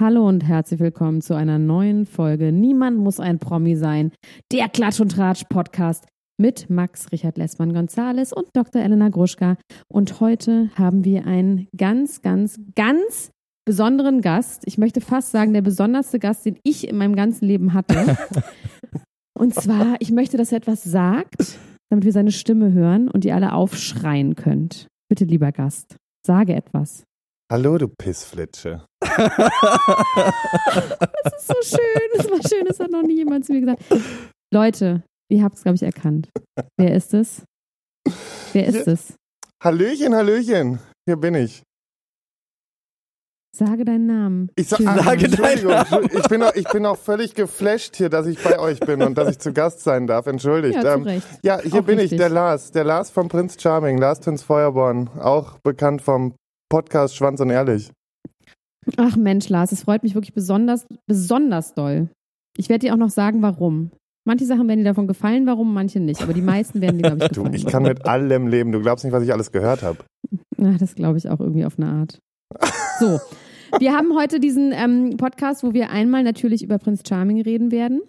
Hallo 0.00 0.26
und 0.26 0.48
herzlich 0.48 0.80
willkommen 0.80 1.20
zu 1.20 1.34
einer 1.34 1.58
neuen 1.58 2.06
Folge 2.06 2.52
Niemand 2.52 2.96
muss 2.96 3.20
ein 3.20 3.38
Promi 3.38 3.76
sein. 3.76 4.12
Der 4.50 4.70
Klatsch 4.70 4.98
und 4.98 5.12
Tratsch 5.12 5.44
Podcast 5.50 6.06
mit 6.38 6.70
Max 6.70 7.12
Richard 7.12 7.36
Lessmann 7.36 7.74
Gonzales 7.74 8.32
und 8.32 8.48
Dr. 8.54 8.80
Elena 8.80 9.10
Gruschka. 9.10 9.58
Und 9.88 10.20
heute 10.20 10.70
haben 10.74 11.04
wir 11.04 11.26
einen 11.26 11.68
ganz, 11.76 12.22
ganz, 12.22 12.58
ganz 12.74 13.30
besonderen 13.66 14.22
Gast. 14.22 14.62
Ich 14.64 14.78
möchte 14.78 15.02
fast 15.02 15.32
sagen, 15.32 15.52
der 15.52 15.60
besonderste 15.60 16.18
Gast, 16.18 16.46
den 16.46 16.58
ich 16.62 16.88
in 16.88 16.96
meinem 16.96 17.14
ganzen 17.14 17.44
Leben 17.44 17.74
hatte. 17.74 18.16
Und 19.38 19.54
zwar, 19.54 19.96
ich 19.98 20.12
möchte, 20.12 20.38
dass 20.38 20.50
er 20.50 20.58
etwas 20.58 20.82
sagt, 20.82 21.58
damit 21.90 22.06
wir 22.06 22.12
seine 22.12 22.32
Stimme 22.32 22.72
hören 22.72 23.10
und 23.10 23.26
ihr 23.26 23.34
alle 23.34 23.52
aufschreien 23.52 24.34
könnt. 24.34 24.86
Bitte, 25.10 25.26
lieber 25.26 25.52
Gast, 25.52 25.96
sage 26.26 26.54
etwas. 26.54 27.04
Hallo, 27.52 27.76
du 27.76 27.88
Pissflitsche. 27.88 28.84
das 29.16 29.20
ist 31.38 31.46
so 31.46 31.54
schön. 31.62 32.10
Das 32.16 32.30
war 32.30 32.38
schön, 32.48 32.64
das 32.66 32.80
hat 32.80 32.90
noch 32.90 33.02
nie 33.02 33.16
jemand 33.16 33.44
zu 33.44 33.52
mir 33.52 33.60
gesagt. 33.60 33.82
Leute, 34.52 35.02
ihr 35.30 35.42
habt 35.42 35.56
es, 35.56 35.62
glaube 35.62 35.76
ich, 35.76 35.82
erkannt. 35.82 36.28
Wer 36.76 36.94
ist 36.94 37.14
es? 37.14 37.42
Wer 38.52 38.66
ist 38.66 38.86
es? 38.86 39.14
Hallöchen, 39.62 40.14
Hallöchen. 40.14 40.80
Hier 41.06 41.16
bin 41.16 41.34
ich. 41.34 41.62
Sage 43.56 43.84
deinen 43.84 44.06
Namen. 44.06 44.50
Ich 44.54 44.68
sa 44.68 44.76
sage 44.76 45.28
deinen 45.28 45.66
Namen. 45.66 46.08
Ich 46.12 46.28
bin, 46.28 46.42
auch, 46.42 46.54
ich 46.54 46.68
bin 46.68 46.86
auch 46.86 46.96
völlig 46.96 47.34
geflasht 47.34 47.96
hier, 47.96 48.08
dass 48.08 48.26
ich 48.26 48.42
bei 48.42 48.58
euch 48.58 48.78
bin 48.80 49.02
und 49.02 49.18
dass 49.18 49.28
ich 49.28 49.38
zu 49.38 49.52
Gast 49.52 49.80
sein 49.80 50.06
darf. 50.06 50.26
Entschuldigt. 50.26 50.82
Ja, 50.82 50.94
ähm, 50.94 51.22
ja 51.42 51.60
hier 51.60 51.80
auch 51.80 51.84
bin 51.84 51.98
richtig. 51.98 52.12
ich, 52.12 52.18
der 52.18 52.28
Lars. 52.28 52.70
Der 52.70 52.84
Lars 52.84 53.10
vom 53.10 53.28
Prinz 53.28 53.60
Charming, 53.60 53.98
Lars 53.98 54.20
Twins 54.20 54.42
Feuerborn. 54.42 55.10
Auch 55.18 55.58
bekannt 55.58 56.00
vom 56.00 56.34
Podcast 56.68 57.16
Schwanz 57.16 57.40
und 57.40 57.50
Ehrlich. 57.50 57.90
Ach 58.96 59.16
Mensch, 59.16 59.48
Lars, 59.48 59.72
es 59.72 59.82
freut 59.82 60.02
mich 60.02 60.14
wirklich 60.14 60.34
besonders, 60.34 60.86
besonders 61.06 61.74
doll. 61.74 62.08
Ich 62.56 62.68
werde 62.68 62.86
dir 62.86 62.94
auch 62.94 62.98
noch 62.98 63.10
sagen, 63.10 63.42
warum. 63.42 63.90
Manche 64.26 64.44
Sachen 64.44 64.68
werden 64.68 64.80
dir 64.80 64.84
davon 64.84 65.06
gefallen, 65.06 65.46
warum, 65.46 65.72
manche 65.72 66.00
nicht. 66.00 66.22
Aber 66.22 66.32
die 66.34 66.42
meisten 66.42 66.80
werden 66.80 66.98
dir, 66.98 67.10
glaube 67.10 67.24
ich, 67.24 67.28
gefallen. 67.30 67.52
Du, 67.52 67.56
ich 67.58 67.66
kann 67.66 67.82
mit 67.82 68.06
allem 68.06 68.46
leben. 68.48 68.72
Du 68.72 68.80
glaubst 68.80 69.04
nicht, 69.04 69.12
was 69.12 69.22
ich 69.22 69.32
alles 69.32 69.50
gehört 69.52 69.82
habe. 69.82 69.98
Ach, 70.62 70.78
das 70.78 70.94
glaube 70.94 71.18
ich 71.18 71.28
auch 71.28 71.40
irgendwie 71.40 71.64
auf 71.64 71.78
eine 71.78 71.88
Art. 71.88 72.18
So, 72.98 73.18
wir 73.78 73.92
haben 73.96 74.14
heute 74.16 74.40
diesen 74.40 74.72
ähm, 74.72 75.16
Podcast, 75.16 75.62
wo 75.62 75.72
wir 75.72 75.90
einmal 75.90 76.22
natürlich 76.22 76.62
über 76.62 76.78
Prinz 76.78 77.02
Charming 77.08 77.40
reden 77.42 77.70
werden. 77.70 78.02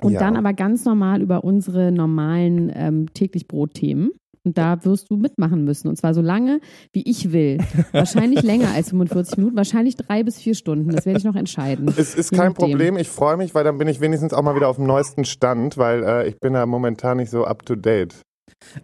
Und 0.00 0.12
Ja. 0.12 0.20
dann 0.20 0.36
aber 0.36 0.52
ganz 0.52 0.84
normal 0.84 1.20
über 1.22 1.42
unsere 1.44 1.90
normalen 1.92 2.70
ähm, 2.74 3.12
täglich 3.12 3.46
Brotthemen. 3.48 4.10
Und 4.46 4.56
da 4.56 4.84
wirst 4.84 5.10
du 5.10 5.16
mitmachen 5.16 5.64
müssen. 5.64 5.88
Und 5.88 5.96
zwar 5.96 6.14
so 6.14 6.22
lange, 6.22 6.60
wie 6.92 7.02
ich 7.02 7.32
will. 7.32 7.58
Wahrscheinlich 7.92 8.42
länger 8.42 8.72
als 8.74 8.88
45 8.90 9.36
Minuten, 9.36 9.56
wahrscheinlich 9.56 9.96
drei 9.96 10.22
bis 10.22 10.38
vier 10.38 10.54
Stunden. 10.54 10.90
Das 10.90 11.04
werde 11.04 11.18
ich 11.18 11.24
noch 11.24 11.36
entscheiden. 11.36 11.92
Es 11.96 12.14
ist 12.14 12.32
kein. 12.32 12.54
Problem. 12.54 12.96
Ich 12.96 13.08
freue 13.08 13.36
mich, 13.36 13.54
weil 13.54 13.64
dann 13.64 13.76
bin 13.78 13.86
ich 13.86 14.00
wenigstens 14.00 14.32
auch 14.32 14.42
mal 14.42 14.56
wieder 14.56 14.68
auf 14.68 14.76
dem 14.76 14.86
neuesten 14.86 15.24
Stand, 15.24 15.76
weil 15.76 16.02
äh, 16.02 16.28
ich 16.28 16.38
bin 16.40 16.54
da 16.54 16.64
momentan 16.66 17.18
nicht 17.18 17.30
so 17.30 17.44
up 17.44 17.64
to 17.66 17.74
date. 17.76 18.14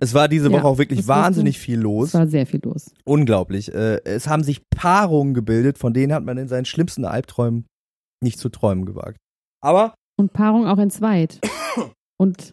Es 0.00 0.15
war 0.15 0.28
diese 0.28 0.50
Ja, 0.50 0.53
Woche 0.53 0.65
auch 0.66 0.78
wirklich 0.78 1.09
wahnsinnig 1.09 1.59
viel 1.59 1.78
los. 1.81 2.09
Es 2.09 2.15
war 2.15 2.27
sehr 2.27 2.47
viel 2.47 2.61
los. 2.62 2.93
Unglaublich. 3.05 3.75
Äh, 3.75 4.00
es 4.05 4.28
haben 4.28 4.45
sich 4.45 4.62
Paarungen 4.71 5.34
gebildet, 5.34 5.78
von 5.78 5.93
denen 5.95 6.12
hat 6.12 6.25
man 6.25 6.39
in 6.39 6.49
seinen 6.49 6.65
schlimmsten 6.66 7.05
Albträumen 7.05 7.66
nicht 8.22 8.39
zu 8.39 8.49
träumen 8.49 8.84
gewagt. 8.87 9.16
Aber 9.62 9.95
Und 10.19 10.33
Paarung 10.33 10.66
auch 10.66 10.78
in 10.78 10.91
zweit. 10.91 11.41
Und 12.19 12.53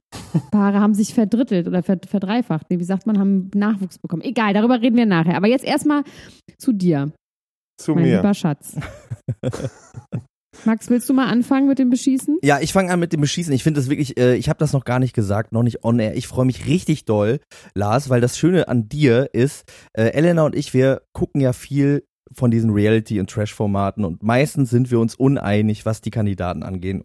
Paare 0.51 0.79
haben 0.81 0.93
sich 0.93 1.13
verdrittelt 1.13 1.67
oder 1.67 1.83
verd- 1.83 2.05
verdreifacht. 2.07 2.67
Nee, 2.69 2.79
wie 2.79 2.83
sagt 2.83 3.07
man, 3.07 3.17
haben 3.17 3.49
Nachwuchs 3.55 3.97
bekommen. 3.99 4.21
Egal, 4.21 4.53
darüber 4.53 4.81
reden 4.81 4.97
wir 4.97 5.05
nachher. 5.05 5.37
Aber 5.37 5.47
jetzt 5.47 5.63
erstmal 5.65 6.03
zu 6.57 6.73
dir, 6.73 7.11
Zu 7.81 7.93
mein 7.95 8.03
mir. 8.03 8.17
lieber 8.17 8.33
Schatz. 8.33 8.75
Max, 10.65 10.89
willst 10.89 11.09
du 11.09 11.13
mal 11.13 11.27
anfangen 11.27 11.67
mit 11.67 11.79
dem 11.79 11.89
Beschießen? 11.89 12.37
ja, 12.43 12.59
ich 12.59 12.71
fange 12.73 12.91
an 12.91 12.99
mit 12.99 13.11
dem 13.11 13.21
Beschießen. 13.21 13.51
Ich 13.53 13.63
finde 13.63 13.79
das 13.79 13.89
wirklich, 13.89 14.17
äh, 14.17 14.35
ich 14.35 14.49
habe 14.49 14.59
das 14.59 14.71
noch 14.71 14.85
gar 14.85 14.99
nicht 14.99 15.13
gesagt, 15.15 15.51
noch 15.51 15.63
nicht 15.63 15.83
on 15.83 15.99
air. 15.99 16.15
Ich 16.15 16.27
freue 16.27 16.45
mich 16.45 16.67
richtig 16.67 17.05
doll, 17.05 17.39
Lars, 17.73 18.09
weil 18.09 18.21
das 18.21 18.37
Schöne 18.37 18.67
an 18.67 18.87
dir 18.87 19.29
ist, 19.33 19.63
äh, 19.93 20.09
Elena 20.11 20.43
und 20.43 20.55
ich, 20.55 20.73
wir 20.73 21.01
gucken 21.13 21.41
ja 21.41 21.53
viel 21.53 22.05
von 22.31 22.51
diesen 22.51 22.69
Reality- 22.69 23.19
und 23.19 23.29
Trash-Formaten 23.29 24.05
und 24.05 24.23
meistens 24.23 24.69
sind 24.69 24.89
wir 24.91 24.99
uns 24.99 25.15
uneinig, 25.15 25.85
was 25.85 26.01
die 26.01 26.11
Kandidaten 26.11 26.63
angehen. 26.63 27.03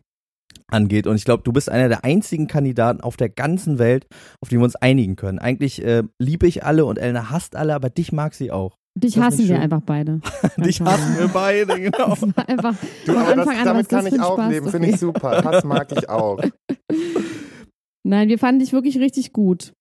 Angeht. 0.70 1.06
Und 1.06 1.16
ich 1.16 1.24
glaube, 1.24 1.42
du 1.42 1.52
bist 1.52 1.68
einer 1.68 1.88
der 1.88 2.04
einzigen 2.04 2.46
Kandidaten 2.46 3.00
auf 3.00 3.16
der 3.16 3.28
ganzen 3.28 3.78
Welt, 3.78 4.06
auf 4.40 4.48
die 4.48 4.56
wir 4.56 4.64
uns 4.64 4.76
einigen 4.76 5.16
können. 5.16 5.38
Eigentlich 5.38 5.84
äh, 5.84 6.04
liebe 6.18 6.46
ich 6.46 6.64
alle 6.64 6.84
und 6.84 6.98
Elena 6.98 7.30
hasst 7.30 7.56
alle, 7.56 7.74
aber 7.74 7.90
dich 7.90 8.12
mag 8.12 8.34
sie 8.34 8.50
auch. 8.50 8.76
Dich 8.98 9.18
hassen 9.18 9.48
wir 9.48 9.60
einfach 9.60 9.80
beide. 9.80 10.20
Dich 10.56 10.80
hassen 10.80 11.18
wir 11.18 11.28
beide, 11.28 11.80
genau. 11.80 12.08
Das 12.08 12.22
war 12.22 12.48
einfach 12.48 12.74
Du, 13.06 13.12
von 13.12 13.22
aber 13.22 13.36
das, 13.36 13.46
Anfang 13.46 13.58
an, 13.58 13.64
damit 13.64 13.92
das 13.92 14.04
kann 14.04 14.06
ich 14.12 14.20
auch 14.20 14.34
Spaß 14.34 14.50
leben, 14.50 14.70
finde 14.70 14.88
ich 14.88 14.98
super. 14.98 15.40
Das 15.40 15.64
mag 15.64 15.92
ich 15.92 16.08
auch. 16.08 16.40
Nein, 18.02 18.28
wir 18.28 18.38
fanden 18.38 18.60
dich 18.60 18.72
wirklich 18.72 18.98
richtig 18.98 19.32
gut. 19.32 19.72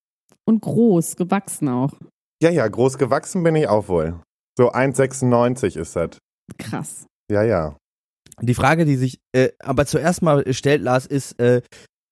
Und 0.45 0.61
groß, 0.61 1.15
gewachsen 1.15 1.67
auch. 1.67 1.93
Ja, 2.41 2.51
ja, 2.51 2.67
groß 2.67 2.97
gewachsen 2.97 3.41
bin 3.43 3.55
ich 3.55 3.67
auch 3.67 3.87
wohl. 3.87 4.19
So 4.57 4.71
1,96 4.71 5.77
ist 5.79 5.95
das. 5.95 6.19
Krass. 6.57 7.05
Ja, 7.31 7.43
ja. 7.43 7.75
Die 8.41 8.53
Frage, 8.53 8.85
die 8.85 8.95
sich 8.95 9.19
äh, 9.33 9.49
aber 9.59 9.85
zuerst 9.85 10.21
mal 10.21 10.51
stellt, 10.53 10.81
Lars, 10.81 11.05
ist, 11.05 11.39
äh, 11.39 11.61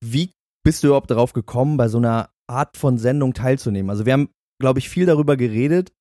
wie 0.04 0.32
bist 0.64 0.84
du 0.84 0.88
überhaupt 0.88 1.12
darauf 1.12 1.34
gekommen, 1.34 1.78
bei 1.78 1.88
so 1.88 1.98
einer 1.98 2.30
Art 2.48 2.78
von 2.78 2.98
Sendung 2.98 3.34
teilzunehmen? 3.34 3.90
Also 3.90 4.06
wir 4.06 4.14
haben, 4.14 4.30
glaube 4.60 4.80
ich, 4.80 4.90
viel 4.90 5.06
darüber 5.06 5.38
geredet 5.38 5.92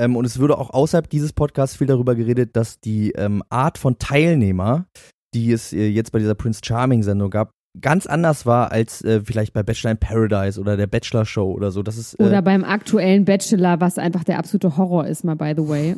ähm, 0.00 0.16
und 0.16 0.24
es 0.24 0.38
würde 0.38 0.58
auch 0.58 0.70
außerhalb 0.70 1.08
dieses 1.08 1.32
Podcasts 1.32 1.76
viel 1.76 1.86
darüber 1.86 2.14
geredet, 2.14 2.56
dass 2.56 2.80
die 2.80 3.12
ähm, 3.12 3.42
Art 3.50 3.78
von 3.78 3.98
Teilnehmer, 3.98 4.86
die 5.34 5.52
es 5.52 5.72
äh, 5.72 5.88
jetzt 5.88 6.12
bei 6.12 6.18
dieser 6.18 6.34
Prince 6.34 6.60
Charming 6.64 7.02
Sendung 7.02 7.30
gab, 7.30 7.50
ganz 7.80 8.06
anders 8.06 8.46
war 8.46 8.72
als 8.72 9.02
äh, 9.02 9.20
vielleicht 9.22 9.52
bei 9.52 9.62
Bachelor 9.62 9.92
in 9.92 9.98
Paradise 9.98 10.60
oder 10.60 10.76
der 10.76 10.86
Bachelor 10.86 11.24
Show 11.24 11.52
oder 11.52 11.70
so. 11.70 11.82
Das 11.82 11.96
ist 11.98 12.14
äh, 12.14 12.24
Oder 12.24 12.42
beim 12.42 12.64
aktuellen 12.64 13.24
Bachelor, 13.24 13.80
was 13.80 13.98
einfach 13.98 14.24
der 14.24 14.38
absolute 14.38 14.76
Horror 14.76 15.06
ist, 15.06 15.24
mal 15.24 15.36
by 15.36 15.52
the 15.56 15.68
way. 15.68 15.96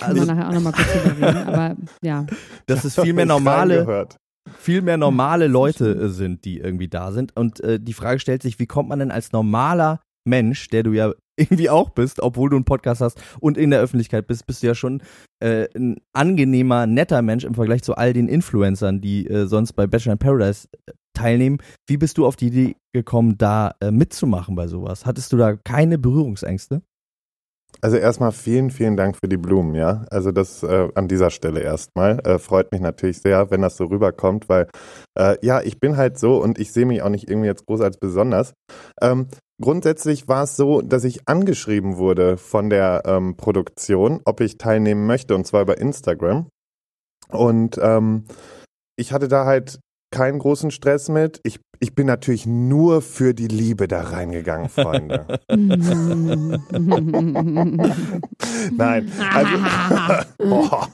Können 0.00 0.18
also, 0.18 0.26
wir 0.26 0.34
nachher 0.34 0.48
auch 0.48 0.54
nochmal 0.54 0.72
kurz 0.72 0.92
drüber 0.92 1.28
reden. 1.28 1.36
Aber 1.48 1.76
ja, 2.02 2.26
dass 2.66 2.84
es 2.84 2.94
viel 2.94 3.12
mehr 3.12 3.24
Ich 3.24 3.28
normale 3.28 4.08
viel 4.58 4.82
mehr 4.82 4.96
normale 4.96 5.46
Leute 5.46 5.94
äh, 5.94 6.08
sind, 6.08 6.44
die 6.44 6.58
irgendwie 6.58 6.88
da 6.88 7.12
sind. 7.12 7.36
Und 7.36 7.60
äh, 7.60 7.80
die 7.80 7.92
Frage 7.92 8.20
stellt 8.20 8.42
sich, 8.42 8.58
wie 8.58 8.66
kommt 8.66 8.88
man 8.88 8.98
denn 8.98 9.10
als 9.10 9.32
normaler 9.32 10.00
Mensch, 10.26 10.68
der 10.68 10.82
du 10.82 10.92
ja 10.92 11.12
irgendwie 11.36 11.70
auch 11.70 11.90
bist, 11.90 12.20
obwohl 12.20 12.50
du 12.50 12.56
einen 12.56 12.64
Podcast 12.64 13.00
hast 13.00 13.20
und 13.40 13.58
in 13.58 13.70
der 13.70 13.80
Öffentlichkeit 13.80 14.26
bist, 14.26 14.46
bist 14.46 14.62
du 14.62 14.68
ja 14.68 14.74
schon 14.74 15.02
äh, 15.40 15.66
ein 15.74 15.96
angenehmer, 16.12 16.86
netter 16.86 17.22
Mensch 17.22 17.44
im 17.44 17.54
Vergleich 17.54 17.82
zu 17.82 17.96
all 17.96 18.12
den 18.12 18.28
Influencern, 18.28 19.00
die 19.00 19.26
äh, 19.26 19.46
sonst 19.46 19.72
bei 19.72 19.86
Bachelor 19.86 20.12
in 20.12 20.18
Paradise 20.18 20.68
äh, 20.86 20.92
teilnehmen. 21.12 21.58
Wie 21.88 21.96
bist 21.96 22.18
du 22.18 22.26
auf 22.26 22.36
die 22.36 22.46
Idee 22.46 22.76
gekommen, 22.92 23.36
da 23.36 23.74
äh, 23.80 23.90
mitzumachen 23.90 24.54
bei 24.54 24.68
sowas? 24.68 25.06
Hattest 25.06 25.32
du 25.32 25.36
da 25.36 25.56
keine 25.56 25.98
Berührungsängste? 25.98 26.82
Also 27.84 27.98
erstmal 27.98 28.32
vielen, 28.32 28.70
vielen 28.70 28.96
Dank 28.96 29.18
für 29.22 29.28
die 29.28 29.36
Blumen, 29.36 29.74
ja. 29.74 30.06
Also 30.10 30.32
das 30.32 30.62
äh, 30.62 30.88
an 30.94 31.06
dieser 31.06 31.28
Stelle 31.28 31.60
erstmal. 31.60 32.18
Äh, 32.20 32.38
freut 32.38 32.72
mich 32.72 32.80
natürlich 32.80 33.20
sehr, 33.20 33.50
wenn 33.50 33.60
das 33.60 33.76
so 33.76 33.84
rüberkommt, 33.84 34.48
weil 34.48 34.68
äh, 35.18 35.36
ja, 35.42 35.60
ich 35.60 35.80
bin 35.80 35.98
halt 35.98 36.18
so 36.18 36.42
und 36.42 36.58
ich 36.58 36.72
sehe 36.72 36.86
mich 36.86 37.02
auch 37.02 37.10
nicht 37.10 37.28
irgendwie 37.28 37.48
jetzt 37.48 37.66
groß 37.66 37.82
als 37.82 37.98
besonders. 37.98 38.54
Ähm, 39.02 39.28
grundsätzlich 39.60 40.28
war 40.28 40.44
es 40.44 40.56
so, 40.56 40.80
dass 40.80 41.04
ich 41.04 41.28
angeschrieben 41.28 41.98
wurde 41.98 42.38
von 42.38 42.70
der 42.70 43.02
ähm, 43.04 43.36
Produktion, 43.36 44.22
ob 44.24 44.40
ich 44.40 44.56
teilnehmen 44.56 45.04
möchte, 45.04 45.34
und 45.34 45.46
zwar 45.46 45.60
über 45.60 45.76
Instagram. 45.76 46.48
Und 47.28 47.78
ähm, 47.82 48.24
ich 48.96 49.12
hatte 49.12 49.28
da 49.28 49.44
halt 49.44 49.78
keinen 50.10 50.38
großen 50.38 50.70
Stress 50.70 51.10
mit. 51.10 51.38
Ich, 51.42 51.60
ich 51.84 51.94
bin 51.94 52.06
natürlich 52.06 52.46
nur 52.46 53.02
für 53.02 53.34
die 53.34 53.46
Liebe 53.46 53.86
da 53.88 54.00
reingegangen, 54.00 54.70
Freunde. 54.70 55.38
Nein, 58.76 59.10
also, 59.32 60.24
boah, 60.38 60.88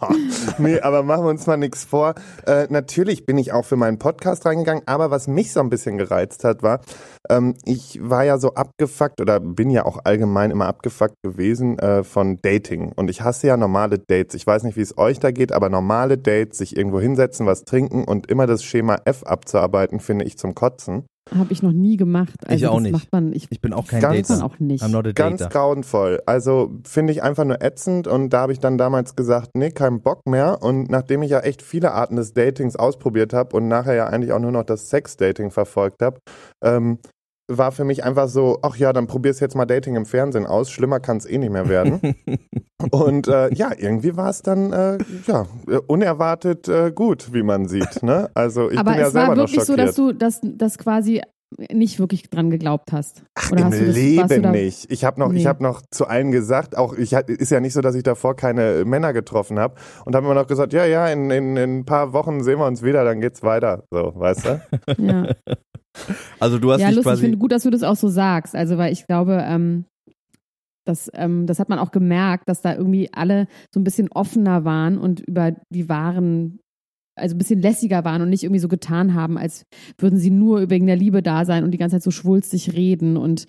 nee, 0.59 0.81
aber 0.81 1.03
machen 1.03 1.25
wir 1.25 1.31
uns 1.31 1.47
mal 1.47 1.57
nichts 1.57 1.85
vor. 1.85 2.15
Äh, 2.47 2.67
natürlich 2.71 3.27
bin 3.27 3.39
ich 3.39 3.53
auch 3.53 3.65
für 3.65 3.77
meinen 3.77 3.99
Podcast 3.99 4.47
reingegangen, 4.47 4.83
aber 4.87 5.11
was 5.11 5.29
mich 5.29 5.53
so 5.53 5.61
ein 5.61 5.71
bisschen 5.71 5.99
gereizt 5.99 6.45
hat, 6.45 6.63
war, 6.63 6.81
ähm, 7.29 7.55
ich 7.65 7.99
war 8.03 8.25
ja 8.25 8.39
so 8.39 8.55
abgefuckt 8.55 9.21
oder 9.21 9.41
bin 9.41 9.71
ja 9.71 9.85
auch 9.85 10.01
allgemein 10.05 10.51
immer 10.51 10.67
abgefuckt 10.67 11.17
gewesen 11.23 11.79
äh, 11.79 12.03
von 12.05 12.39
Dating. 12.43 12.93
Und 12.97 13.11
ich 13.11 13.23
hasse 13.23 13.47
ja 13.47 13.57
normale 13.57 13.99
Dates. 13.99 14.35
Ich 14.35 14.47
weiß 14.47 14.63
nicht, 14.65 14.77
wie 14.77 14.83
es 14.83 14.97
euch 14.99 15.21
da 15.21 15.31
geht, 15.31 15.53
aber 15.53 15.69
normale 15.69 16.19
Dates, 16.19 16.59
sich 16.59 16.77
irgendwo 16.77 17.01
hinsetzen, 17.01 17.47
was 17.47 17.65
trinken 17.65 18.05
und 18.05 18.31
immer 18.31 18.47
das 18.47 18.65
Schema 18.65 18.99
F 19.05 19.23
abzuarbeiten, 19.25 20.01
finde 20.01 20.25
ich 20.25 20.39
zum 20.39 20.55
Kotzen. 20.55 21.05
Habe 21.37 21.53
ich 21.53 21.62
noch 21.62 21.73
nie 21.73 21.97
gemacht. 21.97 22.35
Also 22.47 22.55
ich 22.56 22.67
auch 22.67 22.75
das 22.75 22.82
nicht. 22.82 22.93
Macht 22.93 23.12
man, 23.12 23.32
ich, 23.32 23.47
Ich 23.50 23.61
bin 23.61 23.73
auch 23.73 23.87
kein 23.87 24.00
Ganz- 24.00 24.29
Dater. 24.29 24.41
man 24.41 24.50
auch 24.50 24.59
nicht. 24.59 24.82
I'm 24.85 24.88
not 24.88 25.06
a 25.06 25.12
Ganz 25.12 25.38
Dater. 25.41 25.50
grauenvoll. 25.53 26.21
Also 26.27 26.73
finde 26.85 27.12
ich 27.12 27.23
einfach 27.23 27.44
nur 27.44 27.62
ätzend 27.62 28.06
und 28.09 28.31
da 28.31 28.41
habe 28.41 28.53
ich 28.53 28.59
dann 28.61 28.79
damals 28.79 29.15
gesagt, 29.17 29.50
nee, 29.55 29.71
kein 29.71 30.00
Bock 30.03 30.27
mehr. 30.27 30.62
Und 30.62 30.91
nachdem 30.91 31.23
ich 31.23 31.31
ja 31.31 31.41
echt 31.41 31.62
viele 31.62 31.93
Arten 31.93 32.17
des 32.17 32.32
Datings 32.35 32.75
ausprobiert 32.77 33.32
habe 33.32 33.56
und 33.56 33.69
nachher 33.69 33.94
ja 33.94 34.06
eigentlich 34.06 34.32
auch 34.32 34.41
nur 34.41 34.53
noch 34.53 34.65
das 34.65 34.91
Sex-Dating 34.91 35.50
verfolgt 35.50 36.03
habe, 36.03 36.19
ähm, 36.65 36.99
war 37.58 37.73
für 37.73 37.85
mich 37.85 38.05
einfach 38.05 38.29
so, 38.29 38.58
ach 38.62 38.76
ja, 38.76 38.93
dann 38.93 39.06
probier's 39.06 39.41
jetzt 39.41 39.55
mal 39.56 39.67
Dating 39.67 39.97
im 39.97 40.06
Fernsehen 40.06 40.47
aus. 40.47 40.70
Schlimmer 40.70 41.00
kann 41.00 41.17
es 41.19 41.26
eh 41.26 41.38
nicht 41.38 41.50
mehr 41.52 41.69
werden. 41.69 42.14
und 42.91 43.29
äh, 43.29 43.52
ja, 43.55 43.70
irgendwie 43.76 44.17
war 44.17 44.31
es 44.31 44.43
dann 44.43 44.73
äh, 44.73 44.99
ja 45.26 45.47
unerwartet 45.87 46.69
äh, 46.69 46.93
gut, 46.93 47.32
wie 47.35 47.43
man 47.43 47.69
sieht. 47.69 48.02
Ne? 48.02 48.31
Also 48.35 48.70
ich 48.70 48.79
Aber 48.79 48.93
bin 48.93 49.00
ja 49.00 49.06
es 49.06 49.12
selber 49.12 49.29
war 49.29 49.37
noch 49.37 49.43
wirklich 49.49 49.62
so, 49.64 49.73
schockiert. 49.73 49.88
dass 49.88 49.94
du 49.97 50.12
das, 50.12 50.41
das 50.43 50.79
quasi 50.79 51.20
nicht 51.73 51.99
wirklich 51.99 52.31
dran 52.31 52.49
geglaubt 52.49 52.93
hast. 52.93 53.25
Ach, 53.35 53.50
Oder 53.50 53.62
Im 53.62 53.67
hast 53.67 53.81
du 53.81 53.87
das, 53.87 53.94
Leben 53.97 54.50
nicht. 54.52 54.91
Ich 54.93 55.05
habe 55.05 55.19
noch, 55.19 55.32
ich 55.32 55.43
Nee. 55.43 55.49
habe 55.49 55.62
noch 55.64 55.82
zu 55.91 56.06
allen 56.06 56.31
gesagt, 56.31 56.76
auch 56.79 56.94
ich 56.94 57.12
ist 57.12 57.50
ja 57.50 57.58
nicht 57.58 57.73
so, 57.73 57.81
dass 57.81 57.97
ich 57.97 58.05
davor 58.05 58.37
keine 58.37 58.85
Männer 58.85 59.12
getroffen 59.12 59.58
habe 59.58 59.75
und 60.05 60.14
habe 60.14 60.26
immer 60.26 60.37
noch 60.37 60.47
gesagt, 60.47 60.73
ja, 60.73 60.85
ja, 60.85 61.08
in, 61.08 61.29
in, 61.32 61.56
in 61.56 61.79
ein 61.81 61.85
paar 61.85 62.12
Wochen 62.12 62.44
sehen 62.44 62.61
wir 62.61 62.67
uns 62.67 62.82
wieder, 62.85 63.05
dann 63.05 63.20
geht's 63.20 63.43
weiter. 63.43 63.82
So, 63.91 64.12
weißt 64.14 64.44
du? 64.47 64.61
Ja, 64.99 65.26
Also 66.39 66.59
du 66.59 66.73
hast 66.73 66.81
ja 66.81 66.89
dich 66.89 66.97
lustig. 66.97 67.11
Ich 67.11 67.13
quasi. 67.13 67.23
finde 67.23 67.39
gut, 67.39 67.53
dass 67.53 67.63
du 67.63 67.71
das 67.71 67.83
auch 67.83 67.97
so 67.97 68.09
sagst. 68.09 68.55
Also, 68.55 68.79
weil 68.79 68.93
ich 68.93 69.07
glaube, 69.07 69.43
ähm, 69.45 69.85
das, 70.87 71.11
ähm, 71.15 71.47
das 71.47 71.59
hat 71.59 71.69
man 71.69 71.79
auch 71.79 71.91
gemerkt, 71.91 72.49
dass 72.49 72.63
da 72.63 72.75
irgendwie 72.75 73.13
alle 73.13 73.47
so 73.73 73.81
ein 73.81 73.85
bisschen 73.85 74.09
offener 74.13 74.65
waren 74.65 74.99
und 74.99 75.21
über 75.21 75.55
die 75.71 75.89
wahren, 75.89 76.61
also 77.19 77.35
ein 77.35 77.39
bisschen 77.39 77.61
lässiger 77.61 78.05
waren 78.05 78.23
und 78.23 78.31
nicht 78.31 78.45
irgendwie 78.45 78.61
so 78.61 78.69
getan 78.69 79.15
haben, 79.15 79.37
als 79.37 79.65
würden 79.99 80.19
sie 80.19 80.31
nur 80.31 80.71
wegen 80.71 80.87
der 80.87 80.97
Liebe 80.97 81.23
da 81.23 81.45
sein 81.45 81.65
und 81.65 81.71
die 81.73 81.79
ganze 81.79 81.97
Zeit 81.97 82.03
so 82.03 82.11
schwulstig 82.11 82.73
reden. 82.73 83.17
Und 83.17 83.47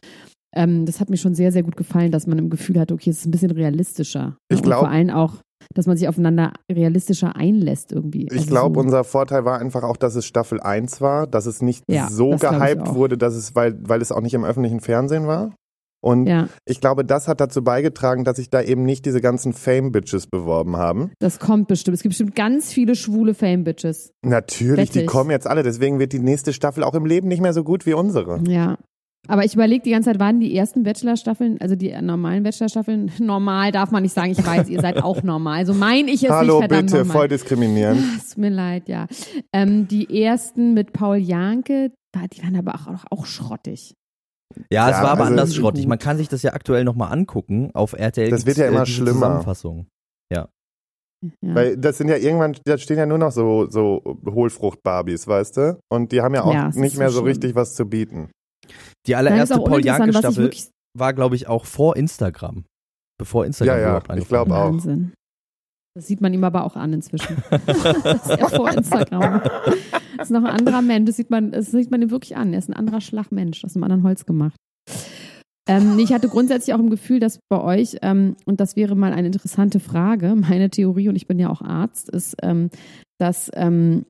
ähm, 0.53 0.85
das 0.85 0.99
hat 0.99 1.09
mir 1.09 1.17
schon 1.17 1.35
sehr, 1.35 1.51
sehr 1.51 1.63
gut 1.63 1.77
gefallen, 1.77 2.11
dass 2.11 2.27
man 2.27 2.37
im 2.37 2.49
Gefühl 2.49 2.79
hat, 2.79 2.91
okay, 2.91 3.09
es 3.09 3.19
ist 3.19 3.25
ein 3.25 3.31
bisschen 3.31 3.51
realistischer. 3.51 4.37
Ich 4.49 4.57
und 4.57 4.63
glaub- 4.63 4.79
vor 4.79 4.89
allem 4.89 5.09
auch, 5.09 5.37
dass 5.73 5.87
man 5.87 5.97
sich 5.97 6.07
aufeinander 6.07 6.53
realistischer 6.71 7.35
einlässt 7.35 7.91
irgendwie. 7.91 8.25
Ich 8.27 8.31
Also 8.39 8.47
glaube, 8.47 8.75
so. 8.75 8.81
unser 8.81 9.03
Vorteil 9.03 9.45
war 9.45 9.59
einfach 9.59 9.83
auch, 9.83 9.97
dass 9.97 10.15
es 10.15 10.25
Staffel 10.25 10.59
1 10.59 11.01
war, 11.01 11.27
dass 11.27 11.45
es 11.45 11.61
nicht 11.61 11.83
Ja, 11.89 12.09
so 12.09 12.31
gehypt 12.31 12.93
wurde, 12.93 13.17
dass 13.17 13.35
es, 13.35 13.55
weil, 13.55 13.77
weil 13.81 14.01
es 14.01 14.11
auch 14.11 14.21
nicht 14.21 14.33
im 14.33 14.43
öffentlichen 14.45 14.79
Fernsehen 14.79 15.27
war. 15.27 15.53
Und 16.03 16.25
Ja, 16.25 16.47
ich 16.65 16.81
glaube, 16.81 17.05
das 17.05 17.27
hat 17.27 17.39
dazu 17.39 17.63
beigetragen, 17.63 18.23
dass 18.23 18.37
sich 18.37 18.49
da 18.49 18.59
eben 18.61 18.85
nicht 18.85 19.05
diese 19.05 19.21
ganzen 19.21 19.53
Fame-Bitches 19.53 20.25
beworben 20.25 20.75
haben. 20.77 21.11
das 21.19 21.37
kommt 21.37 21.67
bestimmt. 21.67 21.93
Es 21.95 22.01
gibt 22.01 22.11
bestimmt 22.11 22.35
ganz 22.35 22.73
viele 22.73 22.95
schwule 22.95 23.35
Fame-Bitches. 23.35 24.11
Natürlich, 24.23 24.89
die 24.89 24.95
Wette 24.95 25.01
ich. 25.01 25.07
kommen 25.07 25.29
jetzt 25.29 25.45
alle, 25.45 25.61
deswegen 25.61 25.99
wird 25.99 26.11
die 26.13 26.19
nächste 26.19 26.53
Staffel 26.53 26.83
auch 26.83 26.95
im 26.95 27.05
Leben 27.05 27.27
nicht 27.27 27.41
mehr 27.41 27.53
so 27.53 27.63
gut 27.63 27.85
wie 27.85 27.93
unsere. 27.93 28.41
Ja. 28.47 28.77
Aber 29.27 29.45
ich 29.45 29.53
überlege 29.53 29.83
die 29.83 29.91
ganze 29.91 30.09
Zeit, 30.09 30.19
waren 30.19 30.39
die 30.39 30.55
ersten 30.57 30.83
Bachelor-Staffeln, 30.83 31.61
also 31.61 31.75
die 31.75 31.91
normalen 32.01 32.43
Bachelor-Staffeln, 32.43 33.11
normal 33.19 33.71
darf 33.71 33.91
man 33.91 34.01
nicht 34.03 34.13
sagen, 34.13 34.31
ich 34.31 34.43
weiß, 34.45 34.67
ihr 34.67 34.81
seid 34.81 35.03
auch 35.03 35.21
normal. 35.23 35.65
So 35.65 35.73
meine 35.73 36.09
ich 36.11 36.23
es 36.23 36.29
Hallo, 36.31 36.59
nicht, 36.59 36.69
verdammt 36.69 36.87
bitte, 36.91 36.97
normal. 36.99 37.17
voll 37.17 37.27
diskriminierend. 37.27 38.01
Es 38.17 38.29
tut 38.33 38.37
mir 38.39 38.49
leid, 38.49 38.89
ja. 38.89 39.07
Ähm, 39.53 39.87
die 39.87 40.23
ersten 40.23 40.73
mit 40.73 40.91
Paul 40.91 41.17
Janke, 41.17 41.91
die 42.33 42.43
waren 42.43 42.55
aber 42.55 42.73
auch, 42.75 43.05
auch 43.11 43.25
schrottig. 43.25 43.93
Ja, 44.71 44.89
es 44.89 44.97
Ja, 44.97 45.03
war 45.03 45.11
aber 45.11 45.21
also- 45.21 45.31
anders 45.33 45.55
schrottig. 45.55 45.87
Man 45.87 45.99
kann 45.99 46.17
sich 46.17 46.27
das 46.27 46.41
ja 46.41 46.53
aktuell 46.53 46.83
nochmal 46.83 47.13
angucken 47.13 47.69
auf 47.73 47.93
RTL. 47.93 48.29
Das 48.31 48.45
wird 48.45 48.57
ja 48.57 48.67
immer 48.67 48.83
diese 48.83 48.97
schlimmer. 48.97 49.13
Zusammenfassung. 49.13 49.87
Ja. 50.33 50.49
Weil 51.41 51.77
das 51.77 51.99
sind 51.99 52.07
ja 52.09 52.17
irgendwann, 52.17 52.57
da 52.65 52.79
stehen 52.79 52.97
ja 52.97 53.05
nur 53.05 53.19
noch 53.19 53.31
so, 53.31 53.69
so 53.69 54.01
Hohlfrucht-Barbies, 54.27 55.27
weißt 55.27 55.57
du? 55.57 55.79
Und 55.89 56.11
die 56.11 56.21
haben 56.21 56.33
ja 56.33 56.43
auch 56.43 56.53
Ja, 56.53 56.69
es 56.69 56.75
nicht 56.75 56.97
mehr 56.97 57.09
so 57.09 57.19
schlimm. 57.19 57.27
richtig 57.27 57.53
was 57.55 57.75
zu 57.75 57.85
bieten. 57.85 58.31
Die 59.07 59.15
allererste 59.15 59.59
Paul 59.59 59.83
Janke 59.83 60.13
Staffel 60.13 60.43
wirklich 60.43 60.69
war, 60.97 61.13
glaube 61.13 61.35
ich, 61.35 61.47
auch 61.47 61.65
vor 61.65 61.95
Instagram. 61.95 62.65
Bevor 63.17 63.45
Instagram 63.45 63.75
Ja, 63.75 63.81
ja, 63.81 63.87
überhaupt 63.87 64.07
ich 64.07 64.11
angefangen 64.11 64.45
glaub 64.45 64.49
hat. 64.49 64.65
auch. 64.65 64.71
Wahnsinn. 64.73 65.13
Das 65.95 66.07
sieht 66.07 66.21
man 66.21 66.33
ihm 66.33 66.43
aber 66.43 66.63
auch 66.63 66.75
an 66.75 66.93
inzwischen. 66.93 67.43
das 67.49 68.25
ist 68.25 68.29
er 68.29 68.49
vor 68.49 68.71
Instagram. 68.71 69.41
Das 70.17 70.27
ist 70.27 70.31
noch 70.31 70.43
ein 70.43 70.57
anderer 70.59 70.81
Mensch. 70.81 71.07
Das 71.07 71.17
sieht 71.17 71.29
man, 71.29 71.51
das 71.51 71.71
sieht 71.71 71.91
man 71.91 72.01
ihm 72.01 72.11
wirklich 72.11 72.37
an. 72.37 72.53
Er 72.53 72.59
ist 72.59 72.69
ein 72.69 72.73
anderer 72.73 73.01
Schlagmensch, 73.01 73.65
aus 73.65 73.75
einem 73.75 73.83
anderen 73.83 74.03
Holz 74.03 74.25
gemacht. 74.25 74.55
Ähm, 75.67 75.95
nee, 75.95 76.03
ich 76.03 76.13
hatte 76.13 76.27
grundsätzlich 76.29 76.73
auch 76.73 76.79
im 76.79 76.89
Gefühl, 76.89 77.19
dass 77.19 77.39
bei 77.49 77.61
euch, 77.61 77.97
ähm, 78.01 78.35
und 78.45 78.59
das 78.59 78.75
wäre 78.75 78.95
mal 78.95 79.13
eine 79.13 79.27
interessante 79.27 79.79
Frage, 79.79 80.35
meine 80.35 80.69
Theorie, 80.69 81.09
und 81.09 81.15
ich 81.15 81.27
bin 81.27 81.39
ja 81.39 81.49
auch 81.49 81.61
Arzt, 81.61 82.09
ist, 82.09 82.35
ähm, 82.41 82.69
dass, 83.19 83.51
ähm, 83.53 84.05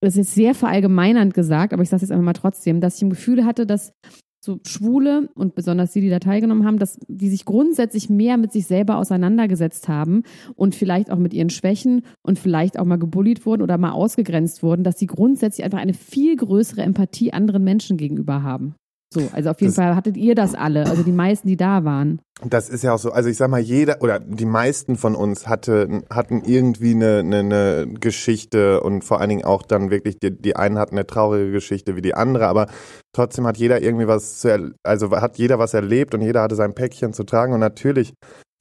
das 0.00 0.14
ist 0.14 0.18
jetzt 0.18 0.34
sehr 0.34 0.54
verallgemeinernd 0.54 1.34
gesagt, 1.34 1.72
aber 1.72 1.82
ich 1.82 1.88
sage 1.88 1.96
es 1.96 2.02
jetzt 2.02 2.12
einfach 2.12 2.24
mal 2.24 2.32
trotzdem, 2.32 2.80
dass 2.80 2.96
ich 2.96 3.02
im 3.02 3.10
Gefühl 3.10 3.44
hatte, 3.44 3.66
dass 3.66 3.92
so 4.40 4.60
Schwule 4.66 5.28
und 5.34 5.54
besonders 5.54 5.92
die, 5.92 6.00
die 6.00 6.10
da 6.10 6.20
teilgenommen 6.20 6.64
haben, 6.64 6.78
dass 6.78 6.98
die 7.08 7.28
sich 7.28 7.44
grundsätzlich 7.44 8.08
mehr 8.08 8.36
mit 8.36 8.52
sich 8.52 8.66
selber 8.66 8.96
auseinandergesetzt 8.96 9.88
haben 9.88 10.22
und 10.54 10.74
vielleicht 10.74 11.10
auch 11.10 11.18
mit 11.18 11.34
ihren 11.34 11.50
Schwächen 11.50 12.02
und 12.22 12.38
vielleicht 12.38 12.78
auch 12.78 12.84
mal 12.84 12.98
gebullied 12.98 13.44
wurden 13.46 13.62
oder 13.62 13.78
mal 13.78 13.90
ausgegrenzt 13.90 14.62
wurden, 14.62 14.84
dass 14.84 14.98
sie 14.98 15.06
grundsätzlich 15.06 15.64
einfach 15.64 15.78
eine 15.78 15.94
viel 15.94 16.36
größere 16.36 16.82
Empathie 16.82 17.32
anderen 17.32 17.64
Menschen 17.64 17.96
gegenüber 17.96 18.42
haben. 18.42 18.74
So, 19.12 19.22
also 19.32 19.50
auf 19.50 19.60
jeden 19.60 19.74
Das- 19.74 19.76
Fall 19.76 19.96
hattet 19.96 20.16
ihr 20.18 20.34
das 20.34 20.54
alle, 20.54 20.84
also 20.86 21.02
die 21.02 21.12
meisten, 21.12 21.48
die 21.48 21.56
da 21.56 21.84
waren. 21.84 22.20
Das 22.44 22.68
ist 22.68 22.84
ja 22.84 22.92
auch 22.92 22.98
so, 22.98 23.10
also 23.10 23.28
ich 23.28 23.36
sag 23.36 23.48
mal, 23.50 23.58
jeder 23.58 24.02
oder 24.02 24.20
die 24.20 24.44
meisten 24.44 24.96
von 24.96 25.14
uns 25.16 25.48
hatte, 25.48 26.02
hatten 26.10 26.42
irgendwie 26.44 26.92
eine, 26.94 27.18
eine, 27.20 27.38
eine 27.38 27.88
Geschichte 27.98 28.80
und 28.82 29.02
vor 29.02 29.20
allen 29.20 29.30
Dingen 29.30 29.44
auch 29.44 29.62
dann 29.62 29.90
wirklich, 29.90 30.18
die, 30.18 30.30
die 30.30 30.54
einen 30.56 30.78
hatten 30.78 30.94
eine 30.96 31.06
traurige 31.06 31.50
Geschichte 31.50 31.96
wie 31.96 32.02
die 32.02 32.14
andere, 32.14 32.46
aber 32.46 32.66
trotzdem 33.14 33.46
hat 33.46 33.56
jeder 33.56 33.80
irgendwie 33.82 34.06
was 34.06 34.38
zu, 34.40 34.72
also 34.84 35.10
hat 35.10 35.38
jeder 35.38 35.58
was 35.58 35.72
erlebt 35.74 36.14
und 36.14 36.20
jeder 36.20 36.42
hatte 36.42 36.54
sein 36.54 36.74
Päckchen 36.74 37.12
zu 37.12 37.24
tragen 37.24 37.54
und 37.54 37.60
natürlich 37.60 38.12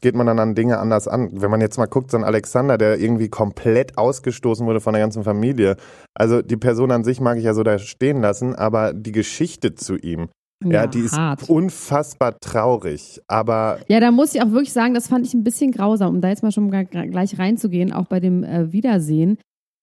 geht 0.01 0.15
man 0.15 0.27
dann 0.27 0.39
an 0.39 0.55
Dinge 0.55 0.77
anders 0.79 1.07
an. 1.07 1.29
Wenn 1.33 1.49
man 1.51 1.59
jetzt 1.61 1.77
mal 1.77 1.87
guckt, 1.87 2.11
so 2.11 2.17
ein 2.17 2.23
Alexander, 2.23 2.77
der 2.77 2.99
irgendwie 2.99 3.29
komplett 3.29 3.97
ausgestoßen 3.97 4.65
wurde 4.65 4.79
von 4.79 4.93
der 4.93 5.01
ganzen 5.01 5.23
Familie. 5.23 5.75
Also 6.13 6.41
die 6.43 6.57
Person 6.57 6.91
an 6.91 7.03
sich 7.03 7.19
mag 7.19 7.37
ich 7.37 7.43
ja 7.45 7.55
so 7.55 7.63
da 7.63 7.79
stehen 7.79 8.21
lassen, 8.21 8.55
aber 8.55 8.93
die 8.93 9.11
Geschichte 9.11 9.73
zu 9.73 9.97
ihm, 9.97 10.29
ja, 10.63 10.87
die 10.87 11.01
ist 11.01 11.13
hart. 11.17 11.49
unfassbar 11.49 12.39
traurig. 12.39 13.21
Aber 13.27 13.79
Ja, 13.87 13.99
da 13.99 14.11
muss 14.11 14.33
ich 14.35 14.41
auch 14.41 14.51
wirklich 14.51 14.73
sagen, 14.73 14.93
das 14.93 15.07
fand 15.07 15.25
ich 15.25 15.33
ein 15.33 15.43
bisschen 15.43 15.71
grausam, 15.71 16.15
um 16.15 16.21
da 16.21 16.29
jetzt 16.29 16.43
mal 16.43 16.51
schon 16.51 16.69
gleich 16.71 17.37
reinzugehen, 17.39 17.93
auch 17.93 18.07
bei 18.07 18.19
dem 18.19 18.43
äh, 18.43 18.71
Wiedersehen, 18.71 19.37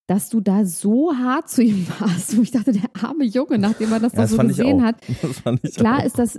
dass 0.07 0.29
du 0.29 0.41
da 0.41 0.67
so 0.67 1.13
hart 1.17 1.49
zu 1.49 1.63
ihm 1.63 1.87
warst. 1.99 2.37
Wo 2.37 2.43
ich 2.43 2.51
dachte, 2.51 2.73
der 2.73 2.91
arme 3.03 3.25
Junge, 3.25 3.59
nachdem 3.59 3.91
er 3.93 4.01
das 4.01 4.13
Ja, 4.13 4.23
doch 4.23 4.29
so 4.29 4.37
gesehen 4.39 4.83
hat. 4.85 4.97
Das 5.23 5.39
fand 5.41 5.61
ich 5.63 5.77
Klar 5.77 6.01
auch. 6.01 6.05
ist 6.05 6.19
das, 6.19 6.37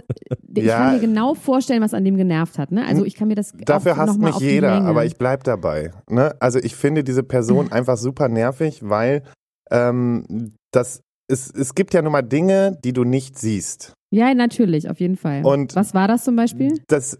ich 0.55 0.63
Ja. 0.65 0.77
kann 0.77 0.93
mir 0.95 0.99
genau 0.99 1.33
vorstellen, 1.33 1.81
was 1.81 1.93
an 1.95 2.03
dem 2.05 2.15
genervt 2.15 2.59
hat. 2.59 2.71
Ne? 2.71 2.85
Also 2.85 3.05
ich 3.05 3.15
kann 3.15 3.27
mir 3.27 3.33
das 3.35 3.53
Dafür 3.65 3.93
auch 3.93 3.97
hasst 3.97 4.13
noch 4.13 4.17
mal 4.19 4.25
mich 4.27 4.35
auf 4.35 4.41
die 4.41 4.49
jeder, 4.49 4.83
aber 4.83 5.05
ich 5.05 5.15
bleib 5.17 5.43
dabei. 5.45 5.91
Ne? 6.09 6.35
Also 6.39 6.59
ich 6.59 6.75
finde 6.75 7.03
diese 7.03 7.23
Person 7.23 7.71
einfach 7.71 7.97
super 7.97 8.27
nervig, 8.29 8.81
weil 8.87 9.23
ähm, 9.71 10.53
das 10.71 11.01
es, 11.27 11.49
es 11.51 11.73
gibt 11.73 11.95
ja 11.95 12.03
nun 12.03 12.11
mal 12.11 12.21
Dinge, 12.21 12.77
die 12.83 12.93
du 12.93 13.03
nicht 13.03 13.39
siehst. 13.39 13.93
Ja, 14.15 14.33
natürlich, 14.33 14.89
auf 14.89 14.99
jeden 15.01 15.17
Fall. 15.17 15.43
Und- 15.45 15.75
was 15.75 15.93
war 15.93 16.07
das 16.07 16.23
zum 16.23 16.37
Beispiel? 16.37 16.79
Das, 16.87 17.19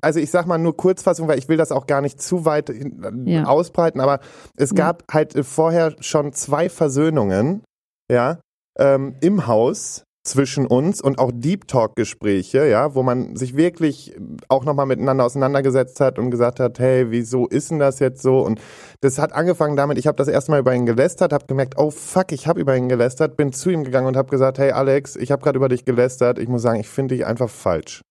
also 0.00 0.20
ich 0.20 0.30
sag 0.30 0.46
mal 0.46 0.56
nur 0.56 0.74
Kurzfassung, 0.74 1.28
weil 1.28 1.38
ich 1.38 1.48
will 1.48 1.58
das 1.58 1.70
auch 1.70 1.86
gar 1.86 2.00
nicht 2.00 2.22
zu 2.22 2.46
weit 2.46 2.70
hin- 2.70 3.24
Ja. 3.26 3.44
ausbreiten, 3.44 4.00
aber 4.00 4.20
es 4.56 4.70
Ja. 4.70 4.76
gab 4.76 5.04
halt 5.12 5.34
vorher 5.44 5.94
schon 6.00 6.32
zwei 6.32 6.70
Versöhnungen, 6.70 7.62
ja, 8.10 8.40
ähm, 8.78 9.16
im 9.20 9.46
Haus 9.46 10.04
zwischen 10.22 10.66
uns 10.66 11.00
und 11.00 11.18
auch 11.18 11.30
Deep 11.32 11.66
Talk 11.66 11.96
Gespräche, 11.96 12.66
ja, 12.66 12.94
wo 12.94 13.02
man 13.02 13.36
sich 13.36 13.56
wirklich 13.56 14.14
auch 14.48 14.64
nochmal 14.64 14.86
miteinander 14.86 15.24
auseinandergesetzt 15.24 16.00
hat 16.00 16.18
und 16.18 16.30
gesagt 16.30 16.60
hat, 16.60 16.78
hey, 16.78 17.10
wieso 17.10 17.46
ist 17.46 17.70
denn 17.70 17.78
das 17.78 18.00
jetzt 18.00 18.22
so? 18.22 18.40
Und 18.40 18.60
das 19.00 19.18
hat 19.18 19.32
angefangen 19.32 19.76
damit, 19.76 19.98
ich 19.98 20.06
habe 20.06 20.16
das 20.16 20.28
erste 20.28 20.50
Mal 20.50 20.60
über 20.60 20.74
ihn 20.74 20.86
gelästert, 20.86 21.32
habe 21.32 21.46
gemerkt, 21.46 21.74
oh 21.78 21.90
fuck, 21.90 22.32
ich 22.32 22.46
habe 22.46 22.60
über 22.60 22.76
ihn 22.76 22.88
gelästert, 22.88 23.36
bin 23.36 23.52
zu 23.52 23.70
ihm 23.70 23.84
gegangen 23.84 24.08
und 24.08 24.16
habe 24.16 24.28
gesagt, 24.28 24.58
hey 24.58 24.72
Alex, 24.72 25.16
ich 25.16 25.30
habe 25.30 25.42
gerade 25.42 25.56
über 25.56 25.68
dich 25.68 25.84
gelästert, 25.84 26.38
ich 26.38 26.48
muss 26.48 26.62
sagen, 26.62 26.80
ich 26.80 26.88
finde 26.88 27.14
dich 27.14 27.24
einfach 27.24 27.48
falsch. 27.48 28.02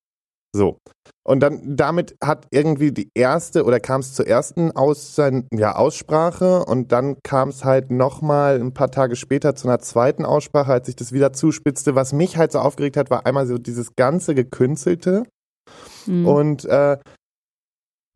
So. 0.54 0.78
Und 1.22 1.40
dann 1.40 1.76
damit 1.76 2.16
hat 2.22 2.46
irgendwie 2.50 2.92
die 2.92 3.10
erste 3.14 3.64
oder 3.64 3.78
kam 3.78 4.00
es 4.00 4.14
zur 4.14 4.26
ersten 4.26 4.72
Aus, 4.72 5.16
ja, 5.52 5.76
Aussprache 5.76 6.64
und 6.64 6.92
dann 6.92 7.16
kam 7.22 7.50
es 7.50 7.64
halt 7.64 7.90
nochmal 7.90 8.58
ein 8.58 8.74
paar 8.74 8.90
Tage 8.90 9.16
später 9.16 9.54
zu 9.54 9.68
einer 9.68 9.78
zweiten 9.78 10.24
Aussprache, 10.24 10.72
als 10.72 10.86
sich 10.86 10.96
das 10.96 11.12
wieder 11.12 11.32
zuspitzte. 11.32 11.94
Was 11.94 12.12
mich 12.12 12.36
halt 12.36 12.52
so 12.52 12.58
aufgeregt 12.58 12.96
hat, 12.96 13.10
war 13.10 13.26
einmal 13.26 13.46
so 13.46 13.58
dieses 13.58 13.94
ganze 13.96 14.34
Gekünstelte. 14.34 15.24
Mhm. 16.06 16.26
Und 16.26 16.64
äh, 16.64 16.98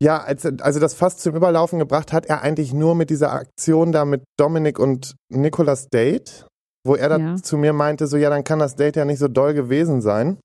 ja, 0.01 0.21
als, 0.21 0.45
also 0.45 0.79
das 0.79 0.93
fast 0.93 1.21
zum 1.21 1.35
Überlaufen 1.35 1.79
gebracht 1.79 2.11
hat 2.11 2.25
er 2.25 2.41
eigentlich 2.41 2.73
nur 2.73 2.95
mit 2.95 3.09
dieser 3.09 3.31
Aktion 3.31 3.91
da 3.91 4.03
mit 4.03 4.23
Dominik 4.37 4.77
und 4.77 5.15
Nicolas 5.31 5.87
Date, 5.87 6.47
wo 6.85 6.95
er 6.95 7.07
dann 7.07 7.21
ja. 7.21 7.35
zu 7.37 7.57
mir 7.57 7.71
meinte, 7.71 8.07
so 8.07 8.17
ja, 8.17 8.29
dann 8.29 8.43
kann 8.43 8.59
das 8.59 8.75
Date 8.75 8.97
ja 8.97 9.05
nicht 9.05 9.19
so 9.19 9.27
doll 9.27 9.53
gewesen 9.53 10.01
sein. 10.01 10.37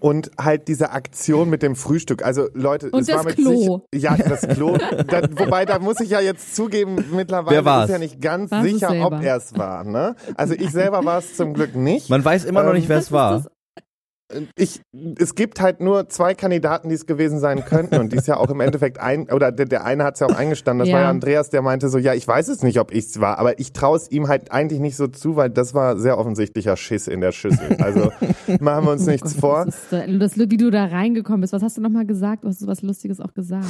Und 0.00 0.30
halt 0.38 0.68
diese 0.68 0.90
Aktion 0.90 1.48
mit 1.48 1.62
dem 1.62 1.76
Frühstück. 1.76 2.24
Also 2.24 2.48
Leute, 2.52 2.90
und 2.90 3.02
es 3.02 3.06
das 3.06 3.16
war 3.16 3.24
mit 3.24 3.36
Klo. 3.36 3.82
Sich, 3.92 4.02
ja, 4.02 4.16
das 4.16 4.42
Klo. 4.42 4.76
da, 5.06 5.22
wobei, 5.36 5.64
da 5.64 5.78
muss 5.78 6.00
ich 6.00 6.10
ja 6.10 6.20
jetzt 6.20 6.56
zugeben, 6.56 6.96
mittlerweile 7.12 7.84
ist 7.84 7.90
ja 7.90 7.98
nicht 7.98 8.20
ganz 8.20 8.50
War's 8.50 8.64
sicher, 8.64 9.06
ob 9.06 9.22
er 9.22 9.36
es 9.36 9.56
war. 9.56 9.84
Ne? 9.84 10.16
Also 10.36 10.54
ich 10.54 10.70
selber 10.70 11.04
war 11.04 11.18
es 11.18 11.36
zum 11.36 11.54
Glück 11.54 11.76
nicht. 11.76 12.10
Man 12.10 12.24
weiß 12.24 12.44
immer 12.44 12.62
noch 12.62 12.70
Ähm, 12.70 12.76
nicht, 12.76 12.88
wer 12.88 12.98
es 12.98 13.12
war. 13.12 13.44
Ich, 14.56 14.80
es 15.18 15.34
gibt 15.34 15.60
halt 15.60 15.80
nur 15.80 16.08
zwei 16.08 16.34
Kandidaten, 16.34 16.88
die 16.88 16.94
es 16.94 17.06
gewesen 17.06 17.38
sein 17.40 17.64
könnten. 17.64 17.96
Und 17.98 18.12
die 18.12 18.16
ist 18.16 18.26
ja 18.28 18.36
auch 18.36 18.50
im 18.50 18.60
Endeffekt 18.60 19.00
ein, 19.00 19.30
oder 19.30 19.52
der, 19.52 19.66
der 19.66 19.84
eine 19.84 20.04
hat 20.04 20.14
es 20.14 20.20
ja 20.20 20.26
auch 20.26 20.34
eingestanden. 20.36 20.80
Das 20.80 20.88
Ja. 20.88 20.94
war 20.96 21.02
ja 21.02 21.10
Andreas, 21.10 21.50
der 21.50 21.62
meinte 21.62 21.88
so, 21.88 21.98
ja, 21.98 22.14
ich 22.14 22.26
weiß 22.26 22.48
es 22.48 22.62
nicht, 22.62 22.78
ob 22.80 22.92
ich 22.92 23.06
es 23.06 23.20
war, 23.20 23.38
aber 23.38 23.58
ich 23.58 23.72
traue 23.72 23.96
es 23.96 24.10
ihm 24.10 24.28
halt 24.28 24.50
eigentlich 24.52 24.80
nicht 24.80 24.96
so 24.96 25.06
zu, 25.06 25.36
weil 25.36 25.50
das 25.50 25.74
war 25.74 25.96
sehr 25.96 26.18
offensichtlicher 26.18 26.76
Schiss 26.76 27.06
in 27.08 27.20
der 27.20 27.32
Schüssel. 27.32 27.76
Also 27.80 28.10
machen 28.60 28.84
wir 28.86 28.92
uns 28.92 29.06
nichts 29.06 29.34
Oh 29.36 29.40
vor. 29.40 29.64
Gott, 29.64 29.74
Das 29.90 30.06
ist, 30.08 30.38
das, 30.38 30.50
wie 30.50 30.56
du 30.56 30.70
da 30.70 30.84
reingekommen 30.86 31.40
bist. 31.42 31.52
Was 31.52 31.62
hast 31.62 31.76
du 31.76 31.80
nochmal 31.80 32.06
gesagt? 32.06 32.44
Du 32.44 32.48
hast 32.48 32.60
so 32.60 32.66
was 32.66 32.82
Lustiges 32.82 33.20
auch 33.20 33.34
gesagt. 33.34 33.66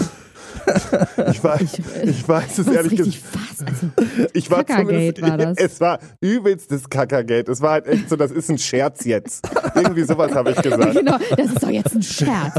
Ich 1.30 1.42
weiß, 1.42 1.62
Ich- 1.62 1.80
ich, 2.10 2.28
weiß 2.28 2.58
es 2.58 2.66
ehrlich 2.68 2.96
gesagt. 2.96 3.18
Also, 3.66 4.28
Ich 4.34 4.50
war 4.50 4.66
zumindest, 4.66 5.22
war 5.22 5.36
das. 5.38 5.58
Es 5.58 5.80
war 5.80 5.98
übelstes 6.20 6.88
Kackergate. 6.88 7.50
Es 7.50 7.60
war 7.60 7.72
halt 7.72 7.86
echt 7.86 8.08
so, 8.08 8.16
das 8.16 8.30
ist 8.30 8.50
ein 8.50 8.58
Scherz 8.58 9.04
jetzt. 9.04 9.48
Irgendwie 9.74 10.02
sowas 10.04 10.32
habe 10.34 10.50
ich 10.50 10.53
gesagt. 10.62 10.94
genau, 10.94 11.18
das 11.36 11.46
ist 11.48 11.62
doch 11.62 11.70
jetzt 11.70 11.94
ein 11.94 12.02
Scherz. 12.02 12.56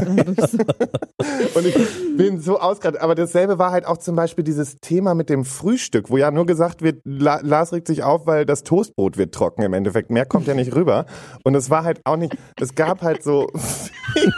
Und 1.54 1.62
so, 1.62 1.68
ich 1.68 2.16
bin 2.16 2.40
so 2.40 2.58
ausgerastet. 2.58 3.02
Aber 3.02 3.14
dasselbe 3.14 3.58
war 3.58 3.72
halt 3.72 3.86
auch 3.86 3.98
zum 3.98 4.16
Beispiel 4.16 4.44
dieses 4.44 4.76
Thema 4.80 5.14
mit 5.14 5.28
dem 5.30 5.44
Frühstück, 5.44 6.10
wo 6.10 6.16
ja 6.16 6.30
nur 6.30 6.46
gesagt 6.46 6.82
wird, 6.82 7.00
La 7.04 7.40
Lars 7.42 7.72
regt 7.72 7.86
sich 7.86 8.02
auf, 8.02 8.26
weil 8.26 8.46
das 8.46 8.62
Toastbrot 8.62 9.16
wird 9.16 9.34
trocken 9.34 9.62
im 9.62 9.72
Endeffekt. 9.72 10.10
Mehr 10.10 10.26
kommt 10.26 10.46
ja 10.46 10.54
nicht 10.54 10.74
rüber. 10.74 11.06
Und 11.44 11.54
es 11.54 11.70
war 11.70 11.84
halt 11.84 12.00
auch 12.04 12.16
nicht, 12.16 12.36
es 12.60 12.74
gab 12.74 13.02
halt 13.02 13.22
so 13.22 13.48
viel 14.12 14.32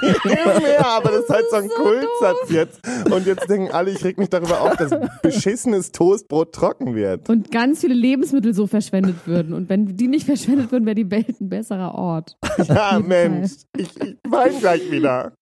mehr, 0.62 0.86
aber 0.86 1.10
das 1.10 1.20
ist 1.20 1.30
halt 1.30 1.44
so 1.50 1.56
ein 1.56 1.68
Kultsatz 1.68 2.50
jetzt. 2.50 2.80
Und 3.10 3.26
jetzt 3.26 3.48
denken 3.48 3.70
alle, 3.72 3.90
ich 3.90 4.04
reg 4.04 4.18
mich 4.18 4.28
darüber 4.28 4.60
auf, 4.60 4.76
dass 4.76 4.92
beschissenes 5.22 5.92
Toastbrot 5.92 6.52
trocken 6.52 6.94
wird. 6.94 7.28
und 7.28 7.50
ganz 7.50 7.80
viele 7.80 7.94
Lebensmittel 7.94 8.54
so 8.54 8.66
verschwendet 8.66 9.26
würden. 9.26 9.52
Und 9.52 9.68
wenn 9.68 9.96
die 9.96 10.08
nicht 10.08 10.26
verschwendet 10.26 10.72
würden, 10.72 10.86
wäre 10.86 10.94
die 10.94 11.10
Welt 11.10 11.40
ein 11.40 11.48
besserer 11.48 11.94
Ort. 11.94 12.36
Ja, 12.68 12.98
jeden 12.98 13.37
Mensch, 13.40 13.52
ich, 13.76 14.00
ich 14.00 14.16
weine 14.28 14.58
gleich 14.58 14.90
wieder. 14.90 15.32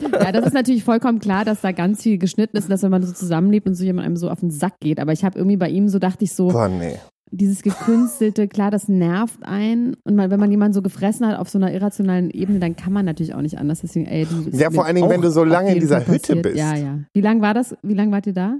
Ja, 0.00 0.32
das 0.32 0.46
ist 0.46 0.52
natürlich 0.52 0.84
vollkommen 0.84 1.18
klar, 1.18 1.44
dass 1.44 1.60
da 1.60 1.72
ganz 1.72 2.02
viel 2.02 2.18
geschnitten 2.18 2.56
ist, 2.56 2.70
dass 2.70 2.82
wenn 2.82 2.90
man 2.90 3.02
so 3.02 3.12
zusammenlebt 3.12 3.66
und 3.66 3.74
so 3.74 3.84
jemand 3.84 4.06
einem 4.06 4.16
so 4.16 4.30
auf 4.30 4.40
den 4.40 4.50
Sack 4.50 4.74
geht. 4.80 5.00
Aber 5.00 5.12
ich 5.12 5.24
habe 5.24 5.38
irgendwie 5.38 5.56
bei 5.56 5.68
ihm 5.68 5.88
so, 5.88 5.98
dachte 5.98 6.24
ich 6.24 6.32
so, 6.32 6.48
Boah, 6.48 6.68
nee. 6.68 6.98
dieses 7.30 7.62
gekünstelte, 7.62 8.48
klar, 8.48 8.70
das 8.70 8.88
nervt 8.88 9.42
einen. 9.42 9.96
Und 10.04 10.16
man, 10.16 10.30
wenn 10.30 10.40
man 10.40 10.50
jemanden 10.50 10.74
so 10.74 10.82
gefressen 10.82 11.26
hat 11.26 11.38
auf 11.38 11.48
so 11.48 11.58
einer 11.58 11.72
irrationalen 11.72 12.30
Ebene, 12.30 12.58
dann 12.58 12.76
kann 12.76 12.92
man 12.92 13.04
natürlich 13.04 13.34
auch 13.34 13.42
nicht 13.42 13.58
anders. 13.58 13.80
Deswegen, 13.80 14.06
ey, 14.06 14.26
du, 14.26 14.56
Ja, 14.56 14.70
vor 14.70 14.84
allen 14.84 14.96
Dingen, 14.96 15.10
wenn 15.10 15.22
du 15.22 15.30
so 15.30 15.44
lange 15.44 15.72
in 15.72 15.80
dieser 15.80 16.06
Hütte 16.06 16.36
bist. 16.36 16.56
Ja, 16.56 16.76
ja. 16.76 17.00
Wie 17.14 17.20
lang 17.20 17.40
war 17.40 17.54
das? 17.54 17.76
Wie 17.82 17.94
lange 17.94 18.12
wart 18.12 18.26
ihr 18.26 18.34
da? 18.34 18.58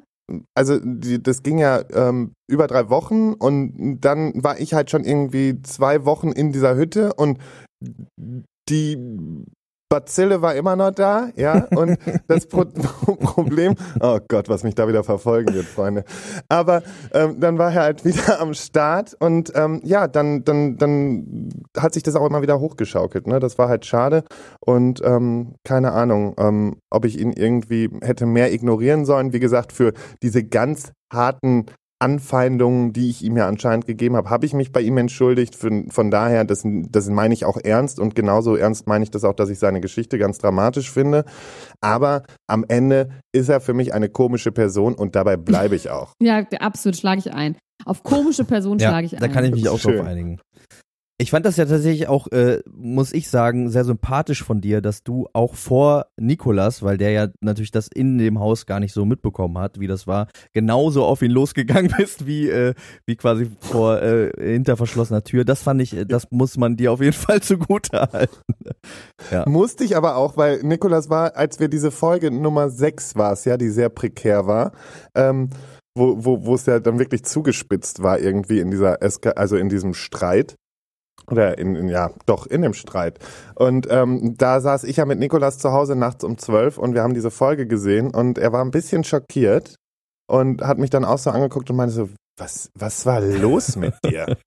also 0.54 0.78
die, 0.82 1.22
das 1.22 1.42
ging 1.42 1.58
ja 1.58 1.82
ähm, 1.92 2.32
über 2.48 2.66
drei 2.66 2.88
Wochen 2.88 3.34
und 3.34 4.00
dann 4.00 4.32
war 4.42 4.58
ich 4.58 4.74
halt 4.74 4.90
schon 4.90 5.04
irgendwie 5.04 5.60
zwei 5.62 6.04
Wochen 6.04 6.32
in 6.32 6.52
dieser 6.52 6.76
Hütte 6.76 7.14
und 7.14 7.38
die 8.68 8.96
Bazille 9.94 10.42
war 10.42 10.56
immer 10.56 10.74
noch 10.74 10.90
da, 10.90 11.28
ja, 11.36 11.68
und 11.76 11.98
das 12.26 12.46
Pro 12.46 12.64
Problem, 13.20 13.76
oh 14.00 14.18
Gott, 14.26 14.48
was 14.48 14.64
mich 14.64 14.74
da 14.74 14.88
wieder 14.88 15.04
verfolgen 15.04 15.54
wird, 15.54 15.66
Freunde. 15.66 16.04
Aber 16.48 16.82
ähm, 17.12 17.38
dann 17.38 17.58
war 17.58 17.72
er 17.72 17.82
halt 17.82 18.04
wieder 18.04 18.40
am 18.40 18.54
Start 18.54 19.14
und 19.20 19.52
ähm, 19.54 19.80
ja, 19.84 20.08
dann, 20.08 20.42
dann, 20.42 20.78
dann 20.78 21.48
hat 21.78 21.94
sich 21.94 22.02
das 22.02 22.16
auch 22.16 22.26
immer 22.26 22.42
wieder 22.42 22.58
hochgeschaukelt, 22.58 23.28
ne? 23.28 23.38
Das 23.38 23.56
war 23.56 23.68
halt 23.68 23.86
schade 23.86 24.24
und 24.58 25.00
ähm, 25.04 25.54
keine 25.62 25.92
Ahnung, 25.92 26.34
ähm, 26.38 26.76
ob 26.90 27.04
ich 27.04 27.16
ihn 27.20 27.32
irgendwie 27.32 27.88
hätte 28.02 28.26
mehr 28.26 28.52
ignorieren 28.52 29.04
sollen. 29.04 29.32
Wie 29.32 29.40
gesagt, 29.40 29.72
für 29.72 29.92
diese 30.22 30.42
ganz 30.42 30.92
harten 31.12 31.66
Anfeindungen, 32.00 32.92
die 32.92 33.08
ich 33.10 33.22
ihm 33.24 33.36
ja 33.36 33.48
anscheinend 33.48 33.86
gegeben 33.86 34.16
habe, 34.16 34.30
habe 34.30 34.46
ich 34.46 34.52
mich 34.52 34.72
bei 34.72 34.80
ihm 34.80 34.98
entschuldigt. 34.98 35.54
Von, 35.56 35.90
von 35.90 36.10
daher, 36.10 36.44
das, 36.44 36.62
das 36.64 37.08
meine 37.08 37.34
ich 37.34 37.44
auch 37.44 37.56
ernst 37.62 37.98
und 38.00 38.14
genauso 38.14 38.56
ernst 38.56 38.86
meine 38.86 39.04
ich 39.04 39.10
das 39.10 39.24
auch, 39.24 39.34
dass 39.34 39.48
ich 39.48 39.58
seine 39.58 39.80
Geschichte 39.80 40.18
ganz 40.18 40.38
dramatisch 40.38 40.90
finde. 40.90 41.24
Aber 41.80 42.24
am 42.46 42.64
Ende 42.68 43.10
ist 43.32 43.48
er 43.48 43.60
für 43.60 43.74
mich 43.74 43.94
eine 43.94 44.08
komische 44.08 44.52
Person 44.52 44.94
und 44.94 45.14
dabei 45.16 45.36
bleibe 45.36 45.76
ich 45.76 45.90
auch. 45.90 46.12
Ja, 46.22 46.38
absolut, 46.60 46.96
schlage 46.96 47.18
ich 47.20 47.32
ein. 47.32 47.56
Auf 47.84 48.02
komische 48.02 48.44
Person 48.44 48.78
Ja, 48.78 48.88
schlage 48.88 49.06
ich 49.06 49.14
ein. 49.14 49.20
da 49.20 49.28
kann 49.28 49.44
ich 49.44 49.50
mich 49.52 49.68
auch 49.68 49.78
Schön. 49.78 49.96
drauf 49.98 50.06
einigen. 50.06 50.40
Ich 51.24 51.30
fand 51.30 51.46
das 51.46 51.56
ja 51.56 51.64
tatsächlich 51.64 52.06
auch, 52.06 52.26
äh, 52.32 52.60
muss 52.70 53.14
ich 53.14 53.30
sagen, 53.30 53.70
sehr 53.70 53.86
sympathisch 53.86 54.44
von 54.44 54.60
dir, 54.60 54.82
dass 54.82 55.04
du 55.04 55.26
auch 55.32 55.54
vor 55.54 56.04
Nikolas, 56.18 56.82
weil 56.82 56.98
der 56.98 57.12
ja 57.12 57.28
natürlich 57.40 57.70
das 57.70 57.88
in 57.88 58.18
dem 58.18 58.40
Haus 58.40 58.66
gar 58.66 58.78
nicht 58.78 58.92
so 58.92 59.06
mitbekommen 59.06 59.56
hat, 59.56 59.80
wie 59.80 59.86
das 59.86 60.06
war, 60.06 60.28
genauso 60.52 61.02
auf 61.02 61.22
ihn 61.22 61.30
losgegangen 61.30 61.90
bist, 61.96 62.26
wie, 62.26 62.50
äh, 62.50 62.74
wie 63.06 63.16
quasi 63.16 63.50
vor 63.58 64.02
äh, 64.02 64.32
hinter 64.38 64.76
verschlossener 64.76 65.24
Tür. 65.24 65.46
Das 65.46 65.62
fand 65.62 65.80
ich, 65.80 65.96
äh, 65.96 66.04
das 66.04 66.30
muss 66.30 66.58
man 66.58 66.76
dir 66.76 66.92
auf 66.92 67.00
jeden 67.00 67.12
Fall 67.14 67.40
zugute 67.40 68.02
halten. 68.12 68.36
Ja. 69.30 69.48
Musste 69.48 69.84
ich 69.84 69.96
aber 69.96 70.16
auch, 70.16 70.36
weil 70.36 70.62
Nikolas 70.62 71.08
war, 71.08 71.36
als 71.36 71.58
wir 71.58 71.68
diese 71.68 71.90
Folge 71.90 72.30
Nummer 72.30 72.68
6 72.68 73.16
war 73.16 73.32
es 73.32 73.46
ja, 73.46 73.56
die 73.56 73.70
sehr 73.70 73.88
prekär 73.88 74.46
war, 74.46 74.72
ähm, 75.14 75.48
wo, 75.96 76.22
wo, 76.22 76.44
wo 76.44 76.54
es 76.54 76.66
ja 76.66 76.80
dann 76.80 76.98
wirklich 76.98 77.24
zugespitzt 77.24 78.02
war 78.02 78.18
irgendwie 78.18 78.60
in 78.60 78.70
dieser 78.70 79.02
Eska 79.02 79.30
also 79.30 79.56
in 79.56 79.70
diesem 79.70 79.94
Streit. 79.94 80.56
Oder 81.30 81.58
in, 81.58 81.74
in, 81.74 81.88
ja, 81.88 82.10
doch, 82.26 82.46
in 82.46 82.62
dem 82.62 82.74
Streit. 82.74 83.18
Und 83.54 83.86
ähm, 83.90 84.34
da 84.36 84.60
saß 84.60 84.84
ich 84.84 84.98
ja 84.98 85.04
mit 85.04 85.18
Nikolas 85.18 85.58
zu 85.58 85.72
Hause 85.72 85.96
nachts 85.96 86.24
um 86.24 86.38
zwölf 86.38 86.78
und 86.78 86.94
wir 86.94 87.02
haben 87.02 87.14
diese 87.14 87.30
Folge 87.30 87.66
gesehen 87.66 88.14
und 88.14 88.38
er 88.38 88.52
war 88.52 88.64
ein 88.64 88.70
bisschen 88.70 89.04
schockiert 89.04 89.76
und 90.26 90.62
hat 90.62 90.78
mich 90.78 90.90
dann 90.90 91.04
auch 91.04 91.18
so 91.18 91.30
angeguckt 91.30 91.70
und 91.70 91.76
meinte 91.76 91.94
so, 91.94 92.08
was, 92.36 92.70
was 92.74 93.06
war 93.06 93.20
los 93.20 93.76
mit 93.76 93.94
dir? 94.04 94.36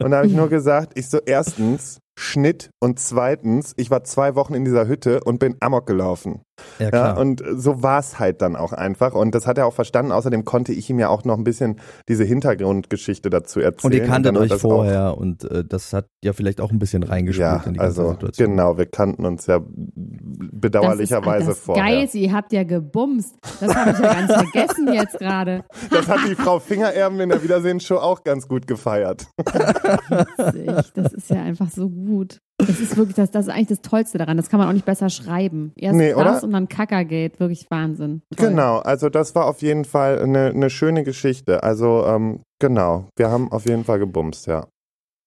und 0.00 0.10
da 0.10 0.18
habe 0.18 0.26
ich 0.26 0.34
nur 0.34 0.48
gesagt, 0.48 0.92
ich 0.98 1.08
so, 1.08 1.18
erstens, 1.24 1.98
Schnitt 2.18 2.70
und 2.80 2.98
zweitens, 2.98 3.74
ich 3.76 3.90
war 3.90 4.04
zwei 4.04 4.34
Wochen 4.34 4.54
in 4.54 4.64
dieser 4.64 4.88
Hütte 4.88 5.22
und 5.22 5.38
bin 5.38 5.56
amok 5.60 5.86
gelaufen. 5.86 6.42
Ja, 6.78 6.90
Ja, 6.92 7.12
und 7.12 7.42
so 7.56 7.82
war 7.82 8.00
es 8.00 8.18
halt 8.18 8.42
dann 8.42 8.56
auch 8.56 8.72
einfach. 8.72 9.14
Und 9.14 9.34
das 9.34 9.46
hat 9.46 9.58
er 9.58 9.66
auch 9.66 9.74
verstanden. 9.74 10.12
Außerdem 10.12 10.44
konnte 10.44 10.72
ich 10.72 10.88
ihm 10.90 10.98
ja 10.98 11.08
auch 11.08 11.24
noch 11.24 11.36
ein 11.36 11.44
bisschen 11.44 11.80
diese 12.08 12.24
Hintergrundgeschichte 12.24 13.30
dazu 13.30 13.60
erzählen. 13.60 13.92
Und 13.92 13.98
ihr 13.98 14.04
kanntet 14.04 14.36
euch 14.36 14.50
das 14.50 14.60
vorher 14.60 15.16
und 15.16 15.44
äh, 15.50 15.64
das 15.64 15.92
hat 15.92 16.08
ja 16.22 16.32
vielleicht 16.32 16.60
auch 16.60 16.70
ein 16.70 16.78
bisschen 16.78 17.02
reingespielt 17.02 17.48
ja, 17.48 17.62
in 17.64 17.74
die 17.74 17.78
ganze 17.78 18.00
also 18.00 18.12
Situation. 18.12 18.50
genau, 18.50 18.78
wir 18.78 18.86
kannten 18.86 19.26
uns 19.26 19.46
ja 19.46 19.60
bedauerlicherweise 19.64 21.48
das 21.48 21.58
ist 21.58 21.64
vorher. 21.64 21.84
Geil, 21.84 22.08
ihr 22.12 22.32
habt 22.32 22.52
ja 22.52 22.64
gebumst. 22.64 23.34
Das 23.60 23.74
habe 23.74 23.90
ich 23.90 23.98
ja 23.98 24.14
ganz 24.14 24.32
vergessen 24.50 24.92
jetzt 24.92 25.18
gerade. 25.18 25.64
Das 25.90 26.08
hat 26.08 26.20
die 26.28 26.34
Frau 26.34 26.58
Fingererben 26.58 27.20
in 27.20 27.28
der 27.28 27.42
Wiedersehensshow 27.42 27.96
auch 27.96 28.24
ganz 28.24 28.48
gut 28.48 28.66
gefeiert. 28.66 29.26
Witzig. 29.36 30.92
Das 30.94 31.12
ist 31.12 31.30
ja 31.30 31.42
einfach 31.42 31.70
so 31.70 31.88
gut. 31.88 32.40
Das 32.58 32.80
ist 32.80 32.96
wirklich, 32.96 33.14
das, 33.14 33.30
das 33.30 33.46
ist 33.46 33.52
eigentlich 33.52 33.68
das 33.68 33.82
Tollste 33.82 34.18
daran. 34.18 34.36
Das 34.36 34.50
kann 34.50 34.58
man 34.58 34.68
auch 34.68 34.72
nicht 34.72 34.84
besser 34.84 35.10
schreiben. 35.10 35.72
Erst 35.76 35.96
Nee, 35.96 36.10
das 36.10 36.18
oder? 36.18 36.42
und 36.44 36.52
dann 36.52 36.68
Kackergate. 36.68 37.38
Wirklich 37.38 37.66
Wahnsinn. 37.70 38.22
Toll. 38.36 38.48
Genau, 38.48 38.78
also 38.78 39.08
das 39.08 39.34
war 39.34 39.46
auf 39.46 39.62
jeden 39.62 39.84
Fall 39.84 40.18
eine, 40.18 40.46
eine 40.48 40.68
schöne 40.68 41.04
Geschichte. 41.04 41.62
Also 41.62 42.04
ähm, 42.04 42.40
genau, 42.58 43.06
wir 43.16 43.30
haben 43.30 43.52
auf 43.52 43.66
jeden 43.66 43.84
Fall 43.84 44.00
gebumst, 44.00 44.46
ja. 44.48 44.66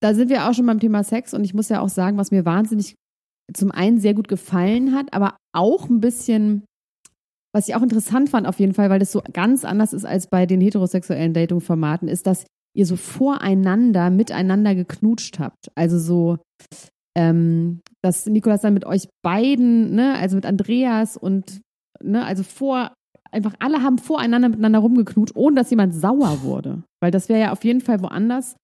Da 0.01 0.13
sind 0.13 0.29
wir 0.29 0.49
auch 0.49 0.53
schon 0.53 0.65
beim 0.65 0.79
Thema 0.79 1.03
Sex 1.03 1.33
und 1.33 1.43
ich 1.45 1.53
muss 1.53 1.69
ja 1.69 1.79
auch 1.79 1.89
sagen, 1.89 2.17
was 2.17 2.31
mir 2.31 2.43
wahnsinnig 2.43 2.95
zum 3.53 3.71
einen 3.71 3.99
sehr 3.99 4.13
gut 4.13 4.27
gefallen 4.27 4.95
hat, 4.95 5.13
aber 5.13 5.37
auch 5.53 5.89
ein 5.89 6.01
bisschen, 6.01 6.63
was 7.53 7.67
ich 7.67 7.75
auch 7.75 7.81
interessant 7.81 8.29
fand 8.29 8.47
auf 8.47 8.59
jeden 8.59 8.73
Fall, 8.73 8.89
weil 8.89 8.99
das 8.99 9.11
so 9.11 9.21
ganz 9.31 9.63
anders 9.63 9.93
ist 9.93 10.05
als 10.05 10.27
bei 10.27 10.45
den 10.45 10.59
heterosexuellen 10.59 11.33
Dating-Formaten, 11.33 12.07
ist, 12.07 12.27
dass 12.27 12.45
ihr 12.75 12.85
so 12.85 12.95
voreinander 12.95 14.09
miteinander 14.09 14.75
geknutscht 14.75 15.39
habt. 15.39 15.71
Also 15.75 15.99
so, 15.99 16.37
ähm, 17.17 17.81
dass 18.01 18.25
Nikolas 18.25 18.61
dann 18.61 18.73
mit 18.73 18.85
euch 18.85 19.07
beiden, 19.23 19.93
ne, 19.95 20.15
also 20.17 20.35
mit 20.35 20.45
Andreas 20.45 21.17
und, 21.17 21.61
ne, 22.01 22.25
also 22.25 22.43
vor, 22.43 22.93
einfach 23.31 23.53
alle 23.59 23.81
haben 23.83 23.97
voreinander 23.97 24.49
miteinander 24.49 24.79
rumgeknutscht, 24.79 25.35
ohne 25.35 25.55
dass 25.57 25.69
jemand 25.69 25.93
sauer 25.93 26.41
wurde. 26.43 26.83
Weil 27.01 27.11
das 27.11 27.29
wäre 27.29 27.39
ja 27.39 27.51
auf 27.51 27.63
jeden 27.63 27.81
Fall 27.81 28.01
woanders, 28.01 28.55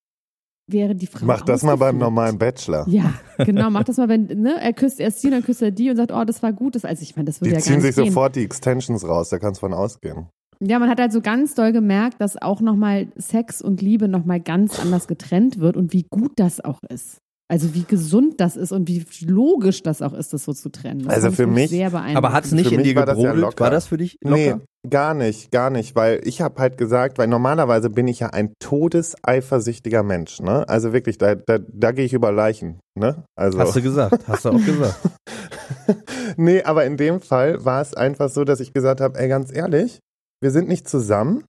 wäre 0.70 0.96
die 0.96 1.08
Frau. 1.08 1.26
Mach 1.26 1.42
das 1.42 1.64
mal 1.64 1.78
beim 1.78 1.98
normalen 1.98 2.38
Bachelor. 2.38 2.86
Ja, 2.90 3.14
genau, 3.38 3.70
mach 3.70 3.84
das 3.84 3.98
mal, 3.98 4.10
wenn, 4.10 4.26
ne, 4.26 4.56
er 4.60 4.74
küsst 4.74 5.00
erst 5.00 5.24
die, 5.24 5.30
dann 5.30 5.44
küsst 5.44 5.62
er 5.62 5.72
die 5.72 5.90
und 5.90 5.96
sagt, 5.98 6.12
oh, 6.12 6.24
das 6.26 6.44
war 6.44 6.54
gut. 6.54 6.76
Das, 6.76 6.86
also 6.86 7.02
ich 7.04 7.16
meine, 7.16 7.26
das 7.26 7.42
würde 7.42 7.50
Die 7.50 7.56
ja 7.56 7.60
gar 7.60 7.64
ziehen 7.64 7.76
nicht 7.76 7.86
sich 7.86 7.96
gehen. 7.96 8.14
sofort 8.14 8.36
die 8.36 8.44
Extensions 8.44 9.08
raus, 9.08 9.30
da 9.30 9.40
kannst 9.40 9.62
du 9.62 9.68
von 9.68 9.74
ausgehen. 9.74 10.28
Ja, 10.60 10.80
man 10.80 10.90
hat 10.90 11.00
halt 11.00 11.12
so 11.14 11.22
ganz 11.22 11.54
doll 11.54 11.72
gemerkt, 11.72 12.20
dass 12.20 12.42
auch 12.42 12.62
nochmal 12.62 13.08
Sex 13.16 13.62
und 13.62 13.82
Liebe 13.82 14.08
nochmal 14.08 14.40
ganz 14.40 14.80
anders 14.80 15.08
getrennt 15.08 15.60
wird 15.60 15.78
und 15.78 15.94
wie 15.94 16.04
gut 16.10 16.32
das 16.36 16.60
auch 16.64 16.80
ist. 16.90 17.20
Also 17.50 17.74
wie 17.74 17.84
gesund 17.84 18.42
das 18.42 18.58
ist 18.58 18.74
und 18.74 18.90
wie 18.90 19.06
logisch 19.26 19.82
das 19.82 20.02
auch 20.02 20.12
ist, 20.14 20.34
das 20.34 20.44
so 20.44 20.52
zu 20.54 20.68
trennen. 20.70 21.04
Das 21.06 21.14
Also 21.16 21.32
für 21.32 21.48
mich- 21.48 21.70
sehr 21.70 21.92
beeindruckend. 21.92 22.18
Aber 22.18 22.34
hat 22.34 22.44
es 22.46 22.52
nicht 22.52 22.68
Für 22.68 22.76
in 22.76 22.84
dir 22.84 22.96
war 22.96 23.06
das 23.06 23.16
ja 23.18 23.22
gebrodelt? 23.32 23.42
locker. 23.42 23.64
war 23.64 23.72
das 23.72 23.88
für 23.88 23.96
dich 23.98 24.18
locker? 24.22 24.36
Nee, 24.36 24.56
gar 24.90 25.14
nicht, 25.14 25.50
gar 25.52 25.70
nicht, 25.70 25.96
weil 25.96 26.20
ich 26.26 26.42
habe 26.42 26.60
halt 26.60 26.78
gesagt, 26.78 27.18
weil 27.18 27.28
normalerweise 27.28 27.90
bin 27.90 28.08
ich 28.10 28.20
ja 28.20 28.28
ein 28.32 28.54
todeseifersüchtiger 28.60 30.04
Mensch, 30.04 30.42
ne? 30.42 30.68
Also 30.68 30.92
wirklich, 30.92 31.18
da, 31.18 31.36
da, 31.36 31.58
da 31.60 31.92
gehe 31.94 32.04
ich 32.06 32.14
über 32.14 32.32
Leichen, 32.34 32.80
ne? 33.00 33.24
Also 33.38 33.60
Hast 33.60 33.76
du 33.78 33.82
gesagt, 33.82 34.28
hast 34.28 34.44
du 34.46 34.50
auch 34.50 34.66
gesagt. 34.66 35.00
nee, 36.38 36.64
aber 36.64 36.86
in 36.86 36.98
dem 36.98 37.22
Fall 37.22 37.64
war 37.64 37.82
es 37.82 37.94
einfach 37.94 38.30
so, 38.30 38.44
dass 38.44 38.60
ich 38.60 38.74
gesagt 38.74 39.00
habe, 39.02 39.18
ey, 39.20 39.28
ganz 39.30 39.56
ehrlich, 39.56 40.00
wir 40.42 40.52
sind 40.52 40.68
nicht 40.68 40.88
zusammen. 40.90 41.44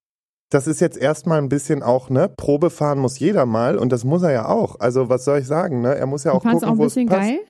Das 0.51 0.67
ist 0.67 0.81
jetzt 0.81 0.97
erstmal 0.97 1.39
ein 1.39 1.49
bisschen 1.51 1.83
auch, 1.83 2.09
ne? 2.09 2.31
Probe 2.37 2.71
fahren 2.71 2.99
muss 2.99 3.19
jeder 3.19 3.45
mal 3.45 3.77
und 3.77 3.93
das 3.93 4.05
muss 4.05 4.23
er 4.23 4.33
ja 4.33 4.49
auch. 4.49 4.81
Also 4.81 5.09
was 5.11 5.25
soll 5.25 5.41
ich 5.41 5.47
sagen, 5.47 5.83
ne? 5.83 5.95
Er 5.95 6.07
muss 6.07 6.25
ja 6.25 6.31
ich 6.33 6.37
auch 6.39 6.43
gucken, 6.43 6.65
auch 6.65 6.73
ein 6.73 6.79
wo 6.79 6.85
es 6.87 6.95
bisschen 6.95 7.09
passt. 7.09 7.21
geil. 7.29 7.41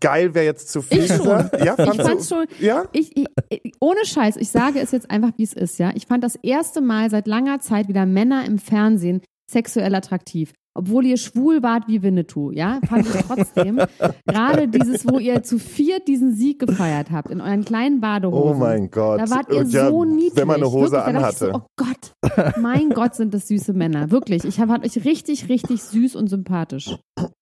Geil 0.00 0.34
wäre 0.34 0.44
jetzt 0.44 0.70
zu 0.70 0.82
viel 0.82 1.04
Ich 1.04 1.12
schon. 1.14 1.50
Ja, 1.64 1.74
Ich 1.78 1.84
fandst 1.84 2.00
fand's 2.02 2.28
schon, 2.28 2.44
Ja? 2.60 2.84
ich, 2.92 3.16
ich, 3.16 3.26
ich, 3.48 3.72
ohne 3.80 4.04
Scheiß, 4.04 4.36
ich 4.36 4.50
sage 4.50 4.80
es 4.80 4.90
jetzt 4.90 5.10
einfach, 5.10 5.30
wie 5.36 5.44
es 5.44 5.54
ist, 5.54 5.78
ja. 5.78 5.92
Ich 5.94 6.06
fand 6.06 6.22
das 6.24 6.36
erste 6.42 6.80
Mal 6.80 7.08
seit 7.10 7.26
langer 7.26 7.60
Zeit 7.60 7.88
wieder 7.88 8.04
Männer 8.06 8.44
im 8.44 8.58
Fernsehen 8.58 9.22
sexuell 9.50 9.94
attraktiv. 9.94 10.52
Obwohl 10.78 11.06
ihr 11.06 11.16
schwul 11.16 11.60
wart 11.64 11.88
wie 11.88 12.04
Winnetou, 12.04 12.52
ja, 12.52 12.78
fand 12.88 13.04
ich 13.04 13.22
trotzdem. 13.22 13.80
Gerade 14.26 14.68
dieses, 14.68 15.04
wo 15.08 15.18
ihr 15.18 15.42
zu 15.42 15.58
viert 15.58 16.06
diesen 16.06 16.34
Sieg 16.34 16.60
gefeiert 16.60 17.10
habt, 17.10 17.32
in 17.32 17.40
euren 17.40 17.64
kleinen 17.64 18.00
Badehosen. 18.00 18.52
Oh 18.52 18.54
mein 18.54 18.88
Gott. 18.88 19.20
Da 19.20 19.28
wart 19.28 19.50
ihr 19.50 19.64
ja, 19.64 19.88
so 19.88 20.04
niedlich. 20.04 20.36
Wenn 20.36 20.46
man 20.46 20.58
eine 20.58 20.70
Hose 20.70 20.92
Wirklich, 20.92 21.16
anhatte. 21.16 21.50
So, 21.52 21.52
oh 21.54 21.62
Gott, 21.74 22.54
mein 22.58 22.90
Gott, 22.90 23.16
sind 23.16 23.34
das 23.34 23.48
süße 23.48 23.72
Männer. 23.72 24.12
Wirklich. 24.12 24.44
Ich 24.44 24.54
fand 24.54 24.84
euch 24.84 25.04
richtig, 25.04 25.48
richtig 25.48 25.82
süß 25.82 26.14
und 26.14 26.28
sympathisch. 26.28 26.96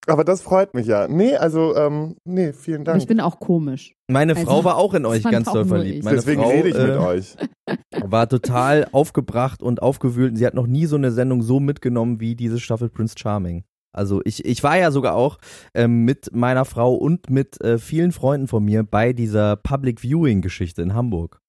Aber 0.06 0.24
das 0.24 0.40
freut 0.40 0.72
mich 0.72 0.86
ja. 0.86 1.06
Nee, 1.06 1.36
also, 1.36 1.76
ähm, 1.76 2.16
nee, 2.24 2.54
vielen 2.54 2.82
Aber 2.82 2.92
Dank. 2.92 3.02
ich 3.02 3.06
bin 3.06 3.20
auch 3.20 3.38
komisch. 3.38 3.94
Meine 4.08 4.34
Also, 4.34 4.46
Frau 4.46 4.64
war 4.64 4.76
auch 4.76 4.94
in 4.94 5.04
euch 5.04 5.24
ganz 5.24 5.50
doll 5.50 5.64
verliebt. 5.64 6.04
Meine 6.04 6.16
Deswegen 6.16 6.42
Frau, 6.42 6.50
rede 6.50 6.68
ich 6.68 6.76
mit 6.76 6.88
äh, 6.88 6.96
euch. 6.98 7.36
war 8.04 8.28
total 8.28 8.86
aufgebracht 8.92 9.62
und 9.62 9.82
aufgewühlt. 9.82 10.30
Und 10.30 10.36
Sie 10.36 10.46
hat 10.46 10.54
noch 10.54 10.68
nie 10.68 10.86
so 10.86 10.96
eine 10.96 11.10
Sendung 11.10 11.42
so 11.42 11.58
mitgenommen 11.58 12.20
wie 12.20 12.36
diese 12.36 12.60
Staffel 12.60 12.88
Prince 12.88 13.16
Charming. 13.18 13.64
Also 13.92 14.20
ich, 14.24 14.44
ich 14.44 14.62
war 14.62 14.76
ja 14.78 14.90
sogar 14.90 15.14
auch 15.14 15.38
ähm, 15.74 16.04
mit 16.04 16.28
meiner 16.34 16.64
Frau 16.66 16.94
und 16.94 17.30
mit 17.30 17.60
äh, 17.62 17.78
vielen 17.78 18.12
Freunden 18.12 18.46
von 18.46 18.62
mir 18.64 18.82
bei 18.84 19.12
dieser 19.12 19.56
Public 19.56 20.00
Viewing 20.02 20.42
Geschichte 20.42 20.82
in 20.82 20.94
Hamburg. 20.94 21.40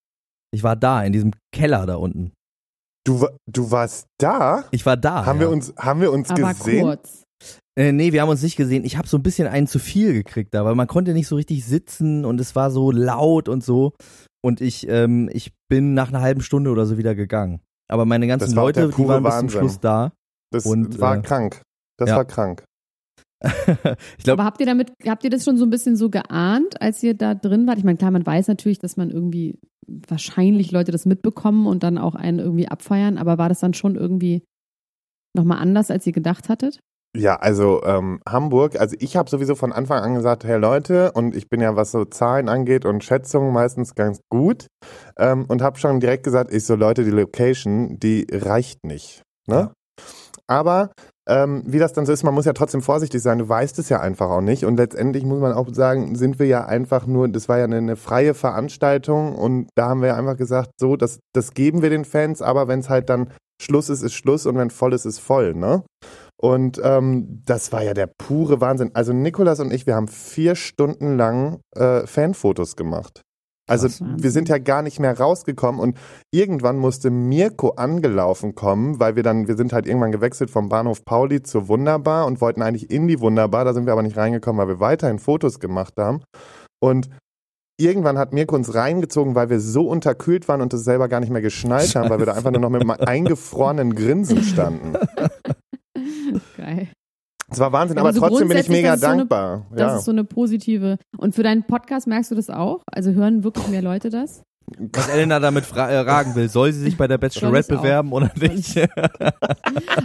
Ich 0.52 0.64
war 0.64 0.78
da, 0.78 1.04
in 1.04 1.12
diesem 1.12 1.34
Keller 1.54 1.86
da 1.86 1.96
unten. 1.96 2.32
Du, 3.06 3.22
wa- 3.22 3.36
du 3.48 3.70
warst 3.70 4.08
da? 4.18 4.64
Ich 4.72 4.86
war 4.86 4.98
da. 4.98 5.26
haben, 5.26 5.38
ja. 5.42 5.48
wir 5.48 5.50
uns, 5.50 5.74
haben 5.78 6.02
wir 6.02 6.12
uns 6.12 6.30
Aber 6.30 6.54
gesehen? 6.54 6.84
kurz. 6.84 7.24
Äh, 7.77 7.91
nee, 7.91 8.12
wir 8.12 8.22
haben 8.22 8.29
uns 8.29 8.41
nicht 8.41 8.55
gesehen. 8.55 8.84
Ich 8.84 8.98
habe 8.98 9.07
so 9.07 9.17
ein 9.17 9.24
bisschen 9.24 9.48
einen 9.48 9.67
zu 9.67 9.77
viel 9.77 10.12
gekriegt 10.12 10.53
da, 10.53 10.65
weil 10.65 10.74
man 10.74 10.88
konnte 10.88 11.13
nicht 11.13 11.27
so 11.27 11.36
richtig 11.36 11.63
sitzen 11.63 12.25
und 12.25 12.41
es 12.41 12.55
war 12.55 12.72
so 12.72 12.91
laut 12.91 13.48
und 13.48 13.63
so. 13.63 13.93
Und 14.43 14.62
ich, 14.62 14.88
ähm, 14.89 15.29
ich 15.31 15.53
bin 15.69 15.93
nach 15.93 16.10
einer 16.10 16.22
halben 16.22 16.41
Stunde 16.41 16.72
oder 16.72 16.88
so 16.88 16.98
wieder 16.98 17.13
gegangen. 17.13 17.62
Aber 17.88 18.05
meine 18.05 18.25
ganzen 18.25 18.55
war 18.55 18.63
Leute, 18.63 18.89
die 18.89 19.07
waren 19.07 19.24
bis 19.24 19.38
zum. 19.38 19.50
Schluss 19.50 19.79
da. 19.79 20.12
Das 20.51 20.65
Und, 20.65 21.00
war 21.00 21.17
äh, 21.17 21.22
krank. 21.22 21.62
Das 21.98 22.10
ja. 22.10 22.15
war 22.15 22.25
krank. 22.25 22.63
ich 23.43 24.24
glaube, 24.24 24.41
Aber 24.41 24.46
habt 24.46 24.60
ihr 24.60 24.65
damit, 24.65 24.91
habt 25.05 25.24
ihr 25.24 25.29
das 25.29 25.43
schon 25.43 25.57
so 25.57 25.65
ein 25.65 25.69
bisschen 25.69 25.96
so 25.96 26.10
geahnt, 26.10 26.81
als 26.81 27.03
ihr 27.03 27.13
da 27.13 27.36
drin 27.36 27.67
wart? 27.67 27.77
Ich 27.77 27.84
meine, 27.84 27.98
klar, 27.98 28.10
man 28.10 28.25
weiß 28.25 28.48
natürlich, 28.48 28.79
dass 28.79 28.98
man 28.98 29.12
irgendwie 29.12 29.60
wahrscheinlich 29.86 30.72
Leute 30.72 30.91
das 30.91 31.05
mitbekommen 31.05 31.67
und 31.67 31.84
dann 31.84 32.00
auch 32.00 32.15
einen 32.15 32.39
irgendwie 32.39 32.67
abfeiern, 32.67 33.19
aber 33.19 33.38
war 33.38 33.50
das 33.50 33.60
dann 33.60 33.75
schon 33.75 33.96
irgendwie 33.96 34.43
nochmal 35.36 35.60
anders, 35.60 35.91
als 35.91 36.07
ihr 36.07 36.13
gedacht 36.13 36.50
hattet? 36.50 36.79
Ja, 37.18 37.36
also 37.38 37.82
ähm, 37.84 38.20
Hamburg, 38.27 38.80
also 38.80 38.96
ich 39.00 39.18
habe 39.18 39.30
sowieso 39.30 39.56
von 39.56 39.74
Anfang 39.74 40.03
an 40.03 40.16
gesagt, 40.16 40.44
hey 40.44 40.58
Leute, 40.58 41.12
und 41.14 41.36
ich 41.36 41.50
bin 41.50 41.62
ja, 41.62 41.75
was 41.75 41.92
so 41.92 42.06
Zahlen 42.06 42.48
angeht 42.48 42.86
und 42.86 43.03
Schätzungen 43.03 43.51
meistens 43.51 43.96
ganz 43.96 44.22
gut 44.30 44.68
ähm, 45.18 45.46
und 45.48 45.62
habe 45.62 45.80
schon 45.80 46.00
direkt 46.00 46.24
gesagt, 46.24 46.53
ich 46.53 46.66
so 46.66 46.75
Leute, 46.75 47.03
die 47.03 47.12
Location, 47.12 48.00
die 48.00 48.27
reicht 48.32 48.86
nicht. 48.86 49.24
Ne? 49.48 49.56
Ja. 49.56 49.72
Aber 50.46 50.92
ähm, 51.27 51.64
wie 51.66 51.80
das 51.80 51.92
dann 51.92 52.06
so 52.06 52.14
ist, 52.14 52.24
man 52.24 52.34
muss 52.34 52.46
ja 52.46 52.53
trotzdem 52.53 52.82
vorsichtig 52.82 53.22
sein, 53.22 53.40
du 53.40 53.50
weißt 53.50 53.80
es 53.80 53.90
ja 53.90 54.00
einfach 54.00 54.30
auch 54.30 54.42
nicht 54.42 54.64
und 54.64 54.77
letztendlich 54.77 55.25
muss 55.25 55.40
man 55.40 55.53
auch 55.53 55.68
sagen, 55.74 56.16
sind 56.16 56.40
wir 56.40 56.46
ja 56.46 56.66
einfach 56.66 57.06
nur, 57.06 57.27
das 57.27 57.50
war 57.50 57.58
ja 57.58 57.66
eine, 57.66 57.77
eine 57.77 57.96
freie 57.96 58.34
Veranstaltung 58.34 59.36
und 59.36 59.70
da 59.75 59.90
haben 59.90 60.01
wir 60.01 60.10
ja 60.10 60.16
einfach 60.16 60.38
gesagt, 60.38 60.70
so, 60.80 60.96
das, 60.96 61.20
das 61.34 61.53
geben 61.53 61.82
wir 61.82 61.90
den 61.90 62.06
Fans, 62.06 62.42
aber 62.42 62.68
wenn 62.68 62.80
es 62.80 62.90
halt 62.90 63.10
dann 63.10 63.32
Schluss 63.62 63.90
ist, 63.90 64.03
ist 64.03 64.14
Schluss 64.14 64.46
und 64.46 64.56
wenn 64.58 64.70
voll 64.70 64.94
ist, 64.94 65.06
ist 65.06 65.20
voll, 65.20 65.53
ne? 65.53 65.84
Und 66.40 66.80
ähm, 66.84 67.42
das 67.46 67.72
war 67.72 67.84
ja 67.84 67.94
der 67.94 68.08
pure 68.08 68.62
Wahnsinn. 68.62 68.92
Also 68.94 69.12
Nikolas 69.12 69.60
und 69.60 69.74
ich, 69.74 69.88
wir 69.88 69.96
haben 69.96 70.08
vier 70.08 70.56
Stunden 70.56 71.18
lang 71.18 71.60
äh, 71.76 72.06
Fanfotos 72.06 72.76
gemacht. 72.76 73.24
Also 73.70 73.88
Krass. 73.88 74.02
wir 74.02 74.32
sind 74.32 74.48
ja 74.48 74.60
gar 74.60 74.82
nicht 74.82 75.00
mehr 75.00 75.20
rausgekommen 75.20 75.82
und 75.82 75.98
irgendwann 76.32 76.78
musste 76.78 77.10
Mirko 77.10 77.72
angelaufen 77.72 78.56
kommen, 78.56 79.00
weil 79.00 79.18
wir 79.18 79.24
dann, 79.24 79.48
wir 79.48 79.58
sind 79.58 79.74
halt 79.74 79.86
irgendwann 79.86 80.14
gewechselt 80.14 80.50
vom 80.50 80.70
Bahnhof 80.70 81.04
Pauli 81.04 81.44
zur 81.44 81.68
Wunderbar 81.68 82.28
und 82.28 82.40
wollten 82.40 82.62
eigentlich 82.62 82.90
in 82.90 83.08
die 83.08 83.20
Wunderbar, 83.20 83.66
da 83.66 83.74
sind 83.74 83.86
wir 83.86 83.92
aber 83.92 84.04
nicht 84.04 84.16
reingekommen, 84.16 84.60
weil 84.60 84.76
wir 84.76 84.80
weiterhin 84.80 85.20
Fotos 85.20 85.60
gemacht 85.60 85.96
haben. 85.98 86.22
Und 86.80 87.10
irgendwann 87.78 88.18
hat 88.18 88.32
Mirko 88.32 88.56
uns 88.56 88.74
reingezogen, 88.74 89.36
weil 89.36 89.50
wir 89.50 89.60
so 89.60 89.90
unterkühlt 89.90 90.48
waren 90.48 90.62
und 90.62 90.74
es 90.74 90.86
selber 90.86 91.10
gar 91.10 91.20
nicht 91.20 91.32
mehr 91.32 91.42
geschnallt 91.42 91.94
haben, 91.96 92.10
weil 92.10 92.20
wir 92.20 92.26
da 92.26 92.34
einfach 92.34 92.52
nur 92.52 92.62
noch 92.62 92.70
mit 92.70 92.82
einem 92.82 92.92
eingefrorenen 93.06 93.96
Grinsen 93.96 94.44
standen. 94.44 94.94
Geil. 96.57 96.87
Es 97.50 97.59
war 97.59 97.72
Wahnsinn, 97.72 97.98
Aber 97.98 98.09
aber 98.09 98.13
so 98.17 98.27
trotzdem 98.27 98.50
bin 98.50 98.57
ich 98.57 98.67
mega 98.67 98.89
das 98.89 98.98
ist 98.98 99.01
so 99.01 99.07
eine- 99.07 99.17
dankbar. 99.20 99.67
Das 99.72 99.79
ja. 99.79 99.98
ist 99.98 100.05
so 100.05 100.11
eine 100.11 100.24
positive. 100.25 100.98
Und 101.17 101.33
für 101.33 101.43
deinen 101.43 101.63
Podcast 101.63 102.05
merkst 102.07 102.31
du 102.31 102.35
das 102.35 102.50
auch? 102.50 102.81
Also 102.91 103.11
hören 103.11 103.43
wirklich 103.43 103.67
mehr 103.70 103.81
Leute 103.81 104.09
das? 104.09 104.43
was 104.70 105.07
Elena 105.07 105.39
damit 105.39 105.65
fra 105.65 105.89
äh, 105.89 106.03
fragen 106.03 106.35
will, 106.35 106.50
soll 106.50 106.74
sie 106.74 106.81
sich 106.81 106.98
bei 106.98 107.07
der 107.07 107.17
Bachelorette 107.17 107.77
bewerben 107.77 108.11
oder 108.11 108.29
nicht? 108.35 108.77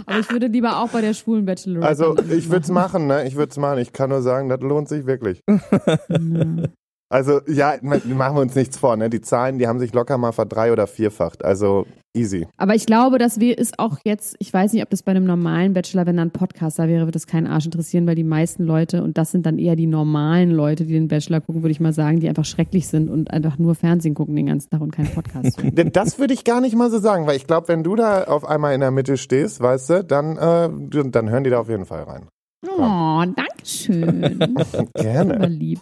Aber 0.05 0.19
ich 0.19 0.31
würde 0.31 0.47
lieber 0.47 0.79
auch 0.79 0.87
bei 0.89 1.01
der 1.01 1.13
schwulen 1.13 1.45
Bachelorette. 1.45 1.85
Also 1.87 2.17
ich 2.31 2.49
würde 2.49 2.63
es 2.63 2.69
machen, 2.69 3.07
ne? 3.07 3.27
Ich 3.27 3.35
würde 3.35 3.51
es 3.51 3.57
machen. 3.57 3.79
Ich 3.79 3.91
kann 3.91 4.09
nur 4.09 4.21
sagen, 4.21 4.47
das 4.47 4.61
lohnt 4.61 4.87
sich 4.87 5.05
wirklich. 5.05 5.41
Also 7.13 7.41
ja, 7.47 7.75
ma- 7.81 8.01
machen 8.05 8.35
wir 8.37 8.41
uns 8.41 8.55
nichts 8.55 8.77
vor, 8.77 8.95
ne? 8.97 9.09
Die 9.09 9.21
Zahlen, 9.21 9.59
die 9.59 9.67
haben 9.67 9.79
sich 9.79 9.93
locker 9.93 10.17
mal 10.17 10.31
verdrei- 10.31 10.71
oder 10.71 10.87
vierfacht. 10.87 11.45
Also 11.45 11.85
easy. 12.15 12.47
Aber 12.57 12.73
ich 12.75 12.85
glaube, 12.87 13.19
das 13.19 13.39
wär- 13.39 13.57
ist 13.57 13.77
auch 13.77 13.97
jetzt, 14.03 14.35
ich 14.39 14.51
weiß 14.51 14.73
nicht, 14.73 14.81
ob 14.83 14.89
das 14.89 15.03
bei 15.03 15.11
einem 15.11 15.25
normalen 15.25 15.73
Bachelor, 15.73 16.05
wenn 16.07 16.17
da 16.17 16.23
ein 16.23 16.31
Podcast 16.31 16.79
da 16.79 16.87
wäre, 16.87 17.01
würde 17.01 17.11
das 17.11 17.27
keinen 17.27 17.45
Arsch 17.47 17.65
interessieren, 17.65 18.07
weil 18.07 18.15
die 18.15 18.23
meisten 18.23 18.63
Leute, 18.63 19.03
und 19.03 19.17
das 19.17 19.31
sind 19.31 19.45
dann 19.45 19.59
eher 19.59 19.75
die 19.75 19.85
normalen 19.87 20.49
Leute, 20.51 20.85
die 20.85 20.93
den 20.93 21.07
Bachelor 21.07 21.41
gucken, 21.41 21.61
würde 21.61 21.71
ich 21.71 21.79
mal 21.79 21.93
sagen, 21.93 22.19
die 22.19 22.27
einfach 22.29 22.45
schrecklich 22.45 22.87
sind 22.87 23.09
und 23.09 23.31
einfach 23.31 23.59
nur 23.59 23.75
Fernsehen 23.75 24.15
gucken 24.15 24.35
den 24.35 24.47
ganzen 24.47 24.69
Tag 24.71 24.81
und 24.81 24.91
keinen 24.91 25.11
Podcast 25.13 25.61
Das 25.93 26.17
würde 26.17 26.33
ich 26.33 26.43
gar 26.43 26.61
nicht 26.61 26.75
mal 26.75 26.89
so 26.89 26.97
sagen, 26.97 27.27
weil 27.27 27.35
ich 27.37 27.45
glaube, 27.47 27.67
wenn 27.67 27.83
du 27.83 27.95
da 27.95 28.23
auf 28.23 28.43
einmal 28.45 28.73
in 28.73 28.79
der 28.81 28.91
Mitte 28.91 29.17
stehst, 29.17 29.61
weißt 29.61 29.89
du, 29.91 30.03
dann, 30.03 30.37
äh, 30.37 30.69
du- 30.89 31.03
dann 31.09 31.29
hören 31.29 31.43
die 31.43 31.51
da 31.51 31.59
auf 31.59 31.69
jeden 31.69 31.85
Fall 31.85 32.03
rein. 32.03 32.23
Oh, 32.67 33.23
danke 33.35 33.65
schön. 33.65 34.55
Gerne. 34.95 35.47
lieb. 35.47 35.79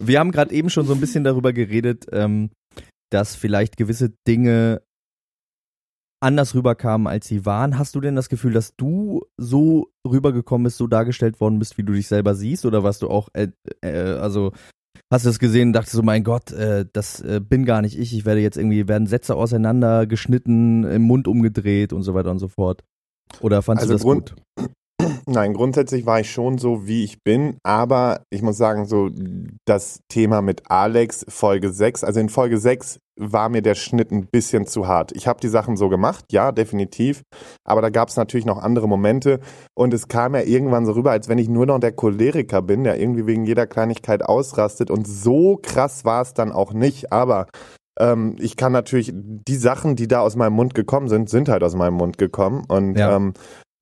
Wir 0.00 0.18
haben 0.20 0.30
gerade 0.30 0.54
eben 0.54 0.70
schon 0.70 0.86
so 0.86 0.94
ein 0.94 1.00
bisschen 1.00 1.24
darüber 1.24 1.52
geredet, 1.52 2.06
ähm, 2.12 2.50
dass 3.10 3.34
vielleicht 3.36 3.76
gewisse 3.76 4.12
Dinge 4.26 4.82
anders 6.22 6.54
rüberkamen, 6.54 7.06
als 7.06 7.26
sie 7.28 7.44
waren. 7.44 7.78
Hast 7.78 7.94
du 7.94 8.00
denn 8.00 8.16
das 8.16 8.28
Gefühl, 8.28 8.52
dass 8.52 8.74
du 8.76 9.22
so 9.36 9.90
rübergekommen 10.08 10.64
bist, 10.64 10.78
so 10.78 10.86
dargestellt 10.86 11.38
worden 11.40 11.58
bist, 11.58 11.76
wie 11.76 11.82
du 11.82 11.92
dich 11.92 12.08
selber 12.08 12.34
siehst? 12.34 12.64
Oder 12.64 12.82
warst 12.82 13.02
du 13.02 13.08
auch, 13.10 13.28
äh, 13.34 13.48
äh, 13.82 14.14
also 14.14 14.52
hast 15.12 15.26
du 15.26 15.30
es 15.30 15.38
gesehen 15.38 15.68
und 15.68 15.72
dachtest 15.74 15.94
so, 15.96 16.02
mein 16.02 16.24
Gott, 16.24 16.50
äh, 16.52 16.86
das 16.92 17.20
äh, 17.20 17.40
bin 17.46 17.64
gar 17.66 17.82
nicht 17.82 17.98
ich, 17.98 18.14
ich 18.14 18.24
werde 18.24 18.40
jetzt 18.40 18.56
irgendwie, 18.56 18.88
werden 18.88 19.06
Sätze 19.06 19.34
auseinandergeschnitten, 19.36 20.84
im 20.84 21.02
Mund 21.02 21.28
umgedreht 21.28 21.92
und 21.92 22.02
so 22.04 22.14
weiter 22.14 22.30
und 22.30 22.38
so 22.38 22.48
fort? 22.48 22.82
Oder 23.40 23.60
fandst 23.62 23.82
Also 23.82 23.92
du 23.92 23.96
das 23.96 24.02
Grund- 24.02 24.34
gut? 24.56 24.70
Nein, 25.26 25.54
grundsätzlich 25.54 26.06
war 26.06 26.20
ich 26.20 26.30
schon 26.30 26.58
so, 26.58 26.86
wie 26.86 27.04
ich 27.04 27.22
bin, 27.22 27.56
aber 27.62 28.22
ich 28.30 28.42
muss 28.42 28.56
sagen, 28.56 28.86
so 28.86 29.10
das 29.64 30.00
Thema 30.08 30.42
mit 30.42 30.62
Alex, 30.70 31.24
Folge 31.28 31.70
6, 31.72 32.04
also 32.04 32.20
in 32.20 32.28
Folge 32.28 32.58
6 32.58 32.98
war 33.16 33.48
mir 33.48 33.62
der 33.62 33.74
Schnitt 33.76 34.10
ein 34.10 34.26
bisschen 34.26 34.66
zu 34.66 34.88
hart. 34.88 35.12
Ich 35.12 35.26
habe 35.28 35.40
die 35.40 35.48
Sachen 35.48 35.76
so 35.76 35.88
gemacht, 35.88 36.24
ja, 36.32 36.50
definitiv, 36.52 37.22
aber 37.64 37.80
da 37.80 37.90
gab 37.90 38.08
es 38.08 38.16
natürlich 38.16 38.46
noch 38.46 38.58
andere 38.62 38.88
Momente 38.88 39.40
und 39.74 39.94
es 39.94 40.08
kam 40.08 40.34
ja 40.34 40.42
irgendwann 40.42 40.86
so 40.86 40.92
rüber, 40.92 41.12
als 41.12 41.28
wenn 41.28 41.38
ich 41.38 41.48
nur 41.48 41.66
noch 41.66 41.78
der 41.78 41.92
Choleriker 41.92 42.60
bin, 42.62 42.84
der 42.84 42.98
irgendwie 42.98 43.26
wegen 43.26 43.44
jeder 43.44 43.66
Kleinigkeit 43.66 44.24
ausrastet 44.24 44.90
und 44.90 45.06
so 45.06 45.58
krass 45.62 46.04
war 46.04 46.22
es 46.22 46.34
dann 46.34 46.50
auch 46.52 46.72
nicht, 46.72 47.12
aber 47.12 47.46
ähm, 48.00 48.34
ich 48.40 48.56
kann 48.56 48.72
natürlich, 48.72 49.12
die 49.14 49.54
Sachen, 49.56 49.94
die 49.94 50.08
da 50.08 50.18
aus 50.20 50.34
meinem 50.34 50.54
Mund 50.54 50.74
gekommen 50.74 51.08
sind, 51.08 51.30
sind 51.30 51.48
halt 51.48 51.62
aus 51.62 51.76
meinem 51.76 51.94
Mund 51.94 52.18
gekommen 52.18 52.64
und 52.66 52.96
Ja. 52.98 53.14
ähm, 53.14 53.34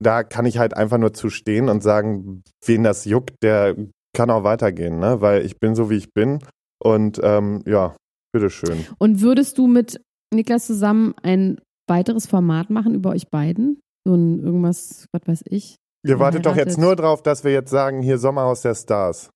da 0.02 0.22
kann 0.22 0.46
ich 0.46 0.58
halt 0.58 0.76
einfach 0.76 0.98
nur 0.98 1.12
zu 1.12 1.30
stehen 1.30 1.68
und 1.68 1.82
sagen, 1.82 2.42
wen 2.64 2.82
das 2.82 3.04
juckt, 3.04 3.34
der 3.42 3.76
kann 4.14 4.30
auch 4.30 4.44
weitergehen, 4.44 4.98
ne? 4.98 5.20
Weil 5.20 5.44
ich 5.44 5.58
bin 5.58 5.74
so, 5.74 5.90
wie 5.90 5.96
ich 5.96 6.12
bin. 6.12 6.40
Und 6.82 7.20
ähm, 7.22 7.62
ja, 7.66 7.96
bitteschön. 8.32 8.86
Und 8.98 9.20
würdest 9.20 9.58
du 9.58 9.66
mit 9.66 10.00
Niklas 10.34 10.66
zusammen 10.66 11.14
ein 11.22 11.60
weiteres 11.88 12.26
Format 12.26 12.70
machen 12.70 12.94
über 12.94 13.10
euch 13.10 13.28
beiden? 13.30 13.80
So 14.04 14.14
ein 14.14 14.40
irgendwas, 14.40 15.06
was 15.12 15.22
weiß 15.26 15.44
ich? 15.46 15.76
Ihr 16.04 16.18
wartet 16.18 16.46
doch 16.46 16.56
jetzt 16.56 16.78
nur 16.78 16.96
drauf, 16.96 17.22
dass 17.22 17.44
wir 17.44 17.52
jetzt 17.52 17.70
sagen, 17.70 18.02
hier 18.02 18.18
Sommerhaus 18.18 18.62
der 18.62 18.74
Stars. 18.74 19.30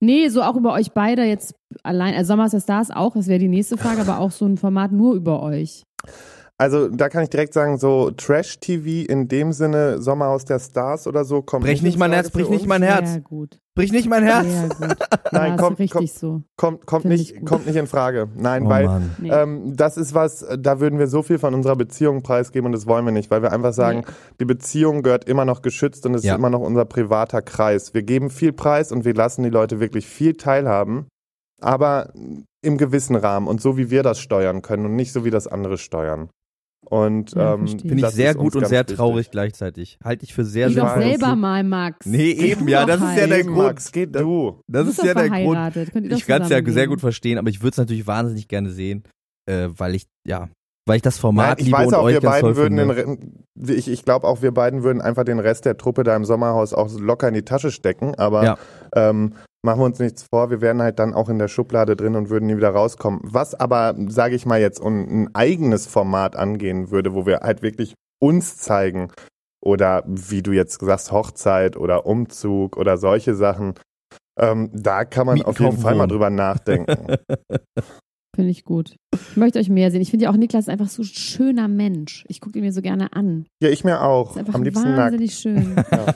Nee, 0.00 0.28
so 0.28 0.42
auch 0.42 0.56
über 0.56 0.74
euch 0.74 0.92
beide 0.92 1.24
jetzt 1.24 1.54
allein. 1.82 2.14
Also 2.14 2.28
Sommer 2.28 2.44
ist 2.44 2.52
der 2.52 2.60
Stars 2.60 2.90
auch, 2.90 3.14
das 3.14 3.26
wäre 3.26 3.38
die 3.38 3.48
nächste 3.48 3.78
Frage, 3.78 4.02
aber 4.02 4.18
auch 4.18 4.30
so 4.30 4.44
ein 4.44 4.58
Format 4.58 4.92
nur 4.92 5.14
über 5.14 5.42
euch. 5.42 5.84
Also 6.58 6.88
da 6.88 7.08
kann 7.08 7.24
ich 7.24 7.30
direkt 7.30 7.54
sagen, 7.54 7.76
so 7.76 8.10
Trash-TV 8.12 9.10
in 9.10 9.26
dem 9.26 9.52
Sinne, 9.52 10.00
Sommerhaus 10.00 10.44
der 10.44 10.60
Stars 10.60 11.08
oder 11.08 11.24
so, 11.24 11.42
kommt 11.42 11.64
Brech 11.64 11.82
nicht 11.82 11.94
in 11.94 11.98
mein 11.98 12.10
Frage 12.12 12.22
Herz, 12.22 12.30
brich 12.30 12.48
nicht 12.50 12.66
mein 12.68 12.82
Herz. 12.82 13.18
Brich 13.74 13.90
nicht 13.90 14.08
mein 14.08 14.22
Herz. 14.22 14.46
Sehr 14.46 14.68
gut. 14.68 14.96
Nein, 15.32 15.50
ja, 15.56 15.56
komm, 15.56 15.72
ist 15.72 15.78
richtig 15.80 15.90
komm. 15.92 16.06
so. 16.06 16.42
Kommt, 16.56 16.86
kommt, 16.86 17.04
nicht, 17.06 17.44
kommt 17.46 17.66
nicht 17.66 17.74
in 17.76 17.86
Frage. 17.88 18.28
Nein, 18.36 18.66
Oh 18.66 18.68
weil. 18.68 19.00
Nee. 19.18 19.30
Ähm, 19.30 19.74
das 19.74 19.96
ist 19.96 20.14
was, 20.14 20.46
da 20.56 20.78
würden 20.78 20.98
wir 21.00 21.08
so 21.08 21.22
viel 21.22 21.38
von 21.38 21.54
unserer 21.54 21.74
Beziehung 21.74 22.22
preisgeben 22.22 22.66
und 22.66 22.72
das 22.72 22.86
wollen 22.86 23.04
wir 23.06 23.12
nicht, 23.12 23.30
weil 23.30 23.42
wir 23.42 23.50
einfach 23.50 23.72
sagen, 23.72 24.00
Nee. 24.06 24.12
die 24.40 24.44
Beziehung 24.44 25.02
gehört 25.02 25.24
immer 25.24 25.44
noch 25.44 25.62
geschützt 25.62 26.06
und 26.06 26.14
es 26.14 26.22
Ja. 26.22 26.34
ist 26.34 26.38
immer 26.38 26.50
noch 26.50 26.60
unser 26.60 26.84
privater 26.84 27.42
Kreis. 27.42 27.92
Wir 27.94 28.02
geben 28.02 28.30
viel 28.30 28.52
Preis 28.52 28.92
und 28.92 29.04
wir 29.04 29.14
lassen 29.14 29.42
die 29.42 29.50
Leute 29.50 29.80
wirklich 29.80 30.06
viel 30.06 30.34
teilhaben, 30.34 31.08
aber 31.60 32.12
im 32.62 32.76
gewissen 32.78 33.16
Rahmen 33.16 33.48
und 33.48 33.60
so 33.60 33.76
wie 33.76 33.90
wir 33.90 34.02
das 34.04 34.20
steuern 34.20 34.62
können 34.62 34.84
und 34.86 34.94
nicht 34.94 35.12
so 35.12 35.24
wie 35.24 35.30
das 35.30 35.48
andere 35.48 35.76
steuern. 35.78 36.28
Und 36.84 37.32
Ja, 37.34 37.54
ähm. 37.54 37.66
Finde 37.66 38.06
ich 38.06 38.06
sehr 38.08 38.34
gut 38.34 38.54
und 38.56 38.66
sehr 38.66 38.80
wichtig. 38.80 38.96
traurig 38.96 39.30
gleichzeitig. 39.30 39.98
Halte 40.04 40.24
ich 40.24 40.34
für 40.34 40.44
sehr, 40.44 40.68
Geh 40.68 40.74
sehr 40.74 40.84
doch 40.84 40.96
selber 40.96 41.36
mal, 41.36 41.64
Max. 41.64 42.04
Nee, 42.06 42.30
eben, 42.32 42.68
ja, 42.68 42.84
das 42.84 43.00
ist 43.00 43.16
ja 43.16 43.26
der 43.26 43.44
Grund. 43.44 43.56
Max, 43.56 43.92
geht 43.92 44.14
du. 44.14 44.60
Das 44.66 44.84
Du 44.84 44.90
ist 44.90 45.02
ja 45.04 45.14
der 45.14 45.30
Grund. 45.30 46.12
Ich 46.12 46.26
kann 46.26 46.42
es 46.42 46.48
ja 46.50 46.62
sehr 46.64 46.88
gut 46.88 47.00
verstehen, 47.00 47.38
aber 47.38 47.48
ich 47.48 47.60
würde 47.60 47.70
es 47.70 47.76
natürlich 47.78 48.06
wahnsinnig 48.06 48.48
gerne 48.48 48.70
sehen, 48.70 49.04
äh, 49.48 49.68
weil 49.76 49.94
ich, 49.94 50.06
ja, 50.26 50.48
weil 50.86 50.96
ich 50.96 51.02
das 51.02 51.16
Format 51.18 51.46
Nein, 51.50 51.56
ich 51.60 51.64
liebe 51.66 51.78
weiß 51.78 51.86
und 51.88 51.94
auch, 51.94 52.02
euch 52.02 52.14
wir 52.14 52.20
beiden 52.20 52.56
würden 52.56 52.76
finde. 52.78 52.94
den, 52.96 53.10
Re- 53.64 53.72
ich, 53.74 53.88
ich 53.88 54.04
glaube 54.04 54.26
auch, 54.26 54.42
wir 54.42 54.52
beiden 54.52 54.82
würden 54.82 55.00
einfach 55.00 55.24
den 55.24 55.38
Rest 55.38 55.64
der 55.64 55.76
Truppe 55.76 56.02
da 56.02 56.16
im 56.16 56.24
Sommerhaus 56.24 56.74
auch 56.74 56.90
locker 56.98 57.28
in 57.28 57.34
die 57.34 57.44
Tasche 57.44 57.70
stecken, 57.70 58.16
aber 58.16 58.44
Ja. 58.44 58.58
ähm, 58.96 59.34
machen 59.62 59.80
wir 59.80 59.86
uns 59.86 59.98
nichts 59.98 60.24
vor, 60.24 60.50
wir 60.50 60.60
wären 60.60 60.82
halt 60.82 60.98
dann 60.98 61.14
auch 61.14 61.28
in 61.28 61.38
der 61.38 61.48
Schublade 61.48 61.96
drin 61.96 62.16
und 62.16 62.30
würden 62.30 62.46
nie 62.46 62.56
wieder 62.56 62.70
rauskommen. 62.70 63.20
Was 63.22 63.54
aber, 63.54 63.94
sage 64.08 64.34
ich 64.34 64.46
mal 64.46 64.60
jetzt, 64.60 64.82
ein 64.82 65.34
eigenes 65.34 65.86
Format 65.86 66.36
angehen 66.36 66.90
würde, 66.90 67.14
wo 67.14 67.26
wir 67.26 67.40
halt 67.40 67.62
wirklich 67.62 67.94
uns 68.20 68.58
zeigen 68.58 69.10
oder 69.60 70.02
wie 70.06 70.42
du 70.42 70.52
jetzt 70.52 70.80
sagst, 70.80 71.12
Hochzeit 71.12 71.76
oder 71.76 72.06
Umzug 72.06 72.76
oder 72.76 72.98
solche 72.98 73.34
Sachen, 73.34 73.74
ähm, 74.38 74.70
da 74.72 75.04
kann 75.04 75.26
man 75.26 75.34
Mieten, 75.34 75.48
auf 75.48 75.60
jeden 75.60 75.78
Fall 75.78 75.94
mal 75.94 76.06
drüber 76.06 76.30
nachdenken. 76.30 77.16
Finde 78.34 78.50
ich 78.50 78.64
gut. 78.64 78.96
Ich 79.30 79.36
möchte 79.36 79.58
euch 79.58 79.68
mehr 79.68 79.90
sehen. 79.90 80.00
Ich 80.00 80.10
finde 80.10 80.24
ja 80.24 80.30
auch 80.30 80.36
Niklas 80.36 80.64
ist 80.64 80.68
einfach 80.70 80.88
so 80.88 81.02
ein 81.02 81.06
schöner 81.06 81.68
Mensch. 81.68 82.24
Ich 82.28 82.40
gucke 82.40 82.58
ihn 82.58 82.64
mir 82.64 82.72
so 82.72 82.80
gerne 82.80 83.12
an. 83.12 83.44
ja, 83.62 83.68
ich 83.68 83.84
mir 83.84 84.00
auch. 84.02 84.30
Ist 84.32 84.38
einfach 84.38 84.54
Am 84.54 84.62
liebsten 84.62 84.84
nackt. 84.88 84.98
wahnsinnig 84.98 85.34
schön. 85.34 85.76
Ja. 85.92 86.06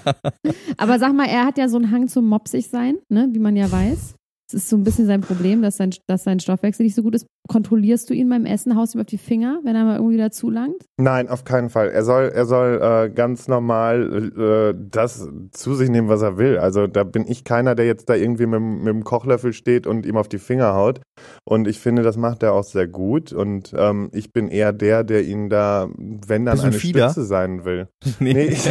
Aber 0.78 0.98
sag 0.98 1.14
mal, 1.14 1.26
er 1.28 1.44
hat 1.44 1.58
ja 1.58 1.68
so 1.68 1.76
einen 1.76 1.90
Hang 1.90 2.08
zum 2.08 2.26
mopsig 2.26 2.68
sein, 2.68 2.96
ne, 3.10 3.28
wie 3.32 3.38
man 3.38 3.54
ja 3.56 3.70
weiß. 3.70 4.14
Das 4.48 4.62
ist 4.62 4.68
so 4.68 4.76
ein 4.76 4.84
bisschen 4.84 5.06
sein 5.06 5.22
Problem, 5.22 5.60
dass 5.62 5.76
sein, 5.76 5.90
dass 6.06 6.22
sein 6.24 6.38
Stoffwechsel 6.38 6.84
nicht 6.84 6.94
so 6.94 7.02
gut 7.02 7.14
ist. 7.16 7.26
Kontrollierst 7.48 8.08
du 8.10 8.14
ihn 8.14 8.28
beim 8.28 8.44
Essen, 8.44 8.76
haust 8.76 8.94
ihm 8.94 9.00
auf 9.00 9.06
die 9.06 9.18
Finger, 9.18 9.60
wenn 9.64 9.74
er 9.76 9.84
mal 9.84 9.96
irgendwie 9.96 10.16
dazu 10.18 10.50
langt? 10.50 10.84
Nein, 10.98 11.28
auf 11.28 11.44
keinen 11.44 11.68
Fall. 11.70 11.90
Er 11.90 12.04
soll, 12.04 12.30
er 12.34 12.44
soll 12.46 12.80
äh, 12.82 13.10
ganz 13.10 13.48
normal 13.48 14.32
äh, 14.36 14.74
das 14.90 15.28
zu 15.52 15.74
sich 15.74 15.90
nehmen, 15.90 16.08
was 16.08 16.22
er 16.22 16.38
will. 16.38 16.58
Also 16.58 16.86
da 16.86 17.02
bin 17.04 17.24
ich 17.28 17.44
keiner, 17.44 17.74
der 17.74 17.86
jetzt 17.86 18.08
da 18.08 18.14
irgendwie 18.14 18.46
mit, 18.46 18.56
dem- 18.56 18.78
mit 18.78 18.88
dem 18.94 19.04
Kochlöffel 19.04 19.52
steht 19.52 19.86
und 19.86 20.06
ihm 20.06 20.16
auf 20.16 20.28
die 20.28 20.38
Finger 20.38 20.74
haut. 20.74 21.00
Und 21.44 21.66
ich 21.68 21.78
finde, 21.80 22.02
das 22.02 22.16
macht 22.16 22.42
er 22.42 22.52
auch 22.52 22.64
sehr 22.64 22.86
gut. 22.88 23.32
Und 23.32 23.74
ähm, 23.76 24.10
ich 24.12 24.32
bin 24.32 24.48
eher 24.48 24.72
der, 24.72 25.02
der 25.04 25.24
ihn 25.24 25.48
da, 25.48 25.88
wenn 25.96 26.44
dann 26.44 26.58
ein 26.58 26.66
eine 26.66 26.72
Fieder? 26.72 27.10
Stütze 27.10 27.26
sein 27.26 27.64
will. 27.64 27.88
Nee, 28.20 28.44
ich, 28.46 28.68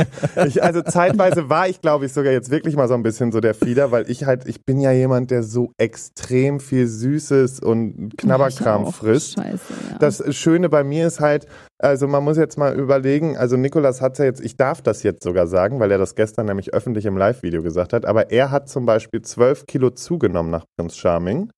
ich, 0.48 0.64
also 0.64 0.82
zeitweise 0.82 1.50
war 1.50 1.68
ich, 1.70 1.80
glaube 1.82 2.06
ich, 2.06 2.14
sogar 2.14 2.32
jetzt 2.34 2.50
wirklich 2.50 2.76
mal 2.76 2.88
so 2.88 2.94
ein 2.94 3.04
bisschen 3.04 3.32
so 3.32 3.40
der 3.40 3.54
Fieder, 3.54 3.92
weil 3.92 4.10
ich 4.10 4.26
halt, 4.26 4.48
ich 4.48 4.66
bin 4.66 4.80
ja 4.80 4.92
jemand, 4.92 5.32
der 5.32 5.44
so 5.44 5.65
extrem 5.78 6.60
viel 6.60 6.88
Süßes 6.88 7.60
und 7.60 8.18
Knabberkram 8.18 8.84
Ich 8.84 8.88
auch. 8.90 8.94
frisst. 8.96 9.34
Scheiße, 9.34 9.74
ja. 9.92 9.98
Das 10.00 10.36
Schöne 10.36 10.70
bei 10.70 10.84
mir 10.84 11.08
ist 11.08 11.20
halt, 11.20 11.46
also 11.80 12.08
man 12.08 12.24
muss 12.24 12.38
jetzt 12.38 12.58
mal 12.58 12.78
überlegen, 12.78 13.38
also 13.38 13.58
Nikolas 13.58 14.02
hat 14.02 14.18
ja 14.20 14.26
jetzt, 14.26 14.42
ich 14.44 14.58
darf 14.58 14.82
das 14.82 15.04
jetzt 15.04 15.24
sogar 15.24 15.48
sagen, 15.48 15.80
weil 15.80 15.92
er 15.92 15.98
das 15.98 16.16
gestern 16.16 16.46
nämlich 16.48 16.74
öffentlich 16.74 17.06
im 17.06 17.18
Live-Video 17.18 17.62
gesagt 17.62 17.94
hat, 17.94 18.06
aber 18.06 18.32
er 18.32 18.52
hat 18.52 18.70
zum 18.70 18.86
Beispiel 18.86 19.22
12 19.22 19.66
Kilo 19.66 19.90
zugenommen 19.90 20.52
nach 20.52 20.66
Prinz 20.78 20.96
Charming 20.96 21.50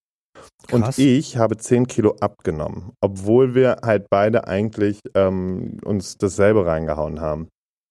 Krass. 0.68 0.98
und 0.98 1.00
ich 1.00 1.38
habe 1.38 1.58
10 1.58 1.88
Kilo 1.88 2.16
abgenommen, 2.20 2.92
obwohl 3.02 3.56
wir 3.56 3.78
halt 3.84 4.08
beide 4.10 4.48
eigentlich 4.48 5.00
ähm, 5.16 5.78
uns 5.84 6.18
dasselbe 6.18 6.66
reingehauen 6.66 7.22
haben. 7.22 7.48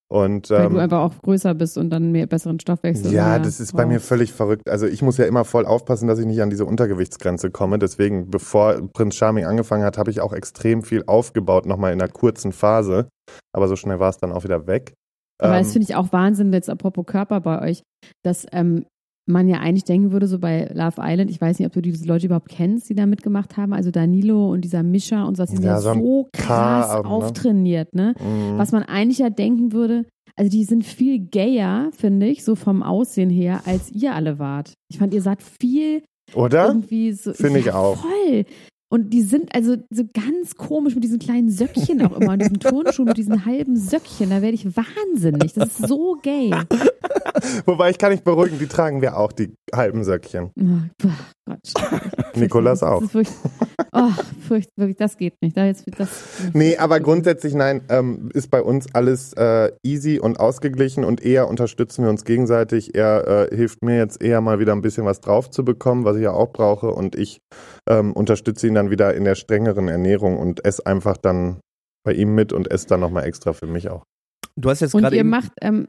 Und 0.09 0.51
Weil 0.51 0.67
ähm, 0.67 0.75
du 0.75 0.79
einfach 0.79 1.01
auch 1.01 1.21
größer 1.21 1.55
bist 1.55 1.77
und 1.77 1.91
dann 1.91 2.13
mehr 2.13 2.27
besseren 2.27 2.61
Stoffwechsel 2.61 3.13
ja, 3.13 3.31
mehr 3.31 3.39
das 3.41 3.59
ist 3.59 3.73
bei 3.73 3.87
mir 3.87 4.01
völlig 4.01 4.33
verrückt. 4.33 4.69
Also 4.69 4.87
ich 4.87 5.03
muss 5.03 5.17
ja 5.17 5.25
immer 5.25 5.45
voll 5.45 5.67
aufpassen, 5.67 6.07
dass 6.07 6.21
ich 6.21 6.27
nicht 6.27 6.41
an 6.43 6.51
diese 6.51 6.65
Untergewichtsgrenze 6.65 7.51
komme. 7.51 7.81
Deswegen, 7.81 8.31
bevor 8.31 8.81
Prinz 8.93 9.17
Charming 9.17 9.47
angefangen 9.47 9.85
hat, 9.85 9.99
habe 9.99 10.11
ich 10.11 10.21
auch 10.21 10.33
extrem 10.33 10.85
viel 10.85 11.03
aufgebaut, 11.07 11.67
nochmal 11.67 11.93
in 11.93 12.01
einer 12.01 12.11
kurzen 12.11 12.53
Phase. 12.53 13.09
Aber 13.53 13.67
so 13.67 13.75
schnell 13.75 13.99
war 13.99 14.11
es 14.11 14.19
dann 14.19 14.31
auch 14.31 14.45
wieder 14.45 14.69
weg. 14.69 14.95
Aber 15.39 15.59
das 15.59 15.69
Ähm, 15.69 15.73
finde 15.73 15.89
ich 15.91 15.97
auch 15.97 16.13
Wahnsinn, 16.13 16.53
jetzt 16.53 16.71
apropos 16.71 17.05
Körper 17.07 17.41
bei 17.41 17.61
euch, 17.61 17.83
dass 18.23 18.47
ähm, 18.53 18.87
man 19.27 19.49
ja 19.49 19.59
eigentlich 19.59 19.85
denken 19.85 20.13
würde, 20.13 20.29
so 20.29 20.39
bei 20.39 20.71
Love 20.73 20.97
Island, 21.01 21.31
ich 21.31 21.41
weiß 21.41 21.59
nicht, 21.59 21.67
ob 21.67 21.73
du 21.73 21.83
diese 21.83 22.07
Leute 22.07 22.27
überhaupt 22.27 22.49
kennst, 22.49 22.89
die 22.89 22.95
da 22.95 23.07
mitgemacht 23.07 23.57
haben, 23.57 23.73
also 23.73 23.91
Danilo 23.91 24.51
und 24.51 24.63
dieser 24.63 24.83
Mischa 24.83 25.25
und 25.25 25.37
so, 25.37 25.45
die 25.45 25.57
sind 25.57 25.65
Ja, 25.65 25.81
ja, 25.81 25.81
so 25.81 26.29
krass 26.33 26.87
K-Abend, 26.89 27.11
ne? 27.11 27.15
auftrainiert, 27.17 27.95
ne? 27.95 28.15
mh. 28.19 28.59
Was 28.59 28.73
man 28.73 28.85
eigentlich 28.85 29.19
ja 29.19 29.31
denken 29.31 29.73
würde, 29.73 30.05
also 30.37 30.51
die 30.51 30.65
sind 30.65 30.85
viel 30.85 31.19
gayer, 31.19 31.91
finde 31.97 32.27
ich, 32.27 32.45
so 32.45 32.55
vom 32.55 32.83
Aussehen 32.83 33.31
her, 33.31 33.63
als 33.65 33.91
ihr 33.91 34.15
alle 34.15 34.39
wart. 34.39 34.75
Ich 34.91 34.99
fand, 34.99 35.15
ihr 35.15 35.23
seid 35.23 35.39
viel 35.43 36.03
Oder? 36.35 36.69
irgendwie 36.69 37.13
so. 37.13 37.33
Finde 37.33 37.61
ich 37.61 37.67
ja, 37.67 37.75
auch. 37.75 37.97
Voll. 37.97 38.45
Und 38.89 39.13
die 39.13 39.23
sind 39.23 39.55
also 39.55 39.77
so 39.91 40.05
ganz 40.13 40.55
komisch 40.55 40.95
mit 40.95 41.03
diesen 41.03 41.19
kleinen 41.19 41.51
Söckchen 41.51 42.07
auch 42.07 42.21
immer, 42.21 42.33
und 42.35 42.43
diesen 42.43 42.61
Turnschuhen 42.61 43.09
mit 43.09 43.17
diesen 43.17 43.45
halben 43.45 43.77
Söckchen. 43.77 44.31
Da 44.31 44.43
werde 44.43 44.55
ich 44.55 44.65
wahnsinnig. 44.77 45.55
Das 45.55 45.81
ist 45.81 45.89
so 45.89 46.17
gay. 46.23 46.53
Wobei 47.67 47.91
ich 47.91 47.99
kann 47.99 48.13
nicht 48.13 48.25
beruhigen, 48.25 48.59
die 48.59 48.67
tragen 48.67 49.03
wir 49.03 49.17
auch, 49.17 49.33
die 49.33 49.55
halben 49.75 50.05
Söckchen. 50.05 50.51
Nikolas 52.35 52.81
Das 52.81 52.89
auch. 52.89 53.03
ist 53.03 53.15
wirklich, 53.15 53.37
oh, 53.93 54.11
furcht, 54.47 54.71
wirklich, 54.77 54.97
das 54.97 55.17
geht 55.17 55.41
nicht. 55.41 55.57
Da 55.57 55.67
jetzt, 55.67 55.85
das, 55.99 56.09
Nee, 56.53 56.77
aber 56.77 57.01
grundsätzlich 57.01 57.55
nein, 57.55 57.83
ähm, 57.89 58.31
ist 58.35 58.51
bei 58.51 58.63
uns 58.63 58.93
alles 58.95 59.33
äh, 59.35 59.73
easy 59.83 60.19
und 60.19 60.41
ausgeglichen 60.41 61.05
und 61.05 61.23
eher 61.23 61.49
unterstützen 61.49 62.05
wir 62.05 62.11
uns 62.11 62.25
gegenseitig. 62.25 62.95
Er 62.95 63.51
äh, 63.51 63.57
hilft 63.57 63.83
mir 63.85 63.97
jetzt 63.97 64.23
eher 64.23 64.41
mal 64.41 64.59
wieder 64.59 64.73
ein 64.73 64.83
bisschen 64.83 65.05
was 65.05 65.21
drauf 65.21 65.51
zu 65.51 65.65
bekommen, 65.65 66.05
was 66.05 66.17
ich 66.17 66.23
ja 66.23 66.33
auch 66.33 66.53
brauche 66.53 66.91
und 66.91 67.15
ich 67.15 67.41
ähm, 67.89 68.13
unterstütze 68.13 68.67
ihn 68.67 68.75
dann 68.75 68.91
wieder 68.91 69.15
in 69.15 69.25
der 69.25 69.35
strengeren 69.35 69.89
Ernährung 69.89 70.39
und 70.39 70.65
esse 70.65 70.85
einfach 70.87 71.17
dann 71.17 71.61
bei 72.05 72.13
ihm 72.13 72.35
mit 72.35 72.53
und 72.53 72.71
esse 72.71 72.87
dann 72.87 73.01
nochmal 73.01 73.25
extra 73.25 73.53
für 73.53 73.67
mich 73.67 73.89
auch. 73.89 74.05
Du 74.59 74.71
hast 74.71 74.81
jetzt 74.81 74.95
Und 74.95 75.03
gerade 75.03 75.17
ihr 75.17 75.21
eben, 75.21 75.29
macht, 75.29 75.53
ähm, 75.61 75.89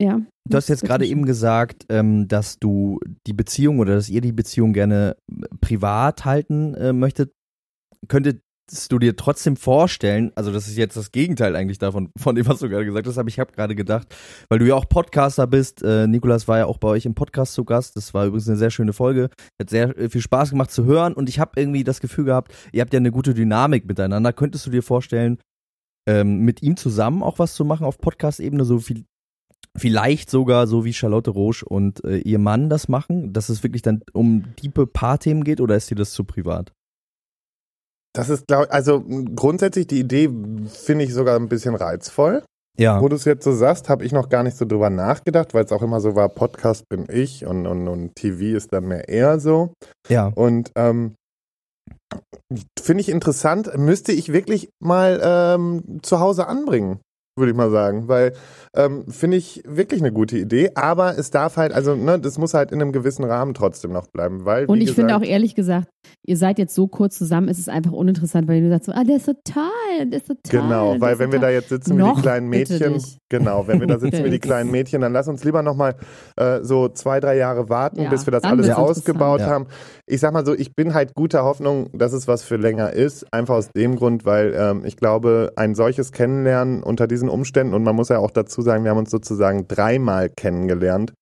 ja. 0.00 0.20
du 0.48 0.56
hast 0.56 0.68
jetzt 0.68 0.84
gerade 0.84 1.06
eben 1.06 1.24
gesagt, 1.24 1.86
ähm, 1.88 2.28
dass 2.28 2.58
du 2.58 3.00
die 3.26 3.32
Beziehung 3.32 3.78
oder 3.78 3.94
dass 3.94 4.08
ihr 4.08 4.20
die 4.20 4.32
Beziehung 4.32 4.72
gerne 4.72 5.16
privat 5.60 6.24
halten 6.24 6.74
äh, 6.74 6.92
möchtet. 6.92 7.32
Könntest 8.08 8.42
du 8.90 8.98
dir 8.98 9.16
trotzdem 9.16 9.56
vorstellen, 9.56 10.32
also 10.34 10.52
das 10.52 10.68
ist 10.68 10.76
jetzt 10.76 10.96
das 10.96 11.12
Gegenteil 11.12 11.54
eigentlich 11.54 11.78
davon, 11.78 12.10
von 12.18 12.34
dem, 12.34 12.46
was 12.46 12.58
du 12.58 12.68
gerade 12.68 12.84
gesagt 12.84 13.06
hast, 13.06 13.18
aber 13.18 13.28
ich 13.28 13.38
habe 13.38 13.52
gerade 13.52 13.74
gedacht, 13.74 14.14
weil 14.48 14.58
du 14.58 14.66
ja 14.66 14.74
auch 14.74 14.88
Podcaster 14.88 15.46
bist, 15.46 15.82
äh, 15.82 16.06
Nikolas 16.06 16.48
war 16.48 16.58
ja 16.58 16.66
auch 16.66 16.78
bei 16.78 16.88
euch 16.88 17.06
im 17.06 17.14
Podcast 17.14 17.54
zu 17.54 17.64
Gast, 17.64 17.96
das 17.96 18.14
war 18.14 18.26
übrigens 18.26 18.48
eine 18.48 18.56
sehr 18.56 18.70
schöne 18.70 18.92
Folge, 18.92 19.30
hat 19.60 19.70
sehr 19.70 19.96
äh, 19.96 20.08
viel 20.08 20.20
Spaß 20.20 20.50
gemacht 20.50 20.70
zu 20.70 20.84
hören 20.84 21.14
und 21.14 21.28
ich 21.28 21.38
habe 21.38 21.52
irgendwie 21.60 21.84
das 21.84 22.00
Gefühl 22.00 22.24
gehabt, 22.24 22.52
ihr 22.72 22.80
habt 22.80 22.92
ja 22.92 22.98
eine 22.98 23.12
gute 23.12 23.32
Dynamik 23.32 23.86
miteinander. 23.86 24.32
Könntest 24.32 24.66
du 24.66 24.70
dir 24.70 24.82
vorstellen, 24.82 25.38
ähm, 26.06 26.40
mit 26.40 26.62
ihm 26.62 26.76
zusammen 26.76 27.22
auch 27.22 27.38
was 27.38 27.54
zu 27.54 27.64
machen 27.64 27.86
auf 27.86 27.98
Podcast-Ebene, 27.98 28.64
so 28.64 28.78
viel 28.78 29.04
vielleicht 29.76 30.30
sogar 30.30 30.66
so 30.66 30.84
wie 30.84 30.92
Charlotte 30.92 31.30
Roche 31.30 31.64
und 31.64 32.04
äh, 32.04 32.18
ihr 32.18 32.38
Mann 32.38 32.68
das 32.68 32.88
machen, 32.88 33.32
dass 33.32 33.48
es 33.48 33.62
wirklich 33.62 33.82
dann 33.82 34.02
um 34.12 34.44
diepe 34.62 34.86
Paarthemen 34.86 35.44
geht 35.44 35.60
oder 35.60 35.76
ist 35.76 35.90
dir 35.90 35.96
das 35.96 36.12
zu 36.12 36.24
privat? 36.24 36.72
Das 38.14 38.28
ist, 38.28 38.46
glaube 38.46 38.70
also 38.70 39.02
grundsätzlich 39.34 39.88
die 39.88 39.98
Idee 39.98 40.30
finde 40.68 41.04
ich 41.04 41.12
sogar 41.12 41.36
ein 41.36 41.48
bisschen 41.48 41.74
reizvoll. 41.74 42.44
Ja. 42.76 43.00
Wo 43.00 43.08
du 43.08 43.14
es 43.14 43.24
jetzt 43.24 43.44
so 43.44 43.52
sagst, 43.52 43.88
habe 43.88 44.04
ich 44.04 44.12
noch 44.12 44.28
gar 44.28 44.42
nicht 44.42 44.56
so 44.56 44.64
drüber 44.64 44.90
nachgedacht, 44.90 45.54
weil 45.54 45.64
es 45.64 45.70
auch 45.70 45.82
immer 45.82 46.00
so 46.00 46.16
war, 46.16 46.28
Podcast 46.28 46.88
bin 46.88 47.06
ich 47.08 47.46
und, 47.46 47.66
und, 47.66 47.86
und 47.86 48.16
TV 48.16 48.56
ist 48.56 48.72
dann 48.72 48.86
mehr 48.86 49.08
eher 49.08 49.38
so. 49.38 49.72
Ja. 50.08 50.32
Und 50.34 50.72
ähm, 50.74 51.14
finde 52.80 53.00
ich 53.00 53.08
interessant, 53.08 53.76
müsste 53.76 54.12
ich 54.12 54.32
wirklich 54.32 54.70
mal 54.82 55.20
ähm, 55.22 56.00
zu 56.02 56.18
Hause 56.18 56.48
anbringen, 56.48 57.00
würde 57.36 57.50
ich 57.50 57.56
mal 57.56 57.70
sagen, 57.70 58.08
weil 58.08 58.32
ähm, 58.74 59.06
finde 59.08 59.36
ich 59.36 59.62
wirklich 59.66 60.00
eine 60.00 60.12
gute 60.12 60.38
Idee, 60.38 60.70
aber 60.74 61.18
es 61.18 61.30
darf 61.30 61.56
halt, 61.56 61.72
also 61.72 61.96
ne, 61.96 62.18
das 62.18 62.38
muss 62.38 62.54
halt 62.54 62.70
in 62.70 62.80
einem 62.80 62.92
gewissen 62.92 63.24
Rahmen 63.24 63.54
trotzdem 63.54 63.92
noch 63.92 64.06
bleiben, 64.06 64.44
weil 64.44 64.66
Und 64.66 64.78
ich 64.78 64.86
gesagt, 64.86 64.96
finde 64.96 65.16
auch 65.16 65.28
ehrlich 65.28 65.54
gesagt, 65.54 65.88
ihr 66.26 66.36
seid 66.36 66.58
jetzt 66.58 66.74
so 66.74 66.86
kurz 66.86 67.18
zusammen, 67.18 67.48
es 67.48 67.58
ist 67.58 67.68
einfach 67.68 67.92
uninteressant, 67.92 68.48
weil 68.48 68.60
du 68.60 68.68
sagst 68.70 68.86
so, 68.86 68.92
ah, 68.92 69.04
der 69.04 69.16
ist 69.16 69.26
total, 69.26 70.06
der 70.06 70.18
ist 70.18 70.26
total. 70.26 70.62
Genau, 70.62 71.00
weil 71.00 71.18
wenn 71.18 71.32
wir 71.32 71.38
da 71.38 71.46
total. 71.46 71.52
jetzt 71.54 71.68
sitzen 71.68 71.96
wie 71.96 72.00
Noch 72.00 72.16
die 72.16 72.22
kleinen 72.22 72.48
Mädchen, 72.48 73.02
genau, 73.28 73.66
wenn 73.66 73.80
wir 73.80 73.86
da 73.86 73.98
sitzen 73.98 74.24
wie 74.24 74.30
die 74.30 74.38
kleinen 74.40 74.70
Mädchen, 74.70 75.00
dann 75.00 75.12
lass 75.12 75.28
uns 75.28 75.44
lieber 75.44 75.62
nochmal 75.62 75.96
äh, 76.36 76.60
so 76.62 76.88
zwei, 76.88 77.20
drei 77.20 77.36
Jahre 77.36 77.68
warten, 77.68 78.02
Ja, 78.02 78.10
bis 78.10 78.26
wir 78.26 78.30
das 78.30 78.44
alles 78.44 78.70
ausgebaut 78.70 79.40
interessant. 79.40 79.68
haben. 79.68 79.74
Ich 80.06 80.20
sag 80.20 80.32
mal 80.32 80.44
so, 80.44 80.54
ich 80.54 80.74
bin 80.74 80.94
halt 80.94 81.14
guter 81.14 81.44
Hoffnung, 81.44 81.90
dass 81.92 82.12
es 82.12 82.28
was 82.28 82.42
für 82.42 82.56
länger 82.56 82.92
ist, 82.92 83.32
einfach 83.32 83.54
aus 83.54 83.70
dem 83.70 83.96
Grund, 83.96 84.24
weil 84.24 84.54
ähm, 84.56 84.82
ich 84.84 84.96
glaube, 84.96 85.52
ein 85.56 85.74
solches 85.74 86.12
Kennenlernen 86.12 86.82
unter 86.82 87.06
diesen 87.06 87.28
Umständen, 87.28 87.74
und 87.74 87.82
man 87.82 87.96
muss 87.96 88.08
ja 88.08 88.18
auch 88.18 88.30
dazu 88.30 88.62
sagen, 88.62 88.84
wir 88.84 88.90
haben 88.90 88.98
uns 88.98 89.10
sozusagen 89.10 89.66
dreimal 89.68 90.28
kennengelernt, 90.28 91.12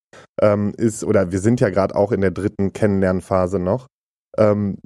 ähm, 0.41 0.73
ist, 0.77 1.05
oder 1.05 1.33
wir 1.33 1.39
sind 1.39 1.61
ja 1.61 1.71
gerade 1.71 1.95
auch 1.95 2.13
in 2.13 2.21
der 2.21 2.31
dritten 2.31 2.73
Kennenlernphase 2.73 3.59
noch. 3.59 3.87
Ähm, 4.39 4.79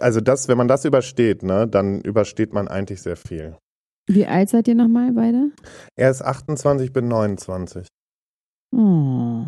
also 0.00 0.20
das, 0.20 0.48
wenn 0.48 0.58
man 0.58 0.68
das 0.68 0.84
übersteht, 0.84 1.42
ne, 1.42 1.66
dann 1.66 2.00
übersteht 2.00 2.52
man 2.52 2.68
eigentlich 2.68 3.02
sehr 3.02 3.16
viel. 3.16 3.56
Wie 4.06 4.26
alt 4.26 4.48
seid 4.48 4.68
ihr 4.68 4.74
nochmal 4.74 5.12
beide? 5.12 5.50
Er 5.96 6.10
ist 6.10 6.22
28, 6.22 6.86
ich 6.86 6.92
bin 6.92 7.08
29. 7.08 7.86
Oh, 8.74 9.44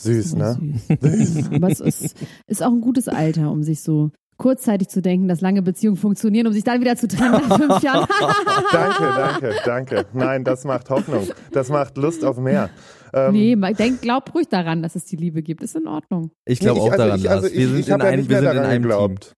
Süß, 0.00 0.30
so 0.30 0.36
ne? 0.36 0.58
süß. 1.00 1.50
Aber 1.52 1.70
es 1.70 1.80
ist, 1.80 2.16
ist 2.46 2.62
auch 2.62 2.72
ein 2.72 2.80
gutes 2.80 3.08
Alter, 3.08 3.50
um 3.50 3.62
sich 3.62 3.80
so 3.80 4.10
kurzzeitig 4.36 4.88
zu 4.88 5.00
denken, 5.00 5.28
dass 5.28 5.40
lange 5.40 5.62
Beziehungen 5.62 5.96
funktionieren, 5.96 6.46
um 6.46 6.52
sich 6.52 6.64
dann 6.64 6.80
wieder 6.80 6.96
zu 6.96 7.08
trennen 7.08 7.32
nach 7.32 7.56
fünf 7.56 7.82
Jahren. 7.82 8.06
danke, 8.72 9.04
danke, 9.16 9.54
danke. 9.64 10.06
Nein, 10.12 10.44
das 10.44 10.64
macht 10.64 10.90
Hoffnung. 10.90 11.26
Das 11.52 11.70
macht 11.70 11.96
Lust 11.96 12.24
auf 12.24 12.38
mehr. 12.38 12.70
Ähm, 13.14 13.32
nee, 13.32 13.56
denk, 13.74 14.00
glaub 14.02 14.34
ruhig 14.34 14.48
daran, 14.48 14.82
dass 14.82 14.94
es 14.96 15.04
die 15.04 15.16
Liebe 15.16 15.42
gibt. 15.42 15.62
Ist 15.62 15.76
in 15.76 15.86
Ordnung. 15.86 16.30
Ich 16.44 16.60
glaube 16.60 16.80
nee, 16.80 16.86
auch 16.86 16.92
also 16.92 17.04
daran, 17.04 17.20
ich, 17.20 17.30
also 17.30 17.42
Lars. 17.42 17.52
ich, 17.52 17.58
Wir 17.58 17.68
sind 17.68 17.78
ich 17.78 17.86
in 17.88 17.92
habe 17.94 18.02
ja 18.04 18.08
einem, 18.10 18.18
nicht 18.20 18.28
wir 18.30 18.40
mehr 18.40 18.42
sind 18.42 18.50
in 18.50 18.56
daran 18.56 18.70
einem 18.70 18.82
Team. 18.82 18.90
geglaubt. 18.90 19.32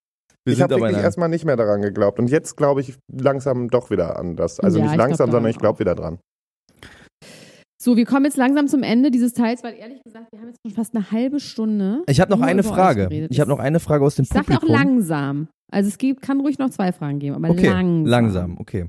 Wir 0.44 0.52
ich 0.52 0.57
sind 0.59 0.62
habe 0.64 0.74
wirklich 0.76 0.96
einem. 0.96 1.04
erstmal 1.04 1.28
nicht 1.28 1.44
mehr 1.44 1.57
daran 1.57 1.83
geglaubt. 1.83 2.18
Und 2.18 2.31
jetzt 2.31 2.57
glaube 2.57 2.81
ich 2.81 2.94
langsam 3.12 3.68
doch 3.68 3.90
wieder 3.90 4.18
an 4.18 4.37
das. 4.37 4.61
Also 4.61 4.78
Ja, 4.78 4.87
nicht 4.87 4.96
langsam, 4.96 5.31
sondern 5.31 5.50
ich 5.50 5.59
glaube 5.59 5.78
wieder 5.81 5.94
dran. 5.94 6.18
So, 7.81 7.96
wir 7.96 8.07
kommen 8.07 8.24
jetzt 8.24 8.37
langsam 8.37 8.66
zum 8.66 8.83
Ende 8.83 9.11
dieses 9.12 9.35
Teils, 9.35 9.62
weil 9.62 9.74
ehrlich 9.74 10.02
gesagt, 10.02 10.33
wir 10.33 10.40
haben 10.40 10.48
jetzt 10.48 10.59
schon 10.66 10.72
fast 10.74 10.96
eine 10.96 11.11
halbe 11.12 11.38
Stunde. 11.38 12.02
Ich 12.09 12.20
habe 12.20 12.31
noch 12.31 12.40
eine 12.40 12.64
Frage. 12.64 13.09
Ich 13.31 13.38
habe 13.40 13.48
noch 13.50 13.61
eine 13.61 13.78
Frage 13.78 14.04
aus 14.04 14.16
dem 14.16 14.24
Ich 14.24 14.28
sag 14.31 14.48
ja 14.48 14.57
auch 14.57 14.61
Publikum. 14.61 14.74
langsam. 14.74 15.48
Also 15.70 15.88
es 15.88 15.98
gibt, 15.98 16.22
kann 16.22 16.40
ruhig 16.40 16.59
noch 16.59 16.70
zwei 16.70 16.92
Fragen 16.92 17.18
geben, 17.18 17.37
aber 17.37 17.50
Okay, 17.50 17.68
langsam. 17.68 18.07
langsam, 18.07 18.59
okay. 18.59 18.87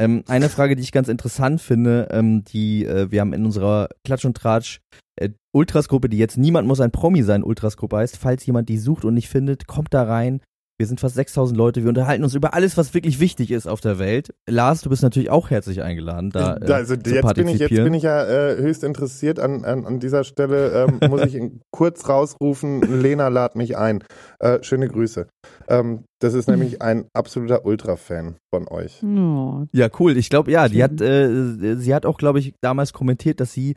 Ähm, 0.00 0.24
eine 0.26 0.48
Frage, 0.48 0.74
die 0.74 0.82
ich 0.82 0.90
ganz 0.92 1.08
interessant 1.08 1.60
finde, 1.60 2.08
ähm, 2.10 2.44
die 2.44 2.84
äh, 2.84 3.10
wir 3.10 3.20
haben 3.20 3.32
in 3.32 3.44
unserer 3.44 3.88
Klatsch 4.04 4.24
und 4.24 4.36
Tratsch 4.36 4.80
äh, 5.16 5.30
Ultras-Gruppe, 5.52 6.08
die 6.08 6.18
jetzt 6.18 6.36
Niemand 6.36 6.66
muss 6.66 6.80
ein 6.80 6.90
Promi 6.90 7.22
sein, 7.22 7.44
Ultras-Gruppe 7.44 7.98
heißt. 7.98 8.16
Falls 8.16 8.44
jemand 8.46 8.68
die 8.68 8.78
sucht 8.78 9.04
und 9.04 9.14
nicht 9.14 9.28
findet, 9.28 9.66
kommt 9.66 9.94
da 9.94 10.02
rein. 10.02 10.40
Wir 10.76 10.86
sind 10.86 10.98
fast 10.98 11.14
6000 11.14 11.56
Leute. 11.56 11.82
Wir 11.82 11.88
unterhalten 11.88 12.24
uns 12.24 12.34
über 12.34 12.52
alles, 12.52 12.76
was 12.76 12.94
wirklich 12.94 13.20
wichtig 13.20 13.52
ist 13.52 13.68
auf 13.68 13.80
der 13.80 14.00
Welt. 14.00 14.34
Lars, 14.48 14.80
du 14.80 14.90
bist 14.90 15.04
natürlich 15.04 15.30
auch 15.30 15.50
herzlich 15.50 15.82
eingeladen, 15.82 16.30
da 16.30 16.56
äh, 16.56 16.72
also 16.72 16.96
zu 16.96 17.14
jetzt 17.14 17.34
bin 17.34 17.46
ich 17.46 17.60
jetzt 17.60 17.70
bin 17.70 17.94
ich 17.94 18.02
ja 18.02 18.24
äh, 18.24 18.56
höchst 18.56 18.82
interessiert 18.82 19.38
an, 19.38 19.64
an, 19.64 19.86
an 19.86 20.00
dieser 20.00 20.24
Stelle 20.24 20.86
ähm, 20.86 20.98
muss 21.10 21.22
ich 21.22 21.40
kurz 21.70 22.08
rausrufen 22.08 22.80
Lena 23.02 23.28
lad 23.28 23.54
mich 23.54 23.76
ein 23.76 24.02
äh, 24.40 24.62
schöne 24.62 24.88
Grüße 24.88 25.28
ähm, 25.68 26.04
das 26.20 26.34
ist 26.34 26.48
nämlich 26.48 26.82
ein 26.82 27.06
absoluter 27.12 27.64
Ultra-Fan 27.64 28.36
von 28.52 28.66
euch 28.68 29.02
Oh, 29.02 29.66
Ja, 29.72 29.88
cool. 29.98 30.16
Ich 30.16 30.30
glaube, 30.30 30.50
ja, 30.50 30.68
die 30.68 30.82
hat, 30.82 31.00
äh, 31.00 31.76
sie 31.76 31.94
hat 31.94 32.06
auch, 32.06 32.16
glaube 32.16 32.38
ich, 32.38 32.54
damals 32.62 32.92
kommentiert, 32.92 33.40
dass 33.40 33.52
sie 33.52 33.76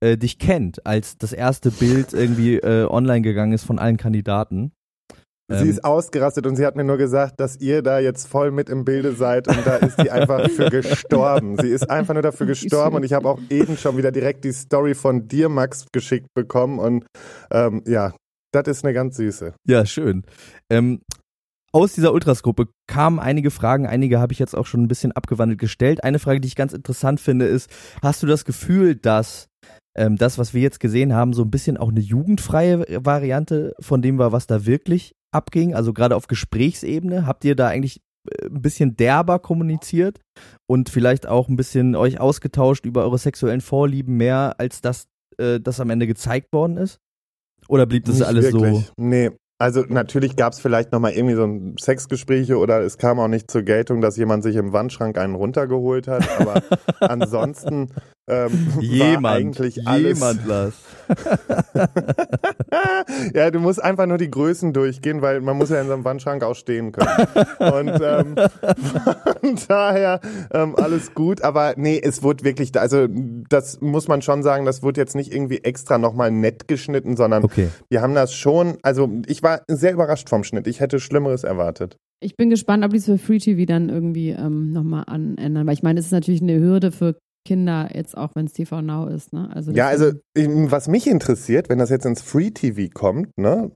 äh, 0.00 0.16
dich 0.18 0.38
kennt, 0.38 0.84
als 0.86 1.16
das 1.16 1.32
erste 1.32 1.70
Bild 1.70 2.12
irgendwie 2.12 2.56
äh, 2.56 2.86
online 2.86 3.22
gegangen 3.22 3.52
ist 3.52 3.64
von 3.64 3.78
allen 3.78 3.96
Kandidaten. 3.96 4.72
Sie 5.48 5.54
Ähm, 5.62 5.70
ist 5.70 5.84
ausgerastet 5.84 6.44
und 6.46 6.56
sie 6.56 6.66
hat 6.66 6.74
mir 6.74 6.82
nur 6.82 6.96
gesagt, 6.96 7.38
dass 7.38 7.56
ihr 7.60 7.82
da 7.82 8.00
jetzt 8.00 8.26
voll 8.26 8.50
mit 8.50 8.68
im 8.68 8.84
Bilde 8.84 9.12
seid 9.12 9.46
und 9.46 9.64
da 9.64 9.76
ist 9.76 9.96
sie 10.00 10.10
einfach 10.10 10.50
für 10.50 10.70
gestorben. 10.70 11.56
Sie 11.60 11.68
ist 11.68 11.88
einfach 11.88 12.14
nur 12.14 12.22
dafür 12.22 12.46
gestorben 12.46 12.96
und 12.96 13.04
ich 13.04 13.12
habe 13.12 13.28
auch 13.28 13.38
eben 13.48 13.76
schon 13.76 13.96
wieder 13.96 14.10
direkt 14.10 14.44
die 14.44 14.52
Story 14.52 14.94
von 14.94 15.28
dir, 15.28 15.48
Max, 15.48 15.86
geschickt 15.92 16.34
bekommen 16.34 16.80
und 16.80 17.06
ähm, 17.52 17.82
ja, 17.86 18.12
das 18.52 18.66
ist 18.66 18.84
eine 18.84 18.92
ganz 18.92 19.16
süße. 19.16 19.54
Ja, 19.68 19.86
schön. 19.86 20.24
Ähm, 20.68 21.00
aus 21.72 21.92
dieser 21.92 22.12
Ultras-Gruppe 22.12 22.68
kamen 22.88 23.20
einige 23.20 23.50
Fragen, 23.50 23.86
einige 23.86 24.18
habe 24.18 24.32
ich 24.32 24.38
jetzt 24.38 24.56
auch 24.56 24.66
schon 24.66 24.82
ein 24.82 24.88
bisschen 24.88 25.12
abgewandelt 25.12 25.60
gestellt. 25.60 26.02
Eine 26.02 26.18
Frage, 26.18 26.40
die 26.40 26.48
ich 26.48 26.56
ganz 26.56 26.72
interessant 26.72 27.20
finde, 27.20 27.46
ist, 27.46 27.70
hast 28.02 28.22
du 28.22 28.26
das 28.26 28.44
Gefühl, 28.44 28.96
dass 28.96 29.46
ähm, 29.96 30.16
das, 30.16 30.38
was 30.38 30.54
wir 30.54 30.60
jetzt 30.60 30.78
gesehen 30.78 31.14
haben, 31.14 31.32
so 31.32 31.42
ein 31.42 31.50
bisschen 31.50 31.76
auch 31.76 31.88
eine 31.88 32.00
jugendfreie 32.00 32.84
Variante 33.04 33.74
von 33.80 34.02
dem 34.02 34.18
war, 34.18 34.30
was 34.30 34.46
da 34.46 34.66
wirklich 34.66 35.14
abging? 35.32 35.74
Also 35.74 35.92
gerade 35.92 36.16
auf 36.16 36.26
Gesprächsebene, 36.26 37.26
habt 37.26 37.44
ihr 37.44 37.56
da 37.56 37.68
eigentlich 37.68 38.02
äh, 38.30 38.46
ein 38.46 38.60
bisschen 38.60 38.96
derber 38.96 39.38
kommuniziert 39.38 40.20
und 40.68 40.90
vielleicht 40.90 41.26
auch 41.26 41.48
ein 41.48 41.56
bisschen 41.56 41.96
euch 41.96 42.20
ausgetauscht 42.20 42.84
über 42.84 43.04
eure 43.04 43.18
sexuellen 43.18 43.62
Vorlieben 43.62 44.16
mehr, 44.16 44.56
als 44.58 44.82
das, 44.82 45.06
äh, 45.38 45.60
das 45.60 45.80
am 45.80 45.90
Ende 45.90 46.06
gezeigt 46.06 46.52
worden 46.52 46.76
ist? 46.76 46.98
Oder 47.68 47.86
blieb 47.86 48.04
das 48.04 48.18
Nicht 48.18 48.28
alles 48.28 48.50
so? 48.50 48.60
wirklich. 48.60 48.92
Nee. 48.96 49.30
Also 49.58 49.84
natürlich 49.88 50.36
gab 50.36 50.52
es 50.52 50.60
vielleicht 50.60 50.92
nochmal 50.92 51.12
irgendwie 51.12 51.34
so 51.34 51.44
ein 51.44 51.76
Sexgespräche 51.80 52.58
oder 52.58 52.82
es 52.82 52.98
kam 52.98 53.18
auch 53.18 53.28
nicht 53.28 53.50
zur 53.50 53.62
Geltung, 53.62 54.02
dass 54.02 54.18
jemand 54.18 54.42
sich 54.42 54.56
im 54.56 54.74
Wandschrank 54.74 55.16
einen 55.16 55.34
runtergeholt 55.34 56.08
hat. 56.08 56.28
Aber 56.38 56.62
ansonsten 57.00 57.88
ähm, 58.28 58.68
Jemand, 58.80 59.26
eigentlich 59.26 59.86
alles. 59.86 60.18
jemand, 60.18 60.46
Lars. 60.46 60.74
ja, 63.34 63.50
du 63.50 63.60
musst 63.60 63.82
einfach 63.82 64.06
nur 64.06 64.18
die 64.18 64.30
Größen 64.30 64.72
durchgehen, 64.72 65.22
weil 65.22 65.40
man 65.40 65.56
muss 65.56 65.70
ja 65.70 65.80
in 65.80 65.86
so 65.86 65.92
einem 65.92 66.04
Wandschrank 66.04 66.42
auch 66.42 66.54
stehen 66.54 66.92
können. 66.92 67.08
Und 67.58 68.00
ähm, 68.02 68.34
von 69.40 69.58
daher 69.68 70.20
ähm, 70.52 70.74
alles 70.76 71.14
gut. 71.14 71.42
Aber 71.42 71.74
nee, 71.76 72.00
es 72.02 72.22
wurde 72.22 72.44
wirklich, 72.44 72.76
also 72.78 73.06
das 73.48 73.80
muss 73.80 74.08
man 74.08 74.22
schon 74.22 74.42
sagen, 74.42 74.64
das 74.66 74.82
wurde 74.82 75.00
jetzt 75.00 75.14
nicht 75.14 75.32
irgendwie 75.32 75.58
extra 75.58 75.98
nochmal 75.98 76.30
nett 76.30 76.68
geschnitten, 76.68 77.16
sondern 77.16 77.44
Okay. 77.44 77.68
wir 77.88 78.02
haben 78.02 78.14
das 78.14 78.34
schon, 78.34 78.78
also 78.82 79.08
ich 79.26 79.42
war 79.42 79.62
sehr 79.68 79.92
überrascht 79.92 80.28
vom 80.28 80.42
Schnitt. 80.44 80.66
Ich 80.66 80.80
hätte 80.80 80.98
Schlimmeres 81.00 81.44
erwartet. 81.44 81.96
Ich 82.20 82.36
bin 82.36 82.48
gespannt, 82.50 82.84
ob 82.84 82.90
die 82.92 82.96
es 82.96 83.04
für 83.04 83.18
Free 83.18 83.38
TV 83.38 83.66
dann 83.66 83.88
irgendwie 83.90 84.30
ähm, 84.30 84.72
nochmal 84.72 85.04
anändern. 85.06 85.66
Weil 85.66 85.74
ich 85.74 85.82
meine, 85.82 86.00
es 86.00 86.06
ist 86.06 86.12
natürlich 86.12 86.40
eine 86.42 86.58
Hürde 86.58 86.90
für 86.90 87.14
Kinder, 87.46 87.88
jetzt 87.94 88.16
auch 88.16 88.30
wenn 88.34 88.46
es 88.46 88.52
TV 88.52 88.82
Now 88.82 89.06
ist. 89.06 89.32
Ne? 89.32 89.48
Also 89.54 89.70
Ja, 89.72 89.86
also 89.88 90.10
was 90.34 90.88
mich 90.88 91.06
interessiert, 91.06 91.68
wenn 91.68 91.78
das 91.78 91.88
jetzt 91.90 92.04
ins 92.04 92.20
Free 92.20 92.50
TV 92.50 92.90
kommt, 92.92 93.28
ne, 93.38 93.70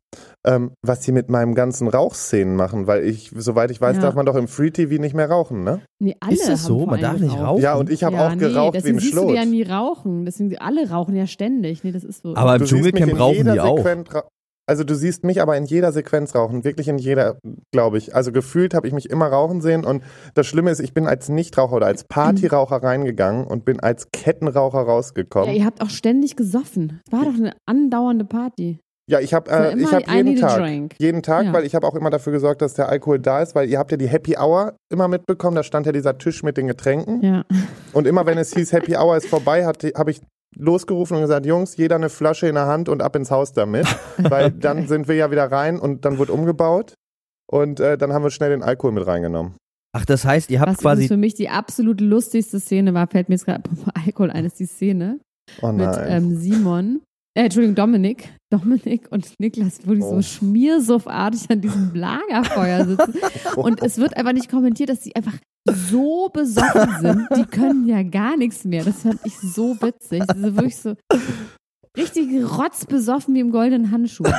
ähm, 0.47 0.73
was 0.83 1.01
die 1.01 1.13
mit 1.13 1.31
meinem 1.31 1.55
ganzen 1.55 1.89
Rauchszenen 1.89 2.57
machen, 2.57 2.87
weil 2.87 3.05
ich, 3.05 3.31
soweit 3.37 3.71
ich 3.71 3.81
weiß, 3.81 3.97
Ja. 3.97 4.03
darf 4.03 4.15
man 4.15 4.27
doch 4.27 4.37
im 4.37 4.49
Free 4.49 4.71
TV 4.71 5.01
nicht 5.01 5.15
mehr 5.15 5.31
rauchen, 5.31 5.63
ne? 5.65 5.81
Nee, 6.03 6.17
alle 6.21 6.35
Ist 6.35 6.49
das 6.49 6.65
so? 6.65 6.85
Man 6.87 7.01
darf 7.01 7.19
nicht 7.19 7.33
geraucht. 7.35 7.49
rauchen? 7.49 7.63
Ja, 7.63 7.75
und 7.77 7.89
ich 7.91 8.03
habe 8.05 8.17
ja, 8.17 8.29
auch 8.29 8.37
geraucht 8.37 8.75
nee, 8.75 8.81
wie 8.85 8.89
ein 8.89 8.97
deswegen 8.97 8.99
siehst 8.99 9.13
du 9.15 9.19
Schlot. 9.19 9.31
die 9.31 9.35
ja 9.37 9.45
nie 9.45 9.63
rauchen. 9.63 10.25
Deswegen, 10.25 10.59
alle 10.59 10.91
rauchen 10.91 11.15
ja 11.15 11.27
ständig. 11.27 11.85
Nee, 11.85 11.93
das 11.93 12.05
ist 12.05 12.23
so. 12.23 12.35
Aber 12.35 12.55
im 12.57 12.61
Du 12.61 12.67
Dschungelcamp 12.67 13.19
rauchen 13.19 13.53
die 13.53 13.61
auch. 13.61 13.85
Also 14.71 14.85
du 14.85 14.95
siehst 14.95 15.25
mich 15.25 15.43
aber 15.43 15.57
in 15.57 15.65
jeder 15.65 15.91
Sequenz 15.91 16.33
rauchen, 16.33 16.63
wirklich 16.63 16.87
in 16.87 16.97
jeder, 16.97 17.39
glaube 17.73 17.99
ich. 17.99 18.15
Also 18.15 18.31
gefühlt 18.31 18.73
habe 18.73 18.87
ich 18.87 18.93
mich 18.93 19.11
immer 19.11 19.27
rauchen 19.27 19.61
sehen 19.61 19.85
und 19.85 20.05
das 20.35 20.47
Schlimme 20.47 20.71
ist, 20.71 20.79
ich 20.79 20.95
bin 20.95 21.09
als 21.09 21.29
Nichtraucher 21.29 21.75
oder 21.75 21.87
als 21.87 22.05
Partyraucher 22.05 22.81
reingegangen 22.81 23.49
und 23.49 23.65
bin 23.65 23.81
als 23.81 24.13
Kettenraucher 24.13 24.79
ja, 24.79 24.85
rausgekommen. 24.85 25.53
ihr 25.57 25.65
habt 25.65 25.83
auch 25.83 25.91
ständig 25.91 26.37
gesoffen. 26.37 27.01
Es 27.05 27.13
war 27.13 27.25
doch 27.25 27.35
eine 27.35 27.53
andauernde 27.67 28.25
Party. 28.25 28.79
Ja, 29.11 29.19
ich 29.19 29.35
habe 29.35 29.51
äh, 29.51 29.77
ich 29.77 29.91
I 29.91 30.15
jeden 30.15 30.37
Tag, 30.37 30.95
jeden 31.01 31.23
Tag, 31.25 31.47
Ja. 31.47 31.53
weil 31.53 31.65
ich 31.65 31.75
habe 31.75 31.85
auch 31.85 31.97
immer 31.97 32.11
dafür 32.11 32.33
gesorgt, 32.33 32.63
dass 32.63 32.75
der 32.75 32.89
Alkohol 32.89 33.19
da 33.19 33.43
ist, 33.43 33.57
weil 33.57 33.69
ihr 33.69 33.77
habt 33.81 33.91
ja 33.91 33.97
die 33.97 34.07
Happy 34.07 34.37
Hour 34.39 34.77
immer 34.89 35.09
mitbekommen, 35.09 35.57
da 35.57 35.65
stand 35.65 35.87
ja 35.87 35.91
dieser 35.91 36.17
Tisch 36.17 36.45
mit 36.45 36.57
den 36.57 36.69
Getränken 36.69 37.21
Ja. 37.25 37.45
und 37.93 38.07
immer 38.07 38.25
wenn 38.25 38.39
es 38.39 38.55
hieß 38.55 38.73
Happy 38.73 38.95
Hour 38.97 39.17
ist 39.17 39.27
vorbei, 39.27 39.65
habe 39.67 40.11
ich 40.13 40.21
losgerufen 40.57 41.17
und 41.17 41.23
gesagt, 41.23 41.47
Jungs, 41.47 41.77
jeder 41.77 41.97
eine 41.97 42.09
Flasche 42.09 42.49
in 42.49 42.55
der 42.55 42.67
Hand 42.67 42.89
und 42.89 43.03
ab 43.03 43.17
ins 43.17 43.31
Haus 43.31 43.53
damit, 43.53 43.87
weil 44.19 44.51
dann 44.51 44.89
sind 44.89 45.09
wir 45.09 45.15
ja 45.15 45.31
wieder 45.31 45.51
rein 45.51 45.79
und 45.79 46.05
dann 46.05 46.19
wird 46.19 46.31
umgebaut 46.31 46.95
und 47.51 47.81
äh, 47.81 47.97
dann 47.97 48.13
haben 48.13 48.23
wir 48.23 48.31
schnell 48.31 48.51
den 48.51 48.63
Alkohol 48.63 48.93
mit 48.93 49.07
reingenommen. 49.07 49.55
Ach, 49.93 50.05
das 50.05 50.25
heißt, 50.25 50.51
ihr 50.51 50.61
habt 50.61 50.71
Was 50.71 50.79
quasi. 50.79 51.09
für 51.09 51.17
mich 51.17 51.35
die 51.35 51.49
absolut 51.49 52.01
lustigste 52.01 52.61
Szene 52.61 52.95
war, 52.95 53.09
fällt 53.09 53.29
mir 53.29 53.35
jetzt 53.35 53.45
gerade 53.45 53.69
Alkohol 54.07 54.31
ein, 54.31 54.45
ist 54.45 54.61
die 54.61 54.67
Szene, 54.67 55.19
Oh 55.63 55.73
mit 55.73 55.89
ähm, 56.07 56.37
Simon. 56.37 57.01
Äh, 57.37 57.45
Entschuldigung, 57.45 57.75
Dominik. 57.77 58.33
Dominik 58.53 59.07
und 59.11 59.35
Niklas 59.39 59.87
wirklich 59.87 60.05
Oh. 60.05 60.17
so 60.17 60.23
schmiersuffartig 60.23 61.49
an 61.51 61.61
diesem 61.61 61.95
Lagerfeuer 61.95 62.85
sitzen. 62.87 63.15
Und 63.57 63.83
es 63.83 63.99
wird 63.99 64.17
einfach 64.17 64.33
nicht 64.33 64.51
kommentiert, 64.51 64.89
dass 64.91 65.03
sie 65.05 65.15
einfach 65.15 65.35
so 65.69 66.29
besoffen 66.33 66.89
sind. 67.01 67.29
Die 67.37 67.45
können 67.45 67.87
ja 67.87 68.03
gar 68.03 68.37
nichts 68.37 68.65
mehr. 68.65 68.83
Das 68.85 69.03
fand 69.03 69.21
ich 69.25 69.37
so 69.39 69.77
witzig. 69.81 70.23
Also 70.29 70.57
wirklich 70.57 70.77
so 70.77 70.95
richtig 71.97 72.29
rotzbesoffen 72.59 73.35
wie 73.35 73.41
im 73.41 73.51
goldenen 73.51 73.91
Handschuh. 73.91 74.25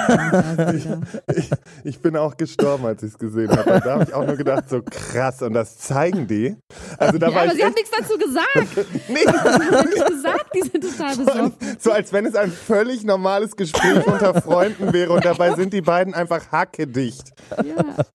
Ich, 1.35 1.49
ich 1.83 1.99
bin 2.01 2.15
auch 2.17 2.37
gestorben, 2.37 2.85
als 2.85 3.03
ich 3.03 3.11
es 3.13 3.17
gesehen 3.19 3.49
habe. 3.49 3.81
Da 3.83 3.93
habe 3.93 4.03
ich 4.03 4.13
auch 4.13 4.25
nur 4.25 4.35
gedacht, 4.35 4.69
so 4.69 4.81
krass. 4.83 5.41
Und 5.41 5.53
das 5.53 5.77
zeigen 5.77 6.27
die. 6.27 6.55
Also 6.97 7.17
da 7.17 7.27
Ja, 7.29 7.35
war 7.35 7.41
aber 7.43 7.51
ich 7.51 7.57
sie 7.57 7.63
haben 7.63 7.73
echt, 7.75 7.91
nichts 7.91 7.91
dazu 7.97 8.17
gesagt. 8.17 8.89
nee, 9.09 9.15
Sie 9.19 9.27
haben 9.75 9.89
nicht 9.89 10.05
gesagt, 10.07 10.45
die 10.55 10.61
sind 10.61 10.81
total 10.81 11.15
besoffen. 11.17 11.53
so 11.79 11.91
als 11.91 12.13
wenn 12.13 12.25
es 12.25 12.35
ein 12.35 12.51
völlig 12.51 13.03
normales 13.03 13.55
Gespräch 13.55 14.05
unter 14.07 14.41
Freunden 14.41 14.93
wäre 14.93 15.11
und 15.13 15.25
dabei 15.25 15.53
sind 15.55 15.73
die 15.73 15.81
beiden 15.81 16.13
einfach 16.13 16.51
hackedicht. 16.51 17.31
Ja. 17.63 18.05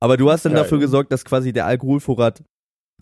Aber 0.00 0.16
du 0.16 0.30
hast 0.30 0.44
dann 0.46 0.54
Geil. 0.54 0.62
dafür 0.62 0.78
gesorgt, 0.78 1.12
dass 1.12 1.24
quasi 1.24 1.52
der 1.52 1.66
Alkoholvorrat 1.66 2.42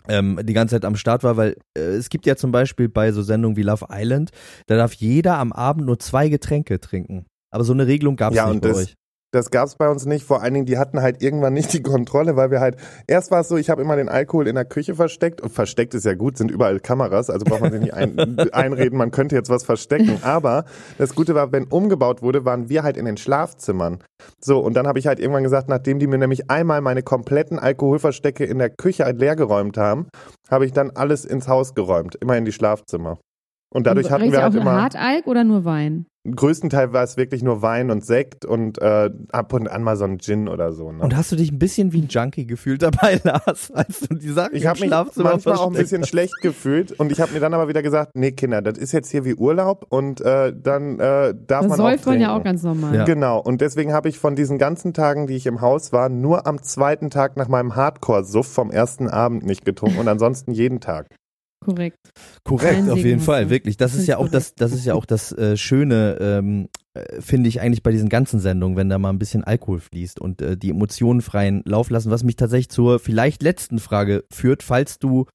ähm, 0.09 0.39
die 0.43 0.53
ganze 0.53 0.75
Zeit 0.75 0.85
am 0.85 0.95
Start 0.95 1.23
war, 1.23 1.37
weil 1.37 1.55
äh, 1.77 1.81
es 1.81 2.09
gibt 2.09 2.25
ja 2.25 2.35
zum 2.35 2.51
Beispiel 2.51 2.89
bei 2.89 3.11
so 3.11 3.21
Sendungen 3.21 3.55
wie 3.57 3.63
Love 3.63 3.85
Island, 3.91 4.31
da 4.67 4.75
darf 4.75 4.93
jeder 4.93 5.37
am 5.37 5.51
Abend 5.53 5.85
nur 5.85 5.99
zwei 5.99 6.29
Getränke 6.29 6.79
trinken. 6.79 7.25
Aber 7.51 7.63
so 7.63 7.73
eine 7.73 7.87
Regelung 7.87 8.15
gab 8.15 8.31
es 8.31 8.37
Ja, 8.37 8.49
nicht 8.49 8.61
bei 8.61 8.69
das- 8.69 8.77
euch. 8.77 8.95
Das 9.31 9.51
gab 9.51 9.67
es 9.67 9.75
bei 9.75 9.87
uns 9.87 10.05
nicht. 10.05 10.25
Vor 10.25 10.41
allen 10.41 10.55
Dingen, 10.55 10.65
die 10.65 10.79
hatten 10.79 11.01
halt 11.01 11.21
irgendwann 11.21 11.53
nicht 11.53 11.71
die 11.73 11.83
Kontrolle, 11.83 12.35
weil 12.35 12.49
wir 12.49 12.59
halt, 12.59 12.77
erst 13.05 13.29
war 13.29 13.41
es 13.41 13.47
so, 13.47 13.57
ich 13.57 13.69
habe 13.69 13.81
immer 13.81 13.95
den 13.95 14.09
Alkohol 14.09 14.47
in 14.47 14.55
der 14.55 14.65
Küche 14.65 14.95
versteckt. 14.95 15.39
Und 15.39 15.51
versteckt 15.51 15.93
ist 15.93 16.05
ja 16.05 16.15
gut, 16.15 16.37
sind 16.37 16.49
überall 16.49 16.79
Kameras, 16.79 17.29
also 17.29 17.45
braucht 17.45 17.61
man 17.61 17.71
sich 17.71 17.81
nicht 17.81 17.93
ein, 17.93 18.17
einreden, 18.53 18.97
man 18.97 19.11
könnte 19.11 19.35
jetzt 19.35 19.49
was 19.49 19.63
verstecken. 19.63 20.19
Aber 20.23 20.65
das 20.97 21.13
Gute 21.13 21.35
war, 21.35 21.51
wenn 21.51 21.65
umgebaut 21.65 22.23
wurde, 22.23 22.43
waren 22.43 22.69
wir 22.69 22.81
halt 22.81 22.97
in 22.97 23.05
den 23.05 23.17
Schlafzimmern. 23.17 23.99
So, 24.41 24.59
und 24.59 24.73
dann 24.73 24.87
habe 24.87 24.97
ich 24.97 25.05
halt 25.05 25.19
irgendwann 25.19 25.43
gesagt, 25.43 25.69
nachdem 25.69 25.99
die 25.99 26.07
mir 26.07 26.17
nämlich 26.17 26.49
einmal 26.49 26.81
meine 26.81 27.03
kompletten 27.03 27.59
Alkoholverstecke 27.59 28.45
in 28.45 28.57
der 28.57 28.71
Küche 28.71 29.05
halt 29.05 29.19
leer 29.19 29.35
geräumt 29.35 29.77
haben, 29.77 30.07
habe 30.49 30.65
ich 30.65 30.73
dann 30.73 30.89
alles 30.91 31.23
ins 31.23 31.47
Haus 31.47 31.75
geräumt, 31.75 32.15
immer 32.15 32.35
in 32.35 32.45
die 32.45 32.51
Schlafzimmer. 32.51 33.19
Und 33.71 33.85
dadurch 33.85 34.07
Und 34.07 34.11
hatten 34.11 34.31
wir 34.31 34.41
halt 34.41 34.55
auch 34.55 34.59
immer 34.59 34.81
Hartalk 34.81 35.27
oder 35.27 35.43
nur 35.43 35.63
Wein? 35.63 36.07
Größtenteils 36.35 36.93
war 36.93 37.03
es 37.03 37.17
wirklich 37.17 37.43
nur 37.43 37.61
Wein 37.61 37.91
und 37.91 38.05
Sekt 38.05 38.45
und 38.45 38.81
äh, 38.81 39.09
ab 39.31 39.53
und 39.53 39.67
an 39.69 39.83
mal 39.83 39.95
so 39.97 40.05
ein 40.05 40.19
Gin 40.19 40.47
oder 40.47 40.71
so. 40.73 40.91
Ne? 40.91 41.03
Und 41.03 41.15
hast 41.15 41.31
du 41.31 41.35
dich 41.35 41.51
ein 41.51 41.59
bisschen 41.59 41.93
wie 41.93 42.01
ein 42.01 42.07
Junkie 42.07 42.45
gefühlt 42.47 42.81
dabei, 42.81 43.19
Lars, 43.23 43.71
als 43.71 44.01
du 44.01 44.15
die 44.15 44.29
Sachen 44.29 44.55
ich 44.55 44.63
im 44.63 44.69
habe 44.69 44.79
mich 44.79 44.89
Schlafzimmer 44.89 45.31
manchmal 45.31 45.55
auch 45.55 45.67
ein 45.67 45.73
bisschen 45.73 46.01
hast? 46.01 46.09
schlecht 46.09 46.33
gefühlt 46.41 46.91
und 46.99 47.11
ich 47.11 47.19
habe 47.21 47.33
mir 47.33 47.39
dann 47.39 47.53
aber 47.53 47.67
wieder 47.67 47.81
gesagt, 47.81 48.11
nee 48.15 48.31
Kinder, 48.31 48.61
das 48.61 48.77
ist 48.77 48.91
jetzt 48.91 49.09
hier 49.11 49.25
wie 49.25 49.35
Urlaub 49.35 49.85
und 49.89 50.21
äh, 50.21 50.53
dann 50.55 50.99
äh, 50.99 51.33
darf 51.47 51.61
Das 51.61 51.69
man 51.69 51.79
auch 51.79 51.89
säuft 51.91 52.05
man 52.05 52.19
ja 52.19 52.27
trinken. 52.27 52.39
auch 52.39 52.43
ganz 52.43 52.63
normal. 52.63 52.95
Ja. 52.95 53.03
Genau, 53.05 53.39
und 53.39 53.61
deswegen 53.61 53.93
habe 53.93 54.09
ich 54.09 54.19
von 54.19 54.35
diesen 54.35 54.57
ganzen 54.57 54.93
Tagen, 54.93 55.27
die 55.27 55.35
ich 55.35 55.45
im 55.45 55.61
Haus 55.61 55.91
war, 55.91 56.09
nur 56.09 56.47
am 56.47 56.61
zweiten 56.61 57.09
Tag 57.09 57.37
nach 57.37 57.47
meinem 57.47 57.75
Hardcore-Suff 57.75 58.47
vom 58.47 58.71
ersten 58.71 59.07
Abend 59.07 59.45
nicht 59.45 59.65
getrunken 59.65 59.99
und 59.99 60.07
ansonsten 60.07 60.51
jeden 60.51 60.79
Tag. 60.79 61.07
Korrekt. 61.61 61.97
Korrekt, 62.43 62.89
auf 62.89 62.99
jeden 62.99 63.19
Fall, 63.19 63.49
wirklich. 63.49 63.75
Das 63.75 63.93
ist 63.93 64.07
ja 64.07 64.17
auch 64.17 64.29
das, 64.29 64.55
das 64.55 64.71
ist 64.71 64.85
ja 64.85 64.93
auch 64.93 65.05
das 65.05 65.31
äh, 65.33 65.57
Schöne, 65.57 66.17
ähm, 66.21 66.69
äh, 66.93 67.21
finde 67.21 67.49
ich 67.49 67.59
eigentlich 67.59 67.83
bei 67.83 67.91
diesen 67.91 68.07
ganzen 68.07 68.39
Sendungen, 68.39 68.77
wenn 68.77 68.89
da 68.89 68.97
mal 68.97 69.09
ein 69.09 69.19
bisschen 69.19 69.43
Alkohol 69.43 69.79
fließt 69.79 70.19
und 70.19 70.41
äh, 70.41 70.55
die 70.55 70.69
Emotionen 70.69 71.21
freien 71.21 71.61
Lauf 71.65 71.89
lassen, 71.89 72.11
was 72.11 72.23
mich 72.23 72.37
tatsächlich 72.37 72.69
zur 72.69 72.99
vielleicht 72.99 73.43
letzten 73.43 73.79
Frage 73.79 74.23
führt, 74.31 74.63
falls 74.63 74.99
du 74.99 75.25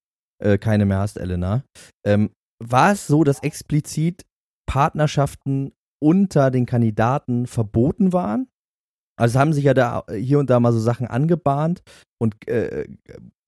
äh, 0.43 0.57
keine 0.57 0.85
mehr 0.85 0.99
hast, 0.99 1.17
Elena. 1.17 1.63
Ähm, 2.05 2.31
war 2.63 2.91
es 2.91 3.05
so, 3.05 3.23
dass 3.23 3.43
explizit 3.43 4.23
Partnerschaften 4.67 5.73
unter 6.01 6.51
den 6.51 6.65
Kandidaten 6.65 7.45
verboten 7.45 8.13
waren? 8.13 8.47
Also 9.17 9.35
es 9.37 9.39
haben 9.39 9.53
sich 9.53 9.63
ja 9.63 9.73
da 9.73 10.03
hier 10.13 10.39
und 10.39 10.49
da 10.49 10.59
mal 10.59 10.73
so 10.73 10.79
Sachen 10.79 11.07
angebahnt 11.07 11.81
und 12.17 12.35
äh, 12.47 12.85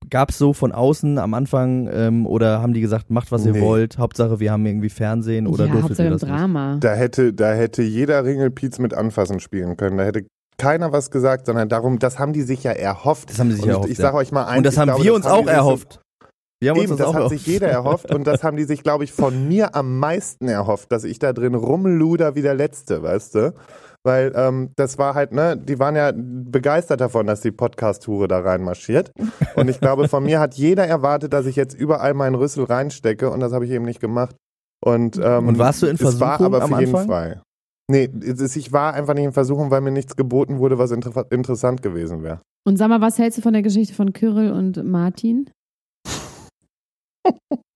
gab 0.09 0.29
es 0.29 0.37
so 0.37 0.53
von 0.53 0.71
außen 0.71 1.17
am 1.17 1.33
Anfang 1.33 1.89
ähm, 1.91 2.25
oder 2.25 2.61
haben 2.61 2.73
die 2.73 2.81
gesagt, 2.81 3.09
macht 3.09 3.31
was 3.31 3.45
ihr 3.45 3.51
Nee. 3.53 3.61
wollt, 3.61 3.97
Hauptsache 3.97 4.39
wir 4.39 4.51
haben 4.51 4.65
irgendwie 4.65 4.89
Fernsehen 4.89 5.47
oder 5.47 5.65
ja, 5.65 5.71
durftet 5.71 5.89
Hauptsache 5.91 6.07
ihr 6.07 6.11
das 6.11 6.21
nicht? 6.21 6.31
Drama. 6.33 6.77
Da 6.79 6.93
hätte, 6.93 7.33
da 7.33 7.51
hätte 7.53 7.81
jeder 7.83 8.23
Ringelpiez 8.23 8.79
mit 8.79 8.93
Anfassen 8.93 9.39
spielen 9.41 9.75
können. 9.75 9.97
Da 9.97 10.05
hätte 10.05 10.25
keiner 10.57 10.91
was 10.93 11.11
gesagt, 11.11 11.45
sondern 11.45 11.67
darum, 11.69 11.99
das 11.99 12.17
haben 12.19 12.31
die 12.33 12.41
sich 12.43 12.63
ja 12.63 12.71
erhofft. 12.71 13.29
Das 13.29 13.39
haben 13.39 13.49
sie 13.49 13.57
sich 13.57 13.65
und 13.65 13.69
erhofft, 13.71 13.89
Ich, 13.89 13.97
ja. 13.97 14.03
sage 14.05 14.17
euch 14.17 14.31
mal 14.31 14.45
eins. 14.45 14.57
Und 14.59 14.65
das 14.65 14.77
haben 14.77 14.87
glaube, 14.87 15.03
wir 15.03 15.13
uns 15.13 15.25
haben 15.25 15.43
auch 15.43 15.47
erhofft. 15.47 15.99
Wir 16.59 16.71
haben 16.71 16.77
Eben, 16.77 16.91
uns 16.91 16.97
das, 16.97 16.99
das 16.99 17.07
auch 17.07 17.13
hat 17.13 17.19
erhofft. 17.23 17.37
sich 17.37 17.45
jeder 17.45 17.67
erhofft 17.67 18.11
und 18.15 18.25
das 18.25 18.43
haben 18.43 18.57
die 18.57 18.63
sich, 18.63 18.81
glaube 18.81 19.03
ich, 19.03 19.11
von 19.11 19.47
mir 19.47 19.75
am 19.75 19.99
meisten 19.99 20.47
erhofft, 20.47 20.91
dass 20.91 21.03
ich 21.03 21.19
da 21.19 21.31
drin 21.33 21.53
rumluder 21.53 22.33
wie 22.33 22.41
der 22.41 22.55
Letzte, 22.55 23.03
weißt 23.03 23.35
du? 23.35 23.53
Weil 24.07 24.31
ähm, 24.35 24.71
das 24.77 24.97
war 24.97 25.15
halt, 25.15 25.33
ne, 25.33 25.57
die 25.57 25.79
waren 25.79 25.97
ja 25.97 26.13
begeistert 26.15 27.01
davon, 27.01 27.27
dass 27.27 27.41
die 27.41 27.51
Podcast-Hure 27.51 28.29
da 28.29 28.39
reinmarschiert. 28.39 29.11
Und 29.57 29.69
ich 29.69 29.81
glaube, 29.81 30.07
von 30.07 30.23
mir 30.23 30.39
hat 30.39 30.53
jeder 30.53 30.87
erwartet, 30.87 31.33
dass 31.33 31.45
ich 31.45 31.57
jetzt 31.57 31.73
überall 31.73 32.13
meinen 32.13 32.35
Rüssel 32.35 32.63
reinstecke 32.63 33.29
und 33.29 33.41
das 33.41 33.51
habe 33.51 33.65
ich 33.65 33.71
eben 33.71 33.83
nicht 33.83 33.99
gemacht. 33.99 34.33
Und, 34.81 35.19
ähm, 35.21 35.49
Und 35.49 35.59
warst 35.59 35.81
du 35.81 35.87
in 35.87 35.95
es 35.95 36.21
war 36.21 36.37
Versuchung 36.37 36.45
aber 36.45 36.63
am 36.63 36.69
für 36.69 36.79
jeden 36.79 36.95
Anfang? 36.95 37.07
frei. 37.07 37.41
Nee, 37.91 38.09
es 38.21 38.39
ist, 38.39 38.55
ich 38.55 38.71
war 38.71 38.93
einfach 38.93 39.13
nicht 39.13 39.25
in 39.25 39.33
Versuchung, 39.33 39.71
weil 39.71 39.81
mir 39.81 39.91
nichts 39.91 40.15
geboten 40.15 40.59
wurde, 40.59 40.77
was 40.77 40.91
inter 40.91 41.25
interessant 41.29 41.81
gewesen 41.81 42.23
wäre. 42.23 42.39
Und 42.65 42.77
sag 42.77 42.87
mal, 42.87 43.01
was 43.01 43.17
hältst 43.17 43.37
du 43.37 43.41
von 43.41 43.51
der 43.51 43.61
Geschichte 43.61 43.93
von 43.93 44.13
Kyrill 44.13 44.53
und 44.53 44.81
Martin? 44.85 45.49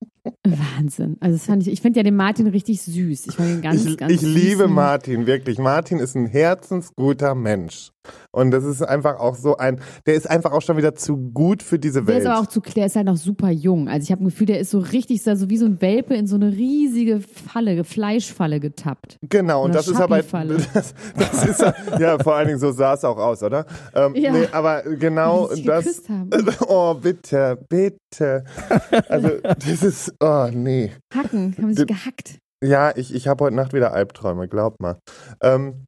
Wahnsinn. 0.43 1.17
Also 1.19 1.37
das 1.37 1.45
fand 1.45 1.63
ich, 1.63 1.73
ich 1.73 1.81
finde 1.81 1.99
ja 1.99 2.03
den 2.03 2.15
Martin 2.15 2.47
richtig 2.47 2.81
süß. 2.81 3.27
Ich 3.27 3.35
fand 3.35 3.49
ihn 3.49 3.61
ganz, 3.61 3.85
ich, 3.85 3.97
ganz 3.97 4.11
ich 4.11 4.21
liebe. 4.21 4.67
Martin, 4.67 5.25
wirklich. 5.25 5.57
Martin 5.57 5.99
ist 5.99 6.15
ein 6.15 6.27
herzensguter 6.27 7.33
Mensch. 7.33 7.91
Und 8.31 8.51
das 8.51 8.63
ist 8.63 8.81
einfach 8.81 9.19
auch 9.19 9.35
so 9.35 9.57
ein, 9.57 9.79
der 10.05 10.15
ist 10.15 10.29
einfach 10.29 10.51
auch 10.51 10.61
schon 10.61 10.77
wieder 10.77 10.95
zu 10.95 11.17
gut 11.17 11.61
für 11.63 11.79
diese 11.79 11.99
Der 12.03 12.07
Welt. 12.07 12.19
ist 12.23 12.27
aber 12.27 12.39
auch 12.39 12.47
zu, 12.47 12.61
der 12.61 12.85
ist 12.85 12.95
halt 12.95 13.05
noch 13.05 13.17
super 13.17 13.49
jung. 13.49 13.87
Also 13.89 14.05
ich 14.05 14.11
habe 14.11 14.23
ein 14.23 14.25
Gefühl, 14.25 14.47
der 14.47 14.59
ist 14.59 14.71
so 14.71 14.79
richtig, 14.79 15.21
so 15.23 15.49
wie 15.49 15.57
so 15.57 15.65
ein 15.65 15.81
Welpe 15.81 16.15
in 16.15 16.27
so 16.27 16.35
eine 16.35 16.51
riesige 16.51 17.19
Falle, 17.21 17.83
Fleischfalle 17.83 18.59
getappt. 18.59 19.17
genau, 19.29 19.63
und 19.65 19.75
das 19.75 19.87
ist 19.87 19.99
aber, 19.99 20.21
das, 20.73 20.93
das 21.17 21.45
ist, 21.45 21.65
ja, 21.99 22.17
vor 22.19 22.35
allen 22.35 22.47
Dingen 22.47 22.59
so 22.59 22.71
sah 22.71 22.93
es 22.93 23.03
auch 23.03 23.17
aus, 23.17 23.43
oder? 23.43 23.65
Ähm, 23.93 24.15
Ja. 24.15 24.31
Nee, 24.31 24.47
aber 24.51 24.83
genau 24.83 25.49
das, 25.65 26.03
oh, 26.67 26.93
bitte, 26.95 27.57
bitte. 27.69 28.43
Also, 29.09 29.29
das 29.43 29.83
ist, 29.83 30.13
oh, 30.19 30.47
nee. 30.53 30.91
Hacken, 31.13 31.55
haben 31.57 31.73
sich 31.73 31.87
gehackt. 31.87 32.39
Ja, 32.63 32.95
ich, 32.95 33.13
ich 33.13 33.27
habe 33.27 33.43
heute 33.45 33.55
Nacht 33.55 33.73
wieder 33.73 33.93
Albträume, 33.93 34.47
glaub 34.47 34.79
mal. 34.79 34.99
Ähm, 35.41 35.85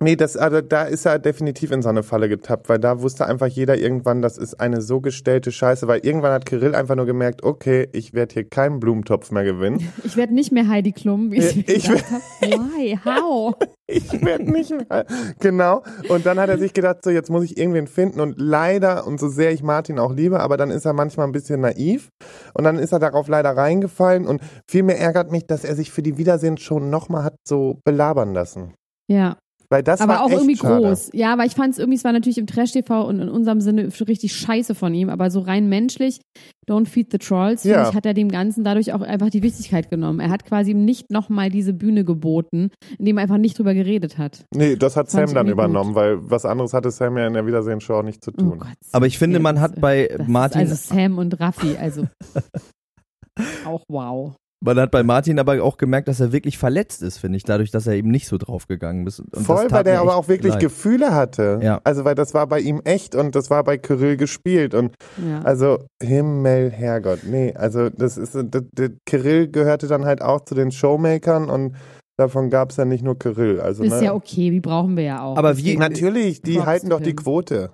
nee, 0.00 0.16
das, 0.16 0.36
also 0.36 0.60
da 0.60 0.84
ist 0.84 1.06
er 1.06 1.18
definitiv 1.18 1.72
in 1.72 1.82
so 1.82 1.88
eine 1.88 2.02
Falle 2.02 2.28
getappt, 2.28 2.68
weil 2.68 2.78
da 2.78 3.00
wusste 3.00 3.26
einfach 3.26 3.46
jeder 3.46 3.76
irgendwann, 3.76 4.22
das 4.22 4.38
ist 4.38 4.60
eine 4.60 4.80
so 4.80 5.00
gestellte 5.00 5.52
Scheiße, 5.52 5.88
weil 5.88 6.00
irgendwann 6.04 6.32
hat 6.32 6.46
Kirill 6.46 6.74
einfach 6.74 6.96
nur 6.96 7.06
gemerkt, 7.06 7.42
okay, 7.42 7.88
ich 7.92 8.14
werde 8.14 8.34
hier 8.34 8.44
keinen 8.44 8.80
Blumentopf 8.80 9.30
mehr 9.30 9.44
gewinnen. 9.44 9.92
Ich 10.04 10.16
werde 10.16 10.32
nicht 10.32 10.52
mehr 10.52 10.68
Heidi 10.68 10.92
Klum, 10.92 11.32
wie 11.32 11.38
ich, 11.38 11.68
ich 11.68 11.84
gedacht. 11.84 12.04
Why? 12.40 12.98
How? 13.04 13.54
Ich 13.90 14.12
werde 14.22 14.50
nicht 14.52 14.70
mehr. 14.70 15.06
Genau. 15.40 15.82
Und 16.10 16.26
dann 16.26 16.38
hat 16.38 16.50
er 16.50 16.58
sich 16.58 16.74
gedacht, 16.74 16.98
so 17.02 17.08
jetzt 17.08 17.30
muss 17.30 17.44
ich 17.44 17.56
irgendwen 17.56 17.86
finden. 17.86 18.20
Und 18.20 18.34
leider, 18.36 19.06
und 19.06 19.18
so 19.18 19.28
sehr 19.28 19.50
ich 19.50 19.62
Martin 19.62 19.98
auch 19.98 20.12
liebe, 20.12 20.40
aber 20.40 20.58
dann 20.58 20.70
ist 20.70 20.84
er 20.84 20.92
manchmal 20.92 21.26
ein 21.26 21.32
bisschen 21.32 21.62
naiv. 21.62 22.10
Und 22.52 22.64
dann 22.64 22.78
ist 22.78 22.92
er 22.92 22.98
darauf 22.98 23.28
leider 23.28 23.56
reingefallen. 23.56 24.26
Und 24.26 24.42
vielmehr 24.68 25.00
ärgert 25.00 25.30
mich, 25.30 25.46
dass 25.46 25.64
er 25.64 25.74
sich 25.74 25.90
für 25.90 26.02
die 26.02 26.18
Wiedersehen 26.18 26.58
schon 26.58 26.90
nochmal 26.90 27.24
hat 27.24 27.36
so 27.46 27.80
belabern 27.82 28.34
lassen. 28.34 28.74
Ja, 29.10 29.38
Weil 29.70 29.82
das 29.82 30.00
aber 30.00 30.14
war 30.14 30.22
auch 30.24 30.28
echt 30.30 30.38
irgendwie 30.38 30.56
schade. 30.56 30.80
groß. 30.86 31.10
Ja, 31.12 31.32
aber 31.34 31.44
ich 31.44 31.52
fand 31.52 31.72
es 31.74 31.78
irgendwie, 31.78 31.96
es 31.98 32.04
war 32.04 32.12
natürlich 32.12 32.38
im 32.38 32.46
Trash-TV 32.46 33.06
und 33.06 33.20
in 33.20 33.28
unserem 33.28 33.60
Sinne 33.60 33.88
richtig 34.08 34.32
scheiße 34.34 34.74
von 34.74 34.94
ihm, 34.94 35.10
aber 35.10 35.30
so 35.30 35.40
rein 35.40 35.68
menschlich, 35.68 36.20
don't 36.66 36.86
feed 36.86 37.12
the 37.12 37.18
trolls, 37.18 37.62
finde 37.62 37.76
Ja. 37.76 37.88
ich, 37.90 37.94
hat 37.94 38.06
er 38.06 38.14
dem 38.14 38.30
Ganzen 38.30 38.64
dadurch 38.64 38.94
auch 38.94 39.02
einfach 39.02 39.28
die 39.28 39.42
Wichtigkeit 39.42 39.90
genommen. 39.90 40.20
Er 40.20 40.30
hat 40.30 40.46
quasi 40.46 40.70
ihm 40.70 40.86
nicht 40.86 41.10
nochmal 41.10 41.50
diese 41.50 41.74
Bühne 41.74 42.04
geboten, 42.04 42.70
indem 42.98 43.18
er 43.18 43.24
einfach 43.24 43.36
nicht 43.36 43.58
drüber 43.58 43.74
geredet 43.74 44.16
hat. 44.16 44.44
Nee, 44.54 44.76
das 44.76 44.96
hat 44.96 45.10
Fand 45.10 45.28
Sam 45.28 45.34
dann 45.34 45.48
übernommen, 45.48 45.94
weil 45.94 46.18
was 46.30 46.46
anderes 46.46 46.72
hatte 46.72 46.90
Sam 46.90 47.18
ja 47.18 47.26
in 47.26 47.34
der 47.34 47.46
Wiedersehen-Show 47.46 47.94
auch 47.96 48.02
nicht 48.02 48.24
zu 48.24 48.30
Oh 48.30 48.40
tun. 48.40 48.58
Gott. 48.60 48.68
Aber 48.92 49.06
ich 49.06 49.18
finde, 49.18 49.38
man 49.38 49.60
hat 49.60 49.78
bei 49.80 50.08
Martin, 50.26 50.60
Also 50.62 50.74
Sam 50.76 51.18
und 51.18 51.38
Raffi, 51.40 51.76
also 51.78 52.06
auch 53.66 53.84
wow. 53.88 54.34
Man 54.60 54.78
hat 54.80 54.90
bei 54.90 55.02
Martin 55.02 55.38
aber 55.38 55.62
auch 55.62 55.76
gemerkt, 55.76 56.08
dass 56.08 56.18
er 56.20 56.32
wirklich 56.32 56.58
verletzt 56.58 57.02
ist, 57.02 57.18
finde 57.18 57.36
ich, 57.36 57.44
dadurch, 57.44 57.70
dass 57.70 57.86
er 57.86 57.94
eben 57.94 58.10
nicht 58.10 58.26
so 58.26 58.38
draufgegangen 58.38 59.06
ist. 59.06 59.20
Und 59.20 59.28
das 59.36 59.44
Voll, 59.44 59.70
weil 59.70 59.84
der 59.84 60.00
aber 60.00 60.16
auch 60.16 60.26
wirklich 60.26 60.54
leid. 60.54 60.60
Gefühle 60.62 61.14
hatte. 61.14 61.60
Ja. 61.62 61.80
Also, 61.84 62.04
weil 62.04 62.14
das 62.16 62.34
war 62.34 62.46
bei 62.48 62.58
ihm 62.60 62.80
echt 62.84 63.14
und 63.14 63.34
das 63.34 63.50
war 63.50 63.62
bei 63.62 63.78
Kyrill 63.78 64.16
gespielt. 64.16 64.74
Und 64.74 64.94
Ja. 65.24 65.42
Also 65.42 65.84
Himmel, 66.02 66.70
Herrgott, 66.70 67.20
nee, 67.24 67.54
also 67.54 67.88
das 67.88 68.16
ist, 68.16 68.34
der, 68.34 68.44
der 68.72 68.90
Kirill 69.06 69.48
gehörte 69.48 69.86
dann 69.86 70.04
halt 70.04 70.22
auch 70.22 70.40
zu 70.44 70.54
den 70.54 70.72
Showmakern 70.72 71.48
und 71.48 71.76
davon 72.16 72.50
gab 72.50 72.70
es 72.70 72.76
ja 72.78 72.84
nicht 72.84 73.04
nur 73.04 73.16
Kirill. 73.18 73.60
Also 73.60 73.84
ist 73.84 73.92
ne, 73.92 74.06
ja 74.06 74.14
okay, 74.14 74.50
die 74.50 74.60
brauchen 74.60 74.96
wir 74.96 75.04
ja 75.04 75.22
auch. 75.22 75.36
Aber 75.36 75.56
wie- 75.56 75.76
natürlich, 75.76 76.42
die 76.42 76.60
halten 76.62 76.88
doch 76.90 77.00
die. 77.00 77.14
Quote. 77.14 77.70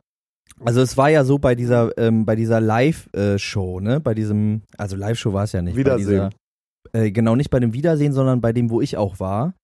Also 0.64 0.82
es 0.82 0.96
war 0.96 1.08
ja 1.08 1.24
so 1.24 1.38
bei 1.38 1.54
dieser, 1.54 1.96
ähm, 1.98 2.26
bei 2.26 2.36
dieser 2.36 2.60
Live-Show, 2.60 3.80
ne? 3.80 4.00
Bei 4.00 4.14
diesem, 4.14 4.62
also 4.78 4.96
Live-Show 4.96 5.32
war 5.32 5.44
es 5.44 5.52
ja 5.52 5.62
nicht. 5.62 5.74
Bei 5.74 5.80
Wiedersehen. 5.80 6.30
Äh, 6.92 7.10
genau, 7.10 7.36
nicht 7.36 7.50
bei 7.50 7.60
dem 7.60 7.72
Wiedersehen, 7.72 8.12
sondern 8.12 8.40
bei 8.40 8.52
dem, 8.52 8.70
wo 8.70 8.80
ich 8.80 8.96
auch 8.96 9.20
war. 9.20 9.54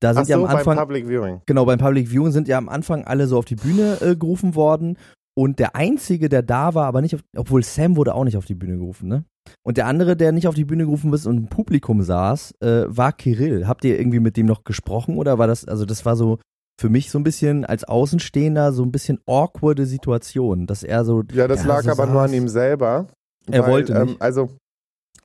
Da 0.00 0.14
sind 0.14 0.24
Ach 0.24 0.28
ja 0.28 0.36
so, 0.38 0.46
am 0.46 0.50
Anfang. 0.50 0.76
beim 0.76 0.86
Public 0.86 1.06
Viewing. 1.08 1.42
Genau, 1.46 1.64
beim 1.64 1.78
Public 1.78 2.08
Viewing 2.08 2.32
sind 2.32 2.48
ja 2.48 2.58
am 2.58 2.68
Anfang 2.68 3.04
alle 3.04 3.26
so 3.26 3.38
auf 3.38 3.44
die 3.44 3.56
Bühne 3.56 3.98
äh, 4.00 4.16
gerufen 4.16 4.54
worden. 4.54 4.96
Und 5.36 5.60
der 5.60 5.76
Einzige, 5.76 6.28
der 6.28 6.42
da 6.42 6.74
war, 6.74 6.86
aber 6.86 7.00
nicht 7.00 7.14
auf, 7.14 7.20
obwohl 7.36 7.62
Sam 7.62 7.96
wurde 7.96 8.14
auch 8.14 8.24
nicht 8.24 8.36
auf 8.36 8.44
die 8.44 8.56
Bühne 8.56 8.76
gerufen, 8.76 9.08
ne? 9.08 9.24
Und 9.62 9.76
der 9.76 9.86
andere, 9.86 10.16
der 10.16 10.32
nicht 10.32 10.46
auf 10.46 10.54
die 10.54 10.64
Bühne 10.64 10.84
gerufen 10.84 11.12
ist 11.12 11.26
und 11.26 11.36
im 11.36 11.46
Publikum 11.48 12.02
saß, 12.02 12.54
äh, 12.60 12.84
war 12.88 13.12
Kirill. 13.12 13.66
Habt 13.66 13.84
ihr 13.84 13.98
irgendwie 13.98 14.20
mit 14.20 14.36
dem 14.36 14.46
noch 14.46 14.64
gesprochen 14.64 15.16
oder 15.16 15.38
war 15.38 15.46
das, 15.46 15.64
also 15.64 15.86
das 15.86 16.04
war 16.04 16.16
so 16.16 16.38
für 16.78 16.88
mich 16.88 17.10
so 17.10 17.18
ein 17.18 17.24
bisschen 17.24 17.64
als 17.64 17.84
Außenstehender 17.84 18.72
so 18.72 18.82
ein 18.82 18.92
bisschen 18.92 19.20
awkwarde 19.26 19.86
Situation, 19.86 20.66
dass 20.66 20.82
er 20.82 21.04
so. 21.04 21.22
Ja, 21.32 21.48
das 21.48 21.64
lag 21.64 21.82
so 21.82 21.90
aber 21.90 22.04
saß. 22.04 22.12
nur 22.12 22.22
an 22.22 22.32
ihm 22.32 22.48
selber. 22.48 23.06
Er 23.50 23.66
wollte 23.66 23.92
nicht. 23.92 24.12
Ähm, 24.12 24.16
also 24.20 24.50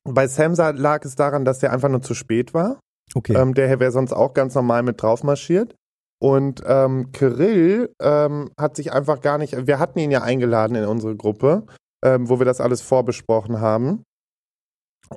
bei 0.04 0.28
Samsa 0.28 0.72
lag 0.72 1.06
es 1.06 1.16
daran, 1.16 1.46
dass 1.46 1.60
der 1.60 1.72
einfach 1.72 1.90
nur 1.90 2.02
zu 2.02 2.14
spät 2.14 2.54
war. 2.54 2.80
Okay. 3.16 3.36
Ähm, 3.36 3.54
der 3.54 3.80
wäre 3.80 3.92
sonst 3.92 4.14
auch 4.14 4.34
ganz 4.34 4.56
normal 4.56 4.84
mit 4.84 5.02
drauf 5.02 5.24
marschiert. 5.24 5.76
Und 6.20 6.64
ähm, 6.66 7.12
Kirill 7.12 7.94
ähm, 8.02 8.52
hat 8.58 8.76
sich 8.76 8.94
einfach 8.94 9.20
gar 9.20 9.38
nicht, 9.38 9.68
wir 9.68 9.80
hatten 9.80 10.00
ihn 10.00 10.12
ja 10.12 10.22
eingeladen 10.22 10.76
in 10.76 10.86
unsere 10.86 11.16
Gruppe, 11.16 11.66
ähm, 12.04 12.30
wo 12.30 12.40
wir 12.40 12.46
das 12.46 12.62
alles 12.62 12.82
vorbesprochen 12.82 13.60
haben. 13.60 14.04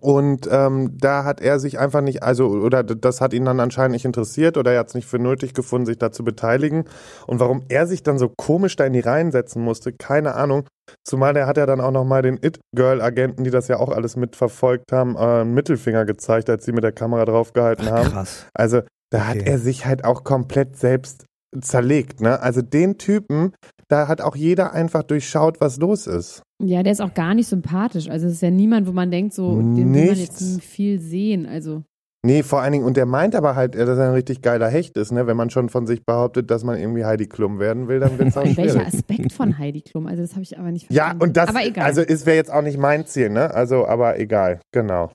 Und 0.01 0.49
ähm, 0.51 0.97
da 0.99 1.25
hat 1.25 1.41
er 1.41 1.59
sich 1.59 1.79
einfach 1.79 2.03
nicht, 2.03 2.23
also, 2.23 2.49
oder 2.49 2.83
das 2.85 3.21
hat 3.21 3.33
ihn 3.33 3.45
dann 3.45 3.61
anscheinend 3.61 3.93
nicht 3.93 4.05
interessiert 4.05 4.57
oder 4.59 4.73
er 4.73 4.81
hat 4.81 4.89
es 4.89 4.95
nicht 4.95 5.07
für 5.07 5.19
nötig 5.19 5.55
gefunden, 5.55 5.87
sich 5.87 5.99
da 5.99 6.13
zu 6.13 6.23
beteiligen. 6.25 6.85
Und 7.27 7.41
warum 7.41 7.63
er 7.69 7.87
sich 7.87 8.03
dann 8.03 8.19
so 8.19 8.29
komisch 8.37 8.77
da 8.77 8.85
in 8.85 8.93
die 8.93 9.01
Reihen 9.01 9.33
setzen 9.33 9.63
musste, 9.63 9.93
keine 9.93 10.35
Ahnung. 10.35 10.67
Zumal 11.05 11.35
der 11.35 11.47
hat 11.47 11.57
ja 11.57 11.67
dann 11.67 11.81
auch 11.81 11.91
nochmal 11.91 12.23
den 12.23 12.39
It-Girl-Agenten, 12.43 13.45
die 13.45 13.51
das 13.51 13.69
ja 13.69 13.79
auch 13.79 13.89
alles 13.91 14.17
mitverfolgt 14.17 14.93
haben, 14.93 15.17
äh, 15.17 15.41
einen 15.41 15.55
Mittelfinger 15.55 16.05
gezeigt, 16.05 16.51
als 16.51 16.65
sie 16.65 16.73
mit 16.73 16.85
der 16.85 16.93
Kamera 16.93 17.25
draufgehalten 17.25 17.91
haben. 17.91 18.11
Krass. 18.11 18.47
Also 18.55 18.83
da 19.11 19.27
hat 19.27 19.37
Okay. 19.37 19.49
er 19.51 19.59
sich 19.59 19.87
halt 19.87 20.05
auch 20.05 20.25
komplett 20.25 20.77
selbst 20.77 21.25
zerlegt, 21.61 22.21
ne? 22.21 22.41
Also 22.41 22.61
den 22.61 22.99
Typen, 22.99 23.53
da 23.89 24.09
hat 24.09 24.21
auch 24.21 24.37
jeder 24.37 24.73
einfach 24.73 25.03
durchschaut, 25.03 25.61
was 25.61 25.79
los 25.79 26.07
ist. 26.07 26.43
Ja, 26.63 26.83
der 26.83 26.93
ist 26.93 27.01
auch 27.01 27.15
gar 27.15 27.35
nicht 27.35 27.49
sympathisch. 27.49 28.09
Also 28.09 28.27
es 28.27 28.35
ist 28.35 28.43
ja 28.43 28.51
niemand, 28.51 28.87
wo 28.87 28.93
man 28.93 29.11
denkt, 29.11 29.35
so, 29.35 29.57
den 29.57 29.77
will 29.77 29.85
man 29.85 29.93
Nichts. 30.17 30.41
jetzt 30.41 30.63
viel 30.65 31.01
sehen. 31.01 31.47
Also 31.47 31.83
Nee, 32.25 32.43
vor 32.43 32.61
allen 32.61 32.73
Dingen, 32.73 32.85
und 32.85 32.97
der 32.97 33.07
meint 33.07 33.37
aber 33.37 33.55
halt, 33.55 33.77
dass 33.77 33.99
er 33.99 34.09
ein 34.09 34.15
richtig 34.15 34.43
geiler 34.43 34.69
Hecht 34.69 34.97
ist, 34.97 35.13
ne? 35.13 35.29
Wenn 35.29 35.37
man 35.37 35.49
schon 35.49 35.69
von 35.69 35.87
sich 35.87 36.05
behauptet, 36.05 36.51
dass 36.51 36.65
man 36.65 36.77
irgendwie 36.77 37.05
Heidi 37.05 37.27
Klum 37.27 37.61
werden 37.61 37.87
will, 37.87 38.01
dann 38.01 38.19
wird's 38.19 38.37
auch 38.37 38.43
welcher 38.45 38.71
schwierig. 38.81 38.87
Aspekt 38.89 39.33
von 39.33 39.59
Heidi 39.59 39.83
Klum? 39.83 40.09
Also 40.09 40.23
das 40.23 40.33
habe 40.33 40.43
ich 40.43 40.59
aber 40.59 40.73
nicht 40.73 40.91
Ja, 40.91 41.03
verstanden. 41.05 41.23
und 41.23 41.37
das, 41.37 41.49
aber 41.51 41.65
egal. 41.65 41.85
also 41.85 42.01
es 42.01 42.27
wäre 42.27 42.37
jetzt 42.37 42.51
auch 42.53 42.63
nicht 42.63 42.79
mein 42.79 43.07
Ziel, 43.07 43.31
ne? 43.31 43.55
Also, 43.55 43.87
aber 43.87 44.19
egal, 44.19 44.59
genau. 44.73 45.13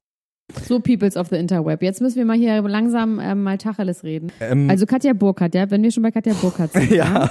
so 0.66 0.80
Peoples 0.80 1.18
of 1.18 1.28
the 1.28 1.36
Interweb. 1.36 1.82
Jetzt 1.82 2.00
müssen 2.00 2.16
wir 2.16 2.24
mal 2.26 2.38
hier 2.38 2.62
langsam 2.62 3.20
ähm, 3.22 3.44
mal 3.44 3.58
Tacheles 3.58 4.04
reden. 4.06 4.32
Ähm, 4.40 4.70
Also 4.70 4.86
Katja 4.86 5.12
Burkhardt, 5.12 5.54
ja, 5.54 5.70
wenn 5.70 5.84
wir 5.84 5.92
schon 5.92 6.04
bei 6.04 6.12
Katja 6.12 6.34
Burkhardt 6.40 6.72
sind. 6.72 6.92
ja. 6.92 7.30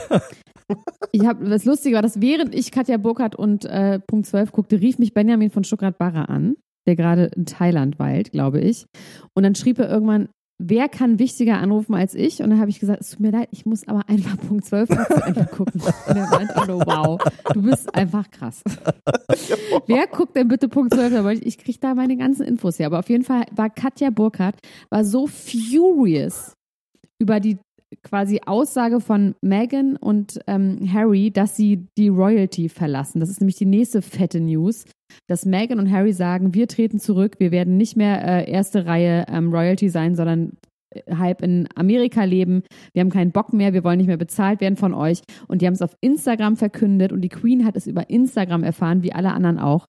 Ich 1.13 1.27
habe 1.27 1.49
das 1.49 1.65
Lustige 1.65 1.97
war, 1.97 2.03
dass 2.03 2.21
während 2.21 2.55
ich 2.55 2.71
Katja 2.71 2.97
Burkhardt 2.97 3.37
und 3.37 3.65
äh, 3.65 3.99
Punkt 4.01 4.27
12 4.27 4.53
guckte, 4.53 4.81
rief 4.81 4.99
mich 4.99 5.15
Benjamin 5.15 5.51
von 5.51 5.65
Stuttgart-Barre 5.65 6.29
an, 6.29 6.57
der 6.87 6.97
gerade 6.97 7.27
in 7.37 7.47
Thailand 7.47 7.99
weilt, 7.99 8.33
glaube 8.33 8.61
ich. 8.61 8.87
Und 9.35 9.43
dann 9.43 9.55
schrieb 9.55 9.79
er 9.79 9.91
irgendwann, 9.91 10.29
wer 10.61 10.89
kann 10.89 11.19
wichtiger 11.19 11.59
anrufen 11.59 11.95
als 11.95 12.15
ich? 12.15 12.43
Und 12.43 12.51
dann 12.51 12.61
habe 12.61 12.71
ich 12.71 12.79
gesagt, 12.79 13.01
es 13.01 13.11
tut 13.11 13.21
mir 13.21 13.31
leid, 13.31 13.49
ich 13.51 13.65
muss 13.67 13.89
aber 13.89 14.09
einfach 14.09 14.37
Punkt 14.37 14.65
12 14.67 14.91
noch 14.91 15.07
zu 15.09 15.25
Ende 15.25 15.47
gucken. 15.47 15.81
Und 16.09 16.17
er 16.17 16.29
meinte, 16.29 16.55
oh, 16.69 16.83
wow, 16.85 17.21
du 17.55 17.63
bist 17.63 17.93
einfach 17.95 18.31
krass. 18.31 18.63
wer 19.87 20.07
guckt 20.07 20.37
denn 20.37 20.49
bitte 20.49 20.69
Punkt 20.69 20.95
12? 20.95 21.13
Da 21.13 21.25
wollte 21.25 21.41
Ich, 21.41 21.47
ich 21.47 21.65
kriege 21.65 21.79
da 21.81 21.95
meine 21.95 22.17
ganzen 22.17 22.45
Infos 22.45 22.79
her. 22.79 22.87
Aber 22.87 22.99
auf 22.99 23.09
jeden 23.09 23.25
Fall 23.25 23.45
war 23.53 23.71
Katja 23.71 24.11
Burkhardt 24.11 24.57
war 24.91 25.05
so 25.05 25.27
furious 25.27 26.53
über 27.19 27.41
die 27.41 27.59
quasi 28.03 28.41
Aussage 28.47 29.01
von 29.01 29.35
Meghan 29.43 29.97
und 29.97 30.41
ähm, 30.47 30.79
Harry, 30.93 31.31
dass 31.31 31.57
sie 31.57 31.87
die 31.99 32.09
Royalty 32.09 32.69
verlassen. 32.69 33.21
Das 33.21 33.31
ist 33.31 33.41
nämlich 33.41 33.57
die 33.57 33.67
nächste 33.67 34.03
fette 34.03 34.41
News, 34.41 34.85
dass 35.27 35.45
Meghan 35.45 35.79
und 35.79 35.91
Harry 35.91 36.13
sagen, 36.13 36.55
wir 36.55 36.69
treten 36.69 36.99
zurück, 36.99 37.37
wir 37.39 37.51
werden 37.51 37.77
nicht 37.77 37.97
mehr 37.97 38.25
äh, 38.25 38.51
erste 38.51 38.87
Reihe 38.87 39.27
ähm, 39.29 39.53
Royalty 39.53 39.89
sein, 39.89 40.15
sondern 40.15 40.53
äh, 40.91 41.15
halb 41.15 41.43
in 41.43 41.69
Amerika 41.75 42.25
leben. 42.25 42.63
Wir 42.93 43.01
haben 43.01 43.11
keinen 43.11 43.33
Bock 43.33 43.53
mehr, 43.53 43.73
wir 43.73 43.85
wollen 43.85 43.99
nicht 43.99 44.07
mehr 44.07 44.17
bezahlt 44.17 44.61
werden 44.61 44.77
von 44.77 44.95
euch. 44.95 45.21
Und 45.49 45.63
die 45.63 45.67
haben 45.67 45.75
es 45.75 45.83
auf 45.83 45.97
Instagram 46.01 46.57
verkündet 46.57 47.13
und 47.13 47.21
die 47.23 47.29
Queen 47.29 47.65
hat 47.65 47.77
es 47.77 47.87
über 47.87 48.09
Instagram 48.09 48.63
erfahren, 48.63 49.03
wie 49.03 49.13
alle 49.13 49.33
anderen 49.33 49.59
auch. 49.59 49.87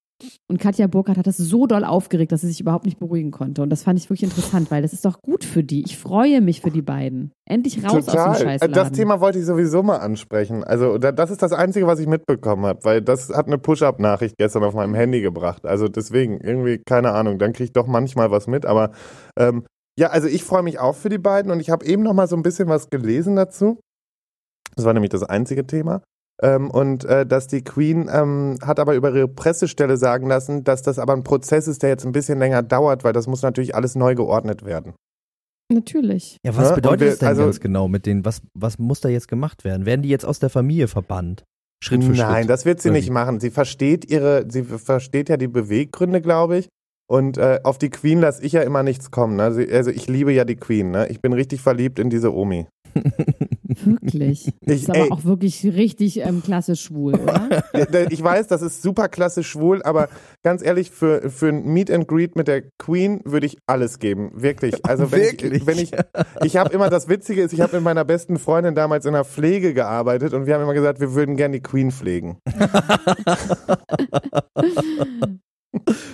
Und 0.50 0.60
Katja 0.60 0.88
Burkhardt 0.88 1.18
hat 1.18 1.28
das 1.28 1.38
so 1.38 1.68
doll 1.68 1.84
aufgeregt, 1.84 2.32
dass 2.32 2.42
sie 2.42 2.48
sich 2.48 2.60
überhaupt 2.62 2.86
nicht 2.86 3.00
beruhigen 3.00 3.32
konnte. 3.32 3.62
Und 3.62 3.70
das 3.70 3.84
fand 3.84 3.98
ich 4.00 4.06
wirklich 4.10 4.24
interessant, 4.24 4.70
weil 4.72 4.82
das 4.82 4.94
ist 4.94 5.06
doch 5.06 5.22
gut 5.22 5.44
für 5.44 5.64
die. 5.64 5.84
Ich 5.84 5.98
freue 5.98 6.42
mich 6.42 6.62
für 6.62 6.72
die 6.72 6.82
beiden. 6.82 7.32
Endlich 7.48 7.84
raus 7.84 7.94
aus 7.94 8.06
dem 8.06 8.12
Total. 8.14 8.36
Scheißladen. 8.40 8.74
Das 8.74 8.92
Thema 8.92 9.20
wollte 9.22 9.40
ich 9.40 9.46
sowieso 9.46 9.84
mal 9.84 9.98
ansprechen. 9.98 10.64
Also 10.64 10.98
da- 10.98 11.12
das 11.12 11.32
ist 11.32 11.42
das 11.42 11.54
Einzige, 11.54 11.88
was 11.88 12.00
ich 12.00 12.08
mitbekommen 12.08 12.66
habe, 12.66 12.80
weil 12.84 13.02
das 13.02 13.30
hat 13.30 13.48
eine 13.48 13.58
Push-Up-Nachricht 13.58 14.36
gestern 14.38 14.64
auf 14.64 14.74
meinem 14.74 14.94
Handy 14.96 15.22
gebracht. 15.22 15.66
Also 15.66 15.88
deswegen, 15.88 16.40
irgendwie, 16.42 16.80
keine 16.86 17.12
Ahnung, 17.12 17.40
dann 17.40 17.54
kriege 17.54 17.66
ich 17.66 17.74
doch 17.74 17.88
manchmal 17.88 18.32
was 18.32 18.48
mit. 18.48 18.66
Aber 18.66 18.92
ähm, 19.38 19.66
ja, 20.00 20.08
also 20.10 20.28
ich 20.28 20.44
freue 20.44 20.64
mich 20.64 20.80
auch 20.80 20.96
für 20.96 21.10
die 21.10 21.18
beiden 21.18 21.52
und 21.52 21.60
ich 21.60 21.70
habe 21.70 21.86
eben 21.86 22.04
noch 22.04 22.14
mal 22.14 22.28
so 22.28 22.36
ein 22.36 22.44
bisschen 22.44 22.68
was 22.70 22.90
gelesen 22.90 23.36
dazu. 23.36 23.80
Das 24.76 24.86
war 24.86 24.94
nämlich 24.94 25.10
das 25.10 25.24
einzige 25.24 25.68
Thema. 25.68 26.02
Ähm, 26.44 26.72
und 26.72 27.06
äh, 27.06 27.26
dass 27.26 27.48
die 27.48 27.64
Queen 27.64 28.10
ähm, 28.12 28.58
hat 28.66 28.80
aber 28.80 28.96
über 28.96 29.14
ihre 29.14 29.28
Pressestelle 29.28 29.98
sagen 29.98 30.28
lassen, 30.28 30.64
dass 30.64 30.82
das 30.82 30.98
aber 30.98 31.14
ein 31.14 31.24
Prozess 31.24 31.68
ist, 31.68 31.84
der 31.84 31.90
jetzt 31.92 32.06
ein 32.06 32.12
bisschen 32.12 32.40
länger 32.40 32.64
dauert, 32.64 33.04
weil 33.04 33.14
das 33.14 33.28
muss 33.28 33.44
natürlich 33.44 33.76
alles 33.76 33.96
neu 33.96 34.16
geordnet 34.16 34.66
werden. 34.66 34.94
Natürlich. 35.72 36.38
Ja, 36.46 36.56
was 36.58 36.70
Ja, 36.70 36.76
bedeutet 36.76 37.08
das 37.10 37.20
denn 37.20 37.28
also- 37.30 37.44
ganz 37.44 37.60
genau 37.60 37.88
mit 37.88 38.06
den, 38.06 38.26
was, 38.26 38.42
was 38.54 38.78
muss 38.80 39.02
da 39.02 39.10
jetzt 39.10 39.28
gemacht 39.28 39.64
werden? 39.64 39.86
Werden 39.86 40.02
die 40.02 40.10
jetzt 40.10 40.26
aus 40.26 40.40
der 40.40 40.50
Familie 40.50 40.88
verbannt? 40.88 41.44
Schritt 41.84 42.04
für 42.04 42.14
Schritt. 42.16 42.28
Nein, 42.28 42.48
das 42.48 42.66
wird 42.66 42.82
sie 42.82 42.90
Oder 42.90 42.98
nicht 42.98 43.10
machen. 43.10 43.40
Sie 43.40 43.50
versteht 43.50 44.10
ihre, 44.10 44.46
sie 44.50 44.64
versteht 44.64 45.30
ja 45.30 45.38
die 45.38 45.48
Beweggründe, 45.48 46.22
glaube 46.22 46.58
ich. 46.58 46.70
Und 47.10 47.38
äh, 47.38 47.60
auf 47.64 47.78
die 47.78 47.90
Queen 47.90 48.20
lasse 48.20 48.44
ich 48.44 48.54
ja 48.54 48.62
immer 48.62 48.84
nichts 48.84 49.12
kommen. 49.12 49.36
Ne? 49.36 49.52
Sie, 49.54 49.72
also 49.72 49.90
ich 49.90 50.08
liebe 50.08 50.32
ja 50.32 50.46
die 50.46 50.56
Queen. 50.56 50.92
Ne? 50.92 51.08
Ich 51.08 51.22
bin 51.22 51.34
richtig 51.34 51.62
verliebt 51.62 52.00
in 52.00 52.10
diese 52.10 52.34
Omi. 52.34 52.68
Wirklich. 53.86 54.46
Das 54.62 54.76
Ich- 54.76 54.84
ist 54.84 54.90
aber 54.90 55.00
ey. 55.00 55.12
auch 55.12 55.24
wirklich 55.26 55.64
richtig 55.66 56.20
ähm, 56.20 56.42
klassisch 56.44 56.82
schwul, 56.82 57.16
oder? 57.16 57.64
Ich 58.10 58.24
weiß, 58.24 58.48
das 58.48 58.62
ist 58.62 58.82
super 58.82 59.08
klasse 59.10 59.44
schwul, 59.44 59.82
aber 59.84 60.10
ganz 60.44 60.64
ehrlich, 60.64 60.92
für, 60.92 61.30
für 61.30 61.50
ein 61.50 61.66
Meet 61.66 61.92
and 61.92 62.08
Greet 62.08 62.36
mit 62.36 62.48
der 62.48 62.64
Queen 62.80 63.22
würde 63.26 63.46
ich 63.46 63.58
alles 63.68 64.00
geben. 64.00 64.32
Wirklich. 64.34 64.86
Also 64.86 65.12
wenn 65.12 65.22
Wirklich? 65.22 65.54
ich, 65.54 65.66
wenn 65.68 65.78
ich, 65.80 65.92
ich 66.44 66.58
habe 66.58 66.74
immer, 66.74 66.90
das 66.90 67.08
Witzige 67.10 67.42
ist, 67.42 67.54
ich 67.54 67.62
habe 67.62 67.76
mit 67.78 67.84
meiner 67.84 68.06
besten 68.06 68.38
Freundin 68.40 68.76
damals 68.76 69.06
in 69.06 69.14
der 69.14 69.26
Pflege 69.26 69.74
gearbeitet 69.74 70.34
und 70.34 70.46
wir 70.46 70.54
haben 70.56 70.62
immer 70.64 70.74
gesagt, 70.74 71.00
wir 71.00 71.14
würden 71.14 71.36
gern 71.38 71.52
die 71.52 71.62
Queen 71.62 71.92
pflegen. 71.92 72.38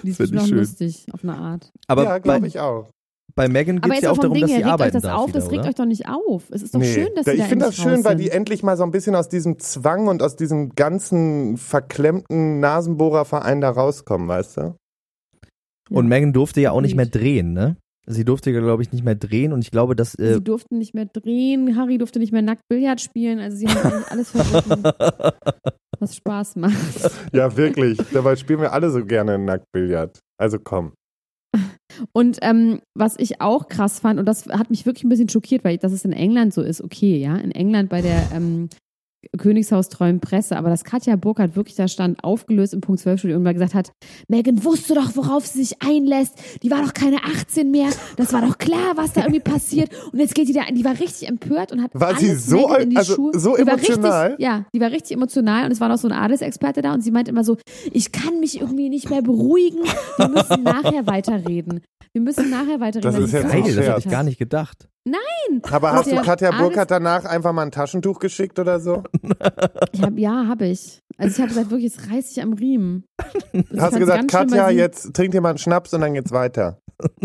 Die 0.03 0.09
ist 0.11 0.17
schön. 0.17 0.57
lustig, 0.57 1.07
auf 1.11 1.23
eine 1.23 1.35
Art. 1.37 1.71
Aber 1.87 2.03
ja, 2.03 2.17
glaube 2.19 2.47
ich 2.47 2.59
auch. 2.59 2.89
Bei 3.37 3.47
Megan 3.47 3.77
Aber 3.77 3.87
geht 3.87 3.91
es 3.91 3.95
jetzt 3.99 4.03
ja 4.03 4.11
auch 4.11 4.17
darum, 4.17 4.33
Ding 4.33 4.41
dass 4.41 4.51
her, 4.51 4.57
sie 4.57 4.63
regt 4.63 4.67
euch 4.67 4.73
arbeiten 4.73 4.93
das 4.95 5.03
darf 5.03 5.17
auf, 5.21 5.31
das 5.31 5.43
wieder, 5.45 5.51
regt 5.51 5.59
oder? 5.61 5.69
euch 5.69 5.75
doch 5.75 5.85
nicht 5.85 6.09
auf. 6.09 6.43
Es 6.51 6.61
ist 6.61 6.75
doch 6.75 6.79
Nee, 6.81 6.93
schön, 6.93 7.07
dass 7.15 7.23
da- 7.25 7.31
sie 7.31 7.37
ich 7.37 7.43
da 7.43 7.47
finde 7.49 7.65
das 7.65 7.75
schön, 7.75 8.03
weil 8.03 8.15
die 8.17 8.29
endlich 8.31 8.63
mal 8.63 8.75
so 8.75 8.83
ein 8.83 8.91
bisschen 8.91 9.15
aus 9.15 9.29
diesem 9.29 9.57
Zwang 9.59 10.07
und 10.07 10.21
aus 10.21 10.35
diesem 10.35 10.75
ganzen 10.75 11.55
verklemmten 11.57 12.59
Nasenbohrerverein 12.59 13.61
da 13.61 13.69
rauskommen, 13.69 14.27
weißt 14.27 14.57
du? 14.57 14.75
Und 15.89 16.07
Megan 16.09 16.33
durfte 16.33 16.59
ja 16.59 16.71
auch 16.71 16.81
nicht 16.81 16.95
mehr 16.95 17.05
drehen, 17.05 17.53
ne? 17.53 17.77
Sie 18.09 18.23
durfte 18.23 18.51
ja, 18.51 18.59
glaube 18.61 18.81
ich, 18.83 18.91
nicht 18.93 19.03
mehr 19.03 19.15
drehen 19.15 19.51
und 19.51 19.59
ich 19.63 19.69
glaube, 19.71 19.93
dass 19.95 20.15
äh, 20.15 20.35
Sie 20.35 20.41
durften 20.43 20.77
nicht 20.77 20.93
mehr 20.93 21.05
drehen, 21.05 21.75
Harry 21.77 21.97
durfte 21.97 22.19
nicht 22.19 22.31
mehr 22.31 22.41
nackt 22.41 22.61
Billard 22.69 23.01
spielen, 23.01 23.39
also 23.39 23.57
sie 23.57 23.67
haben 23.67 24.03
alles 24.09 24.31
versucht, 24.31 24.65
was 25.99 26.15
Spaß 26.15 26.55
macht. 26.55 26.75
Ja, 27.33 27.55
wirklich. 27.57 27.97
Dabei 28.13 28.35
spielen 28.37 28.61
wir 28.61 28.71
alle 28.71 28.91
so 28.91 29.05
gerne 29.05 29.37
Nacktbillard. 29.37 30.19
Also 30.39 30.57
komm. 30.63 30.93
Und 32.11 32.39
ähm, 32.41 32.81
was 32.93 33.15
ich 33.17 33.41
auch 33.41 33.67
krass 33.67 33.99
fand, 33.99 34.19
und 34.19 34.25
das 34.25 34.47
hat 34.47 34.69
mich 34.69 34.85
wirklich 34.85 35.03
ein 35.03 35.09
bisschen 35.09 35.29
schockiert, 35.29 35.63
weil 35.63 35.77
dass 35.77 35.91
es 35.91 36.05
in 36.05 36.13
England 36.13 36.53
so 36.53 36.61
ist, 36.61 36.81
okay, 36.81 37.17
ja, 37.17 37.35
in 37.35 37.51
England 37.51 37.89
bei 37.89 38.01
der 38.01 38.31
ähm, 38.33 38.69
Königshaustreuen 39.37 40.19
Presse, 40.19 40.57
aber 40.57 40.69
dass 40.69 40.83
Katja 40.83 41.15
Burkhardt 41.15 41.55
wirklich 41.55 41.75
da 41.75 41.87
stand, 41.87 42.23
aufgelöst 42.23 42.73
im 42.73 42.81
Punkt 42.81 43.01
12 43.01 43.19
Studio 43.19 43.37
und 43.37 43.43
mal 43.43 43.53
gesagt 43.53 43.73
hat, 43.73 43.91
Megan 44.27 44.63
wusste 44.63 44.93
doch, 44.95 45.15
worauf 45.15 45.45
sie 45.45 45.63
sich 45.63 45.81
einlässt, 45.81 46.33
die 46.63 46.71
war 46.71 46.81
doch 46.83 46.93
keine 46.93 47.17
18 47.23 47.69
mehr, 47.71 47.89
das 48.15 48.33
war 48.33 48.41
doch 48.41 48.57
klar, 48.57 48.93
was 48.95 49.13
da 49.13 49.21
irgendwie 49.21 49.39
passiert 49.39 49.89
und 50.11 50.19
jetzt 50.19 50.35
geht 50.35 50.47
die 50.47 50.53
da, 50.53 50.61
die 50.71 50.85
war 50.85 50.99
richtig 50.99 51.27
empört 51.27 51.71
und 51.71 51.81
hat 51.81 51.91
War 51.93 52.09
alles 52.09 52.19
sie 52.19 52.35
so- 52.35 52.67
Megan 52.67 52.81
in 52.81 52.89
die 52.91 52.97
also 52.97 53.15
Schuhe. 53.15 53.31
so 53.39 53.55
die 53.55 53.65
war 53.65 53.73
emotional? 53.73 54.27
Richtig, 54.27 54.45
ja, 54.45 54.65
die 54.73 54.79
war 54.79 54.91
richtig 54.91 55.17
emotional 55.17 55.65
und 55.65 55.71
es 55.71 55.79
war 55.79 55.89
noch 55.89 55.97
so 55.97 56.07
ein 56.07 56.13
Adelsexperte 56.13 56.81
da 56.81 56.93
und 56.93 57.01
sie 57.01 57.11
meinte 57.11 57.31
immer 57.31 57.43
so, 57.43 57.57
ich 57.91 58.11
kann 58.11 58.39
mich 58.39 58.59
irgendwie 58.61 58.89
nicht 58.89 59.09
mehr 59.09 59.21
beruhigen, 59.21 59.79
wir 60.17 60.27
müssen 60.29 60.63
nachher 60.63 61.05
weiterreden. 61.07 61.81
Wir 62.13 62.21
müssen 62.21 62.49
nachher 62.49 62.79
weiterreden. 62.79 63.01
Das 63.21 63.31
ist 63.31 63.35
ein 63.35 63.47
geil, 63.63 63.75
das 63.75 63.87
hatte 63.89 63.99
ich 64.05 64.09
gar 64.09 64.23
nicht 64.23 64.39
gedacht. 64.39 64.87
Aber 65.71 65.91
Und 65.91 65.97
hast 65.97 66.11
du 66.11 66.21
Katja 66.21 66.51
Burkhardt 66.51 66.91
danach 66.91 67.25
einfach 67.25 67.53
mal 67.53 67.63
ein 67.63 67.71
Taschentuch 67.71 68.19
geschickt 68.19 68.59
oder 68.59 68.79
so? 68.79 69.03
Ich 69.91 70.01
hab, 70.01 70.17
ja, 70.17 70.47
habe 70.47 70.67
ich. 70.67 71.01
Also 71.17 71.35
ich 71.35 71.39
habe 71.39 71.49
gesagt, 71.49 71.71
wirklich, 71.71 71.93
es 71.95 72.11
reißt 72.11 72.35
sich 72.35 72.43
am 72.43 72.53
Riemen. 72.53 73.05
Das 73.71 73.81
Hast 73.81 73.95
du 73.95 73.99
gesagt, 73.99 74.31
schlimm, 74.31 74.49
Katja, 74.49 74.69
jetzt 74.69 75.13
trinkt 75.13 75.33
ihr 75.33 75.41
mal 75.41 75.49
einen 75.49 75.57
Schnaps 75.57 75.93
und 75.93 76.01
dann 76.01 76.13
geht's 76.13 76.31
weiter. 76.31 76.81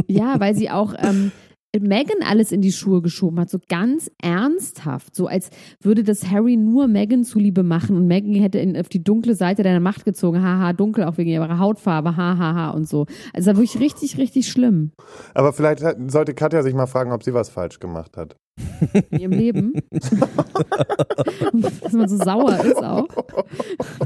Ja, 0.06 0.38
weil 0.40 0.54
sie 0.54 0.70
auch 0.70 0.94
ähm, 0.98 1.32
Megan 1.80 2.22
alles 2.22 2.52
in 2.52 2.60
die 2.60 2.72
Schuhe 2.72 3.00
geschoben 3.00 3.40
hat, 3.40 3.48
so 3.48 3.58
ganz 3.68 4.10
ernsthaft, 4.20 5.14
so 5.16 5.26
als 5.26 5.48
würde 5.80 6.02
das 6.02 6.30
Harry 6.30 6.56
nur 6.56 6.86
Megan 6.86 7.24
zuliebe 7.24 7.62
machen 7.62 7.96
und 7.96 8.06
Megan 8.06 8.34
hätte 8.34 8.60
ihn 8.60 8.76
auf 8.76 8.88
die 8.88 9.02
dunkle 9.02 9.34
Seite 9.34 9.62
deiner 9.62 9.80
Macht 9.80 10.04
gezogen, 10.04 10.42
haha, 10.42 10.74
dunkel 10.74 11.04
auch 11.04 11.16
wegen 11.16 11.30
ihrer 11.30 11.58
Hautfarbe, 11.58 12.16
hahaha 12.16 12.70
und 12.70 12.88
so. 12.88 13.06
Also 13.32 13.50
war 13.50 13.56
wirklich 13.56 13.80
richtig, 13.80 14.18
richtig 14.18 14.48
schlimm 14.48 14.92
Aber 15.34 15.52
vielleicht 15.52 15.82
sollte 16.08 16.34
Katja 16.34 16.62
sich 16.62 16.74
mal 16.74 16.86
fragen, 16.86 17.12
ob 17.12 17.22
sie 17.22 17.34
was 17.34 17.48
falsch 17.48 17.80
gemacht 17.80 18.16
hat. 18.16 18.36
In 19.10 19.18
ihrem 19.18 19.32
Leben. 19.32 19.72
Dass 19.90 21.92
man 21.92 22.08
so 22.08 22.16
sauer 22.16 22.64
ist 22.64 22.82
auch. 22.82 23.08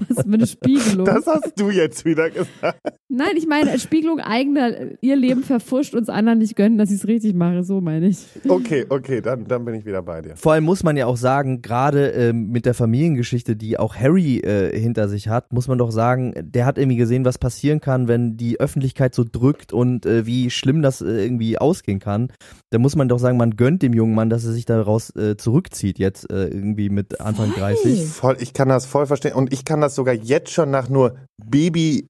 Das 0.08 0.18
ist 0.18 0.26
eine 0.26 0.46
Spiegelung. 0.46 1.06
Das 1.06 1.26
hast 1.26 1.58
du 1.58 1.70
jetzt 1.70 2.04
wieder 2.04 2.30
gesagt. 2.30 2.80
Nein, 3.08 3.36
ich 3.36 3.46
meine, 3.46 3.78
Spiegelung 3.78 4.20
eigener, 4.20 4.72
ihr 5.00 5.16
Leben 5.16 5.42
verfuscht, 5.42 5.94
uns 5.94 6.08
anderen 6.08 6.38
nicht 6.38 6.56
gönnen, 6.56 6.76
dass 6.76 6.90
ich 6.90 6.96
es 6.96 7.06
richtig 7.06 7.34
mache, 7.34 7.64
so 7.64 7.80
meine 7.80 8.08
ich. 8.08 8.18
Okay, 8.46 8.84
okay, 8.88 9.20
dann, 9.20 9.46
dann 9.46 9.64
bin 9.64 9.74
ich 9.74 9.86
wieder 9.86 10.02
bei 10.02 10.22
dir. 10.22 10.36
Vor 10.36 10.52
allem 10.52 10.64
muss 10.64 10.82
man 10.82 10.96
ja 10.96 11.06
auch 11.06 11.16
sagen, 11.16 11.62
gerade 11.62 12.08
ähm, 12.10 12.50
mit 12.50 12.66
der 12.66 12.74
Familiengeschichte, 12.74 13.56
die 13.56 13.78
auch 13.78 13.96
Harry 13.96 14.38
äh, 14.38 14.78
hinter 14.78 15.08
sich 15.08 15.28
hat, 15.28 15.52
muss 15.52 15.68
man 15.68 15.78
doch 15.78 15.90
sagen, 15.90 16.34
der 16.38 16.66
hat 16.66 16.78
irgendwie 16.78 16.96
gesehen, 16.96 17.24
was 17.24 17.38
passieren 17.38 17.80
kann, 17.80 18.08
wenn 18.08 18.36
die 18.36 18.60
Öffentlichkeit 18.60 19.14
so 19.14 19.24
drückt 19.24 19.72
und 19.72 20.04
äh, 20.04 20.26
wie 20.26 20.50
schlimm 20.50 20.82
das 20.82 21.00
äh, 21.00 21.22
irgendwie 21.22 21.58
ausgehen 21.58 22.00
kann. 22.00 22.32
Da 22.70 22.78
muss 22.78 22.96
man 22.96 23.08
doch 23.08 23.18
sagen, 23.18 23.38
man 23.38 23.56
gönnt 23.56 23.82
dem 23.82 23.94
jungen 23.94 24.14
Mann, 24.14 24.30
dass 24.36 24.44
er 24.44 24.52
sich 24.52 24.64
daraus 24.64 25.14
äh, 25.16 25.36
zurückzieht, 25.36 25.98
jetzt 25.98 26.30
äh, 26.30 26.46
irgendwie 26.48 26.88
mit 26.90 27.20
Anfang 27.20 27.52
30. 27.52 28.06
Voll, 28.06 28.36
ich 28.40 28.52
kann 28.52 28.68
das 28.68 28.86
voll 28.86 29.06
verstehen. 29.06 29.34
Und 29.34 29.52
ich 29.52 29.64
kann 29.64 29.80
das 29.80 29.94
sogar 29.94 30.14
jetzt 30.14 30.50
schon 30.50 30.70
nach 30.70 30.88
nur 30.88 31.16
Baby 31.44 32.06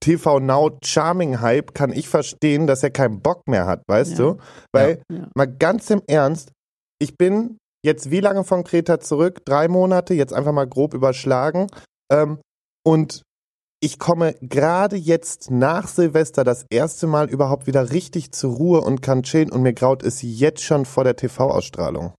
TV 0.00 0.40
Now 0.40 0.78
Charming 0.84 1.40
Hype, 1.40 1.74
kann 1.74 1.92
ich 1.92 2.08
verstehen, 2.08 2.66
dass 2.66 2.82
er 2.82 2.90
keinen 2.90 3.20
Bock 3.20 3.46
mehr 3.48 3.66
hat, 3.66 3.82
weißt 3.88 4.12
Ja. 4.12 4.16
du? 4.18 4.36
Weil, 4.72 5.02
Ja. 5.10 5.28
mal 5.34 5.46
ganz 5.46 5.90
im 5.90 6.02
Ernst, 6.06 6.50
ich 7.00 7.16
bin 7.18 7.58
jetzt 7.84 8.10
wie 8.10 8.20
lange 8.20 8.44
von 8.44 8.64
Kreta 8.64 9.00
zurück? 9.00 9.44
Drei 9.44 9.68
Monate, 9.68 10.14
jetzt 10.14 10.32
einfach 10.32 10.52
mal 10.52 10.66
grob 10.66 10.94
überschlagen. 10.94 11.66
Ähm, 12.10 12.38
und 12.86 13.22
ich 13.84 13.98
komme 13.98 14.34
gerade 14.40 14.96
jetzt 14.96 15.50
nach 15.50 15.88
Silvester 15.88 16.42
das 16.42 16.64
erste 16.70 17.06
Mal 17.06 17.28
überhaupt 17.28 17.66
wieder 17.66 17.90
richtig 17.92 18.32
zur 18.32 18.54
Ruhe 18.54 18.80
und 18.80 19.02
kann 19.02 19.22
chillen 19.22 19.52
und 19.52 19.60
mir 19.60 19.74
graut 19.74 20.02
es 20.02 20.22
jetzt 20.22 20.62
schon 20.62 20.86
vor 20.86 21.04
der 21.04 21.16
TV-Ausstrahlung. 21.16 22.14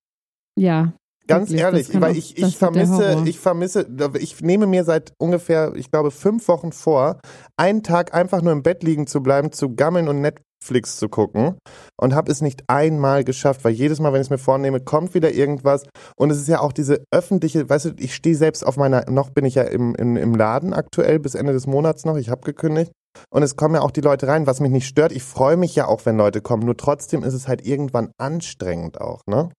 Ja. 0.56 0.94
Ganz 1.28 1.50
Wirklich, 1.50 1.62
ehrlich, 1.62 2.02
weil 2.02 2.12
auch- 2.12 2.16
ich, 2.16 2.38
ich 2.38 2.56
vermisse, 2.56 3.24
ich 3.26 3.40
vermisse, 3.40 3.88
ich 4.20 4.42
nehme 4.42 4.68
mir 4.68 4.84
seit 4.84 5.14
ungefähr, 5.18 5.74
ich 5.76 5.90
glaube, 5.90 6.12
fünf 6.12 6.48
Wochen 6.48 6.72
vor, 6.72 7.20
einen 7.58 7.82
Tag 7.82 8.14
einfach 8.14 8.44
nur 8.44 8.54
im 8.54 8.62
Bett 8.62 8.84
liegen 8.84 9.08
zu 9.08 9.24
bleiben, 9.24 9.52
zu 9.52 9.74
gammeln 9.74 10.08
und 10.08 10.22
Netflix 10.66 10.98
zu 10.98 11.10
gucken 11.10 11.58
und 12.00 12.16
habe 12.16 12.32
es 12.32 12.42
nicht 12.42 12.64
einmal 12.68 13.24
geschafft, 13.24 13.64
weil 13.64 13.74
jedes 13.74 14.00
Mal, 14.00 14.14
wenn 14.14 14.22
ich 14.22 14.28
es 14.28 14.32
mir 14.32 14.38
vornehme, 14.38 14.80
kommt 14.80 15.14
wieder 15.14 15.32
irgendwas 15.32 15.84
und 16.18 16.32
es 16.32 16.38
ist 16.38 16.48
ja 16.48 16.60
auch 16.60 16.72
diese 16.72 17.04
öffentliche, 17.12 17.70
weißt 17.70 17.86
du, 17.86 17.90
ich 17.98 18.16
stehe 18.16 18.36
selbst 18.36 18.66
auf 18.66 18.78
meiner, 18.78 19.10
noch 19.10 19.30
bin 19.30 19.46
ich 19.46 19.56
ja 19.56 19.64
im, 19.64 19.96
im, 19.96 20.18
im 20.18 20.36
Laden 20.36 20.74
aktuell 20.74 21.20
bis 21.20 21.36
Ende 21.36 21.54
des 21.54 21.68
Monats 21.68 22.06
noch, 22.06 22.18
ich 22.18 22.30
habe 22.30 22.42
gekündigt 22.42 22.92
und 23.30 23.44
es 23.44 23.56
kommen 23.56 23.76
ja 23.76 23.82
auch 23.82 23.92
die 23.92 24.02
Leute 24.02 24.28
rein, 24.28 24.48
was 24.48 24.60
mich 24.60 24.72
nicht 24.72 24.88
stört. 24.88 25.12
Ich 25.14 25.24
freue 25.24 25.56
mich 25.56 25.76
ja 25.76 25.88
auch, 25.88 26.06
wenn 26.06 26.18
Leute 26.18 26.42
kommen, 26.42 26.66
nur 26.66 26.76
trotzdem 26.76 27.24
ist 27.24 27.34
es 27.34 27.48
halt 27.48 27.66
irgendwann 27.66 28.12
anstrengend 28.18 29.00
auch, 29.00 29.22
ne? 29.28 29.50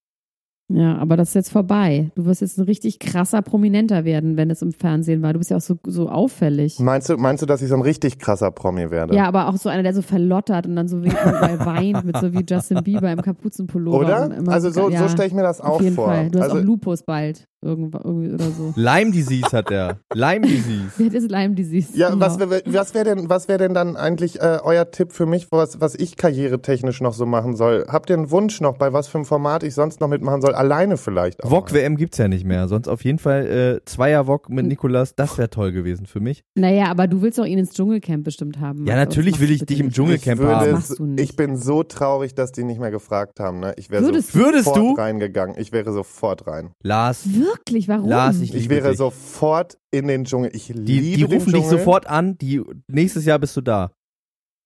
Ja, 0.68 0.96
aber 0.98 1.16
das 1.16 1.28
ist 1.28 1.34
jetzt 1.34 1.52
vorbei. 1.52 2.10
Du 2.16 2.24
wirst 2.24 2.40
jetzt 2.40 2.58
ein 2.58 2.64
richtig 2.64 2.98
krasser 2.98 3.40
Prominenter 3.40 4.04
werden, 4.04 4.36
wenn 4.36 4.50
es 4.50 4.62
im 4.62 4.72
Fernsehen 4.72 5.22
war. 5.22 5.32
Du 5.32 5.38
bist 5.38 5.50
ja 5.50 5.58
auch 5.58 5.62
so, 5.62 5.76
so 5.86 6.08
auffällig. 6.08 6.80
Meinst 6.80 7.08
du, 7.08 7.16
meinst 7.16 7.42
du, 7.42 7.46
dass 7.46 7.62
ich 7.62 7.68
so 7.68 7.76
ein 7.76 7.82
richtig 7.82 8.18
krasser 8.18 8.50
Promi 8.50 8.90
werde? 8.90 9.14
Ja, 9.14 9.26
aber 9.28 9.48
auch 9.48 9.56
so 9.56 9.68
einer, 9.68 9.84
der 9.84 9.94
so 9.94 10.02
verlottert 10.02 10.66
und 10.66 10.74
dann 10.74 10.88
so 10.88 11.04
wie 11.04 11.10
bei 11.10 11.58
weint, 11.64 12.04
mit 12.04 12.16
so 12.16 12.32
wie 12.32 12.44
Justin 12.48 12.82
Bieber 12.82 13.12
im 13.12 13.22
Kapuzenpullover. 13.22 13.98
Oder? 13.98 14.30
Also 14.48 14.70
so, 14.70 14.90
ja, 14.90 14.98
so 14.98 15.08
stelle 15.08 15.28
ich 15.28 15.34
mir 15.34 15.42
das 15.42 15.60
auch 15.60 15.76
Auf 15.76 15.82
jeden 15.82 15.94
vor. 15.94 16.08
Fall. 16.08 16.30
Du 16.30 16.40
hast 16.40 16.50
also, 16.50 16.58
auch 16.58 16.64
Lupus 16.64 17.04
bald. 17.04 17.46
Irgendwie 17.66 18.32
oder 18.32 18.44
so. 18.50 18.72
Lyme 18.76 19.10
Disease 19.10 19.50
hat 19.52 19.70
er. 19.70 19.98
Lyme 20.14 20.46
Disease. 20.46 20.90
Wer 20.96 21.06
hat 21.06 21.12
jetzt 21.14 21.30
Lyme 21.30 21.54
Disease? 21.54 21.88
ja, 21.96 22.10
Genau. 22.10 22.24
was 22.24 22.38
wäre 22.38 22.62
was 22.66 22.94
wär 22.94 23.04
denn, 23.04 23.28
was 23.28 23.48
wär 23.48 23.58
denn 23.58 23.74
dann 23.74 23.96
eigentlich 23.96 24.40
äh, 24.40 24.58
euer 24.62 24.90
Tipp 24.90 25.12
für 25.12 25.26
mich, 25.26 25.48
was, 25.50 25.80
was 25.80 25.94
ich 25.94 26.16
karrieretechnisch 26.16 27.00
noch 27.00 27.12
so 27.14 27.26
machen 27.26 27.56
soll? 27.56 27.86
Habt 27.88 28.10
ihr 28.10 28.16
einen 28.16 28.30
Wunsch 28.30 28.60
noch, 28.60 28.76
bei 28.76 28.92
was 28.92 29.08
für 29.08 29.18
einem 29.18 29.24
Format 29.24 29.62
ich 29.62 29.74
sonst 29.74 30.00
noch 30.00 30.08
mitmachen 30.08 30.40
soll? 30.40 30.54
Alleine 30.54 30.96
vielleicht 30.96 31.42
auch. 31.44 31.50
VOG 31.50 31.72
WM 31.72 31.96
gibt's 31.96 32.18
ja 32.18 32.28
nicht 32.28 32.44
mehr. 32.44 32.68
Sonst 32.68 32.88
auf 32.88 33.04
jeden 33.04 33.18
Fall 33.18 33.46
äh, 33.46 33.84
Zweier 33.84 34.24
VOG 34.26 34.48
mit 34.50 34.66
Nikolas. 34.66 35.14
Das 35.14 35.36
wäre 35.38 35.50
toll 35.50 35.72
gewesen 35.72 36.06
für 36.06 36.20
mich. 36.20 36.44
Naja, 36.54 36.86
aber 36.90 37.06
du 37.08 37.22
willst 37.22 37.38
doch 37.38 37.44
ihn 37.44 37.58
ins 37.58 37.72
Dschungelcamp 37.72 38.24
bestimmt 38.24 38.60
haben. 38.60 38.86
Ja, 38.86 38.94
natürlich 38.96 39.32
das 39.34 39.40
will 39.40 39.50
ich 39.50 39.64
dich 39.66 39.80
im 39.80 39.90
Dschungelcamp 39.90 40.40
ich, 40.40 40.46
haben. 40.46 40.72
machst 40.72 40.98
du 40.98 41.06
nicht. 41.06 41.20
ich 41.30 41.36
bin 41.36 41.56
so 41.56 41.82
traurig, 41.82 42.34
dass 42.34 42.52
die 42.52 42.64
nicht 42.64 42.80
mehr 42.80 42.90
gefragt 42.90 43.40
haben. 43.40 43.60
Ne? 43.60 43.74
Ich 43.76 43.90
wäre 43.90 44.02
Würdest 44.04 44.32
sofort 44.32 44.46
du? 44.52 44.52
Würdest 44.52 44.76
du? 44.76 44.94
reingegangen. 44.94 45.56
Ich 45.58 45.72
wäre 45.72 45.92
sofort 45.92 46.46
rein. 46.46 46.70
Lars, 46.82 47.26
nicht. 47.26 47.46
Wirklich? 47.57 47.88
Warum? 47.88 48.09
Lars, 48.09 48.40
ich 48.40 48.54
Ich 48.54 48.68
wäre 48.68 48.90
dich. 48.90 48.98
sofort 48.98 49.78
in 49.90 50.07
den 50.09 50.24
Dschungel. 50.24 50.50
Ich 50.54 50.66
Die, 50.68 50.72
liebe 50.74 51.16
die 51.16 51.22
rufen 51.34 51.52
den 51.52 51.62
dich 51.62 51.70
sofort 51.70 52.07
an. 52.07 52.36
Die 52.38 52.62
nächstes 52.88 53.24
Jahr 53.24 53.38
bist 53.38 53.57
du 53.57 53.61
da. 53.61 53.90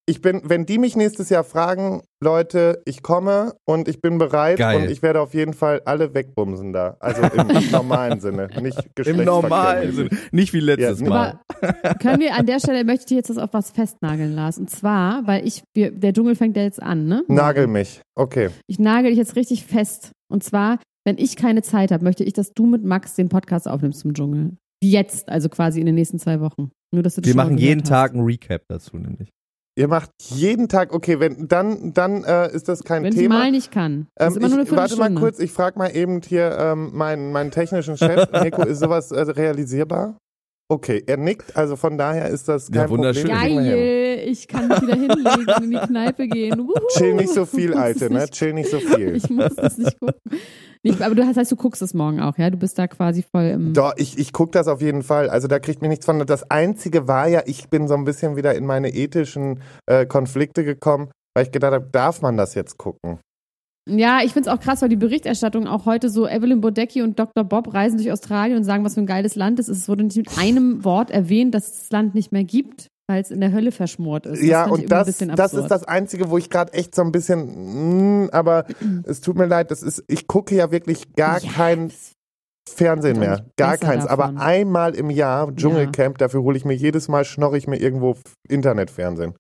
Ich 0.07 0.21
bin, 0.23 0.41
wenn 0.45 0.67
die 0.67 0.79
mich 0.79 0.97
nächstes 0.97 1.29
Jahr 1.29 1.45
fragen, 1.45 2.03
Leute, 2.21 2.83
ich 2.85 3.01
komme 3.01 3.55
und 3.65 3.87
ich 3.87 4.01
bin 4.01 4.19
bereit 4.19 4.59
Geil. 4.59 4.79
und 4.83 4.91
ich 4.91 5.03
werde 5.03 5.21
auf 5.21 5.35
jeden 5.35 5.53
Fall 5.55 5.83
alle 5.85 6.15
wegbumsen 6.15 6.73
da. 6.73 6.97
Also 6.99 7.23
im 7.23 7.47
normalen 7.71 8.19
Sinne, 8.21 8.49
nicht 8.61 8.81
Im 9.07 9.23
normalen 9.25 9.93
Sinne. 9.95 10.11
Nicht 10.33 10.53
wie 10.53 10.59
letztes 10.61 11.01
Ja, 11.01 11.09
Mal. 11.09 11.41
Aber 11.61 11.95
können 11.95 12.19
wir 12.21 12.35
an 12.35 12.45
der 12.47 12.59
Stelle, 12.59 12.83
möchte 12.85 13.03
ich 13.03 13.07
dich 13.07 13.17
jetzt 13.19 13.31
das 13.31 13.39
auf 13.39 13.51
was 13.53 13.71
festnageln, 13.71 14.35
Lars. 14.35 14.59
Und 14.59 14.69
zwar, 14.69 15.25
weil 15.29 15.47
ich, 15.47 15.63
wir, 15.77 15.93
der 15.93 16.13
Dschungel 16.13 16.35
fängt 16.35 16.57
ja 16.57 16.65
jetzt 16.65 16.83
an, 16.83 17.07
ne? 17.07 17.23
Nagel 17.29 17.69
mich. 17.69 18.01
Okay. 18.17 18.51
Ich 18.67 18.81
nagel 18.81 19.11
dich 19.11 19.19
jetzt 19.19 19.37
richtig 19.37 19.65
fest. 19.65 20.11
Und 20.29 20.43
zwar, 20.43 20.81
wenn 21.05 21.19
ich 21.19 21.37
keine 21.37 21.63
Zeit 21.63 21.93
habe, 21.93 22.05
möchte 22.05 22.25
ich, 22.25 22.33
dass 22.33 22.53
du 22.53 22.67
mit 22.67 22.85
Max 22.85 23.15
den 23.15 23.29
Podcast 23.29 23.69
aufnimmst 23.69 24.01
zum 24.01 24.15
Dschungel. 24.15 24.57
Jetzt, 24.83 25.29
also 25.29 25.49
quasi 25.49 25.81
in 25.81 25.87
den 25.87 25.95
nächsten 25.95 26.19
zwei 26.19 26.41
Wochen. 26.41 26.71
Nur, 26.93 27.03
dass 27.03 27.15
du 27.15 27.21
das 27.21 27.29
Wir 27.29 27.37
machen 27.37 27.59
jeden 27.59 27.83
hast. 27.83 27.89
Tag 27.89 28.15
ein 28.15 28.21
Recap 28.21 28.63
dazu, 28.69 28.97
nämlich. 28.97 29.31
Ihr 29.79 29.89
macht 29.89 30.11
jeden 30.19 30.69
Tag, 30.69 30.93
okay, 30.93 31.21
wenn 31.21 31.49
dann, 31.49 31.95
dann 31.95 32.25
äh, 32.25 32.53
ist 32.53 32.69
das 32.69 32.83
kein 32.83 33.03
Wenn 33.05 33.13
ich 33.13 33.19
Thema. 33.19 33.39
mal 33.39 33.51
nicht 33.51 33.71
kann. 33.71 34.09
Ähm, 34.19 34.29
ist 34.29 34.37
immer 34.37 34.49
nur 34.49 34.59
eine 34.59 34.67
ich, 34.69 34.73
warte 34.73 34.97
mal 34.97 35.15
kurz, 35.15 35.39
ich 35.39 35.53
frage 35.53 35.79
mal 35.79 35.95
eben 35.95 36.21
hier 36.23 36.57
ähm, 36.59 36.91
meinen, 36.93 37.33
meinen 37.33 37.51
technischen 37.51 37.97
Chef. 37.97 38.29
Nico, 38.43 38.63
ist 38.63 38.81
sowas 38.81 39.11
äh, 39.11 39.21
realisierbar? 39.21 40.19
Okay, 40.71 41.03
er 41.05 41.17
nickt, 41.17 41.57
also 41.57 41.75
von 41.75 41.99
daher 41.99 42.29
ist 42.29 42.47
das 42.47 42.69
Ja, 42.73 42.83
kein 42.83 42.91
wunderschön. 42.91 43.29
Problem. 43.29 43.57
Geil, 43.57 44.21
ich 44.27 44.47
kann 44.47 44.69
mich 44.69 44.81
wieder 44.83 44.95
hinlegen 44.95 45.55
und 45.57 45.65
in 45.65 45.71
die 45.73 45.79
Kneipe 45.79 46.29
gehen. 46.29 46.59
Wuhu. 46.61 46.75
Chill 46.97 47.15
nicht 47.15 47.31
so 47.35 47.45
viel, 47.45 47.71
Ich 47.71 47.75
muss 47.75 47.79
Alte, 47.85 48.13
ne? 48.13 48.21
nicht- 48.21 48.33
Chill 48.35 48.53
nicht 48.53 48.71
so 48.71 48.79
viel. 48.79 49.17
Ich 49.17 49.29
muss 49.29 49.57
das 49.57 49.77
nicht 49.79 49.99
gucken. 49.99 50.15
Nicht, 50.85 51.03
aber 51.03 51.15
du 51.17 51.27
hast, 51.27 51.37
heißt, 51.37 51.51
du 51.51 51.57
guckst 51.57 51.83
es 51.83 51.93
morgen 51.93 52.21
auch, 52.21 52.39
ja? 52.39 52.51
Du 52.51 52.57
bist 52.57 52.79
da 52.79 52.87
quasi 52.87 53.23
voll 53.23 53.47
im. 53.47 53.73
Doch, 53.75 53.95
ich, 53.97 54.17
ich 54.17 54.33
gucke 54.33 54.53
das 54.53 54.69
auf 54.69 54.81
jeden 54.81 55.03
Fall. 55.03 55.29
Also 55.29 55.49
da 55.49 55.59
kriegt 55.59 55.83
mir 55.83 55.89
nichts 55.89 56.07
von. 56.07 56.25
Das 56.25 56.49
Einzige 56.51 57.09
war 57.09 57.27
ja, 57.27 57.43
ich 57.47 57.69
bin 57.69 57.89
so 57.89 57.95
ein 57.95 58.05
bisschen 58.05 58.37
wieder 58.37 58.55
in 58.55 58.65
meine 58.65 58.91
ethischen 58.95 59.61
äh, 59.87 60.07
Konflikte 60.07 60.63
gekommen, 60.65 61.11
weil 61.35 61.45
ich 61.47 61.51
gedacht 61.51 61.73
habe, 61.75 61.89
darf 61.91 62.23
man 62.23 62.37
das 62.37 62.55
jetzt 62.55 62.79
gucken? 62.79 63.19
Ja, 63.99 64.21
ich 64.25 64.33
finde 64.33 64.49
es 64.51 64.55
auch 64.57 64.61
krass, 64.61 64.83
weil 64.83 64.89
die 64.89 64.97
Berichterstattung 64.97 65.67
auch 65.67 65.87
heute 65.87 66.09
so, 66.11 66.27
Evelyn 66.29 66.61
Bodecki 66.61 67.03
und 67.03 67.19
Dr. 67.19 67.45
Bob 67.45 67.73
reisen 67.75 67.97
durch 67.99 68.11
Australien 68.13 68.57
und 68.59 68.65
sagen, 68.65 68.85
was 68.85 68.95
für 68.95 69.01
ein 69.01 69.07
geiles 69.07 69.35
Land 69.35 69.59
es 69.59 69.69
ist. 69.69 69.79
Es 69.79 69.89
wurde 69.89 70.05
nicht 70.05 70.17
mit 70.17 70.39
einem 70.39 70.85
Wort 70.85 71.11
erwähnt, 71.11 71.55
dass 71.55 71.67
es 71.69 71.81
das 71.81 71.91
Land 71.91 72.15
nicht 72.15 72.33
mehr 72.33 72.45
gibt, 72.45 72.89
weil 73.09 73.21
es 73.23 73.31
in 73.31 73.41
der 73.41 73.53
Hölle 73.53 73.73
verschmort 73.73 74.27
ist. 74.27 74.43
ja, 74.43 74.65
fand 74.69 74.79
ich 74.79 74.83
und 74.85 74.91
das, 74.93 75.17
das 75.19 75.55
ist 75.55 75.69
das 75.69 75.85
Einzige, 75.85 76.31
wo 76.31 76.39
ich 76.39 76.49
gerade 76.51 76.73
echt 76.75 76.95
so 76.95 77.03
ein 77.03 77.11
bisschen, 77.13 78.23
mh, 78.27 78.29
aber 78.33 78.67
es 79.05 79.21
tut 79.21 79.37
mir 79.37 79.47
leid, 79.47 79.71
das 79.71 79.83
ist, 79.83 80.05
ich 80.07 80.27
gucke 80.27 80.55
ja 80.55 80.71
wirklich 80.71 81.15
gar 81.17 81.41
Ja, 81.43 81.51
kein 81.51 81.89
das- 81.89 82.13
Fernsehen 82.73 83.19
mehr. 83.19 83.47
Gar 83.57 83.79
keins. 83.79 84.05
davon. 84.07 84.37
Aber 84.37 84.41
einmal 84.41 84.95
im 84.95 85.11
Jahr 85.11 85.53
Dschungelcamp, 85.53 86.19
dafür 86.19 86.43
hole 86.43 86.57
ich 86.57 86.65
mir 86.65 86.75
jedes 86.75 87.09
Mal, 87.09 87.25
schnorre 87.25 87.59
ich 87.59 87.67
mir 87.67 87.81
irgendwo 87.81 88.15
Internetfernsehen. 88.49 89.35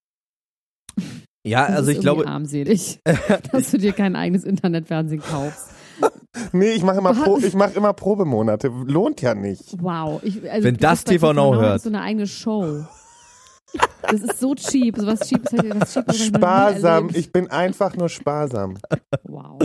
Ja, 1.44 1.66
das 1.66 1.76
also 1.76 1.90
ist 1.90 1.96
ich 1.96 2.02
glaube, 2.02 2.26
armselig, 2.26 3.00
dass 3.52 3.70
du 3.70 3.78
dir 3.78 3.92
kein 3.92 4.16
eigenes 4.16 4.44
Internetfernsehen 4.44 5.22
kaufst. 5.22 5.70
Nee, 6.52 6.70
ich 6.70 6.82
mache 6.84 6.98
immer, 6.98 7.12
Pro, 7.12 7.38
ich 7.38 7.54
mach 7.54 7.74
immer 7.74 7.92
Probemonate. 7.92 8.68
Lohnt 8.68 9.20
ja 9.20 9.34
nicht. 9.34 9.74
Wow. 9.82 10.22
Ich, 10.22 10.48
also 10.48 10.64
Wenn 10.64 10.76
das 10.76 11.04
TV 11.04 11.32
Now 11.32 11.54
hört. 11.56 11.82
so 11.82 11.88
eine 11.88 12.00
eigene 12.02 12.26
Show. 12.28 12.84
Das 14.02 14.20
ist 14.20 14.38
so 14.38 14.54
cheap. 14.54 14.96
So 14.96 15.06
was 15.06 15.20
cheap 15.28 15.42
ist 15.44 15.52
halt 15.52 15.80
was 15.80 15.92
cheap 15.92 16.08
ist, 16.08 16.26
Sparsam. 16.26 17.10
Ich 17.14 17.32
bin 17.32 17.50
einfach 17.50 17.96
nur 17.96 18.08
sparsam. 18.08 18.78
Wow. 19.24 19.60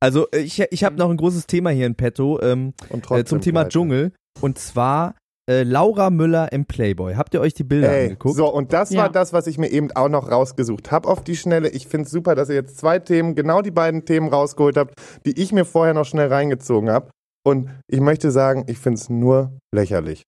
also 0.00 0.26
ich, 0.32 0.60
ich 0.70 0.82
habe 0.82 0.96
noch 0.96 1.10
ein 1.10 1.16
großes 1.18 1.46
Thema 1.46 1.70
hier 1.70 1.86
in 1.86 1.94
petto 1.94 2.40
ähm, 2.40 2.72
Und 2.88 3.00
äh, 3.00 3.02
trotzdem 3.02 3.26
zum 3.26 3.40
Thema. 3.42 3.68
Dschungel. 3.68 4.12
Und 4.40 4.58
zwar 4.58 5.14
äh, 5.48 5.62
Laura 5.62 6.10
Müller 6.10 6.52
im 6.52 6.66
Playboy. 6.66 7.14
Habt 7.14 7.32
ihr 7.34 7.40
euch 7.40 7.54
die 7.54 7.64
Bilder 7.64 7.90
Ey, 7.90 8.04
angeguckt? 8.04 8.36
so, 8.36 8.52
und 8.52 8.72
das 8.72 8.90
Ja. 8.90 9.02
war 9.02 9.08
das, 9.10 9.32
was 9.32 9.46
ich 9.46 9.56
mir 9.58 9.68
eben 9.70 9.90
auch 9.92 10.08
noch 10.08 10.30
rausgesucht 10.30 10.90
habe 10.92 11.08
auf 11.08 11.24
die 11.24 11.36
Schnelle. 11.36 11.68
Ich 11.70 11.86
finde 11.88 12.04
es 12.06 12.10
super, 12.10 12.34
dass 12.34 12.48
ihr 12.48 12.56
jetzt 12.56 12.76
zwei 12.78 12.98
Themen, 12.98 13.34
genau 13.34 13.62
die 13.62 13.70
beiden 13.70 14.04
Themen 14.04 14.28
rausgeholt 14.28 14.76
habt, 14.76 14.94
die 15.24 15.40
ich 15.40 15.52
mir 15.52 15.64
vorher 15.64 15.94
noch 15.94 16.04
schnell 16.04 16.28
reingezogen 16.28 16.90
habe. 16.90 17.10
Und 17.46 17.70
ich 17.88 18.00
möchte 18.00 18.30
sagen, 18.30 18.64
ich 18.66 18.78
finde 18.78 18.98
es 19.00 19.08
nur 19.08 19.56
lächerlich. 19.74 20.22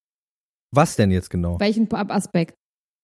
Was 0.75 0.97
denn 0.97 1.11
jetzt 1.11 1.29
genau? 1.31 1.59
Welchen 1.61 1.93
Aspekt? 1.93 2.55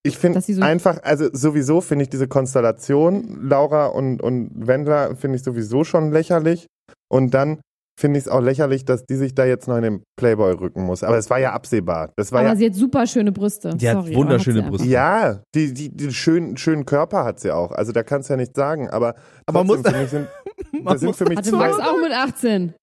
Ich 0.05 0.17
finde 0.19 0.41
so- 0.41 0.63
einfach, 0.63 1.03
also 1.03 1.29
sowieso 1.33 1.81
finde 1.81 2.05
ich 2.05 2.09
diese 2.09 2.29
Konstellation, 2.29 3.41
Laura 3.43 3.87
und, 3.87 4.23
und 4.23 4.51
Wendler, 4.55 5.17
finde 5.17 5.37
ich 5.37 5.43
sowieso 5.43 5.83
schon 5.83 6.13
lächerlich. 6.13 6.67
Und 7.13 7.35
dann 7.35 7.61
finde 7.99 8.19
ich 8.19 8.27
es 8.27 8.29
auch 8.31 8.41
lächerlich, 8.41 8.85
dass 8.85 9.05
die 9.07 9.15
sich 9.17 9.35
da 9.35 9.45
jetzt 9.45 9.69
noch 9.69 9.77
in 9.77 9.83
den 9.83 10.03
Playboy 10.19 10.53
rücken 10.53 10.83
muss. 10.85 11.03
Aber 11.03 11.17
es 11.17 11.31
war 11.31 11.39
ja 11.39 11.53
absehbar. 11.53 12.11
Das 12.17 12.31
war 12.33 12.41
Aber 12.41 12.51
ja, 12.51 12.57
sie 12.57 12.67
hat 12.67 12.75
super 12.75 13.07
schöne 13.07 13.33
Brüste. 13.33 13.71
Die 13.75 13.89
hat 13.89 13.97
Sorry, 13.99 14.15
wunderschöne 14.15 14.59
aber 14.59 14.67
hat 14.67 14.71
Brüste. 14.73 14.89
ja, 14.89 15.41
die, 15.55 15.73
die, 15.73 15.89
die 15.97 16.13
schönen, 16.13 16.57
schönen 16.57 16.85
Körper 16.85 17.25
hat 17.25 17.41
sie 17.41 17.51
auch. 17.53 17.73
Also 17.73 17.93
da 17.93 18.03
kannst 18.03 18.29
du 18.29 18.35
ja 18.35 18.37
nichts 18.37 18.57
sagen. 18.57 18.91
Aber, 18.91 19.15
Aber 19.47 19.65
muss- 19.65 19.81
für 19.81 19.97
mich 19.97 20.11
sind, 20.11 20.29
Man 20.73 20.85
das 20.93 21.01
sind 21.01 21.07
muss- 21.09 21.17
für 21.17 21.25
mich 21.27 21.39
Hatte 21.39 21.51
zwei. 21.51 21.71
Max 21.71 21.79
auch 21.81 21.99
mit 22.03 22.13
18. 22.13 22.75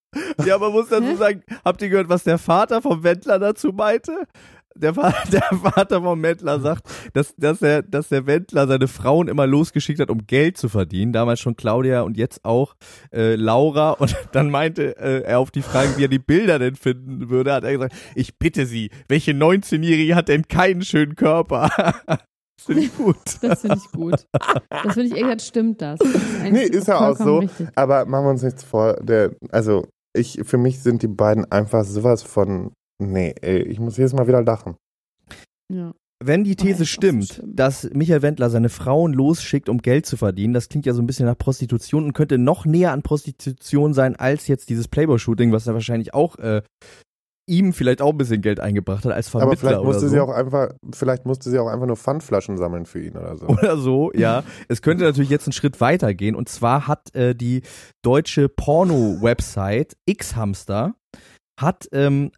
Ja, 0.45 0.57
man 0.59 0.71
muss 0.71 0.89
dazu 0.89 1.03
Hä? 1.07 1.15
sagen, 1.15 1.43
habt 1.65 1.81
ihr 1.81 1.89
gehört, 1.89 2.07
was 2.09 2.23
der 2.23 2.37
Vater 2.37 2.81
vom 2.83 3.03
Wendler 3.03 3.39
dazu 3.39 3.69
meinte? 3.73 4.11
Der, 4.75 4.91
der 5.31 5.41
Vater 5.41 6.01
vom 6.01 6.21
Wendler 6.21 6.59
sagt, 6.59 6.87
dass, 7.13 7.35
dass, 7.35 7.61
er, 7.61 7.81
dass 7.83 8.09
der 8.09 8.25
Wendler 8.25 8.67
seine 8.67 8.87
Frauen 8.87 9.27
immer 9.27 9.47
losgeschickt 9.47 9.99
hat, 9.99 10.09
um 10.09 10.25
Geld 10.25 10.57
zu 10.57 10.69
verdienen. 10.69 11.13
Damals 11.13 11.39
schon 11.39 11.55
Claudia 11.55 12.01
und 12.01 12.17
jetzt 12.17 12.43
auch 12.43 12.75
äh, 13.13 13.35
Laura. 13.35 13.91
Und 13.91 14.15
dann 14.31 14.49
meinte 14.49 14.97
äh, 14.97 15.23
er 15.23 15.39
auf 15.39 15.51
die 15.51 15.61
Frage, 15.61 15.97
wie 15.97 16.05
er 16.05 16.09
die 16.09 16.19
Bilder 16.19 16.59
denn 16.59 16.75
finden 16.75 17.29
würde, 17.29 17.53
hat 17.53 17.63
er 17.63 17.73
gesagt, 17.73 17.95
ich 18.15 18.37
bitte 18.37 18.65
Sie, 18.65 18.89
welche 19.07 19.31
19-Jährige 19.31 20.15
hat 20.15 20.27
denn 20.27 20.47
keinen 20.47 20.81
schönen 20.81 21.15
Körper? 21.15 21.69
das 22.07 22.65
finde 22.65 22.81
ich 22.83 22.95
gut. 22.95 23.17
Das 23.41 23.61
finde 23.61 23.77
ich 23.77 23.91
gut. 23.91 24.25
Das 24.69 24.93
finde 24.93 25.03
ich, 25.03 25.11
ehrlich 25.11 25.23
gesagt, 25.23 25.41
stimmt 25.41 25.81
das. 25.81 25.99
das 25.99 26.09
ist 26.09 26.51
Nee, 26.51 26.63
ist 26.63 26.87
ja 26.87 26.99
auch 26.99 27.17
so. 27.17 27.39
richtig. 27.39 27.67
Aber 27.75 28.05
machen 28.05 28.25
wir 28.25 28.31
uns 28.31 28.43
nichts 28.43 28.63
vor. 28.63 28.95
Der, 29.01 29.31
also, 29.51 29.85
ich, 30.15 30.39
für 30.43 30.57
mich 30.57 30.81
sind 30.81 31.01
die 31.01 31.07
beiden 31.07 31.51
einfach 31.51 31.83
sowas 31.83 32.23
von. 32.23 32.71
Nee, 33.11 33.35
ey, 33.41 33.61
ich 33.63 33.79
muss 33.79 33.97
jedes 33.97 34.13
Mal 34.13 34.27
wieder 34.27 34.43
lachen. 34.43 34.75
Ja. 35.71 35.93
Wenn 36.25 36.45
die 36.45 36.55
These 36.55 36.79
so 36.79 36.85
stimmt, 36.85 37.25
schlimm. 37.33 37.55
dass 37.55 37.89
Michael 37.91 38.21
Wendler 38.21 38.49
seine 38.49 38.69
Frauen 38.69 39.11
losschickt, 39.13 39.67
um 39.67 39.79
Geld 39.79 40.05
zu 40.05 40.15
verdienen, 40.15 40.53
das 40.53 40.69
klingt 40.69 40.85
ja 40.85 40.93
so 40.93 41.01
ein 41.01 41.07
bisschen 41.07 41.25
nach 41.25 41.37
Prostitution 41.37 42.05
und 42.05 42.13
könnte 42.13 42.37
noch 42.37 42.65
näher 42.65 42.93
an 42.93 43.01
Prostitution 43.01 43.93
sein 43.93 44.15
als 44.15 44.47
jetzt 44.47 44.69
dieses 44.69 44.87
Playboy-Shooting, 44.87 45.51
was 45.51 45.67
er 45.67 45.73
wahrscheinlich 45.73 46.13
auch 46.13 46.37
äh, 46.37 46.61
ihm 47.45 47.73
vielleicht 47.73 48.01
auch 48.01 48.11
ein 48.11 48.17
bisschen 48.17 48.41
Geld 48.41 48.59
eingebracht 48.59 49.03
hat 49.03 49.11
als 49.11 49.27
Vermittler 49.27 49.51
Aber 49.51 49.59
vielleicht 49.59 49.79
oder 49.79 49.85
musste 49.85 50.07
so. 50.07 50.13
sie 50.13 50.19
auch 50.21 50.29
einfach, 50.29 50.69
vielleicht 50.93 51.25
musste 51.25 51.49
sie 51.49 51.59
auch 51.59 51.67
einfach 51.67 51.87
nur 51.87 51.97
Pfandflaschen 51.97 52.57
sammeln 52.57 52.85
für 52.85 53.03
ihn 53.03 53.17
oder 53.17 53.35
so. 53.35 53.47
oder 53.47 53.77
so, 53.77 54.11
ja. 54.13 54.43
Es 54.69 54.81
könnte 54.81 55.03
natürlich 55.03 55.29
jetzt 55.29 55.47
einen 55.47 55.53
Schritt 55.53 55.81
weiter 55.81 56.13
gehen. 56.13 56.35
Und 56.35 56.47
zwar 56.47 56.87
hat 56.87 57.13
äh, 57.15 57.35
die 57.35 57.63
deutsche 58.01 58.47
Porno-Website 58.47 59.97
X-Hamster 60.05 60.95
hat 61.59 61.87
ähm, 61.91 62.31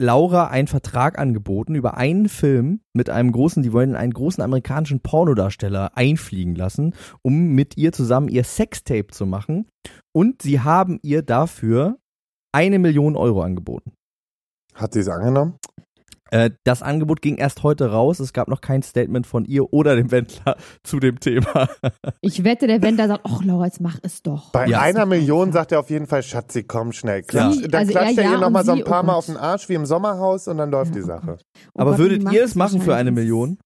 Laura 0.00 0.46
einen 0.46 0.66
Vertrag 0.66 1.18
angeboten 1.18 1.74
über 1.74 1.98
einen 1.98 2.30
Film 2.30 2.80
mit 2.94 3.10
einem 3.10 3.32
großen, 3.32 3.62
die 3.62 3.72
wollen 3.72 3.94
einen 3.94 4.14
großen 4.14 4.42
amerikanischen 4.42 5.00
Pornodarsteller 5.00 5.94
einfliegen 5.94 6.54
lassen, 6.54 6.94
um 7.20 7.54
mit 7.54 7.76
ihr 7.76 7.92
zusammen 7.92 8.28
ihr 8.28 8.44
Sextape 8.44 9.08
zu 9.08 9.26
machen. 9.26 9.68
Und 10.12 10.40
sie 10.40 10.60
haben 10.60 10.98
ihr 11.02 11.22
dafür 11.22 11.98
eine 12.50 12.78
Million 12.78 13.14
Euro 13.14 13.42
angeboten. 13.42 13.92
Hat 14.74 14.94
sie 14.94 15.00
es 15.00 15.08
angenommen? 15.08 15.58
Äh, 16.30 16.50
das 16.64 16.82
Angebot 16.82 17.22
ging 17.22 17.36
erst 17.36 17.62
heute 17.62 17.90
raus. 17.90 18.20
Es 18.20 18.32
gab 18.32 18.48
noch 18.48 18.60
kein 18.60 18.82
Statement 18.82 19.26
von 19.26 19.44
ihr 19.44 19.72
oder 19.72 19.96
dem 19.96 20.10
Wendler 20.10 20.56
zu 20.84 21.00
dem 21.00 21.18
Thema. 21.20 21.68
Ich 22.20 22.44
wette, 22.44 22.66
der 22.66 22.82
Wendler 22.82 23.08
sagt, 23.08 23.22
ach 23.24 23.42
Laura, 23.44 23.66
jetzt 23.66 23.80
mach 23.80 23.98
es 24.02 24.22
doch. 24.22 24.50
Bei 24.52 24.66
Ja. 24.66 24.80
einer 24.80 25.06
Million 25.06 25.52
sagt 25.52 25.72
er 25.72 25.80
auf 25.80 25.90
jeden 25.90 26.06
Fall, 26.06 26.22
Schatzi, 26.22 26.62
komm 26.62 26.92
schnell. 26.92 27.22
Klatsch, 27.22 27.56
Sie- 27.56 27.68
dann 27.68 27.80
also 27.80 27.92
klatscht 27.92 28.18
er 28.18 28.24
er 28.24 28.30
ja 28.30 28.36
ihr 28.36 28.40
nochmal 28.40 28.64
so 28.64 28.72
ein 28.72 28.84
paar 28.84 29.02
oh 29.02 29.06
Mal 29.06 29.12
Gott. 29.12 29.18
auf 29.18 29.26
den 29.26 29.36
Arsch 29.36 29.68
wie 29.68 29.74
im 29.74 29.86
Sommerhaus 29.86 30.48
und 30.48 30.58
dann 30.58 30.70
läuft 30.70 30.94
Ja, 30.94 31.00
die 31.00 31.04
oh 31.04 31.06
Sache. 31.06 31.26
Gott. 31.26 31.42
Oh 31.74 31.80
Aber 31.80 31.90
Gott, 31.92 31.98
würdet 32.00 32.32
ihr 32.32 32.44
es 32.44 32.54
machen 32.54 32.80
für 32.80 32.94
eine 32.94 33.10
Million? 33.10 33.58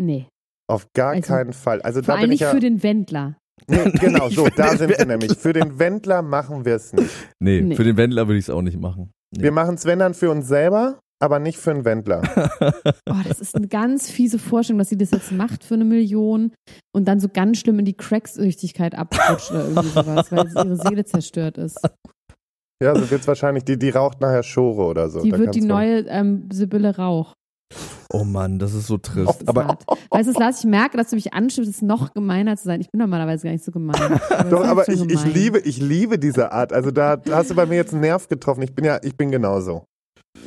Nee. 0.00 0.26
Auf 0.70 0.86
gar 0.94 1.10
Also, 1.12 1.22
keinen 1.22 1.52
Fall. 1.52 1.80
Also 1.82 2.00
Vor 2.02 2.06
da 2.06 2.12
allem 2.14 2.22
bin 2.22 2.32
ich 2.32 2.40
nicht 2.40 2.46
ja. 2.46 2.50
für 2.52 2.60
den 2.60 2.82
Wendler. 2.82 3.36
Nee, 3.66 3.90
genau, 4.00 4.28
so, 4.28 4.46
da 4.54 4.76
sind 4.76 4.90
wir 4.96 5.04
nämlich. 5.04 5.36
Für 5.36 5.52
den 5.52 5.78
Wendler 5.78 6.22
machen 6.22 6.64
wir 6.64 6.76
es 6.76 6.92
nicht. 6.92 7.10
Nee, 7.40 7.62
Nee. 7.62 7.74
für 7.74 7.84
den 7.84 7.96
Wendler 7.96 8.28
würde 8.28 8.38
ich 8.38 8.44
es 8.44 8.50
auch 8.50 8.62
nicht 8.62 8.78
machen. 8.78 9.10
Nee. 9.34 9.42
Wir 9.44 9.52
machen 9.52 9.74
es, 9.74 9.84
wenn 9.84 9.98
dann 9.98 10.14
für 10.14 10.30
uns 10.30 10.46
selber, 10.46 11.00
aber 11.20 11.38
nicht 11.38 11.58
für 11.58 11.70
einen 11.70 11.84
Wendler. 11.84 12.22
Oh, 13.10 13.14
das 13.26 13.40
ist 13.40 13.54
eine 13.56 13.68
ganz 13.68 14.10
fiese 14.10 14.38
Vorstellung, 14.38 14.78
dass 14.78 14.90
sie 14.90 14.96
das 14.96 15.10
jetzt 15.10 15.32
macht 15.32 15.64
für 15.64 15.74
eine 15.74 15.84
Million 15.84 16.52
und 16.94 17.08
dann 17.08 17.20
so 17.20 17.28
ganz 17.28 17.58
schlimm 17.58 17.78
in 17.78 17.84
die 17.84 17.96
Cracksüchtigkeit 17.96 18.94
abrutscht 18.94 19.50
oder 19.50 19.64
irgendwie 19.68 19.88
sowas, 19.88 20.30
weil 20.30 20.46
ihre 20.46 20.76
Seele 20.76 21.04
zerstört 21.04 21.56
ist. 21.58 21.80
Ja, 22.82 22.94
so 22.94 23.10
wird's 23.10 23.26
wahrscheinlich. 23.26 23.64
Die, 23.64 23.78
die 23.78 23.90
raucht 23.90 24.20
nachher 24.20 24.42
Schore 24.42 24.84
oder 24.84 25.08
so. 25.08 25.22
Die 25.22 25.30
Da 25.30 25.38
wird 25.38 25.54
die 25.54 25.62
neue 25.62 26.00
ähm, 26.06 26.48
Sibylle 26.52 26.96
Rauch. 26.96 27.32
Oh 28.12 28.24
Mann, 28.24 28.58
das 28.58 28.72
ist 28.72 28.86
so 28.86 28.96
trist. 28.98 29.42
Ist 29.42 29.48
Aber 29.48 29.66
hart. 29.66 29.84
Weißt 30.10 30.28
du, 30.28 30.38
Lars, 30.38 30.60
ich 30.60 30.66
merke, 30.66 30.96
dass 30.96 31.10
du 31.10 31.16
mich 31.16 31.34
anschiebst, 31.34 31.82
noch 31.82 32.14
gemeiner 32.14 32.56
zu 32.56 32.64
sein. 32.64 32.80
Ich 32.80 32.90
bin 32.90 33.00
normalerweise 33.00 33.44
gar 33.44 33.52
nicht 33.52 33.64
so 33.64 33.72
gemein. 33.72 34.00
Aber 34.30 34.50
Doch, 34.50 34.62
ist 34.62 34.68
aber 34.68 34.88
ich, 34.88 35.02
ich, 35.02 35.08
gemein. 35.08 35.32
liebe, 35.32 35.58
ich 35.60 35.78
liebe 35.78 36.18
diese 36.18 36.52
Art. 36.52 36.72
Also 36.72 36.90
da 36.90 37.20
hast 37.30 37.50
du 37.50 37.54
bei 37.54 37.66
mir 37.66 37.76
jetzt 37.76 37.92
einen 37.92 38.02
Nerv 38.02 38.28
getroffen. 38.28 38.62
Ich 38.62 38.74
bin 38.74 38.84
ja, 38.84 38.98
ich 39.02 39.16
bin 39.16 39.30
genauso. 39.30 39.84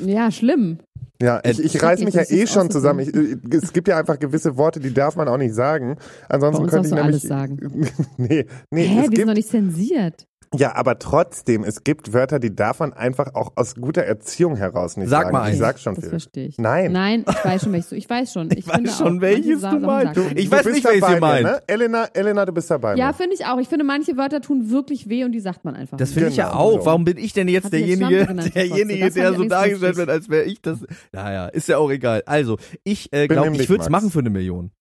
Ja, 0.05 0.31
schlimm. 0.31 0.79
Ja, 1.21 1.39
ich, 1.43 1.59
ich 1.59 1.81
reiß 1.81 1.99
ich, 1.99 2.05
mich 2.05 2.15
ja 2.15 2.21
ist 2.21 2.31
eh 2.31 2.47
schon 2.47 2.71
zusammen. 2.71 3.01
Ich, 3.01 3.63
es 3.63 3.73
gibt 3.73 3.87
ja 3.87 3.97
einfach 3.97 4.17
gewisse 4.17 4.57
Worte, 4.57 4.79
die 4.79 4.93
darf 4.93 5.15
man 5.15 5.27
auch 5.27 5.37
nicht 5.37 5.53
sagen. 5.53 5.97
Ansonsten 6.29 6.65
könnte 6.65 6.87
ich 6.87 6.93
nämlich. 6.93 7.05
alles 7.05 7.21
sagen. 7.21 7.87
nee, 8.17 8.47
nee, 8.71 8.87
Hä, 8.87 8.95
es 8.95 9.01
sind 9.03 9.13
gibt, 9.13 9.27
noch 9.27 9.33
nicht 9.35 9.49
zensiert. 9.49 10.27
Ja, 10.53 10.75
aber 10.75 10.99
trotzdem, 10.99 11.63
es 11.63 11.83
gibt 11.85 12.11
Wörter, 12.11 12.37
die 12.39 12.53
darf 12.53 12.79
man 12.79 12.91
einfach 12.91 13.35
auch 13.35 13.53
aus 13.55 13.75
guter 13.75 14.03
Erziehung 14.03 14.57
heraus 14.57 14.97
nicht 14.97 15.07
Sag 15.09 15.23
sagen. 15.23 15.33
mal 15.33 15.49
ich 15.51 15.57
sag 15.57 15.79
schon 15.79 15.95
Das 15.95 16.03
viel. 16.03 16.09
versteche 16.09 16.47
ich. 16.49 16.57
Nein. 16.57 16.91
Nein, 16.91 17.23
ich 17.29 17.45
weiß 17.45 17.63
schon, 17.63 17.71
welches 17.71 17.89
du. 17.89 17.95
Ich 17.95 18.09
weiß 18.09 18.33
schon. 18.33 18.49
Ich, 18.51 18.57
Ich 18.59 18.67
weiß 18.67 18.75
finde 18.75 18.91
schon, 18.91 19.17
auch, 19.17 19.21
welches 19.21 19.61
du 19.61 19.79
meinst. 19.79 20.17
man 20.17 20.37
Ich 20.37 20.51
weiß 20.51 20.63
du 20.63 20.71
nicht, 20.71 20.83
welches 20.83 21.09
ihr 21.09 21.19
meint. 21.21 21.43
Ne? 21.43 21.61
Elena, 21.67 22.05
Elena, 22.13 22.45
du 22.45 22.51
bist 22.51 22.69
dabei. 22.69 22.95
Ja, 22.95 23.07
mir. 23.07 23.13
finde 23.13 23.35
ich 23.35 23.45
auch. 23.45 23.59
Ich 23.59 23.69
finde, 23.69 23.85
manche 23.85 24.17
Wörter 24.17 24.41
tun 24.41 24.69
wirklich 24.69 25.07
weh 25.07 25.23
und 25.23 25.31
die 25.31 25.39
sagt 25.39 25.63
man 25.63 25.75
einfach. 25.75 25.97
das 25.97 26.11
finde 26.11 26.29
ich 26.29 26.35
ja 26.35 26.49
Genau, 26.49 26.59
auch. 26.59 26.85
Warum 26.85 27.05
bin 27.05 27.17
ich 27.17 27.31
denn 27.31 27.47
jetzt 27.47 27.65
Hat 27.65 27.71
sie 27.71 27.77
jetzt 27.77 27.99
derjenige, 28.01 28.25
genannt, 28.27 28.51
derjenige, 28.55 29.09
der 29.11 29.33
so 29.33 29.43
dargestellt 29.45 29.95
wird, 29.95 30.09
als 30.09 30.27
wäre 30.29 30.43
ich 30.43 30.61
das? 30.61 30.79
Naja, 31.13 31.47
ist 31.47 31.69
ja 31.69 31.77
auch 31.77 31.89
egal. 31.89 32.23
Also, 32.25 32.57
ich 32.83 33.13
äh, 33.13 33.27
glaube, 33.27 33.55
ich 33.55 33.69
würde 33.69 33.83
es 33.83 33.89
machen 33.89 34.11
für 34.11 34.19
eine 34.19 34.29
Million. 34.29 34.71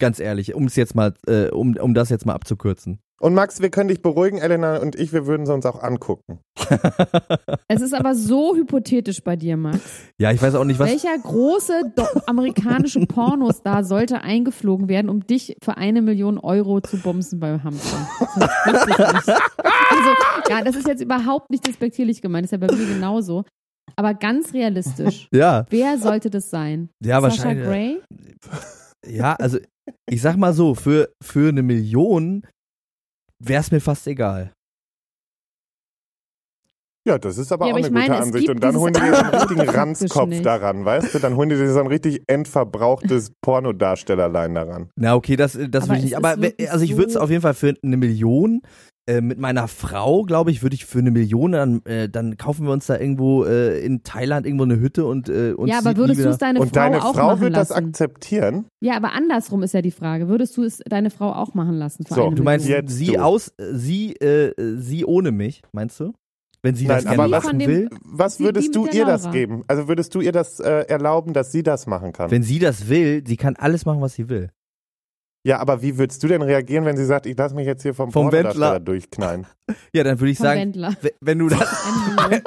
Ganz 0.00 0.18
ehrlich, 0.18 0.54
um 0.56 0.64
es 0.64 0.74
jetzt 0.74 0.96
mal, 0.96 1.14
äh, 1.28 1.50
um, 1.50 1.76
um 1.76 1.94
das 1.94 2.08
jetzt 2.08 2.26
mal 2.26 2.32
abzukürzen. 2.34 2.98
Und 3.20 3.34
Max, 3.34 3.60
wir 3.62 3.70
können 3.70 3.88
dich 3.88 4.02
beruhigen, 4.02 4.38
Elena 4.38 4.78
und 4.78 4.96
ich, 4.96 5.12
wir 5.12 5.26
würden 5.26 5.46
sie 5.46 5.54
uns 5.54 5.64
auch 5.66 5.82
angucken. 5.82 6.40
Es 7.68 7.80
ist 7.80 7.94
aber 7.94 8.14
so 8.14 8.54
hypothetisch 8.54 9.22
bei 9.22 9.36
dir, 9.36 9.56
Max. 9.56 9.80
Ja, 10.20 10.30
ich 10.30 10.40
weiß 10.40 10.54
auch 10.54 10.64
nicht, 10.64 10.78
was. 10.78 10.88
Welcher 10.90 11.16
große 11.18 11.92
amerikanische 12.26 13.00
Pornostar 13.00 13.84
sollte 13.84 14.20
eingeflogen 14.20 14.88
werden, 14.88 15.08
um 15.08 15.26
dich 15.26 15.56
für 15.62 15.76
eine 15.76 16.02
Million 16.02 16.38
Euro 16.38 16.80
zu 16.80 16.98
bumsen 16.98 17.40
beim 17.40 17.64
Hamster? 17.64 17.96
Das 18.36 18.50
wüsste 18.66 18.90
ich 18.90 18.98
nicht. 18.98 19.28
Also, 19.28 20.10
ja, 20.50 20.62
das 20.62 20.76
ist 20.76 20.86
jetzt 20.86 21.02
überhaupt 21.02 21.50
nicht 21.50 21.66
despektierlich 21.66 22.22
gemeint, 22.22 22.44
das 22.44 22.52
ist 22.52 22.60
ja 22.60 22.66
bei 22.66 22.74
mir 22.74 22.86
genauso. 22.94 23.44
Aber 23.96 24.14
ganz 24.14 24.52
realistisch. 24.52 25.28
Ja, 25.34 25.66
Wer 25.70 25.98
sollte 25.98 26.30
das 26.30 26.50
sein? 26.50 26.90
ja, 27.02 27.20
Sasha 27.20 27.22
wahrscheinlich. 27.22 27.66
Grey? 27.66 28.00
Ja, 29.06 29.34
also 29.34 29.58
ich 30.08 30.22
sag 30.22 30.36
mal 30.36 30.52
so, 30.52 30.74
für, 30.74 31.10
für 31.22 31.48
eine 31.48 31.62
Million 31.62 32.46
wäre 33.46 33.60
es 33.60 33.70
mir 33.70 33.80
fast 33.80 34.06
egal. 34.06 34.52
Ja, 37.06 37.18
das 37.18 37.36
ist 37.36 37.52
aber 37.52 37.66
Ja, 37.66 37.74
auch 37.74 37.76
aber 37.76 37.86
eine 37.86 37.92
meine, 37.92 38.06
gute 38.14 38.22
Ansicht. 38.22 38.48
Und 38.48 38.60
dann 38.60 38.76
holen 38.78 38.94
die 38.94 39.00
dir 39.00 39.14
so 39.14 39.20
einen 39.20 39.34
richtigen 39.34 39.68
Ranzkopf 39.68 40.40
daran, 40.40 40.84
weißt 40.86 41.14
du? 41.14 41.18
Dann 41.18 41.36
holen 41.36 41.50
die 41.50 41.56
dir 41.56 41.70
so 41.70 41.80
ein 41.80 41.86
richtig 41.86 42.22
endverbrauchtes 42.26 43.32
Pornodarstellerlein 43.42 44.54
daran. 44.54 44.88
Na, 44.96 45.14
okay, 45.14 45.36
das, 45.36 45.52
das 45.52 45.84
Aber 45.84 45.90
würde 45.90 45.98
ich 45.98 46.04
nicht. 46.04 46.16
Aber 46.16 46.30
also 46.70 46.84
ich 46.84 46.96
würde 46.96 47.10
es 47.10 47.16
auf 47.18 47.28
jeden 47.28 47.42
Fall 47.42 47.52
für 47.52 47.74
eine 47.82 47.98
Million. 47.98 48.62
Äh, 49.06 49.20
mit 49.20 49.38
meiner 49.38 49.68
Frau, 49.68 50.22
glaube 50.22 50.50
ich, 50.50 50.62
würde 50.62 50.74
ich 50.74 50.86
für 50.86 50.98
eine 50.98 51.10
Million, 51.10 51.52
dann, 51.52 51.84
äh, 51.84 52.08
dann 52.08 52.38
kaufen 52.38 52.64
wir 52.64 52.72
uns 52.72 52.86
da 52.86 52.98
irgendwo 52.98 53.44
äh, 53.44 53.78
in 53.84 54.02
Thailand 54.02 54.46
irgendwo 54.46 54.64
eine 54.64 54.80
Hütte 54.80 55.04
und 55.04 55.28
äh, 55.28 55.52
uns 55.52 55.70
Ja, 55.70 55.78
aber 55.80 55.94
würdest 55.98 56.24
du 56.24 56.28
es 56.30 56.38
deine 56.38 56.58
Und 56.58 56.68
Frau 56.68 56.74
deine 56.74 57.04
auch 57.04 57.14
Frau 57.14 57.26
machen 57.26 57.40
wird 57.42 57.54
das 57.54 57.68
lassen? 57.68 57.88
akzeptieren? 57.88 58.64
Ja, 58.80 58.96
aber 58.96 59.12
andersrum 59.12 59.62
ist 59.62 59.74
ja 59.74 59.82
die 59.82 59.90
Frage. 59.90 60.28
Würdest 60.28 60.56
du 60.56 60.62
es 60.62 60.78
deine 60.88 61.10
Frau 61.10 61.32
auch 61.32 61.52
machen 61.52 61.74
lassen? 61.74 62.06
Für 62.06 62.14
So, 62.14 62.26
eine 62.28 62.34
Du 62.34 62.42
meinst 62.42 62.64
Million? 62.66 62.84
Jetzt 62.86 62.96
sie 62.96 63.12
du. 63.12 63.18
aus, 63.22 63.48
äh, 63.58 63.74
sie, 63.74 64.14
äh, 64.16 64.54
sie 64.78 65.04
ohne 65.04 65.32
mich, 65.32 65.60
meinst 65.72 66.00
du? 66.00 66.14
Wenn 66.62 66.74
sie 66.74 66.86
das 66.86 67.04
Nein, 67.04 67.16
gerne 67.16 67.22
aber 67.24 67.30
was- 67.36 67.44
machen 67.44 67.50
von 67.50 67.58
dem- 67.58 67.68
will? 67.70 67.90
Was 68.06 68.36
Sie- 68.38 68.38
die 68.38 68.44
würdest 68.48 68.66
mit 68.68 68.76
du 68.76 68.84
der 68.86 68.94
ihr 68.94 69.04
das 69.04 69.22
Laura. 69.24 69.32
geben? 69.34 69.64
Also 69.68 69.86
würdest 69.86 70.14
du 70.14 70.22
ihr 70.22 70.32
das 70.32 70.60
äh, 70.60 70.70
erlauben, 70.88 71.34
dass 71.34 71.52
sie 71.52 71.62
das 71.62 71.86
machen 71.86 72.14
kann? 72.14 72.30
Wenn 72.30 72.42
sie 72.42 72.58
das 72.58 72.88
will, 72.88 73.22
sie 73.26 73.36
kann 73.36 73.54
alles 73.56 73.84
machen, 73.84 74.00
was 74.00 74.14
sie 74.14 74.30
will. 74.30 74.48
Ja, 75.46 75.58
aber 75.58 75.82
wie 75.82 75.98
würdest 75.98 76.22
du 76.22 76.28
denn 76.28 76.42
reagieren, 76.42 76.84
wenn 76.86 76.96
sie 76.96 77.04
sagt, 77.04 77.26
ich 77.26 77.36
lass 77.36 77.52
mich 77.52 77.66
jetzt 77.66 77.82
hier 77.82 77.94
vom, 77.94 78.10
Vom 78.10 78.32
Wendler. 78.32 78.80
durchknallen? 78.80 79.46
Ja, 79.92 80.02
dann 80.02 80.18
würde 80.18 80.30
ich 80.30 80.38
Vom 80.38 80.46
sagen, 80.46 80.60
Wendler. 80.60 80.96
wenn 81.20 81.38
du 81.38 81.48
das, 81.48 81.86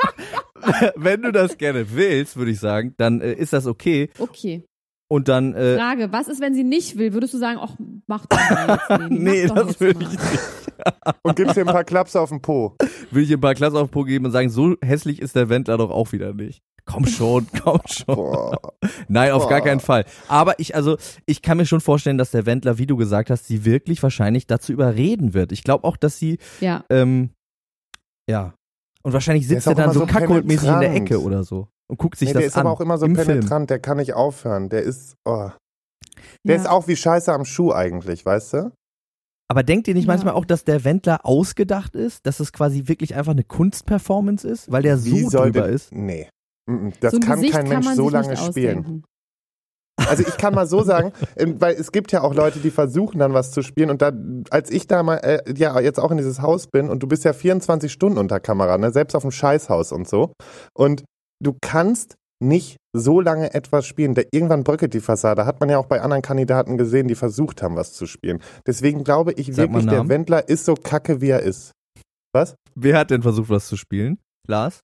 wenn 0.95 1.21
du 1.21 1.31
das 1.31 1.57
gerne 1.57 1.91
willst, 1.91 2.37
würde 2.37 2.51
ich 2.51 2.59
sagen, 2.59 2.95
dann 2.97 3.21
äh, 3.21 3.33
ist 3.33 3.53
das 3.53 3.67
okay. 3.67 4.09
Okay. 4.17 4.63
Und 5.09 5.29
dann, 5.29 5.53
äh, 5.53 5.77
Frage, 5.77 6.11
was 6.11 6.27
ist, 6.27 6.41
wenn 6.41 6.53
sie 6.53 6.63
nicht 6.65 6.97
will? 6.97 7.13
Würdest 7.13 7.33
du 7.33 7.37
sagen, 7.37 7.59
ach, 7.61 7.75
mach 8.07 8.25
doch 8.25 8.37
mal 8.37 8.79
jetzt, 8.89 9.09
nee, 9.11 9.45
mach 9.47 9.55
doch 9.55 9.67
das 9.67 9.79
würde 9.79 10.03
ich 10.03 10.09
nicht. 10.09 10.39
Und 11.21 11.35
gibst 11.35 11.55
dir 11.55 11.61
ein 11.61 11.67
paar 11.67 11.83
Klaps 11.85 12.15
auf 12.15 12.29
den 12.29 12.41
Po. 12.41 12.75
Würde 13.11 13.23
ich 13.23 13.31
ein 13.31 13.39
paar 13.39 13.55
Klasse 13.55 13.77
auf 13.79 13.89
Po 13.89 14.03
geben 14.03 14.25
und 14.25 14.31
sagen, 14.31 14.49
so 14.49 14.75
hässlich 14.83 15.21
ist 15.21 15.35
der 15.35 15.49
Wendler 15.49 15.77
doch 15.77 15.91
auch 15.91 16.11
wieder 16.11 16.33
nicht. 16.33 16.61
Komm 16.87 17.05
schon, 17.05 17.45
komm 17.63 17.81
schon. 17.85 18.15
Boah. 18.15 18.73
Nein, 19.07 19.31
auf 19.31 19.47
gar 19.47 19.59
Boah. 19.59 19.67
keinen 19.67 19.79
Fall. 19.81 20.05
Aber 20.27 20.57
ich, 20.59 20.73
also, 20.73 20.97
ich 21.25 21.41
kann 21.41 21.57
mir 21.57 21.65
schon 21.65 21.81
vorstellen, 21.81 22.17
dass 22.17 22.31
der 22.31 22.45
Wendler, 22.45 22.77
wie 22.79 22.87
du 22.87 22.95
gesagt 22.97 23.29
hast, 23.29 23.45
sie 23.45 23.65
wirklich 23.65 24.01
wahrscheinlich 24.01 24.47
dazu 24.47 24.71
überreden 24.71 25.33
wird. 25.33 25.51
Ich 25.51 25.63
glaube 25.63 25.83
auch, 25.83 25.97
dass 25.97 26.17
sie, 26.17 26.39
Ja. 26.61 26.83
ähm, 26.89 27.29
ja. 28.29 28.53
Und 29.03 29.13
wahrscheinlich 29.13 29.47
sitzt 29.47 29.67
er 29.67 29.75
dann 29.75 29.93
so 29.93 30.01
so 30.01 30.05
kackholdmäßig 30.05 30.67
in 30.67 30.79
der. 30.79 30.93
Ecke 30.95 31.21
oder 31.21 31.43
so. 31.43 31.67
Und 31.89 31.97
guckt 31.97 32.17
sich 32.17 32.29
Nee, 32.29 32.33
das 32.33 32.39
der 32.41 32.47
ist 32.47 32.55
an. 32.55 32.61
aber 32.61 32.71
auch 32.71 32.81
immer 32.81 32.97
so 32.97 33.05
im 33.05 33.15
Film. 33.15 33.27
penetrant, 33.27 33.69
der 33.69 33.79
kann 33.79 33.97
nicht 33.97 34.13
aufhören. 34.13 34.67
Der 34.69 34.81
ist, 34.81 35.15
oh. 35.25 35.31
ja. 35.35 35.57
Der 36.43 36.55
ist 36.55 36.67
auch 36.67 36.87
wie 36.87 36.95
Scheiße 36.95 37.31
am 37.31 37.45
Schuh 37.45 37.71
eigentlich, 37.71 38.25
weißt 38.25 38.53
du? 38.53 38.71
Aber 39.49 39.63
denkt 39.63 39.87
ihr 39.87 39.93
nicht 39.93 40.07
Ja. 40.07 40.13
manchmal 40.13 40.33
auch, 40.33 40.43
dass 40.43 40.65
der 40.65 40.83
Wendler 40.83 41.25
ausgedacht 41.25 41.95
ist? 41.95 42.25
Dass 42.25 42.41
es 42.41 42.51
quasi 42.51 42.87
wirklich 42.87 43.15
einfach 43.15 43.31
eine 43.31 43.45
Kunstperformance 43.45 44.45
ist? 44.45 44.69
Weil 44.69 44.83
der 44.83 44.97
so 44.97 45.29
drüber 45.29 45.69
ist? 45.69 45.93
Nee. 45.93 46.27
Das 46.99 47.13
so 47.13 47.19
kann 47.19 47.39
Gesicht 47.39 47.53
kein 47.53 47.67
Mensch 47.67 47.85
kann 47.85 47.95
so 47.95 48.09
lange 48.09 48.35
spielen. 48.35 48.79
ausdenken. 48.79 49.03
Also 49.97 50.23
ich 50.27 50.37
kann 50.37 50.53
mal 50.53 50.67
so 50.67 50.83
sagen, 50.83 51.11
ähm, 51.35 51.59
weil 51.59 51.75
es 51.75 51.91
gibt 51.91 52.11
ja 52.11 52.21
auch 52.21 52.33
Leute, 52.33 52.59
die 52.59 52.71
versuchen 52.71 53.19
dann 53.19 53.33
was 53.33 53.51
zu 53.51 53.61
spielen 53.61 53.89
und 53.89 54.01
da, 54.01 54.11
als 54.49 54.69
ich 54.69 54.87
da 54.87 55.03
mal, 55.03 55.17
äh, 55.17 55.53
ja 55.55 55.79
jetzt 55.79 55.99
auch 55.99 56.11
in 56.11 56.17
dieses 56.17 56.41
Haus 56.41 56.67
bin 56.67 56.89
und 56.89 57.01
du 57.01 57.07
bist 57.07 57.23
ja 57.23 57.33
24 57.33 57.91
Stunden 57.91 58.17
unter 58.17 58.39
Kamera, 58.39 58.77
ne, 58.77 58.91
selbst 58.91 59.15
auf 59.15 59.23
dem 59.23 59.31
Scheißhaus 59.31 59.91
und 59.91 60.07
so 60.07 60.33
und 60.73 61.03
du 61.41 61.55
kannst 61.61 62.15
nicht 62.39 62.77
so 62.93 63.19
lange 63.19 63.53
etwas 63.53 63.87
spielen. 63.87 64.13
Da, 64.13 64.21
irgendwann 64.31 64.63
bröckelt 64.63 64.93
die 64.93 64.99
Fassade. 64.99 65.45
Hat 65.45 65.59
man 65.59 65.69
ja 65.69 65.79
auch 65.79 65.87
bei 65.87 66.01
anderen 66.01 66.21
Kandidaten 66.21 66.77
gesehen, 66.77 67.07
die 67.07 67.15
versucht 67.15 67.63
haben, 67.63 67.75
was 67.75 67.93
zu 67.93 68.05
spielen. 68.05 68.43
Deswegen 68.65 69.03
glaube 69.03 69.33
ich 69.33 69.47
Sag 69.47 69.69
wirklich, 69.71 69.87
der. 69.87 70.07
Wendler 70.07 70.47
ist 70.47 70.65
so 70.65 70.75
kacke, 70.75 71.19
wie 71.19 71.29
er 71.29 71.41
ist. 71.41 71.71
Wer 72.75 72.99
hat 72.99 73.09
denn 73.09 73.23
versucht, 73.23 73.49
was 73.49 73.67
zu 73.67 73.75
spielen? 73.75 74.19
Lars? 74.47 74.81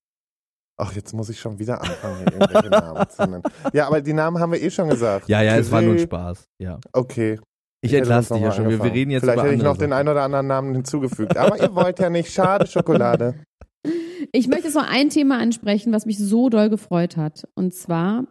Ach, 0.78 0.93
jetzt 0.93 1.13
muss 1.13 1.30
ich 1.30 1.39
schon 1.39 1.59
wieder 1.59 1.82
anfangen, 1.82 2.17
hier 2.17 2.34
irgendwelche 2.34 2.69
Namen 2.69 3.09
zu 3.09 3.24
nennen. 3.24 3.43
Ja, 3.74 3.88
aber 3.88 4.01
die 4.01 4.13
Namen 4.13 4.39
haben 4.39 4.51
wir 4.51 4.61
eh 4.61 4.71
schon 4.71 4.89
gesagt. 4.89 5.30
Ja, 5.30 5.41
ja, 5.41 5.55
es 5.57 5.71
war 5.71 5.82
nur 5.82 5.93
ein 5.93 5.99
Spaß. 5.99 6.45
Ja. 6.59 6.80
Okay. 6.91 7.39
Ich 7.82 7.93
entlasse 7.93 8.34
dich 8.34 8.43
ja 8.43 8.51
schon. 8.51 8.63
mal 8.63 8.71
Wir, 8.71 8.78
wir 8.78 8.84
angefangen. 8.84 8.93
reden 8.93 9.11
jetzt 9.11 9.21
Vielleicht 9.21 9.39
über 9.39 9.43
hätte 9.45 9.55
ich 9.55 9.63
noch 9.63 9.78
den 9.78 9.93
einen 9.93 10.09
oder 10.09 10.24
anderen 10.24 10.47
Namen 10.47 10.74
hinzugefügt. 10.74 11.38
Aber 11.38 11.59
ihr 11.59 11.76
wollt 11.76 11.99
ja 11.99 12.09
nicht. 12.09 12.32
Schade, 12.32 12.67
Schokolade. 12.67 13.36
Ich 14.32 14.47
möchte 14.47 14.67
jetzt 14.67 14.76
noch 14.76 14.89
ein 14.89 15.09
Thema 15.09 15.38
ansprechen, 15.38 15.91
was 15.91 16.05
mich 16.05 16.17
so 16.17 16.47
doll 16.49 16.69
gefreut 16.69 17.17
hat. 17.17 17.45
Und 17.55 17.74
zwar 17.74 18.24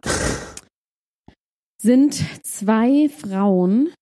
sind 1.79 2.15
zwei 2.43 3.09
Frauen, 3.09 3.93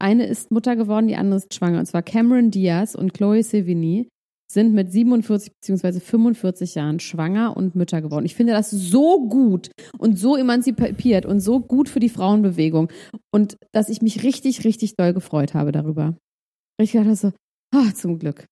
eine 0.00 0.26
ist 0.26 0.50
Mutter 0.50 0.74
geworden, 0.74 1.06
die 1.06 1.14
andere 1.14 1.38
ist 1.38 1.54
schwanger. 1.54 1.78
Und 1.78 1.86
zwar 1.86 2.02
Cameron 2.02 2.50
Diaz 2.50 2.96
und 2.96 3.14
Chloe 3.14 3.44
Sevigny 3.44 4.08
sind 4.50 4.72
mit 4.72 4.92
47 4.92 5.52
bzw. 5.60 6.00
45 6.00 6.74
Jahren 6.74 7.00
schwanger 7.00 7.56
und 7.56 7.74
Mütter 7.74 8.00
geworden. 8.00 8.24
Ich 8.24 8.34
finde 8.34 8.52
das 8.54 8.70
so 8.70 9.28
gut 9.28 9.70
und 9.98 10.18
so 10.18 10.36
emanzipiert 10.36 11.26
und 11.26 11.40
so 11.40 11.60
gut 11.60 11.88
für 11.88 12.00
die 12.00 12.08
Frauenbewegung. 12.08 12.90
Und 13.30 13.56
dass 13.72 13.88
ich 13.88 14.00
mich 14.00 14.22
richtig, 14.22 14.64
richtig 14.64 14.96
doll 14.96 15.12
gefreut 15.12 15.54
habe 15.54 15.72
darüber. 15.72 16.16
Ich 16.80 16.92
dachte 16.92 17.14
so, 17.14 17.32
ah, 17.74 17.92
zum 17.94 18.18
Glück. 18.18 18.46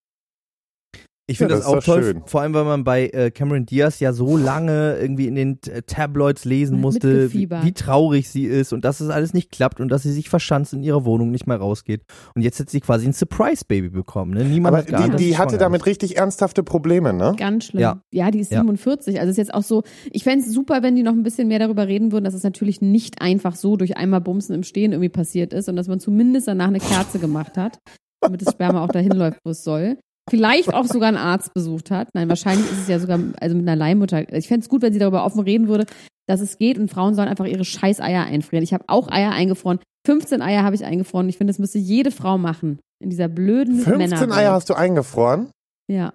Ich 1.28 1.38
finde 1.38 1.54
Ja, 1.54 1.58
das, 1.58 1.66
das 1.68 1.74
auch 1.74 1.82
toll, 1.82 2.02
schön. 2.04 2.22
vor 2.26 2.42
allem, 2.42 2.54
weil 2.54 2.64
man 2.64 2.84
bei 2.84 3.08
äh, 3.08 3.32
Cameron 3.32 3.66
Diaz 3.66 3.98
ja 3.98 4.12
so 4.12 4.36
lange 4.36 4.96
irgendwie 5.00 5.26
in 5.26 5.34
den 5.34 5.58
äh, 5.68 5.82
Tabloids 5.82 6.44
lesen 6.44 6.80
musste, 6.80 7.32
wie, 7.32 7.50
wie 7.50 7.72
traurig 7.72 8.30
sie 8.30 8.44
ist 8.44 8.72
und 8.72 8.84
dass 8.84 9.00
es 9.00 9.08
alles 9.10 9.34
nicht 9.34 9.50
klappt 9.50 9.80
und 9.80 9.88
dass 9.88 10.04
sie 10.04 10.12
sich 10.12 10.28
verschanzt 10.28 10.72
in 10.72 10.84
ihrer 10.84 11.04
Wohnung 11.04 11.32
nicht 11.32 11.48
mehr 11.48 11.56
rausgeht. 11.56 12.02
Und 12.36 12.42
jetzt 12.42 12.60
hat 12.60 12.70
sie 12.70 12.80
quasi 12.80 13.06
ein 13.06 13.12
Surprise-Baby 13.12 13.88
bekommen. 13.88 14.34
Ne? 14.34 14.44
Niemand 14.44 14.76
Aber 14.76 14.78
hat 14.84 14.86
geahnt, 14.86 15.18
die, 15.18 15.24
die 15.30 15.36
hatte 15.38 15.58
damit 15.58 15.80
ist. 15.80 15.86
richtig 15.86 16.16
ernsthafte 16.16 16.62
Probleme, 16.62 17.12
ne? 17.12 17.34
Ganz 17.36 17.64
schlimm. 17.64 17.80
Ja. 17.82 18.00
Ja, 18.12 18.30
die 18.30 18.38
ist 18.38 18.52
Ja. 18.52 18.60
47. 18.60 19.18
Also 19.18 19.30
ist 19.32 19.36
jetzt 19.36 19.52
auch 19.52 19.64
so, 19.64 19.82
ich 20.12 20.22
fände 20.22 20.44
es 20.44 20.52
super, 20.52 20.84
wenn 20.84 20.94
die 20.94 21.02
noch 21.02 21.12
ein 21.12 21.24
bisschen 21.24 21.48
mehr 21.48 21.58
darüber 21.58 21.88
reden 21.88 22.12
würden, 22.12 22.24
dass 22.24 22.34
es 22.34 22.44
natürlich 22.44 22.80
nicht 22.80 23.20
einfach 23.20 23.56
so 23.56 23.76
durch 23.76 23.96
einmal 23.96 24.20
Bumsen 24.20 24.54
im 24.54 24.62
Stehen 24.62 24.92
irgendwie 24.92 25.08
passiert 25.08 25.52
ist 25.52 25.68
und 25.68 25.74
dass 25.74 25.88
man 25.88 25.98
zumindest 25.98 26.46
danach 26.46 26.68
eine 26.68 26.78
Kerze 26.78 27.18
gemacht 27.18 27.56
hat, 27.56 27.78
damit 28.20 28.46
das 28.46 28.52
Sperma 28.54 28.84
auch 28.84 28.92
dahin 28.92 29.10
läuft, 29.10 29.40
wo 29.44 29.50
es 29.50 29.64
soll. 29.64 29.98
Vielleicht 30.28 30.74
auch 30.74 30.86
sogar 30.86 31.08
einen 31.08 31.16
Arzt 31.16 31.54
besucht 31.54 31.90
hat. 31.90 32.08
Nein, 32.14 32.28
wahrscheinlich 32.28 32.66
ist 32.70 32.82
es 32.82 32.88
ja 32.88 32.98
sogar, 32.98 33.20
also 33.40 33.54
mit 33.54 33.66
einer 33.66 33.76
Leihmutter. 33.76 34.32
Ich 34.32 34.48
fände 34.48 34.64
es 34.64 34.68
gut, 34.68 34.82
wenn 34.82 34.92
sie 34.92 34.98
darüber 34.98 35.24
offen 35.24 35.40
reden 35.40 35.68
würde, 35.68 35.86
dass 36.28 36.40
es 36.40 36.58
geht 36.58 36.78
und 36.78 36.90
Frauen 36.90 37.14
sollen 37.14 37.28
einfach 37.28 37.44
ihre 37.46 37.64
scheiß 37.64 38.00
Eier 38.00 38.24
einfrieren. 38.24 38.64
Ich 38.64 38.74
habe 38.74 38.84
auch 38.88 39.08
Eier 39.08 39.30
eingefroren. 39.30 39.78
15 40.06 40.42
Eier 40.42 40.64
habe 40.64 40.74
ich 40.74 40.84
eingefroren. 40.84 41.28
Ich 41.28 41.38
finde, 41.38 41.52
das 41.52 41.58
müsste 41.58 41.78
jede 41.78 42.10
Frau 42.10 42.38
machen. 42.38 42.80
In 43.02 43.10
dieser 43.10 43.28
blöden 43.28 43.76
15 43.76 43.98
Männerwelt. 43.98 44.32
Eier 44.32 44.52
hast 44.52 44.68
du 44.70 44.74
eingefroren? 44.74 45.50
Ja. 45.90 46.12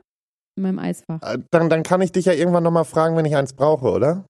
In 0.58 0.64
meinem 0.64 0.80
Eisfach. 0.80 1.22
Äh, 1.22 1.38
Dann, 1.52 1.70
dann 1.70 1.84
kann 1.84 2.02
ich 2.02 2.12
dich 2.12 2.26
ja 2.26 2.34
irgendwann 2.34 2.64
nochmal 2.64 2.86
fragen, 2.86 3.16
wenn 3.16 3.26
ich 3.26 3.36
eins 3.38 3.54
brauche, 3.54 3.90
oder? 3.90 4.26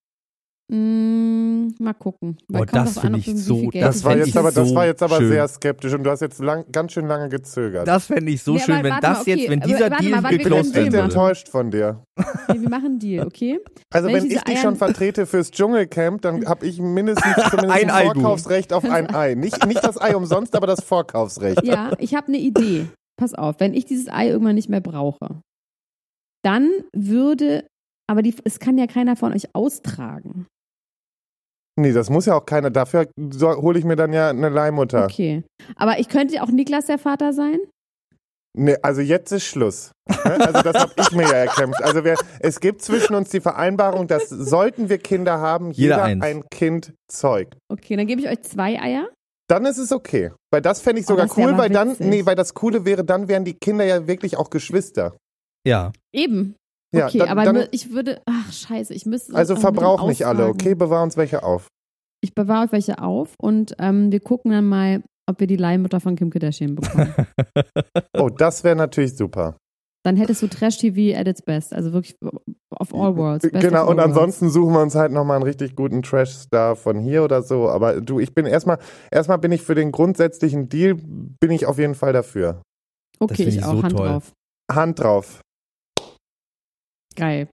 Mm, 0.73 1.73
mal 1.79 1.93
gucken. 1.93 2.37
Weil 2.47 2.61
Oh, 2.61 2.65
das 2.65 2.93
drauf 2.93 3.03
an, 3.03 3.13
find 3.21 3.27
ob 3.27 3.35
ich 3.35 3.43
so- 3.43 3.69
das 3.71 4.03
war 4.05 4.15
jetzt 4.17 4.37
aber, 4.37 4.51
das 4.53 4.69
so 4.69 4.75
war 4.75 4.85
jetzt 4.85 5.03
aber 5.03 5.17
schön. 5.17 5.27
sehr 5.29 5.47
skeptisch 5.49 5.93
und 5.93 6.03
du 6.03 6.09
hast 6.11 6.21
jetzt 6.21 6.39
lang, 6.39 6.63
ganz 6.71 6.93
schön 6.93 7.07
lange 7.07 7.27
gezögert. 7.27 7.85
Das 7.87 8.05
fände 8.05 8.31
ich 8.31 8.41
so 8.41 8.53
Nee, 8.53 8.59
schön, 8.61 8.83
wenn 8.83 8.93
das 9.01 9.01
mal, 9.01 9.21
okay, 9.21 9.35
jetzt, 9.35 9.49
wenn 9.49 9.59
dieser 9.59 9.91
warte 9.91 10.03
Deal 10.03 10.11
mal, 10.15 10.23
warte, 10.23 10.37
wir 10.37 10.41
ich 10.45 10.49
bin 10.71 10.83
geclosed 10.85 10.93
enttäuscht 10.93 11.49
von 11.49 11.71
dir. 11.71 12.01
Nee, 12.47 12.61
wir 12.61 12.69
machen 12.69 12.85
einen 12.85 12.99
Deal, 12.99 13.25
okay? 13.27 13.59
Also 13.93 14.07
Wenn 14.07 14.15
wenn, 14.15 14.25
ich 14.27 14.33
ich 14.37 14.43
dich 14.43 14.55
Eier- 14.57 14.61
schon 14.61 14.75
vertrete 14.77 15.25
fürs 15.25 15.51
Dschungelcamp, 15.51 16.21
dann 16.21 16.45
habe 16.47 16.65
ich 16.65 16.79
mindestens 16.79 17.33
zumindest 17.49 17.63
Ein 17.83 17.89
ein, 17.89 17.91
Ei, 17.91 18.03
du. 18.13 18.21
Vorkaufsrecht 18.21 18.71
auf 18.71 18.85
ein 18.85 19.09
Ei. 19.13 19.35
Nicht, 19.35 19.65
nicht 19.67 19.83
das 19.83 19.99
Ei 19.99 20.15
umsonst, 20.15 20.55
aber 20.55 20.67
das 20.67 20.81
Vorkaufsrecht. 20.83 21.63
Ja, 21.65 21.91
ich 21.99 22.15
habe 22.15 22.27
eine 22.29 22.37
Idee. 22.37 22.87
Pass 23.19 23.33
auf, 23.33 23.59
wenn 23.59 23.73
ich 23.73 23.83
dieses 23.85 24.07
Ei 24.07 24.29
irgendwann 24.29 24.55
nicht 24.55 24.69
mehr 24.69 24.79
brauche, 24.81 25.41
dann 26.43 26.69
würde, 26.95 27.67
aber 28.09 28.21
die, 28.21 28.33
es 28.45 28.59
kann 28.59 28.77
ja 28.77 28.87
keiner 28.87 29.15
von 29.17 29.33
euch 29.33 29.53
austragen. 29.53 30.47
Nee, 31.79 31.93
das 31.93 32.09
muss 32.09 32.25
ja 32.25 32.35
auch 32.35 32.45
keiner. 32.45 32.69
Dafür 32.69 33.07
hole 33.41 33.79
ich 33.79 33.85
mir 33.85 33.95
dann 33.95 34.13
ja 34.13 34.29
eine 34.29 34.49
Leihmutter. 34.49 35.05
Okay. 35.05 35.43
Aber 35.75 35.99
ich 35.99 36.09
könnte 36.09 36.35
ja 36.35 36.43
auch 36.43 36.49
Niklas 36.49 36.85
der 36.87 36.97
Vater 36.97 37.33
sein? 37.33 37.59
Nee, 38.57 38.75
also 38.81 38.99
jetzt 38.99 39.31
ist 39.31 39.45
Schluss. 39.45 39.91
Ne? 40.09 40.15
Also 40.45 40.61
das 40.61 40.75
habe 40.75 40.91
ich 40.99 41.11
mir 41.13 41.23
ja 41.23 41.33
erkämpft. 41.45 41.81
Also 41.81 42.03
wir, 42.03 42.15
es 42.41 42.59
gibt 42.59 42.81
zwischen 42.81 43.15
uns 43.15 43.29
die 43.29 43.39
Vereinbarung, 43.39 44.07
dass 44.07 44.27
sollten 44.27 44.89
wir 44.89 44.97
Kinder 44.97 45.39
haben, 45.39 45.71
Jeder 45.71 45.95
jeder, 45.95 46.03
eins. 46.03 46.23
ein 46.25 46.43
Kind 46.51 46.93
zeugt. 47.09 47.57
Okay, 47.71 47.95
dann 47.95 48.07
gebe 48.07 48.19
ich 48.19 48.27
euch 48.27 48.41
zwei 48.41 48.77
Eier. 48.81 49.07
Dann 49.47 49.65
ist 49.65 49.77
es 49.77 49.93
okay. 49.93 50.31
Weil 50.51 50.61
das 50.61 50.81
fände 50.81 50.99
ich 50.99 51.05
Oh, 51.07 51.13
sogar 51.13 51.29
wär 51.37 51.45
cool, 51.47 51.57
weil 51.57 51.69
dann, 51.69 51.91
witzig. 51.91 52.07
nee, 52.07 52.25
weil 52.25 52.35
das 52.35 52.53
Coole 52.53 52.83
wäre, 52.83 53.05
dann 53.05 53.29
wären 53.29 53.45
die 53.45 53.53
Kinder 53.53 53.85
ja 53.85 54.05
wirklich 54.07 54.35
auch 54.35 54.49
Geschwister. 54.49 55.15
Ja. 55.65 55.93
Eben. 56.13 56.55
Ja, 56.93 57.07
Okay, 57.07 57.19
dann, 57.19 57.29
aber 57.29 57.43
dann, 57.45 57.67
ich 57.71 57.91
würde, 57.91 58.21
ach 58.25 58.51
scheiße, 58.51 58.93
ich 58.93 59.05
müsste. 59.05 59.33
also 59.33 59.55
verbrauch 59.55 60.07
nicht 60.07 60.25
alle, 60.25 60.47
okay? 60.47 60.75
Bewahr 60.75 61.03
uns 61.03 61.15
welche 61.17 61.43
auf. 61.43 61.67
Ich 62.21 62.35
bewahre 62.35 62.65
euch 62.65 62.71
welche 62.71 63.01
auf 63.01 63.33
und 63.39 63.75
ähm, 63.79 64.11
wir 64.11 64.19
gucken 64.19 64.51
dann 64.51 64.67
mal, 64.67 65.01
ob 65.27 65.39
wir 65.39 65.47
die 65.47 65.55
Leihmutter 65.55 65.99
von 65.99 66.15
Kim 66.15 66.29
Kardashian 66.29 66.75
bekommen. 66.75 67.13
Oh, 68.17 68.29
das 68.29 68.63
wäre 68.63 68.75
natürlich 68.75 69.15
super. 69.15 69.55
dann 70.03 70.15
hättest 70.15 70.41
du 70.43 70.47
Trash-TV 70.47 71.17
at 71.17 71.27
its 71.27 71.41
best. 71.41 71.73
Also 71.73 71.93
wirklich 71.93 72.15
of 72.69 72.93
all 72.93 73.15
worlds. 73.15 73.49
Best 73.49 73.65
genau, 73.65 73.85
all 73.85 73.89
und 73.93 73.99
ansonsten 73.99 74.49
suchen 74.51 74.73
wir 74.73 74.81
uns 74.81 74.93
halt 74.93 75.11
nochmal 75.11 75.37
einen 75.37 75.43
richtig 75.45 75.75
guten 75.75 76.03
Trash-Star 76.03 76.75
von 76.75 76.99
hier 76.99 77.23
oder 77.23 77.41
so. 77.41 77.69
Aber 77.69 78.01
du, 78.01 78.19
ich 78.19 78.35
bin 78.35 78.45
erstmal, 78.45 78.77
erstmal 79.09 79.39
bin 79.39 79.51
ich 79.51 79.63
für 79.63 79.73
den 79.73 79.91
grundsätzlichen 79.91 80.69
Deal, 80.69 80.95
bin 80.95 81.49
ich 81.51 81.65
auf 81.65 81.79
jeden 81.79 81.95
Fall 81.95 82.13
dafür. 82.13 82.61
Worlds. 83.19 83.33
Okay, 83.33 83.43
ich 83.43 83.57
ich 83.57 83.63
auch 83.63 83.77
so 83.77 83.83
Hand 83.83 83.97
toll. 83.97 84.07
drauf. 84.07 84.31
Hand 84.71 84.99
drauf. 84.99 85.41
Geil. 87.15 87.47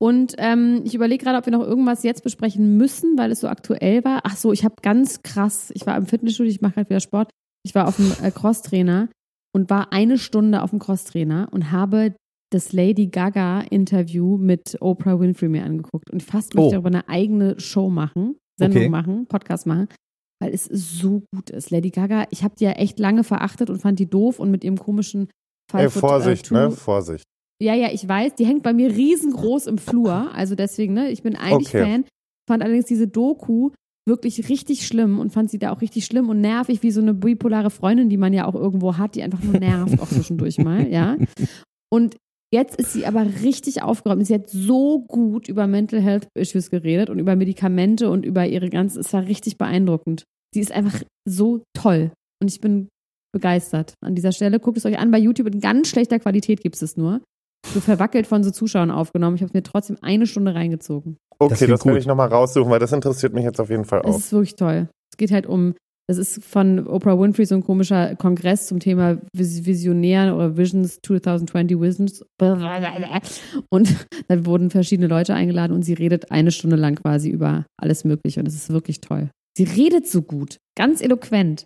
Und 0.00 0.34
ähm, 0.38 0.82
ich 0.84 0.94
überlege 0.94 1.24
gerade, 1.24 1.38
ob 1.38 1.46
wir 1.46 1.52
noch 1.52 1.64
irgendwas 1.64 2.02
jetzt 2.02 2.24
besprechen 2.24 2.76
müssen, 2.76 3.16
weil 3.16 3.30
es 3.30 3.40
so 3.40 3.48
aktuell 3.48 4.04
war. 4.04 4.20
Ach 4.24 4.36
so, 4.36 4.52
ich 4.52 4.64
habe 4.64 4.74
ganz 4.82 5.22
krass, 5.22 5.70
ich 5.74 5.86
war 5.86 5.96
im 5.96 6.06
Fitnessstudio, 6.06 6.50
ich 6.50 6.60
mache 6.60 6.76
halt 6.76 6.90
wieder 6.90 7.00
Sport. 7.00 7.30
Ich 7.64 7.74
war 7.76 7.86
auf 7.86 7.96
dem 7.96 8.12
äh, 8.22 8.30
Crosstrainer 8.32 9.08
und 9.54 9.70
war 9.70 9.92
eine 9.92 10.18
Stunde 10.18 10.62
auf 10.62 10.70
dem 10.70 10.80
Crosstrainer 10.80 11.48
und 11.52 11.70
habe 11.70 12.14
das 12.50 12.72
Lady 12.72 13.06
Gaga 13.06 13.60
Interview 13.60 14.36
mit 14.38 14.76
Oprah 14.80 15.20
Winfrey 15.20 15.48
mir 15.48 15.64
angeguckt 15.64 16.10
und 16.10 16.22
fast 16.22 16.54
möchte 16.54 16.60
Oh. 16.64 16.66
ich 16.66 16.72
darüber 16.72 16.88
eine 16.88 17.08
eigene 17.08 17.58
Show 17.60 17.88
machen, 17.88 18.36
Sendung 18.58 18.82
Okay. 18.82 18.88
machen, 18.90 19.26
Podcast 19.26 19.66
machen, 19.66 19.86
weil 20.42 20.52
es 20.52 20.64
so 20.64 21.22
gut 21.32 21.50
ist. 21.50 21.70
Lady 21.70 21.90
Gaga, 21.90 22.26
ich 22.30 22.42
habe 22.42 22.56
die 22.58 22.64
ja 22.64 22.72
echt 22.72 22.98
lange 22.98 23.22
verachtet 23.22 23.70
und 23.70 23.78
fand 23.80 24.00
die 24.00 24.10
doof 24.10 24.40
und 24.40 24.50
mit 24.50 24.64
ihrem 24.64 24.78
komischen 24.78 25.28
Ey, 25.72 25.84
Five 25.88 25.92
Foot, 25.92 26.00
Vorsicht, 26.00 26.50
äh, 26.50 26.54
ne? 26.54 26.70
Vorsicht. 26.72 27.24
Ja, 27.62 27.74
ja, 27.74 27.90
ich 27.92 28.06
weiß, 28.06 28.34
die 28.34 28.46
hängt 28.46 28.62
bei 28.62 28.72
mir 28.72 28.90
riesengroß 28.90 29.66
im 29.68 29.78
Flur. 29.78 30.34
Also 30.34 30.54
deswegen, 30.54 30.94
ne, 30.94 31.10
ich 31.10 31.22
bin 31.22 31.36
eigentlich 31.36 31.68
Okay. 31.68 31.84
Fan. 31.84 32.04
Fand 32.48 32.62
allerdings 32.62 32.86
diese 32.86 33.06
Doku 33.06 33.70
wirklich 34.06 34.48
richtig 34.48 34.86
schlimm 34.86 35.20
und 35.20 35.32
fand 35.32 35.50
sie 35.50 35.58
da 35.58 35.72
auch 35.72 35.80
richtig 35.80 36.04
schlimm 36.04 36.28
und 36.28 36.40
nervig, 36.40 36.82
wie 36.82 36.90
so 36.90 37.00
eine 37.00 37.14
bipolare 37.14 37.70
Freundin, 37.70 38.08
die 38.08 38.16
man 38.16 38.32
ja 38.32 38.46
auch 38.46 38.56
irgendwo 38.56 38.98
hat, 38.98 39.14
die 39.14 39.22
einfach 39.22 39.42
nur 39.42 39.58
nervt, 39.60 40.00
auch 40.00 40.08
zwischendurch 40.08 40.58
mal, 40.58 40.88
ja. 40.88 41.16
Und 41.88 42.16
jetzt 42.52 42.74
ist 42.76 42.92
sie 42.92 43.06
aber 43.06 43.24
richtig 43.42 43.82
aufgeräumt. 43.82 44.26
Sie 44.26 44.34
hat 44.34 44.48
so 44.48 45.02
gut 45.02 45.48
über 45.48 45.68
Mental 45.68 46.00
Health 46.00 46.26
Issues 46.36 46.68
geredet 46.68 47.10
und 47.10 47.20
über 47.20 47.36
Medikamente 47.36 48.10
und 48.10 48.26
über 48.26 48.44
ihre 48.44 48.70
ganze, 48.70 48.98
es 48.98 49.12
war 49.12 49.24
richtig 49.26 49.56
beeindruckend. 49.56 50.24
Sie 50.52 50.60
ist 50.60 50.72
einfach 50.72 51.00
so 51.24 51.62
toll 51.72 52.10
und 52.42 52.50
ich 52.50 52.60
bin 52.60 52.88
begeistert. 53.32 53.94
An 54.04 54.16
dieser 54.16 54.32
Stelle 54.32 54.58
guckt 54.58 54.78
es 54.78 54.84
euch 54.84 54.98
an. 54.98 55.12
Bei 55.12 55.18
YouTube 55.18 55.46
in 55.46 55.60
ganz 55.60 55.88
schlechter 55.88 56.18
Qualität 56.18 56.60
gibt 56.60 56.74
es 56.74 56.82
es 56.82 56.96
nur. 56.96 57.20
So 57.72 57.80
verwackelt 57.80 58.26
von 58.26 58.44
so 58.44 58.50
Zuschauern 58.50 58.90
aufgenommen. 58.90 59.36
Ich 59.36 59.42
habe 59.42 59.52
mir 59.54 59.62
trotzdem 59.62 59.96
eine 60.02 60.26
Stunde 60.26 60.54
reingezogen. 60.54 61.16
Okay, 61.38 61.54
klingt 61.54 61.72
das, 61.72 61.86
werde 61.86 61.98
ich 61.98 62.06
nochmal 62.06 62.28
raussuchen, 62.28 62.70
weil 62.70 62.78
das 62.78 62.92
interessiert 62.92 63.32
mich 63.32 63.44
jetzt 63.44 63.60
auf 63.60 63.70
jeden 63.70 63.86
Fall 63.86 64.02
Es 64.04 64.10
auch. 64.10 64.18
ist 64.18 64.32
wirklich 64.32 64.56
toll. 64.56 64.88
Es 65.10 65.16
geht 65.16 65.30
halt 65.30 65.46
um, 65.46 65.74
das 66.06 66.18
ist 66.18 66.44
von 66.44 66.86
Oprah 66.86 67.18
Winfrey 67.18 67.46
so 67.46 67.54
ein 67.54 67.64
komischer 67.64 68.14
Kongress 68.16 68.66
zum 68.66 68.78
Thema 68.78 69.16
Vis 69.34 69.64
Visionären 69.64 70.34
oder 70.34 70.58
Visions 70.58 70.98
2020 71.02 71.80
Visions. 71.80 72.22
Und 73.70 73.88
da 74.28 74.44
wurden 74.44 74.68
verschiedene 74.68 75.08
Leute 75.08 75.32
eingeladen 75.32 75.72
und 75.72 75.82
sie 75.82 75.94
redet 75.94 76.30
eine 76.30 76.50
Stunde 76.50 76.76
lang 76.76 76.96
quasi 76.96 77.30
über 77.30 77.64
alles 77.80 78.04
Mögliche 78.04 78.40
und 78.40 78.46
es 78.46 78.54
ist 78.54 78.70
wirklich 78.70 79.00
toll. 79.00 79.30
Sie 79.56 79.64
redet 79.64 80.06
so 80.06 80.20
gut, 80.20 80.58
ganz 80.76 81.00
eloquent, 81.00 81.64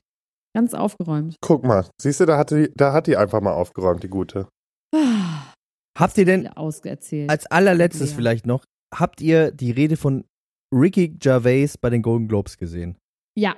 ganz 0.55 0.73
aufgeräumt. 0.73 1.35
Guck 1.41 1.65
mal, 1.65 1.87
siehst 2.01 2.21
du, 2.21 2.27
da 2.27 2.39
hat, 2.39 2.53
die, 2.53 2.71
da 2.77 2.93
hat 2.93 3.09
die 3.09 3.17
einfach 3.17 3.41
mal 3.41 3.55
aufgeräumt, 3.55 4.05
die 4.05 4.09
gute. 4.09 4.47
Habt 5.99 6.17
ihr 6.19 6.25
denn 6.25 6.47
ausgeerzählt. 6.49 7.31
als 7.31 7.47
allerletztes 7.47 8.11
Ja. 8.11 8.17
vielleicht 8.17 8.47
noch, 8.47 8.65
habt 8.95 9.21
ihr 9.21 9.51
die 9.51 9.71
Rede 9.71 9.97
von 9.97 10.25
Ricky 10.73 11.09
Gervais 11.09 11.79
bei 11.81 11.91
den 11.91 12.03
Golden 12.03 12.29
Globes 12.29 12.59
gesehen? 12.59 12.97
ja, 13.39 13.55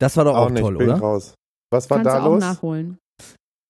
Das 0.00 0.16
war 0.16 0.24
doch 0.24 0.36
auch, 0.36 0.50
nicht, 0.50 0.62
toll, 0.62 0.76
oder? 0.76 0.98
raus. 0.98 1.34
Was 1.70 1.88
war 1.88 1.98
kannst 1.98 2.14
da 2.14 2.22
auch 2.24 2.32
los? 2.34 2.40
nachholen. 2.40 2.98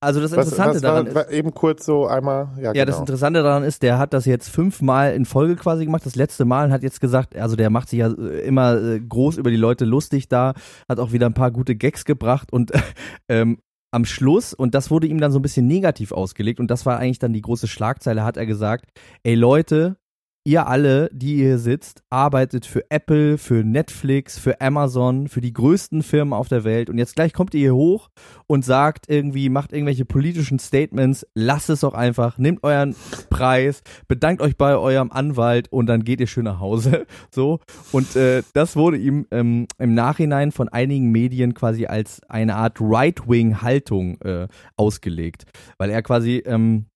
Also 0.03 0.21
das 0.21 0.33
Was, 0.33 0.47
Interessante 0.49 0.75
was 0.77 0.83
daran 0.83 1.15
war, 1.15 1.29
ist, 1.29 1.33
eben 1.33 1.55
kurz 1.55 1.85
so 1.87 2.07
einmal, 2.09 2.49
ja, 2.57 2.73
Ja, 2.75 2.85
das 2.85 2.97
genau. 2.97 3.01
Interessante 3.03 3.43
daran 3.45 3.63
ist, 3.63 3.83
der 3.85 3.99
hat 3.99 4.13
das 4.13 4.25
jetzt 4.25 4.49
fünfmal 4.49 5.15
in 5.15 5.25
Folge 5.25 5.55
quasi 5.55 5.85
gemacht. 5.85 6.05
Das 6.05 6.17
letzte 6.17 6.45
Mal 6.45 6.67
und 6.67 6.73
hat 6.73 6.83
jetzt 6.83 7.01
gesagt, 7.01 7.37
also 7.37 7.55
der 7.55 7.71
macht 7.71 7.89
sich 7.89 8.01
ja 8.01 8.09
äh, 8.11 8.41
immer 8.41 8.75
äh, 8.83 8.99
groß 9.01 9.37
über 9.37 9.51
die 9.51 9.57
Leute 9.57 9.85
lustig 9.85 10.29
da, 10.29 10.55
hat 10.89 10.99
auch 10.99 11.13
wieder 11.13 11.27
ein 11.27 11.35
paar 11.35 11.53
gute 11.53 11.77
Gags 11.77 12.05
gebracht 12.05 12.53
und 12.53 12.73
ähm, 13.29 13.59
am 13.93 14.05
Schluss, 14.05 14.55
und 14.55 14.75
das 14.75 14.91
wurde 14.91 15.07
ihm 15.07 15.21
dann 15.21 15.31
so 15.31 15.39
ein 15.39 15.43
bisschen 15.43 15.67
negativ 15.67 16.11
ausgelegt, 16.13 16.59
und 16.59 16.71
das 16.71 16.85
war 16.87 16.99
eigentlich 16.99 17.21
dann 17.21 17.33
die 17.33 17.43
große 17.43 17.69
Schlagzeile, 17.69 18.25
hat 18.25 18.37
er 18.37 18.47
gesagt, 18.47 18.87
ey 19.23 19.35
Leute, 19.35 19.97
ihr 20.45 20.67
alle, 20.67 21.09
die 21.13 21.37
ihr 21.37 21.47
hier 21.47 21.59
sitzt, 21.59 22.03
arbeitet 22.11 22.67
für 22.67 22.91
Apple, 22.91 23.39
für 23.39 23.63
Netflix, 23.65 24.39
für 24.39 24.61
Amazon, 24.61 25.29
für 25.29 25.41
die 25.41 25.53
größten 25.53 26.03
Firmen 26.03 26.33
auf 26.33 26.49
der 26.49 26.65
Welt 26.65 26.91
und 26.91 26.99
jetzt 26.99 27.15
gleich 27.15 27.33
kommt 27.33 27.55
ihr 27.55 27.61
hier 27.61 27.75
hoch 27.75 28.09
und 28.47 28.65
sagt 28.65 29.09
irgendwie, 29.09 29.49
macht 29.49 29.73
irgendwelche 29.73 30.05
politischen 30.05 30.59
Statements, 30.59 31.27
lasst 31.35 31.71
es 31.71 31.81
doch 31.81 31.95
einfach, 31.95 32.39
nehmt 32.39 32.65
euren 32.65 32.97
Preis, 33.31 33.83
bedankt 34.09 34.43
euch 34.43 34.57
bei 34.57 34.77
eurem 34.77 35.13
Anwalt 35.13 35.71
und 35.71 35.87
dann 35.87 36.05
geht 36.05 36.21
ihr 36.21 36.27
schön 36.27 36.45
nach 36.45 36.61
Hause. 36.61 37.07
So. 37.35 37.61
Und 37.93 38.15
äh, 38.17 38.43
das 38.53 38.77
wurde 38.77 38.99
ihm 38.99 39.27
ähm, 39.31 39.67
im 39.79 39.95
Nachhinein 39.95 40.53
von 40.53 40.69
einigen 40.69 41.11
Medien 41.11 41.55
quasi 41.55 41.87
als 41.87 42.21
eine 42.29 42.57
Art 42.57 42.79
Right-Wing-Haltung 42.81 44.21
äh, 44.21 44.49
ausgelegt. 44.77 45.45
Weil 45.79 45.91
er 45.91 46.03
quasi 46.03 46.43
ähm, 46.45 46.87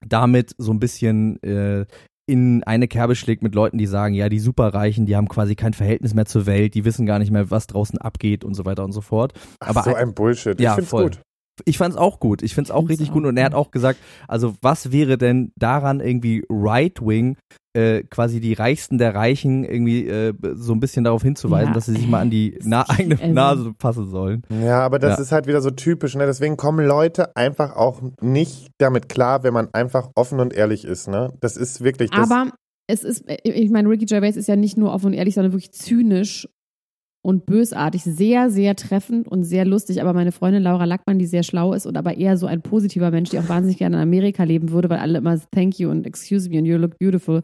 damit 0.00 0.54
so 0.56 0.72
ein 0.72 0.80
bisschen 0.80 1.42
äh, 1.42 1.84
in 2.26 2.64
eine 2.64 2.88
Kerbe 2.88 3.14
schlägt 3.14 3.42
mit 3.42 3.54
Leuten, 3.54 3.78
die 3.78 3.86
sagen, 3.86 4.14
ja, 4.14 4.28
die 4.28 4.40
Superreichen, 4.40 5.06
die 5.06 5.14
haben 5.16 5.28
quasi 5.28 5.54
kein 5.54 5.72
Verhältnis 5.74 6.12
mehr 6.14 6.26
zur 6.26 6.46
Welt, 6.46 6.74
die 6.74 6.84
wissen 6.84 7.06
gar 7.06 7.18
nicht 7.20 7.30
mehr, 7.30 7.50
was 7.50 7.68
draußen 7.68 7.98
abgeht 7.98 8.44
und 8.44 8.54
so 8.54 8.64
weiter 8.64 8.84
und 8.84 8.92
so 8.92 9.00
fort. 9.00 9.32
Ach, 9.60 9.68
aber 9.68 9.82
so 9.84 9.94
ein- 9.94 10.12
Bullshit. 10.14 10.60
Ja, 10.60 10.70
ich 10.70 10.74
find's 10.76 10.90
voll. 10.90 11.04
gut. 11.04 11.20
Ich 11.64 11.78
fand's 11.78 11.96
auch 11.96 12.20
gut. 12.20 12.42
Ich 12.42 12.54
find's 12.54 12.70
auch 12.70 12.80
find's 12.80 12.90
richtig 12.90 13.10
auch 13.10 13.14
gut. 13.14 13.24
Und 13.26 13.36
er 13.38 13.44
hat 13.46 13.54
auch 13.54 13.70
gesagt, 13.70 13.98
also 14.28 14.54
was 14.60 14.92
wäre 14.92 15.16
denn 15.16 15.52
daran 15.56 16.00
irgendwie 16.00 16.44
Right-Wing, 16.50 17.36
äh, 17.76 18.02
quasi 18.04 18.40
die 18.40 18.54
Reichsten 18.54 18.98
der 18.98 19.14
Reichen 19.14 19.64
irgendwie 19.64 20.06
äh, 20.08 20.32
so 20.54 20.72
ein 20.72 20.80
bisschen 20.80 21.04
darauf 21.04 21.22
hinzuweisen, 21.22 21.68
Ja, 21.68 21.74
dass 21.74 21.86
sie 21.86 21.92
sich 21.92 22.08
mal 22.08 22.20
an 22.20 22.30
die 22.30 22.58
Na 22.64 22.88
eigene 22.88 23.20
also- 23.20 23.32
Nase 23.34 23.74
fassen 23.78 24.10
sollen. 24.10 24.42
Ja, 24.64 24.80
aber 24.80 24.98
das 24.98 25.18
Ja. 25.18 25.22
ist 25.22 25.32
halt 25.32 25.46
wieder 25.46 25.60
so 25.60 25.70
typisch, 25.70 26.14
ne? 26.16 26.24
Deswegen 26.26 26.56
kommen 26.56 26.86
Leute 26.86 27.36
einfach 27.36 27.76
auch 27.76 28.00
nicht 28.22 28.68
damit 28.78 29.08
klar, 29.08 29.42
wenn 29.42 29.52
man 29.54 29.68
einfach 29.74 30.10
offen 30.14 30.40
und 30.40 30.52
ehrlich 30.54 30.84
ist, 30.84 31.06
ne? 31.08 31.32
Das 31.40 31.56
ist 31.56 31.82
wirklich 31.84 32.10
das. 32.10 32.30
Aber 32.30 32.50
es 32.88 33.04
ist, 33.04 33.24
ich 33.44 33.70
meine, 33.70 33.88
Ricky 33.88 34.06
Gervais 34.06 34.36
ist 34.36 34.46
ja 34.48 34.56
nicht 34.56 34.76
nur 34.78 34.92
offen 34.92 35.06
und 35.06 35.12
ehrlich, 35.14 35.34
sondern 35.34 35.52
wirklich 35.52 35.72
zynisch 35.72 36.48
und 37.24 37.44
bösartig, 37.44 38.04
sehr, 38.04 38.50
sehr 38.50 38.76
treffend 38.76 39.26
und 39.26 39.42
sehr 39.42 39.64
lustig. 39.64 40.00
Aber 40.00 40.12
meine 40.12 40.30
Freundin 40.30 40.62
Laura 40.62 40.84
Lackmann, 40.84 41.18
die 41.18 41.26
sehr 41.26 41.42
schlau 41.42 41.72
ist 41.72 41.84
und 41.84 41.96
aber 41.96 42.16
eher 42.16 42.36
so 42.36 42.46
ein 42.46 42.62
positiver 42.62 43.10
Mensch, 43.10 43.30
die 43.30 43.38
auch 43.40 43.48
wahnsinnig 43.48 43.78
gerne 43.78 43.96
in 43.96 44.02
Amerika 44.02 44.44
leben 44.44 44.70
würde, 44.70 44.88
weil 44.88 44.98
alle 45.00 45.18
immer 45.18 45.36
Thank 45.50 45.80
you 45.80 45.90
und 45.90 46.06
Excuse 46.06 46.48
me 46.48 46.58
and 46.58 46.66
you 46.68 46.76
look 46.76 46.96
beautiful 47.00 47.42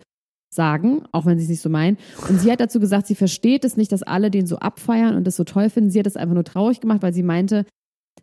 sagen, 0.54 1.02
auch 1.12 1.26
wenn 1.26 1.38
sie 1.38 1.44
es 1.44 1.50
nicht 1.50 1.62
so 1.62 1.70
meinen. 1.70 1.98
Und 2.28 2.40
sie 2.40 2.50
hat 2.50 2.60
dazu 2.60 2.80
gesagt, 2.80 3.06
sie 3.06 3.14
versteht 3.14 3.64
es 3.64 3.76
nicht, 3.76 3.92
dass 3.92 4.02
alle 4.02 4.30
den 4.30 4.46
so 4.46 4.56
abfeiern 4.56 5.16
und 5.16 5.26
das 5.26 5.36
so 5.36 5.44
toll 5.44 5.70
finden. 5.70 5.90
Sie 5.90 5.98
hat 5.98 6.06
es 6.06 6.16
einfach 6.16 6.34
nur 6.34 6.44
traurig 6.44 6.80
gemacht, 6.80 7.02
weil 7.02 7.12
sie 7.12 7.22
meinte, 7.22 7.64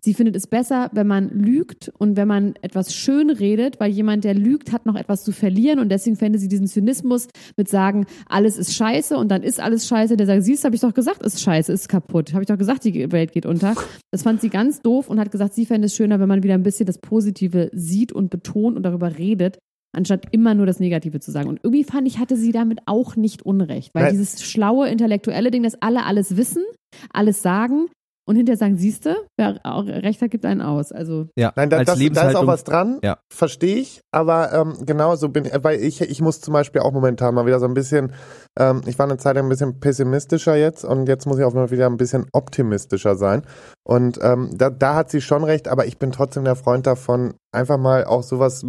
sie 0.02 0.14
findet 0.14 0.36
es 0.36 0.48
besser, 0.48 0.90
wenn 0.94 1.08
man 1.08 1.30
lügt 1.30 1.92
und 1.98 2.16
wenn 2.16 2.28
man 2.28 2.54
etwas 2.62 2.94
schön 2.94 3.30
redet, 3.30 3.80
weil 3.80 3.92
jemand, 3.92 4.24
der 4.24 4.34
lügt, 4.34 4.72
hat 4.72 4.86
noch 4.86 4.96
etwas 4.96 5.24
zu 5.24 5.32
verlieren 5.32 5.80
und 5.80 5.90
deswegen 5.90 6.16
fände 6.16 6.40
sie 6.40 6.48
diesen 6.48 6.68
Zynismus 6.68 7.28
mit 7.58 7.68
sagen, 7.68 8.06
alles 8.28 8.58
ist 8.58 8.76
scheiße 8.76 9.18
und 9.18 9.30
dann 9.30 9.44
ist 9.44 9.60
alles 9.60 9.88
scheiße, 9.88 10.16
der 10.16 10.28
sagt, 10.28 10.44
siehst, 10.44 10.64
habe 10.64 10.76
ich 10.76 10.82
doch 10.82 10.94
gesagt, 10.94 11.24
ist 11.24 11.42
scheiße, 11.42 11.72
ist 11.74 11.90
kaputt, 11.90 12.34
habe 12.34 12.44
ich 12.44 12.48
doch 12.48 12.58
gesagt, 12.58 12.86
die 12.86 13.12
Welt 13.12 13.32
geht 13.32 13.46
unter. 13.46 13.76
Das 14.12 14.24
fand 14.24 14.42
sie 14.42 14.50
ganz 14.50 14.82
doof 14.82 15.10
und 15.10 15.20
hat 15.20 15.32
gesagt, 15.32 15.54
sie 15.54 15.66
fände 15.66 15.88
es 15.88 15.96
schöner, 15.96 16.20
wenn 16.20 16.30
man 16.30 16.44
wieder 16.44 16.54
ein 16.54 16.64
bisschen 16.64 16.86
das 16.86 17.00
Positive 17.00 17.70
sieht 17.74 18.12
und 18.12 18.30
betont 18.30 18.78
und 18.78 18.84
darüber 18.84 19.18
redet, 19.18 19.60
anstatt 19.96 20.28
immer 20.32 20.54
nur 20.54 20.66
das 20.66 20.80
Negative 20.80 21.20
zu 21.20 21.32
sagen. 21.32 21.50
Und 21.50 21.60
irgendwie 21.64 21.84
fand 21.84 22.08
ich, 22.08 22.20
hatte 22.20 22.36
sie 22.36 22.52
damit 22.52 22.80
auch 22.86 23.16
nicht 23.16 23.42
unrecht, 23.44 23.94
weil 23.94 24.04
Nein. 24.04 24.12
dieses 24.14 24.44
schlaue 24.44 24.88
intellektuelle 24.90 25.52
Ding, 25.52 25.64
dass 25.64 25.82
alle 25.82 26.06
alles 26.06 26.38
wissen, 26.38 26.64
alles 27.12 27.42
sagen 27.42 27.88
und 28.28 28.36
hinterher 28.36 28.58
sagen, 28.58 28.78
siehste, 28.78 29.16
wer 29.38 29.60
auch 29.64 29.88
recht 29.88 30.22
hat, 30.22 30.30
gibt 30.30 30.46
einen 30.46 30.62
aus. 30.62 30.92
Also 30.92 31.30
Ja, 31.36 31.52
Nein, 31.56 31.72
da, 31.72 31.78
als 31.78 31.88
das, 31.88 31.98
da 32.14 32.30
ist 32.30 32.36
auch 32.36 32.46
was 32.46 32.64
dran, 32.64 33.00
Ja. 33.04 33.18
verstehe 33.34 33.78
ich, 33.78 34.02
aber 34.12 34.54
ähm, 34.54 34.86
genau 34.86 35.16
so 35.16 35.30
bin 35.30 35.46
ich, 35.46 35.52
weil 35.64 35.80
ich, 35.82 36.02
ich 36.02 36.22
muss 36.22 36.40
zum 36.40 36.54
Beispiel 36.54 36.82
auch 36.82 36.92
momentan 36.92 37.34
mal 37.34 37.48
wieder 37.48 37.60
so 37.60 37.66
ein 37.66 37.74
bisschen, 37.74 38.14
ähm, 38.60 38.84
ich 38.86 39.00
war 39.00 39.08
eine 39.08 39.18
Zeit 39.18 39.36
lang 39.36 39.48
ein 39.48 39.50
bisschen 39.50 39.80
pessimistischer 39.80 40.56
jetzt 40.56 40.86
und 40.86 41.08
jetzt 41.08 41.26
muss 41.26 41.40
ich 41.40 41.44
auch 41.44 41.56
mal 41.56 41.72
wieder 41.72 41.88
ein 41.88 41.98
bisschen 41.98 42.28
optimistischer 42.32 43.16
sein 43.16 43.42
und 43.84 44.20
ähm, 44.22 44.52
da, 44.56 44.70
da 44.70 44.94
hat 44.94 45.10
sie 45.10 45.22
schon 45.22 45.44
recht, 45.44 45.68
aber 45.68 45.88
ich 45.88 45.98
bin 45.98 46.12
trotzdem 46.12 46.44
der 46.44 46.56
Freund 46.56 46.86
davon, 46.86 47.34
einfach 47.52 47.80
mal 47.80 48.06
auch 48.06 48.22
sowas 48.22 48.64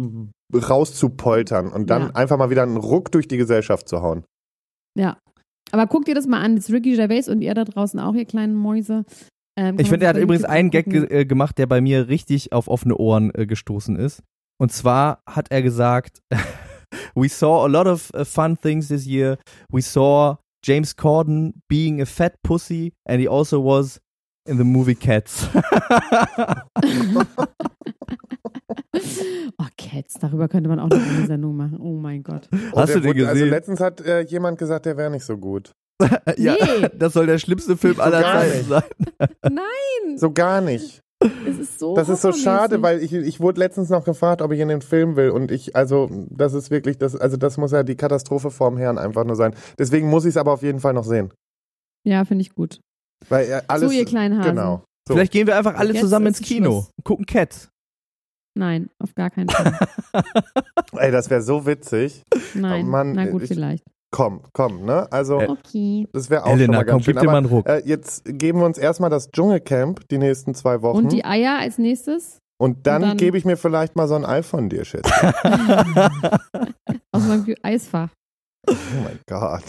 rauszupoltern 0.53 1.71
und 1.71 1.89
dann 1.89 2.01
Ja. 2.03 2.09
einfach 2.15 2.37
mal 2.37 2.49
wieder 2.49 2.63
einen 2.63 2.77
Ruck 2.77 3.11
durch 3.11 3.27
die 3.27 3.37
Gesellschaft 3.37 3.87
zu 3.87 4.01
hauen. 4.01 4.23
Ja. 4.97 5.17
Aber 5.71 5.87
guckt 5.87 6.07
dir 6.07 6.15
das 6.15 6.27
mal 6.27 6.41
an. 6.41 6.55
Das 6.57 6.65
ist 6.67 6.75
Ricky 6.75 6.95
Gervais 6.95 7.29
und 7.29 7.41
ihr 7.41 7.53
da 7.53 7.63
draußen 7.63 7.99
auch, 7.99 8.13
ihr 8.13 8.25
kleinen 8.25 8.55
Mäuse. 8.55 9.05
Ähm, 9.57 9.77
Ich 9.79 9.89
finde, 9.89 10.05
er 10.05 10.09
hat 10.09 10.17
übrigens 10.17 10.43
einen 10.45 10.69
Gag 10.69 10.85
ge 10.89 11.05
äh, 11.09 11.25
gemacht, 11.25 11.57
der 11.57 11.67
bei 11.67 11.79
mir 11.81 12.07
richtig 12.09 12.51
auf 12.51 12.67
offene 12.67 12.97
Ohren 12.97 13.31
äh, 13.35 13.45
gestoßen 13.45 13.95
ist. 13.95 14.21
Und 14.59 14.71
zwar 14.71 15.21
hat 15.27 15.49
er 15.51 15.61
gesagt, 15.61 16.21
we 17.15 17.29
saw 17.29 17.63
a 17.63 17.67
lot 17.67 17.87
of 17.87 18.11
uh, 18.13 18.25
fun 18.25 18.57
things 18.57 18.89
this 18.89 19.05
year. 19.05 19.37
We 19.71 19.81
saw 19.81 20.35
James 20.63 20.95
Corden 20.95 21.53
being 21.69 22.01
a 22.01 22.05
fat 22.05 22.35
pussy 22.43 22.93
and 23.07 23.19
he 23.19 23.27
also 23.27 23.63
was 23.63 23.99
in 24.51 24.57
the 24.57 24.63
movie 24.63 24.95
Cats. 24.95 25.47
oh, 29.57 29.65
Cats, 29.77 30.15
darüber 30.19 30.47
könnte 30.47 30.69
man 30.69 30.79
auch 30.79 30.89
noch 30.89 30.97
eine 30.97 31.25
Sendung 31.27 31.55
machen. 31.55 31.79
Oh 31.79 31.93
mein 31.97 32.23
Gott. 32.23 32.47
Hast 32.75 32.89
der 32.93 32.95
du 32.97 33.01
den 33.01 33.09
wurde- 33.15 33.27
Also 33.27 33.33
gesehen? 33.39 33.49
letztens 33.49 33.79
hat 33.79 34.01
äh, 34.01 34.21
jemand 34.21 34.57
gesagt, 34.57 34.85
der 34.85 34.97
wäre 34.97 35.09
nicht 35.09 35.25
so 35.25 35.37
gut. 35.37 35.71
ja, 36.37 36.53
Nee. 36.55 36.89
das 36.97 37.13
soll 37.13 37.27
der 37.27 37.37
schlimmste 37.37 37.77
Film 37.77 37.99
aller 37.99 38.21
gar 38.21 38.41
Zeiten 38.41 38.65
sein. 38.67 38.83
Nein, 39.43 40.17
So 40.17 40.31
gar 40.31 40.59
nicht. 40.61 41.01
es 41.47 41.59
ist 41.59 41.79
so 41.79 41.95
Das 41.95 42.09
ist 42.09 42.21
so 42.23 42.31
schade, 42.31 42.81
weil 42.81 43.03
ich, 43.03 43.13
ich 43.13 43.39
wurde 43.39 43.59
letztens 43.59 43.89
noch 43.89 44.03
gefragt, 44.03 44.41
ob 44.41 44.51
ich 44.51 44.59
in 44.59 44.67
den 44.69 44.81
Film 44.81 45.15
will 45.15 45.29
und 45.29 45.51
ich, 45.51 45.75
also 45.75 46.09
das 46.31 46.53
ist 46.55 46.71
wirklich, 46.71 46.97
das, 46.97 47.15
also 47.15 47.37
das 47.37 47.57
muss 47.57 47.71
ja 47.71 47.83
die 47.83 47.95
Katastrophe 47.95 48.49
vorm 48.49 48.77
Herrn 48.77 48.97
einfach 48.97 49.23
nur 49.25 49.35
sein. 49.35 49.53
Deswegen 49.77 50.09
muss 50.09 50.25
ich 50.25 50.29
es 50.31 50.37
aber 50.37 50.51
auf 50.53 50.63
jeden 50.63 50.79
Fall 50.79 50.93
noch 50.93 51.03
sehen. 51.05 51.31
Ja, 52.03 52.25
finde 52.25 52.41
ich 52.41 52.55
gut. 52.55 52.79
Weil 53.29 53.45
er 53.47 53.63
alles, 53.67 53.89
so, 53.91 53.97
ihr 53.97 54.05
kleinen 54.05 54.37
Hasen. 54.39 54.55
Genau. 54.55 54.83
So. 55.07 55.13
Vielleicht 55.15 55.31
gehen 55.31 55.47
wir 55.47 55.57
einfach 55.57 55.75
alle 55.75 55.93
Jetzt 55.93 56.01
zusammen 56.01 56.27
ins 56.27 56.41
Kino 56.41 56.69
Schluss. 56.71 56.91
und 56.97 57.03
gucken 57.05 57.25
Cats. 57.25 57.69
Nein, 58.57 58.89
auf 58.99 59.15
gar 59.15 59.29
keinen 59.29 59.49
Fall. 59.49 59.77
Ey, 60.97 61.11
das 61.11 61.29
wäre 61.29 61.41
so 61.41 61.65
witzig. 61.65 62.21
Nein, 62.53 62.85
Oh 62.85 62.89
Mann, 62.89 63.13
na 63.13 63.25
gut, 63.27 63.43
ich- 63.43 63.47
vielleicht. 63.47 63.83
Komm, 64.13 64.41
komm, 64.51 64.83
ne? 64.83 65.09
Also, 65.09 65.39
Äh, 65.39 65.47
Okay. 65.47 66.05
das 66.11 66.29
wäre 66.29 66.43
auch 66.43 66.47
schon 66.49 66.59
Elena, 66.59 66.79
mal 66.79 66.83
komm, 66.83 66.91
ganz 66.95 67.05
schön. 67.05 67.13
gib 67.13 67.21
dir 67.21 67.27
mal 67.27 67.31
Aber 67.31 67.37
einen 67.37 67.45
Ruck. 67.47 67.65
äh, 67.69 67.81
jetzt 67.85 68.23
geben 68.25 68.59
wir 68.59 68.65
uns 68.65 68.77
erstmal 68.77 69.09
das 69.09 69.31
Dschungelcamp 69.31 70.05
die 70.09 70.17
nächsten 70.17 70.53
zwei 70.53 70.81
Wochen. 70.81 70.97
Und 70.97 71.13
die 71.13 71.23
Eier 71.23 71.59
als 71.59 71.77
nächstes? 71.77 72.37
Und 72.59 72.85
dann, 72.87 73.01
dann- 73.03 73.15
gebe 73.17 73.37
ich 73.37 73.45
mir 73.45 73.55
vielleicht 73.55 73.95
mal 73.95 74.09
so 74.09 74.15
ein 74.15 74.25
Ei 74.25 74.43
von 74.43 74.67
dir, 74.67 74.83
Schiss. 74.83 75.01
Aus 77.13 77.23
meinem 77.25 77.55
Eisfach. 77.63 78.09
oh 78.67 78.73
mein 79.03 79.19
Gott. 79.27 79.63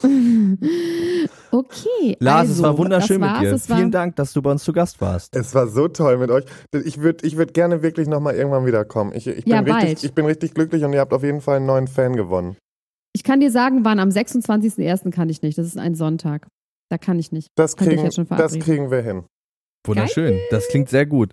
okay. 1.50 2.16
Lars, 2.20 2.40
also, 2.40 2.52
es 2.54 2.62
war 2.62 2.78
wunderschön 2.78 3.20
das 3.20 3.40
mit 3.40 3.68
dir. 3.68 3.76
Vielen 3.76 3.90
Dank, 3.90 4.16
dass 4.16 4.32
du 4.32 4.42
bei 4.42 4.50
uns 4.50 4.64
zu 4.64 4.72
Gast 4.72 5.00
warst. 5.00 5.36
Es 5.36 5.54
war 5.54 5.68
so 5.68 5.88
toll 5.88 6.18
mit 6.18 6.30
euch. 6.30 6.44
Ich 6.84 7.00
würde 7.00 7.26
ich 7.26 7.36
würd 7.36 7.54
gerne 7.54 7.82
wirklich 7.82 8.08
nochmal 8.08 8.34
irgendwann 8.34 8.66
wiederkommen. 8.66 9.12
Ich, 9.14 9.26
ich, 9.26 9.44
bin 9.44 9.52
Ja, 9.52 9.60
richtig, 9.60 9.74
bald. 9.74 10.04
ich 10.04 10.14
bin 10.14 10.26
richtig 10.26 10.54
glücklich 10.54 10.84
und 10.84 10.92
ihr 10.92 11.00
habt 11.00 11.12
auf 11.12 11.22
jeden 11.22 11.40
Fall 11.40 11.56
einen 11.56 11.66
neuen 11.66 11.88
Fan 11.88 12.16
gewonnen. 12.16 12.56
Ich 13.12 13.24
kann 13.24 13.40
dir 13.40 13.50
sagen, 13.50 13.84
wann 13.84 13.98
am 13.98 14.10
26.01. 14.10 15.10
kann 15.10 15.28
ich 15.28 15.42
nicht. 15.42 15.58
Das 15.58 15.66
ist 15.66 15.78
ein 15.78 15.94
Sonntag. 15.94 16.46
Da 16.90 16.98
kann 16.98 17.18
ich 17.18 17.32
nicht. 17.32 17.48
Das 17.54 17.76
kriegen, 17.76 18.02
jetzt 18.02 18.16
schon 18.16 18.26
das 18.28 18.58
kriegen 18.58 18.90
wir 18.90 19.02
hin. 19.02 19.24
Wunderschön. 19.86 20.38
Das 20.50 20.68
klingt 20.68 20.88
sehr 20.88 21.06
gut. 21.06 21.32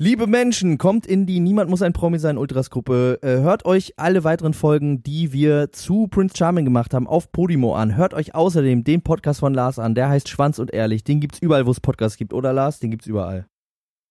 Liebe 0.00 0.26
Menschen, 0.26 0.76
kommt 0.76 1.06
in 1.06 1.24
die 1.24 1.38
Niemand 1.38 1.70
muss 1.70 1.80
ein 1.80 1.92
Promi 1.92 2.18
sein 2.18 2.36
Ultras-Gruppe. 2.36 3.20
Äh, 3.22 3.42
hört 3.42 3.64
euch 3.64 3.92
alle 3.96 4.24
weiteren 4.24 4.52
Folgen, 4.52 5.04
die 5.04 5.32
wir 5.32 5.70
zu 5.70 6.08
Prince 6.08 6.36
Charming 6.36 6.64
gemacht 6.64 6.92
haben, 6.92 7.06
auf 7.06 7.30
Podimo 7.30 7.76
an. 7.76 7.96
Hört 7.96 8.12
euch 8.12 8.34
außerdem 8.34 8.82
den 8.82 9.02
Podcast 9.02 9.38
von 9.38 9.54
Lars 9.54 9.78
an. 9.78 9.94
Der 9.94 10.08
heißt 10.08 10.28
Schwanz 10.28 10.58
und 10.58 10.72
Ehrlich. 10.72 11.04
Den 11.04 11.20
gibt's 11.20 11.38
überall, 11.38 11.66
wo 11.66 11.70
es 11.70 11.78
Podcasts 11.78 12.18
gibt, 12.18 12.32
oder 12.32 12.52
Lars? 12.52 12.80
Den 12.80 12.90
gibt's 12.90 13.06
überall. 13.06 13.46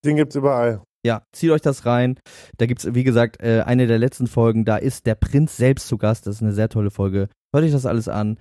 Den 0.05 0.15
gibt's 0.15 0.37
überall. 0.37 0.83
Ja, 1.05 1.23
zieht 1.33 1.51
euch 1.51 1.59
das 1.59 1.85
rein. 1.85 2.17
Da 2.55 2.65
gibt's, 2.65 2.87
wie 2.93 3.03
gesagt, 3.03 3.43
äh, 3.43 3.63
eine 3.65 3.85
der 3.85 3.99
letzten 3.99 4.27
Folgen. 4.27 4.63
Da 4.63 4.77
ist 4.77 5.05
der 5.05 5.15
Prinz 5.15 5.57
selbst 5.57 5.89
zu 5.89 5.97
Gast. 5.97 6.27
Das 6.27 6.35
ist 6.35 6.41
eine 6.41 6.53
sehr 6.53 6.69
tolle 6.69 6.91
Folge. 6.91 7.27
Hört 7.53 7.65
euch 7.65 7.73
das 7.73 7.85
alles 7.85 8.07
an. 8.07 8.39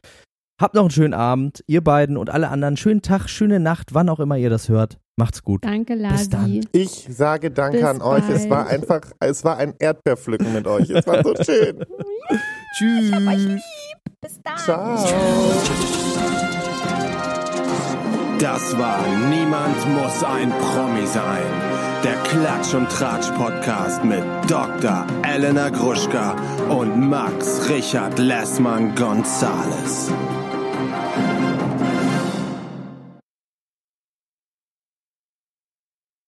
Habt 0.61 0.77
noch 0.77 0.83
einen 0.83 0.91
schönen 0.91 1.15
Abend, 1.15 1.65
ihr 1.67 1.83
beiden 1.83 2.17
und 2.17 2.31
alle 2.31 2.51
anderen. 2.51 2.77
Schönen 2.77 3.03
Tag, 3.03 3.29
schöne 3.29 3.59
Nacht, 3.59 3.95
wann 3.95 4.09
auch 4.09 4.21
immer 4.21 4.37
ihr 4.37 4.49
das 4.49 4.69
hört. 4.69 5.02
Macht's 5.17 5.43
gut. 5.43 5.65
Danke, 5.65 5.95
Bis 5.97 6.31
dann. 6.31 6.41
Lasi. 6.47 6.61
Ich 6.73 7.07
sage 7.11 7.51
Danke 7.51 7.79
Bis 7.79 7.87
an 7.87 8.01
euch. 8.03 8.29
Es 8.31 8.49
bald. 8.49 8.51
war 8.51 8.67
einfach, 8.69 9.01
es 9.21 9.45
war 9.45 9.57
ein 9.59 9.75
Erdbeerpflücken 9.79 10.53
mit 10.55 10.67
euch. 10.67 10.89
Es 10.91 11.07
war 11.07 11.23
so 11.23 11.35
schön. 11.45 11.85
Tschüss. 12.77 13.11
Bis 14.21 14.41
dann. 14.43 14.57
Ciao. 14.59 14.97
Das 18.39 18.77
war 18.79 18.99
Niemand 19.31 19.77
muss 19.95 20.25
ein 20.25 20.51
Promi 20.51 21.07
sein. 21.07 21.43
Der 22.03 22.15
Klatsch 22.25 22.75
und 22.75 22.89
Tratsch 22.89 23.31
Podcast 23.37 24.05
mit 24.05 24.25
Dr. 24.49 25.07
Elena 25.23 25.69
Gruschka 25.69 26.35
und 26.69 27.09
Max 27.09 27.69
Richard 27.69 28.19
Lessmann 28.19 28.93
Gonzales. 28.97 30.11